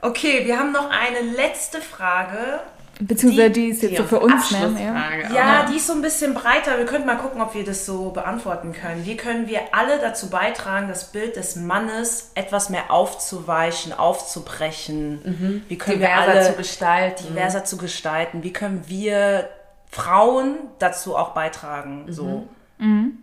Okay, 0.00 0.44
wir 0.44 0.58
haben 0.58 0.72
noch 0.72 0.90
eine 0.90 1.20
letzte 1.20 1.80
Frage. 1.80 2.60
Beziehungsweise 3.00 3.50
die, 3.50 3.62
die 3.62 3.68
ist 3.68 3.82
jetzt 3.82 3.92
die 3.92 3.96
so 3.96 4.04
für 4.04 4.20
uns, 4.20 4.50
ne? 4.52 4.76
Ja. 4.78 5.34
ja, 5.34 5.66
die 5.66 5.76
ist 5.76 5.86
so 5.86 5.94
ein 5.94 6.02
bisschen 6.02 6.32
breiter. 6.32 6.78
Wir 6.78 6.86
könnten 6.86 7.06
mal 7.06 7.16
gucken, 7.16 7.40
ob 7.40 7.54
wir 7.54 7.64
das 7.64 7.86
so 7.86 8.10
beantworten 8.10 8.72
können. 8.72 9.04
Wie 9.04 9.16
können 9.16 9.48
wir 9.48 9.60
alle 9.72 9.98
dazu 9.98 10.30
beitragen, 10.30 10.88
das 10.88 11.10
Bild 11.10 11.36
des 11.36 11.56
Mannes 11.56 12.30
etwas 12.34 12.70
mehr 12.70 12.90
aufzuweichen, 12.90 13.92
aufzubrechen? 13.92 15.22
Mhm. 15.24 15.62
Wie 15.68 15.76
können 15.76 15.98
diverser 15.98 16.26
wir 16.26 16.32
alle 16.32 16.50
zu 16.50 16.56
gestalten. 16.56 17.26
diverser 17.28 17.64
zu 17.64 17.76
gestalten? 17.78 18.42
Wie 18.44 18.52
können 18.52 18.84
wir 18.86 19.48
Frauen 19.90 20.56
dazu 20.78 21.16
auch 21.16 21.30
beitragen? 21.30 22.04
Mhm. 22.06 22.12
So. 22.12 22.48
Mhm. 22.78 23.18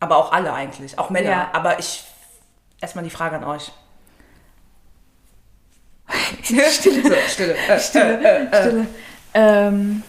Aber 0.00 0.16
auch 0.16 0.32
alle 0.32 0.52
eigentlich, 0.52 0.96
auch 0.98 1.10
Männer. 1.10 1.30
Ja. 1.30 1.50
Aber 1.52 1.80
ich 1.80 2.04
erstmal 2.80 3.02
die 3.02 3.10
Frage 3.10 3.36
an 3.36 3.44
euch. 3.44 3.72
Stille. 6.42 7.02
So, 7.02 7.14
stille. 7.28 7.56
Äh, 7.56 7.80
stille. 7.80 8.20
Äh, 8.22 8.44
äh, 8.44 8.62
stille. 8.62 8.86
Ähm, 9.34 10.02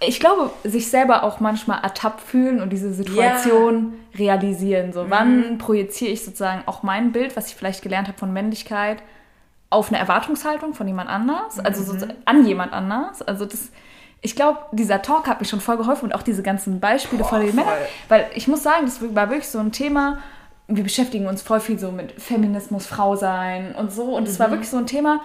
ich 0.00 0.20
glaube, 0.20 0.50
sich 0.64 0.88
selber 0.88 1.22
auch 1.22 1.40
manchmal 1.40 1.82
ertappt 1.82 2.20
fühlen 2.20 2.60
und 2.60 2.70
diese 2.70 2.92
Situation 2.92 3.94
ja. 4.12 4.18
realisieren. 4.18 4.92
So, 4.92 5.04
mhm. 5.04 5.10
wann 5.10 5.58
projiziere 5.58 6.10
ich 6.10 6.24
sozusagen 6.24 6.62
auch 6.66 6.82
mein 6.82 7.12
Bild, 7.12 7.36
was 7.36 7.48
ich 7.48 7.54
vielleicht 7.54 7.82
gelernt 7.82 8.08
habe 8.08 8.18
von 8.18 8.32
Männlichkeit, 8.32 9.02
auf 9.70 9.88
eine 9.88 9.98
Erwartungshaltung 9.98 10.74
von 10.74 10.86
jemand 10.86 11.10
anders, 11.10 11.58
also 11.58 11.92
mhm. 11.92 11.98
so 11.98 12.06
an 12.24 12.46
jemand 12.46 12.72
anders. 12.72 13.22
Also 13.22 13.46
das, 13.46 13.70
ich 14.20 14.36
glaube, 14.36 14.58
dieser 14.72 15.02
Talk 15.02 15.26
hat 15.26 15.40
mir 15.40 15.46
schon 15.46 15.60
voll 15.60 15.76
geholfen 15.76 16.06
und 16.06 16.14
auch 16.14 16.22
diese 16.22 16.42
ganzen 16.42 16.78
Beispiele 16.78 17.22
Boah, 17.22 17.30
von 17.30 17.40
den 17.40 17.54
Männern, 17.54 17.74
weil 18.08 18.26
ich 18.34 18.48
muss 18.48 18.62
sagen, 18.62 18.84
das 18.84 19.02
war 19.02 19.30
wirklich 19.30 19.48
so 19.48 19.58
ein 19.58 19.72
Thema. 19.72 20.18
Wir 20.68 20.82
beschäftigen 20.82 21.26
uns 21.26 21.42
voll 21.42 21.60
viel 21.60 21.78
so 21.78 21.90
mit 21.90 22.12
Feminismus, 22.20 22.86
Frau 22.86 23.16
sein 23.16 23.74
und 23.74 23.92
so. 23.92 24.16
Und 24.16 24.28
es 24.28 24.38
mhm. 24.38 24.42
war 24.42 24.50
wirklich 24.50 24.68
so 24.68 24.76
ein 24.76 24.86
Thema, 24.86 25.20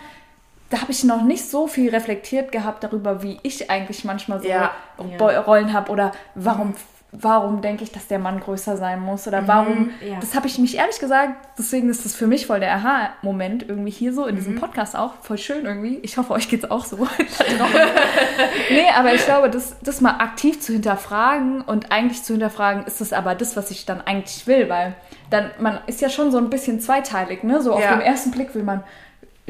da 0.71 0.81
habe 0.81 0.91
ich 0.91 1.03
noch 1.03 1.21
nicht 1.21 1.47
so 1.49 1.67
viel 1.67 1.89
reflektiert 1.89 2.51
gehabt 2.51 2.83
darüber, 2.83 3.21
wie 3.21 3.39
ich 3.43 3.69
eigentlich 3.69 4.05
manchmal 4.05 4.41
so 4.41 4.47
ja, 4.47 4.71
Rollen 4.97 5.67
ja. 5.67 5.73
habe 5.73 5.91
oder 5.91 6.13
warum, 6.33 6.73
warum 7.11 7.61
denke 7.61 7.83
ich, 7.83 7.91
dass 7.91 8.07
der 8.07 8.19
Mann 8.19 8.39
größer 8.39 8.77
sein 8.77 9.01
muss 9.01 9.27
oder 9.27 9.45
warum. 9.49 9.79
Mhm, 9.79 9.91
ja. 10.01 10.19
Das 10.21 10.33
habe 10.33 10.47
ich 10.47 10.57
mich 10.59 10.77
ehrlich 10.77 10.97
gesagt, 10.99 11.33
deswegen 11.57 11.89
ist 11.89 12.05
das 12.05 12.15
für 12.15 12.25
mich 12.25 12.47
voll 12.47 12.61
der 12.61 12.73
Aha-Moment 12.75 13.67
irgendwie 13.67 13.91
hier 13.91 14.13
so 14.13 14.25
in 14.25 14.35
mhm. 14.35 14.37
diesem 14.37 14.55
Podcast 14.55 14.95
auch. 14.95 15.15
Voll 15.21 15.37
schön 15.37 15.65
irgendwie. 15.65 15.99
Ich 16.03 16.17
hoffe, 16.17 16.31
euch 16.31 16.47
geht 16.47 16.63
es 16.63 16.71
auch 16.71 16.85
so. 16.85 16.95
nee, 18.69 18.85
aber 18.95 19.13
ich 19.13 19.25
glaube, 19.25 19.49
das, 19.49 19.75
das 19.81 19.99
mal 19.99 20.19
aktiv 20.19 20.61
zu 20.61 20.71
hinterfragen 20.71 21.59
und 21.59 21.91
eigentlich 21.91 22.23
zu 22.23 22.31
hinterfragen, 22.31 22.85
ist 22.85 23.01
das 23.01 23.11
aber 23.11 23.35
das, 23.35 23.57
was 23.57 23.71
ich 23.71 23.85
dann 23.85 23.99
eigentlich 23.99 24.47
will, 24.47 24.69
weil 24.69 24.95
dann, 25.29 25.51
man 25.59 25.79
ist 25.87 25.99
ja 25.99 26.09
schon 26.09 26.31
so 26.31 26.37
ein 26.37 26.49
bisschen 26.49 26.79
zweiteilig, 26.79 27.43
ne? 27.43 27.61
So 27.61 27.73
auf 27.73 27.85
den 27.85 27.99
ersten 27.99 28.31
Blick 28.31 28.55
will 28.55 28.63
man 28.63 28.83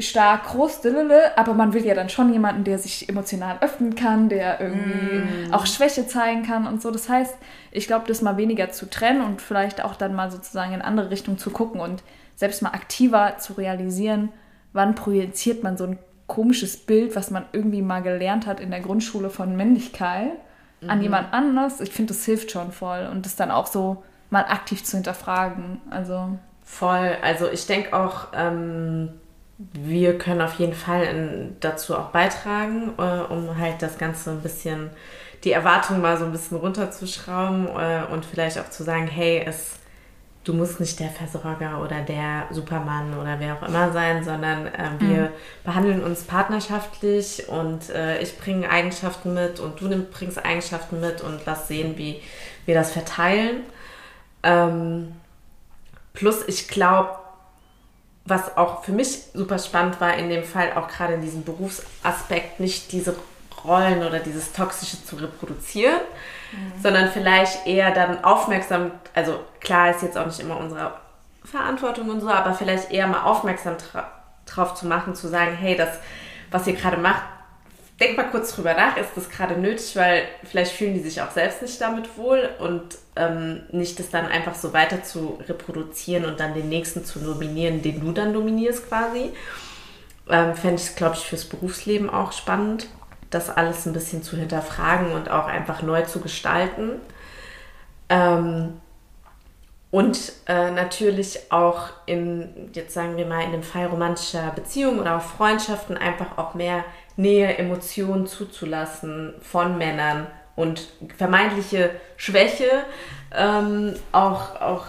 stark 0.02 0.44
groß, 0.44 0.80
aber 1.36 1.54
man 1.54 1.72
will 1.72 1.84
ja 1.84 1.94
dann 1.94 2.08
schon 2.08 2.32
jemanden, 2.32 2.64
der 2.64 2.78
sich 2.78 3.08
emotional 3.08 3.58
öffnen 3.60 3.94
kann, 3.94 4.28
der 4.28 4.60
irgendwie 4.60 5.48
mm. 5.48 5.54
auch 5.54 5.66
Schwäche 5.66 6.06
zeigen 6.06 6.42
kann 6.42 6.66
und 6.66 6.82
so. 6.82 6.90
Das 6.90 7.08
heißt, 7.08 7.36
ich 7.70 7.86
glaube, 7.86 8.06
das 8.08 8.22
mal 8.22 8.36
weniger 8.36 8.70
zu 8.70 8.88
trennen 8.88 9.22
und 9.22 9.40
vielleicht 9.40 9.82
auch 9.84 9.94
dann 9.94 10.14
mal 10.14 10.30
sozusagen 10.30 10.72
in 10.74 10.82
andere 10.82 11.10
Richtungen 11.10 11.38
zu 11.38 11.50
gucken 11.50 11.80
und 11.80 12.02
selbst 12.36 12.62
mal 12.62 12.70
aktiver 12.70 13.38
zu 13.38 13.54
realisieren, 13.54 14.30
wann 14.72 14.94
projiziert 14.94 15.62
man 15.62 15.76
so 15.76 15.84
ein 15.84 15.98
komisches 16.26 16.76
Bild, 16.76 17.14
was 17.14 17.30
man 17.30 17.44
irgendwie 17.52 17.82
mal 17.82 18.02
gelernt 18.02 18.46
hat 18.46 18.60
in 18.60 18.70
der 18.70 18.80
Grundschule 18.80 19.30
von 19.30 19.56
Männlichkeit, 19.56 20.32
mhm. 20.80 20.90
an 20.90 21.02
jemand 21.02 21.32
anders. 21.32 21.80
Ich 21.80 21.90
finde, 21.90 22.14
das 22.14 22.24
hilft 22.24 22.50
schon 22.50 22.72
voll 22.72 23.08
und 23.10 23.26
das 23.26 23.36
dann 23.36 23.50
auch 23.50 23.66
so 23.66 24.02
mal 24.30 24.44
aktiv 24.44 24.82
zu 24.82 24.96
hinterfragen. 24.96 25.80
Also 25.90 26.38
voll. 26.64 27.16
Also 27.22 27.48
ich 27.50 27.66
denke 27.66 27.94
auch, 27.94 28.28
ähm 28.34 29.10
wir 29.72 30.18
können 30.18 30.40
auf 30.40 30.54
jeden 30.54 30.74
Fall 30.74 31.04
in, 31.04 31.56
dazu 31.60 31.96
auch 31.96 32.10
beitragen, 32.10 32.92
äh, 32.98 33.32
um 33.32 33.58
halt 33.58 33.82
das 33.82 33.98
Ganze 33.98 34.30
ein 34.30 34.40
bisschen, 34.40 34.90
die 35.44 35.52
Erwartung 35.52 36.00
mal 36.00 36.16
so 36.16 36.24
ein 36.24 36.32
bisschen 36.32 36.56
runterzuschrauben 36.56 37.68
äh, 37.68 38.02
und 38.10 38.24
vielleicht 38.24 38.58
auch 38.58 38.70
zu 38.70 38.84
sagen, 38.84 39.06
hey, 39.06 39.42
es, 39.44 39.74
du 40.44 40.54
musst 40.54 40.80
nicht 40.80 40.98
der 41.00 41.10
Versorger 41.10 41.80
oder 41.82 42.00
der 42.00 42.44
Supermann 42.50 43.18
oder 43.18 43.38
wer 43.38 43.54
auch 43.54 43.68
immer 43.68 43.92
sein, 43.92 44.24
sondern 44.24 44.66
äh, 44.66 44.90
wir 44.98 45.22
mhm. 45.22 45.28
behandeln 45.64 46.02
uns 46.02 46.22
partnerschaftlich 46.22 47.48
und 47.48 47.90
äh, 47.90 48.20
ich 48.20 48.38
bringe 48.38 48.68
Eigenschaften 48.70 49.34
mit 49.34 49.60
und 49.60 49.80
du 49.80 49.88
bringst 50.04 50.44
Eigenschaften 50.44 51.00
mit 51.00 51.20
und 51.20 51.40
lass 51.46 51.68
sehen, 51.68 51.96
wie 51.96 52.20
wir 52.66 52.74
das 52.74 52.92
verteilen. 52.92 53.64
Ähm, 54.42 55.12
plus, 56.14 56.46
ich 56.46 56.68
glaube, 56.68 57.21
was 58.24 58.56
auch 58.56 58.84
für 58.84 58.92
mich 58.92 59.24
super 59.34 59.58
spannend 59.58 60.00
war, 60.00 60.14
in 60.14 60.28
dem 60.28 60.44
Fall 60.44 60.72
auch 60.74 60.88
gerade 60.88 61.14
in 61.14 61.22
diesem 61.22 61.44
Berufsaspekt, 61.44 62.60
nicht 62.60 62.92
diese 62.92 63.16
Rollen 63.64 64.04
oder 64.04 64.18
dieses 64.18 64.52
Toxische 64.52 65.04
zu 65.04 65.16
reproduzieren, 65.16 66.00
mhm. 66.52 66.82
sondern 66.82 67.10
vielleicht 67.10 67.66
eher 67.66 67.92
dann 67.92 68.24
aufmerksam, 68.24 68.92
also 69.14 69.40
klar 69.60 69.90
ist 69.90 70.02
jetzt 70.02 70.18
auch 70.18 70.26
nicht 70.26 70.40
immer 70.40 70.56
unsere 70.56 70.94
Verantwortung 71.44 72.10
und 72.10 72.20
so, 72.20 72.28
aber 72.28 72.54
vielleicht 72.54 72.90
eher 72.90 73.06
mal 73.06 73.22
aufmerksam 73.22 73.76
drauf 74.46 74.74
zu 74.74 74.86
machen, 74.86 75.14
zu 75.14 75.28
sagen, 75.28 75.56
hey, 75.56 75.76
das, 75.76 75.98
was 76.50 76.66
ihr 76.66 76.74
gerade 76.74 76.96
macht, 76.96 77.22
denk 78.00 78.16
mal 78.16 78.30
kurz 78.30 78.54
drüber 78.54 78.74
nach, 78.74 78.96
ist 78.96 79.10
das 79.16 79.28
gerade 79.28 79.56
nötig, 79.56 79.96
weil 79.96 80.24
vielleicht 80.44 80.72
fühlen 80.72 80.94
die 80.94 81.00
sich 81.00 81.20
auch 81.20 81.30
selbst 81.30 81.62
nicht 81.62 81.80
damit 81.80 82.16
wohl 82.16 82.48
und 82.58 82.96
ähm, 83.16 83.62
nicht 83.70 83.98
das 83.98 84.10
dann 84.10 84.26
einfach 84.26 84.54
so 84.54 84.72
weiter 84.72 85.02
zu 85.02 85.38
reproduzieren 85.46 86.24
und 86.24 86.40
dann 86.40 86.54
den 86.54 86.68
nächsten 86.68 87.04
zu 87.04 87.20
nominieren, 87.20 87.82
den 87.82 88.00
du 88.00 88.12
dann 88.12 88.32
dominierst 88.32 88.88
quasi. 88.88 89.32
Ähm, 90.28 90.54
Fände 90.54 90.80
ich, 90.80 90.96
glaube 90.96 91.16
ich, 91.16 91.22
fürs 91.22 91.44
Berufsleben 91.44 92.08
auch 92.08 92.32
spannend, 92.32 92.86
das 93.30 93.50
alles 93.50 93.86
ein 93.86 93.92
bisschen 93.92 94.22
zu 94.22 94.36
hinterfragen 94.36 95.12
und 95.12 95.30
auch 95.30 95.46
einfach 95.46 95.82
neu 95.82 96.02
zu 96.02 96.20
gestalten. 96.20 96.92
Ähm, 98.08 98.80
und 99.90 100.32
äh, 100.46 100.70
natürlich 100.70 101.52
auch 101.52 101.90
in, 102.06 102.70
jetzt 102.72 102.94
sagen 102.94 103.18
wir 103.18 103.26
mal, 103.26 103.44
in 103.44 103.52
dem 103.52 103.62
Fall 103.62 103.86
romantischer 103.86 104.50
Beziehungen 104.52 105.00
oder 105.00 105.18
auch 105.18 105.22
Freundschaften 105.22 105.98
einfach 105.98 106.38
auch 106.38 106.54
mehr 106.54 106.82
Nähe, 107.16 107.58
Emotionen 107.58 108.26
zuzulassen 108.26 109.34
von 109.42 109.76
Männern 109.76 110.28
und 110.56 110.88
vermeintliche 111.16 111.90
Schwäche 112.16 112.84
ähm, 113.34 113.94
auch, 114.12 114.60
auch 114.60 114.84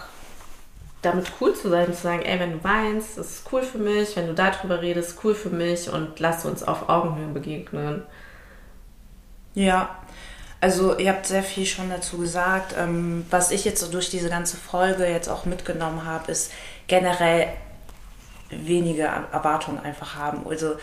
damit 1.01 1.31
cool 1.39 1.53
zu 1.53 1.69
sein, 1.69 1.93
zu 1.93 2.01
sagen, 2.01 2.23
ey, 2.23 2.39
wenn 2.39 2.53
du 2.53 2.63
weinst, 2.63 3.17
das 3.17 3.27
ist 3.27 3.51
cool 3.51 3.61
für 3.61 3.77
mich, 3.77 4.15
wenn 4.15 4.27
du 4.27 4.33
darüber 4.33 4.81
redest, 4.81 5.19
cool 5.23 5.35
für 5.35 5.49
mich 5.49 5.89
und 5.89 6.19
lass 6.19 6.45
uns 6.45 6.63
auf 6.63 6.89
Augenhöhe 6.89 7.27
begegnen. 7.27 8.03
Ja, 9.53 9.97
also 10.61 10.97
ihr 10.97 11.09
habt 11.09 11.25
sehr 11.25 11.43
viel 11.43 11.65
schon 11.65 11.89
dazu 11.89 12.17
gesagt. 12.17 12.73
Ähm, 12.77 13.25
was 13.29 13.51
ich 13.51 13.65
jetzt 13.65 13.81
so 13.81 13.91
durch 13.91 14.09
diese 14.09 14.29
ganze 14.29 14.55
Folge 14.57 15.05
jetzt 15.05 15.27
auch 15.27 15.45
mitgenommen 15.45 16.05
habe, 16.05 16.31
ist 16.31 16.51
generell 16.87 17.49
weniger 18.49 19.27
Erwartungen 19.31 19.79
einfach 19.79 20.15
haben. 20.15 20.47
Also 20.47 20.75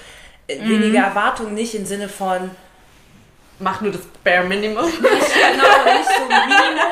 äh, 0.48 0.58
mhm. 0.58 0.68
weniger 0.68 1.00
Erwartungen 1.00 1.54
nicht 1.54 1.74
im 1.74 1.86
Sinne 1.86 2.08
von, 2.08 2.50
mach 3.60 3.80
nur 3.80 3.92
das 3.92 4.02
Bare 4.24 4.44
Minimum. 4.44 4.84
Nicht, 4.84 5.00
genau, 5.00 5.98
nicht 5.98 6.08
so 6.08 6.22
ein 6.28 6.48
Minimum, 6.48 6.88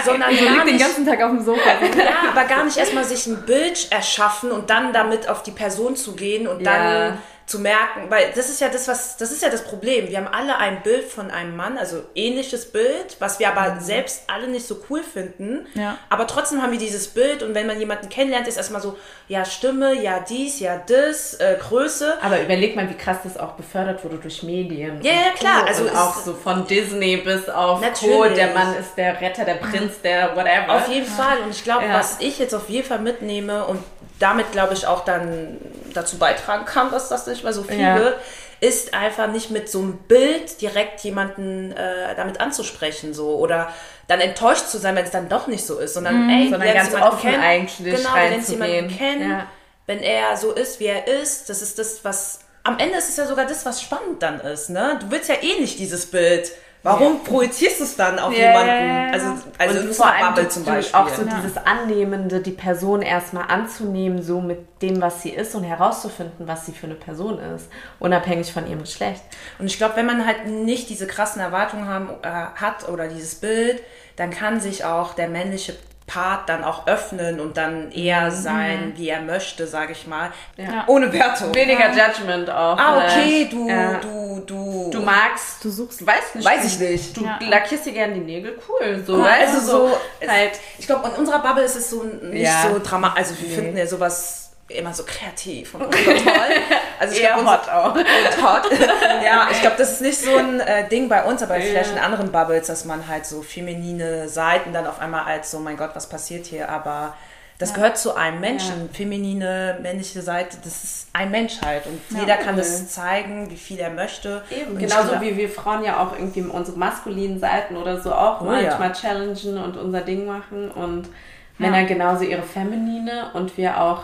sondern 0.04 0.36
So 0.36 0.44
gar 0.44 0.54
liegt 0.54 0.68
den 0.68 0.78
ganzen 0.78 1.06
Tag 1.06 1.22
auf 1.22 1.30
dem 1.30 1.44
Sofa. 1.44 1.70
ja, 1.98 2.30
aber 2.30 2.44
gar 2.44 2.64
nicht 2.64 2.76
erstmal 2.76 3.04
sich 3.04 3.26
ein 3.26 3.44
Bild 3.46 3.90
erschaffen 3.90 4.50
und 4.50 4.70
dann 4.70 4.92
damit 4.92 5.28
auf 5.28 5.42
die 5.42 5.50
Person 5.52 5.96
zu 5.96 6.14
gehen 6.14 6.46
und 6.46 6.60
Ja. 6.60 6.72
dann 7.10 7.18
zu 7.48 7.58
merken, 7.58 8.10
weil 8.10 8.30
das 8.34 8.50
ist 8.50 8.60
ja 8.60 8.68
das, 8.68 8.86
was, 8.88 9.16
das 9.16 9.32
ist 9.32 9.42
ja 9.42 9.48
das 9.48 9.64
Problem. 9.64 10.08
Wir 10.08 10.18
haben 10.18 10.28
alle 10.28 10.58
ein 10.58 10.82
Bild 10.82 11.04
von 11.04 11.30
einem 11.30 11.56
Mann, 11.56 11.78
also 11.78 12.02
ähnliches 12.14 12.70
Bild, 12.70 13.16
was 13.20 13.38
wir 13.38 13.48
aber 13.48 13.80
selbst 13.80 14.24
alle 14.26 14.48
nicht 14.48 14.66
so 14.66 14.82
cool 14.90 15.02
finden. 15.02 15.66
Ja. 15.74 15.96
Aber 16.10 16.26
trotzdem 16.26 16.62
haben 16.62 16.72
wir 16.72 16.78
dieses 16.78 17.08
Bild 17.08 17.42
und 17.42 17.54
wenn 17.54 17.66
man 17.66 17.78
jemanden 17.80 18.10
kennenlernt, 18.10 18.46
ist 18.48 18.58
erstmal 18.58 18.82
so, 18.82 18.98
ja, 19.28 19.44
Stimme, 19.46 19.94
ja, 19.94 20.20
dies, 20.20 20.60
ja, 20.60 20.80
das, 20.86 21.34
äh, 21.34 21.56
Größe. 21.58 22.18
Aber 22.22 22.40
überleg 22.40 22.76
mal, 22.76 22.88
wie 22.90 22.94
krass 22.94 23.18
das 23.24 23.38
auch 23.38 23.52
befördert 23.52 24.04
wurde 24.04 24.16
durch 24.18 24.42
Medien. 24.42 25.00
Ja, 25.02 25.12
ja, 25.12 25.30
klar, 25.34 25.62
Co. 25.62 25.66
also 25.68 25.84
und 25.84 25.96
auch 25.96 26.14
so 26.16 26.34
von 26.34 26.66
Disney 26.66 27.16
bis 27.16 27.48
auf 27.48 27.80
Co. 27.80 27.86
Natürlich. 27.86 28.34
Der 28.36 28.52
Mann 28.52 28.76
ist 28.76 28.94
der 28.96 29.18
Retter, 29.20 29.44
der 29.46 29.54
Prinz, 29.54 30.00
der 30.02 30.36
whatever. 30.36 30.76
Auf 30.76 30.88
jeden 30.88 31.06
Fall. 31.06 31.38
Und 31.44 31.50
ich 31.50 31.64
glaube, 31.64 31.86
Ja. 31.86 31.94
was 31.94 32.16
ich 32.20 32.38
jetzt 32.38 32.54
auf 32.54 32.68
jeden 32.68 32.86
Fall 32.86 32.98
mitnehme 32.98 33.64
und 33.64 33.82
damit, 34.18 34.52
glaube 34.52 34.74
ich, 34.74 34.86
auch 34.86 35.04
dann 35.04 35.56
dazu 35.94 36.18
beitragen 36.18 36.64
kann, 36.64 36.90
dass 36.90 37.08
das 37.08 37.26
nicht 37.26 37.44
mehr 37.44 37.52
so 37.52 37.62
viel 37.62 37.80
Ja. 37.80 37.96
wird, 37.96 38.16
ist 38.60 38.92
einfach 38.94 39.28
nicht 39.28 39.50
mit 39.50 39.70
so 39.70 39.78
einem 39.78 39.98
Bild 39.98 40.60
direkt 40.60 41.00
jemanden 41.00 41.70
äh, 41.72 42.14
damit 42.16 42.40
anzusprechen 42.40 43.14
so 43.14 43.36
oder 43.36 43.72
dann 44.08 44.20
enttäuscht 44.20 44.66
zu 44.66 44.78
sein, 44.78 44.96
wenn 44.96 45.04
es 45.04 45.12
dann 45.12 45.28
doch 45.28 45.46
nicht 45.46 45.64
so 45.64 45.78
ist, 45.78 45.94
sondern 45.94 46.28
ey, 46.28 46.46
Mhm. 46.46 46.50
Sondern 46.50 46.68
du 46.68 46.74
lernst 46.74 46.92
ganz 46.92 47.04
offen 47.06 47.30
kennen. 47.30 47.42
eigentlich 47.42 47.76
genau, 47.78 48.14
lernst 48.14 48.14
reinzugehen. 48.50 48.74
jemanden 48.74 48.96
kennen, 48.98 49.30
Ja. 49.30 49.46
wenn 49.86 50.00
er 50.00 50.36
so 50.36 50.52
ist, 50.52 50.80
wie 50.80 50.86
er 50.86 51.06
ist, 51.06 51.48
das 51.50 51.62
ist 51.62 51.78
das, 51.78 52.00
was 52.04 52.40
am 52.64 52.78
Ende 52.78 52.98
ist 52.98 53.08
es 53.10 53.16
ja 53.16 53.26
sogar 53.26 53.46
das, 53.46 53.64
was 53.64 53.80
spannend 53.80 54.22
dann 54.22 54.40
ist, 54.40 54.68
ne? 54.70 54.98
Du 55.00 55.10
willst 55.10 55.28
ja 55.28 55.36
eh 55.40 55.60
nicht 55.60 55.78
dieses 55.78 56.06
Bild. 56.06 56.50
Warum 56.82 57.24
projizierst 57.24 57.80
du 57.80 57.84
es 57.84 57.96
dann 57.96 58.18
auf 58.18 58.32
Ja, 58.32 58.38
jemanden? 58.38 58.68
ja, 58.68 59.06
ja. 59.06 59.12
Also, 59.12 59.26
also 59.58 59.80
und 59.80 59.94
vor 59.94 60.06
allem 60.06 60.26
Bubble 60.28 60.48
zum 60.48 60.64
Beispiel. 60.64 60.98
auch 61.00 61.08
so 61.08 61.24
dieses 61.24 61.56
Annehmende, 61.56 62.40
die 62.40 62.52
Person 62.52 63.02
erstmal 63.02 63.44
anzunehmen, 63.48 64.22
so 64.22 64.40
mit 64.40 64.80
dem, 64.80 65.00
was 65.00 65.22
sie 65.22 65.30
ist 65.30 65.54
und 65.56 65.64
herauszufinden, 65.64 66.46
was 66.46 66.66
sie 66.66 66.72
für 66.72 66.86
eine 66.86 66.94
Person 66.94 67.38
ist, 67.40 67.68
unabhängig 67.98 68.52
von 68.52 68.66
ihrem 68.68 68.80
Geschlecht. 68.80 69.22
Und 69.58 69.66
ich 69.66 69.76
glaube, 69.76 69.96
wenn 69.96 70.06
man 70.06 70.24
halt 70.24 70.46
nicht 70.46 70.88
diese 70.88 71.06
krassen 71.06 71.42
Erwartungen 71.42 71.88
haben, 71.88 72.10
äh, 72.22 72.28
hat 72.28 72.88
oder 72.88 73.08
dieses 73.08 73.34
Bild, 73.34 73.82
dann 74.16 74.30
kann 74.30 74.60
sich 74.60 74.84
auch 74.84 75.14
der 75.14 75.28
männliche 75.28 75.74
Part 76.08 76.48
dann 76.48 76.64
auch 76.64 76.86
öffnen 76.88 77.38
und 77.38 77.56
dann 77.56 77.92
eher 77.92 78.32
sein, 78.32 78.94
wie 78.96 79.08
er 79.10 79.20
möchte, 79.20 79.66
sage 79.68 79.92
ich 79.92 80.06
mal. 80.08 80.32
Ja. 80.56 80.84
Ohne 80.88 81.12
Wertung. 81.12 81.54
Weniger 81.54 81.90
Judgment 81.92 82.50
auch. 82.50 82.76
Ah, 82.76 83.04
okay, 83.04 83.46
du, 83.48 83.68
Ja. 83.68 83.94
du, 84.00 84.42
du. 84.46 84.90
Du 84.90 85.00
magst, 85.02 85.62
Du 85.62 85.70
suchst. 85.70 86.04
weiß 86.04 86.34
nicht. 86.34 86.44
Weiß 86.46 86.62
du, 86.62 86.66
ich 86.66 86.90
nicht. 86.90 87.16
Du 87.16 87.24
Ja. 87.24 87.38
lackierst 87.40 87.86
dir 87.86 87.92
gerne 87.92 88.14
die 88.14 88.20
Nägel, 88.20 88.58
cool. 88.68 89.04
So, 89.06 89.14
Cool, 89.14 89.22
weißt 89.24 89.54
also 89.54 89.60
du, 89.60 89.88
so, 89.90 89.98
halt. 90.28 90.52
Ich 90.78 90.86
glaube, 90.86 91.06
in 91.08 91.14
unserer 91.14 91.38
Bubble 91.40 91.62
ist 91.62 91.76
es 91.76 91.90
so 91.90 92.02
nicht 92.02 92.42
Ja. 92.42 92.70
so 92.72 92.80
dramatisch. 92.82 93.18
Also 93.18 93.34
wir 93.40 93.48
finden 93.54 93.76
ja 93.76 93.86
sowas 93.86 94.47
immer 94.68 94.92
so 94.92 95.02
kreativ 95.04 95.74
und 95.74 95.82
so 95.82 95.88
toll. 96.10 96.54
Also 97.00 97.14
ich 97.14 97.22
Eher 97.22 97.34
glaube, 97.34 97.50
hot 97.50 97.68
auch. 97.70 97.94
und 97.94 98.42
hot. 98.42 98.70
ja, 99.24 99.48
ich 99.50 99.60
glaube, 99.60 99.76
das 99.78 99.92
ist 99.92 100.02
nicht 100.02 100.20
so 100.20 100.36
ein 100.36 100.60
äh, 100.60 100.88
Ding 100.88 101.08
bei 101.08 101.24
uns, 101.24 101.42
aber 101.42 101.54
vielleicht 101.54 101.92
in 101.92 101.98
anderen 101.98 102.30
Bubbles, 102.30 102.66
dass 102.66 102.84
man 102.84 103.06
halt 103.08 103.24
so 103.24 103.42
feminine 103.42 104.28
Seiten 104.28 104.72
dann 104.72 104.86
auf 104.86 105.00
einmal 105.00 105.24
als 105.24 105.50
so, 105.50 105.58
mein 105.58 105.76
Gott, 105.76 105.90
was 105.94 106.08
passiert 106.08 106.46
hier? 106.46 106.68
Aber 106.68 107.14
das 107.58 107.74
gehört 107.74 107.98
zu 107.98 108.14
einem 108.14 108.40
Menschen. 108.40 108.88
Feminine, 108.92 109.78
männliche 109.82 110.22
Seite, 110.22 110.58
das 110.62 110.84
ist 110.84 111.08
ein 111.12 111.30
Mensch 111.30 111.54
halt. 111.64 111.86
Und 111.86 112.00
jeder 112.20 112.36
kann 112.36 112.56
das 112.56 112.88
zeigen, 112.88 113.50
wie 113.50 113.56
viel 113.56 113.80
er 113.80 113.90
möchte. 113.90 114.42
Eben, 114.50 114.78
genauso 114.78 115.08
glaub- 115.08 115.22
wie 115.22 115.36
wir 115.36 115.48
Frauen 115.48 115.82
ja 115.84 115.98
auch 116.00 116.12
irgendwie 116.12 116.42
unsere 116.42 116.78
maskulinen 116.78 117.40
Seiten 117.40 117.76
oder 117.76 118.00
so 118.00 118.12
auch 118.12 118.42
Oh 118.42 118.44
manchmal 118.44 118.88
ja. 118.88 118.94
challengen 118.94 119.58
und 119.58 119.76
unser 119.76 120.02
Ding 120.02 120.26
machen 120.26 120.70
und 120.70 121.08
Männer 121.56 121.82
genauso 121.84 122.22
ihre 122.22 122.42
feminine 122.42 123.30
und 123.32 123.56
wir 123.56 123.80
auch 123.80 124.02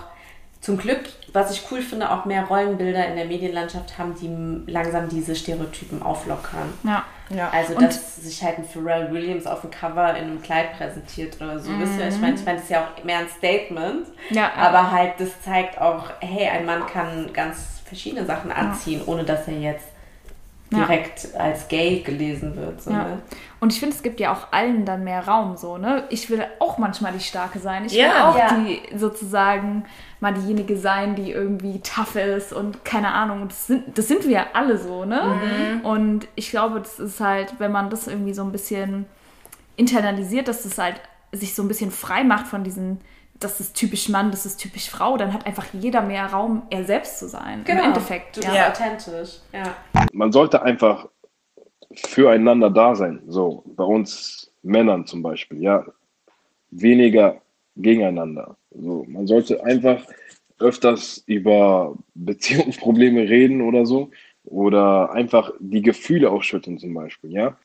zum 0.65 0.79
Glück, 0.79 1.01
was 1.35 1.51
ich 1.51 1.63
cool 1.71 1.83
finde, 1.83 2.11
auch 2.11 2.25
mehr 2.25 2.45
Rollenbilder 2.45 3.07
in 3.07 3.17
der 3.17 3.27
Medienlandschaft 3.27 3.99
haben, 3.99 4.15
die 4.19 4.71
langsam 4.73 5.09
diese 5.11 5.35
Stereotypen 5.37 6.03
auflockern. 6.03 6.73
Ja. 6.85 7.05
Ja. 7.29 7.51
Also, 7.51 7.75
Und- 7.75 7.83
dass 7.83 8.17
sich 8.17 8.43
halt 8.43 8.59
ein 8.59 8.65
Pharrell 8.65 9.11
Williams 9.13 9.47
auf 9.47 9.61
dem 9.63 9.71
Cover 9.71 10.11
in 10.17 10.25
einem 10.25 10.43
Kleid 10.43 10.77
präsentiert 10.77 11.37
oder 11.41 11.59
so. 11.59 11.71
Wisst 11.79 11.99
ihr, 11.99 12.09
ich 12.09 12.19
meine, 12.19 12.35
ich 12.37 12.45
meine, 12.45 12.57
das 12.57 12.65
ist 12.65 12.71
ja 12.71 12.85
auch 12.87 13.05
mehr 13.05 13.19
ein 13.19 13.29
Statement. 13.29 14.07
Ja, 14.31 14.43
ja. 14.43 14.53
Aber 14.57 14.91
halt, 14.91 15.15
das 15.19 15.41
zeigt 15.43 15.79
auch, 15.81 16.11
hey, 16.21 16.49
ein 16.49 16.65
Mann 16.67 16.87
kann 16.87 17.31
ganz 17.33 17.81
verschiedene 17.85 18.25
Sachen 18.27 18.51
anziehen, 18.51 19.03
ohne 19.07 19.25
dass 19.25 19.47
er 19.49 19.59
jetzt 19.59 19.87
Ja. 20.75 20.81
direkt 20.87 21.29
als 21.39 21.69
gay 21.69 22.01
gelesen 22.01 22.57
wird. 22.57 22.83
So, 22.83 22.91
Ja. 22.91 23.05
ne? 23.05 23.23
Und 23.61 23.73
ich 23.73 23.81
finde, 23.81 23.95
es 23.95 24.03
gibt 24.03 24.21
ja 24.21 24.33
auch 24.33 24.49
allen 24.53 24.85
dann 24.85 25.05
mehr 25.05 25.27
Raum 25.27 25.57
so, 25.57 25.79
ne? 25.79 26.05
Ich 26.11 26.29
will 26.29 26.45
auch 26.59 26.77
manchmal 26.77 27.13
die 27.13 27.21
Starke 27.21 27.59
sein. 27.59 27.87
Ich 27.87 27.93
will 27.93 28.01
Ja. 28.01 28.29
auch 28.31 28.37
Ja. 28.39 28.49
die 28.59 28.83
sozusagen 28.97 29.85
mal 30.21 30.35
diejenige 30.35 30.77
sein, 30.77 31.15
die 31.15 31.31
irgendwie 31.33 31.81
tough 31.81 32.17
ist 32.17 32.53
und 32.53 32.85
keine 32.85 33.13
Ahnung. 33.13 33.49
Das 33.49 33.67
sind, 33.67 33.97
das 33.97 34.09
sind 34.09 34.25
wir 34.25 34.31
ja 34.33 34.47
alle 34.53 34.77
so, 34.77 35.05
ne? 35.07 35.23
Mhm. 35.23 35.87
Und 35.87 36.29
ich 36.35 36.51
glaube, 36.51 36.81
das 36.81 36.99
ist 36.99 37.21
halt, 37.21 37.55
wenn 37.59 37.73
man 37.73 37.89
das 37.91 38.07
irgendwie 38.07 38.35
so 38.35 38.43
ein 38.43 38.53
bisschen 38.53 39.07
internalisiert, 39.77 40.49
dass 40.49 40.65
es 40.65 40.79
halt 40.79 41.01
sich 41.33 41.55
so 41.55 41.63
ein 41.63 41.69
bisschen 41.69 41.91
frei 41.91 42.23
macht 42.25 42.47
von 42.47 42.65
diesen, 42.65 43.01
das 43.45 43.61
ist 43.61 43.75
typisch 43.75 44.09
Mann, 44.09 44.31
das 44.31 44.47
ist 44.47 44.57
typisch 44.57 44.89
Frau, 44.89 45.17
dann 45.17 45.33
hat 45.33 45.47
einfach 45.47 45.67
jeder 45.73 46.01
mehr 46.01 46.27
Raum, 46.27 46.63
er 46.71 46.85
selbst 46.85 47.19
zu 47.19 47.29
sein. 47.29 47.63
Im 47.67 47.79
Endeffekt. 47.79 48.37
Du 48.37 48.41
bist 48.41 48.55
Ja. 48.55 48.71
authentisch. 48.71 49.41
Ja. 49.53 49.77
man 50.13 50.33
sollte 50.33 50.63
einfach 50.63 51.09
füreinander 51.95 52.71
da 52.71 52.95
sein. 52.95 53.23
So, 53.29 53.63
bei 53.67 53.85
uns 53.85 54.51
Männern 54.63 55.07
zum 55.07 55.23
Beispiel, 55.23 55.63
ja. 55.63 55.85
Weniger 56.71 57.41
gegeneinander. 57.77 58.57
So, 58.71 59.05
man 59.07 59.27
sollte 59.27 59.63
einfach 59.65 60.03
öfters 60.59 61.23
über 61.27 61.95
Beziehungsprobleme 62.15 63.29
reden 63.29 63.61
oder 63.61 63.85
so. 63.87 64.11
Oder 64.45 65.13
einfach 65.13 65.53
die 65.59 65.83
Gefühle 65.83 66.31
ausschütten 66.31 66.79
zum 66.79 66.95
Beispiel, 66.95 67.33
ja. 67.33 67.57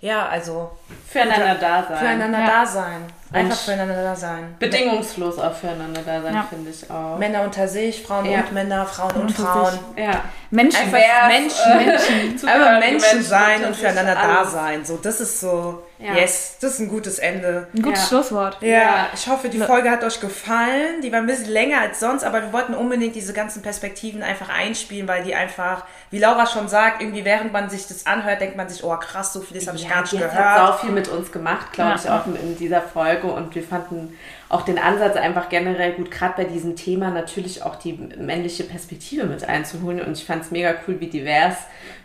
Ja, 0.00 0.26
also 0.28 0.70
Füreinander 1.08 1.54
da 1.60 1.84
sein. 1.88 1.98
füreinander 1.98 2.38
Ja. 2.40 2.46
da 2.46 2.66
sein. 2.66 3.02
Einfach 3.30 3.50
Und- 3.50 3.58
füreinander 3.64 4.02
da 4.02 4.16
sein. 4.16 4.56
Bedingungslos 4.58 5.38
auch 5.38 5.52
füreinander 5.54 6.00
da 6.06 6.22
sein, 6.22 6.34
Ja. 6.34 6.46
finde 6.48 6.70
ich 6.70 6.90
auch. 6.90 7.18
Männer 7.18 7.42
unter 7.42 7.68
sich, 7.68 8.02
Frauen 8.02 8.24
Ja. 8.24 8.38
und 8.40 8.52
Männer, 8.52 8.86
Frauen 8.86 9.10
und 9.12 9.20
unter 9.22 9.42
Frauen. 9.42 9.70
sich. 9.72 10.04
Ja. 10.04 10.20
Menschen. 10.50 10.80
Einfach 10.80 10.98
Divers, 10.98 11.28
Menschen, 11.28 11.72
äh, 11.72 11.84
Menschen, 11.84 12.48
einfach 12.48 12.78
Menschen 12.80 12.90
Menschen, 13.08 13.22
sein 13.22 13.64
und 13.64 13.76
füreinander 13.76 14.14
da 14.14 14.44
sein. 14.46 14.84
So, 14.84 14.96
das 14.96 15.20
ist 15.20 15.40
so, 15.40 15.82
Ja. 16.00 16.14
yes, 16.14 16.58
das 16.60 16.74
ist 16.74 16.78
ein 16.80 16.88
gutes 16.88 17.18
Ende. 17.18 17.66
Ein 17.74 17.82
gutes 17.82 18.02
Ja. 18.02 18.08
Schlusswort. 18.08 18.58
Ja, 18.60 18.68
Ja. 18.68 19.06
ich 19.12 19.26
hoffe, 19.26 19.48
die 19.48 19.58
Folge 19.58 19.90
hat 19.90 20.04
euch 20.04 20.20
gefallen. 20.20 21.00
Die 21.02 21.10
war 21.10 21.18
ein 21.18 21.26
bisschen 21.26 21.48
länger 21.50 21.80
als 21.80 21.98
sonst, 21.98 22.22
aber 22.22 22.40
wir 22.42 22.52
wollten 22.52 22.74
unbedingt 22.74 23.16
diese 23.16 23.32
ganzen 23.32 23.62
Perspektiven 23.62 24.22
einfach 24.22 24.48
einspielen, 24.48 25.08
weil 25.08 25.24
die 25.24 25.34
einfach, 25.34 25.84
wie 26.10 26.18
Laura 26.20 26.46
schon 26.46 26.68
sagt, 26.68 27.02
irgendwie 27.02 27.24
während 27.24 27.52
man 27.52 27.68
sich 27.68 27.88
das 27.88 28.06
anhört, 28.06 28.40
denkt 28.40 28.56
man 28.56 28.68
sich, 28.68 28.84
oh 28.84 28.96
krass, 28.96 29.32
so 29.32 29.40
vieles 29.40 29.66
habe 29.66 29.76
ich 29.76 29.84
Ja, 29.84 29.90
gar 29.90 30.00
nicht 30.02 30.12
die 30.12 30.20
hat 30.22 30.30
gehört. 30.30 30.56
sau 30.56 30.72
viel 30.86 30.90
mit 30.90 31.08
uns 31.08 31.32
gemacht, 31.32 31.72
glaube 31.72 31.90
Ja. 31.90 31.96
ich, 31.96 32.08
auch 32.08 32.26
in 32.26 32.56
dieser 32.56 32.80
Folge. 32.80 33.26
Und 33.26 33.54
wir 33.56 33.62
fanden 33.64 34.16
auch 34.48 34.62
den 34.62 34.78
Ansatz 34.78 35.16
einfach 35.16 35.48
generell 35.48 35.92
gut, 35.94 36.10
gerade 36.12 36.34
bei 36.36 36.44
diesem 36.44 36.76
Thema 36.76 37.10
natürlich 37.10 37.62
auch 37.64 37.74
die 37.76 37.92
männliche 38.16 38.62
Perspektive 38.64 39.24
mit 39.26 39.46
einzuholen. 39.48 40.00
Und 40.00 40.16
ich 40.16 40.24
fand 40.24 40.44
es 40.44 40.50
mega 40.52 40.74
cool, 40.86 41.00
wie 41.00 41.08
divers 41.08 41.56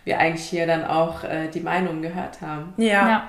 wir 0.04 0.18
eigentlich 0.20 0.44
hier 0.50 0.68
dann 0.68 0.84
auch 0.84 1.24
äh, 1.24 1.48
die 1.48 1.62
Meinungen 1.62 2.02
gehört 2.02 2.42
haben. 2.42 2.74
Ja. 2.78 3.08
Ja. 3.08 3.28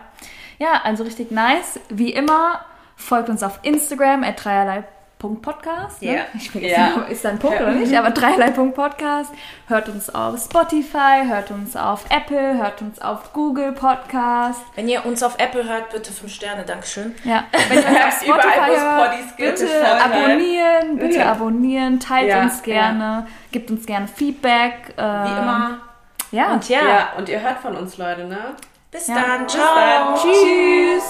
Ja, 0.59 0.81
also 0.85 1.05
richtig 1.05 1.31
nice. 1.31 1.81
Wie 1.89 2.13
immer, 2.13 2.61
folgt 2.97 3.29
uns 3.29 3.43
auf 3.43 3.59
Instagram 3.63 4.23
at 4.25 4.45
dreierlei.podcast. 4.45 6.03
Ne? 6.03 6.17
Ja. 6.17 6.21
Ich 6.35 6.51
vergesse, 6.51 6.75
Ja. 6.75 6.87
nicht, 6.99 7.09
ist 7.11 7.25
da 7.25 7.31
ein 7.31 7.39
Punkt 7.39 7.61
oder 7.61 7.73
nicht? 7.73 7.95
Aber 7.97 8.11
dreierlei.podcast. 8.11 9.33
Hört 9.69 9.89
uns 9.89 10.15
auf 10.15 10.39
Spotify, 10.39 11.23
hört 11.27 11.51
uns 11.51 11.77
auf 11.77 12.05
Apple, 12.11 12.59
hört 12.59 12.83
uns 12.83 13.01
auf 13.01 13.33
Google 13.33 13.73
Podcast. 13.73 14.61
Wenn 14.75 14.89
ihr 14.89 15.05
uns 15.07 15.23
auf 15.23 15.37
Apple 15.39 15.65
hört, 15.65 15.91
bitte 15.91 16.13
5 16.13 16.33
Sterne, 16.33 16.65
Dankeschön. 16.65 17.15
Ja, 17.25 17.45
wenn 17.69 17.79
ihr 17.79 17.87
uns 17.89 17.99
auf 17.99 18.23
Spotify 18.23 18.77
hört, 18.79 19.37
bitte 19.37 20.03
abonnieren, 20.05 20.97
bitte 20.99 21.19
Ja. 21.19 21.33
abonnieren, 21.33 21.99
teilt 22.01 22.29
Ja, 22.29 22.43
uns 22.43 22.63
gerne, 22.63 23.27
gibt 23.51 23.71
uns 23.71 23.87
gerne 23.87 24.07
Feedback. 24.09 24.93
Wie 24.97 25.01
immer. 25.01 25.79
Ja. 26.31 26.53
Und 26.53 26.69
ja, 26.69 26.79
Ja, 26.89 27.09
und 27.17 27.29
ihr 27.29 27.41
hört 27.41 27.59
von 27.59 27.77
uns, 27.77 27.97
Leute, 27.97 28.25
ne? 28.25 28.39
Bis 28.95 29.09
Ja. 29.09 29.15
dann. 29.17 29.45
Bis 29.45 29.53
Ciao. 29.53 29.75
dann. 29.75 30.15
Tschüss. 30.17 31.05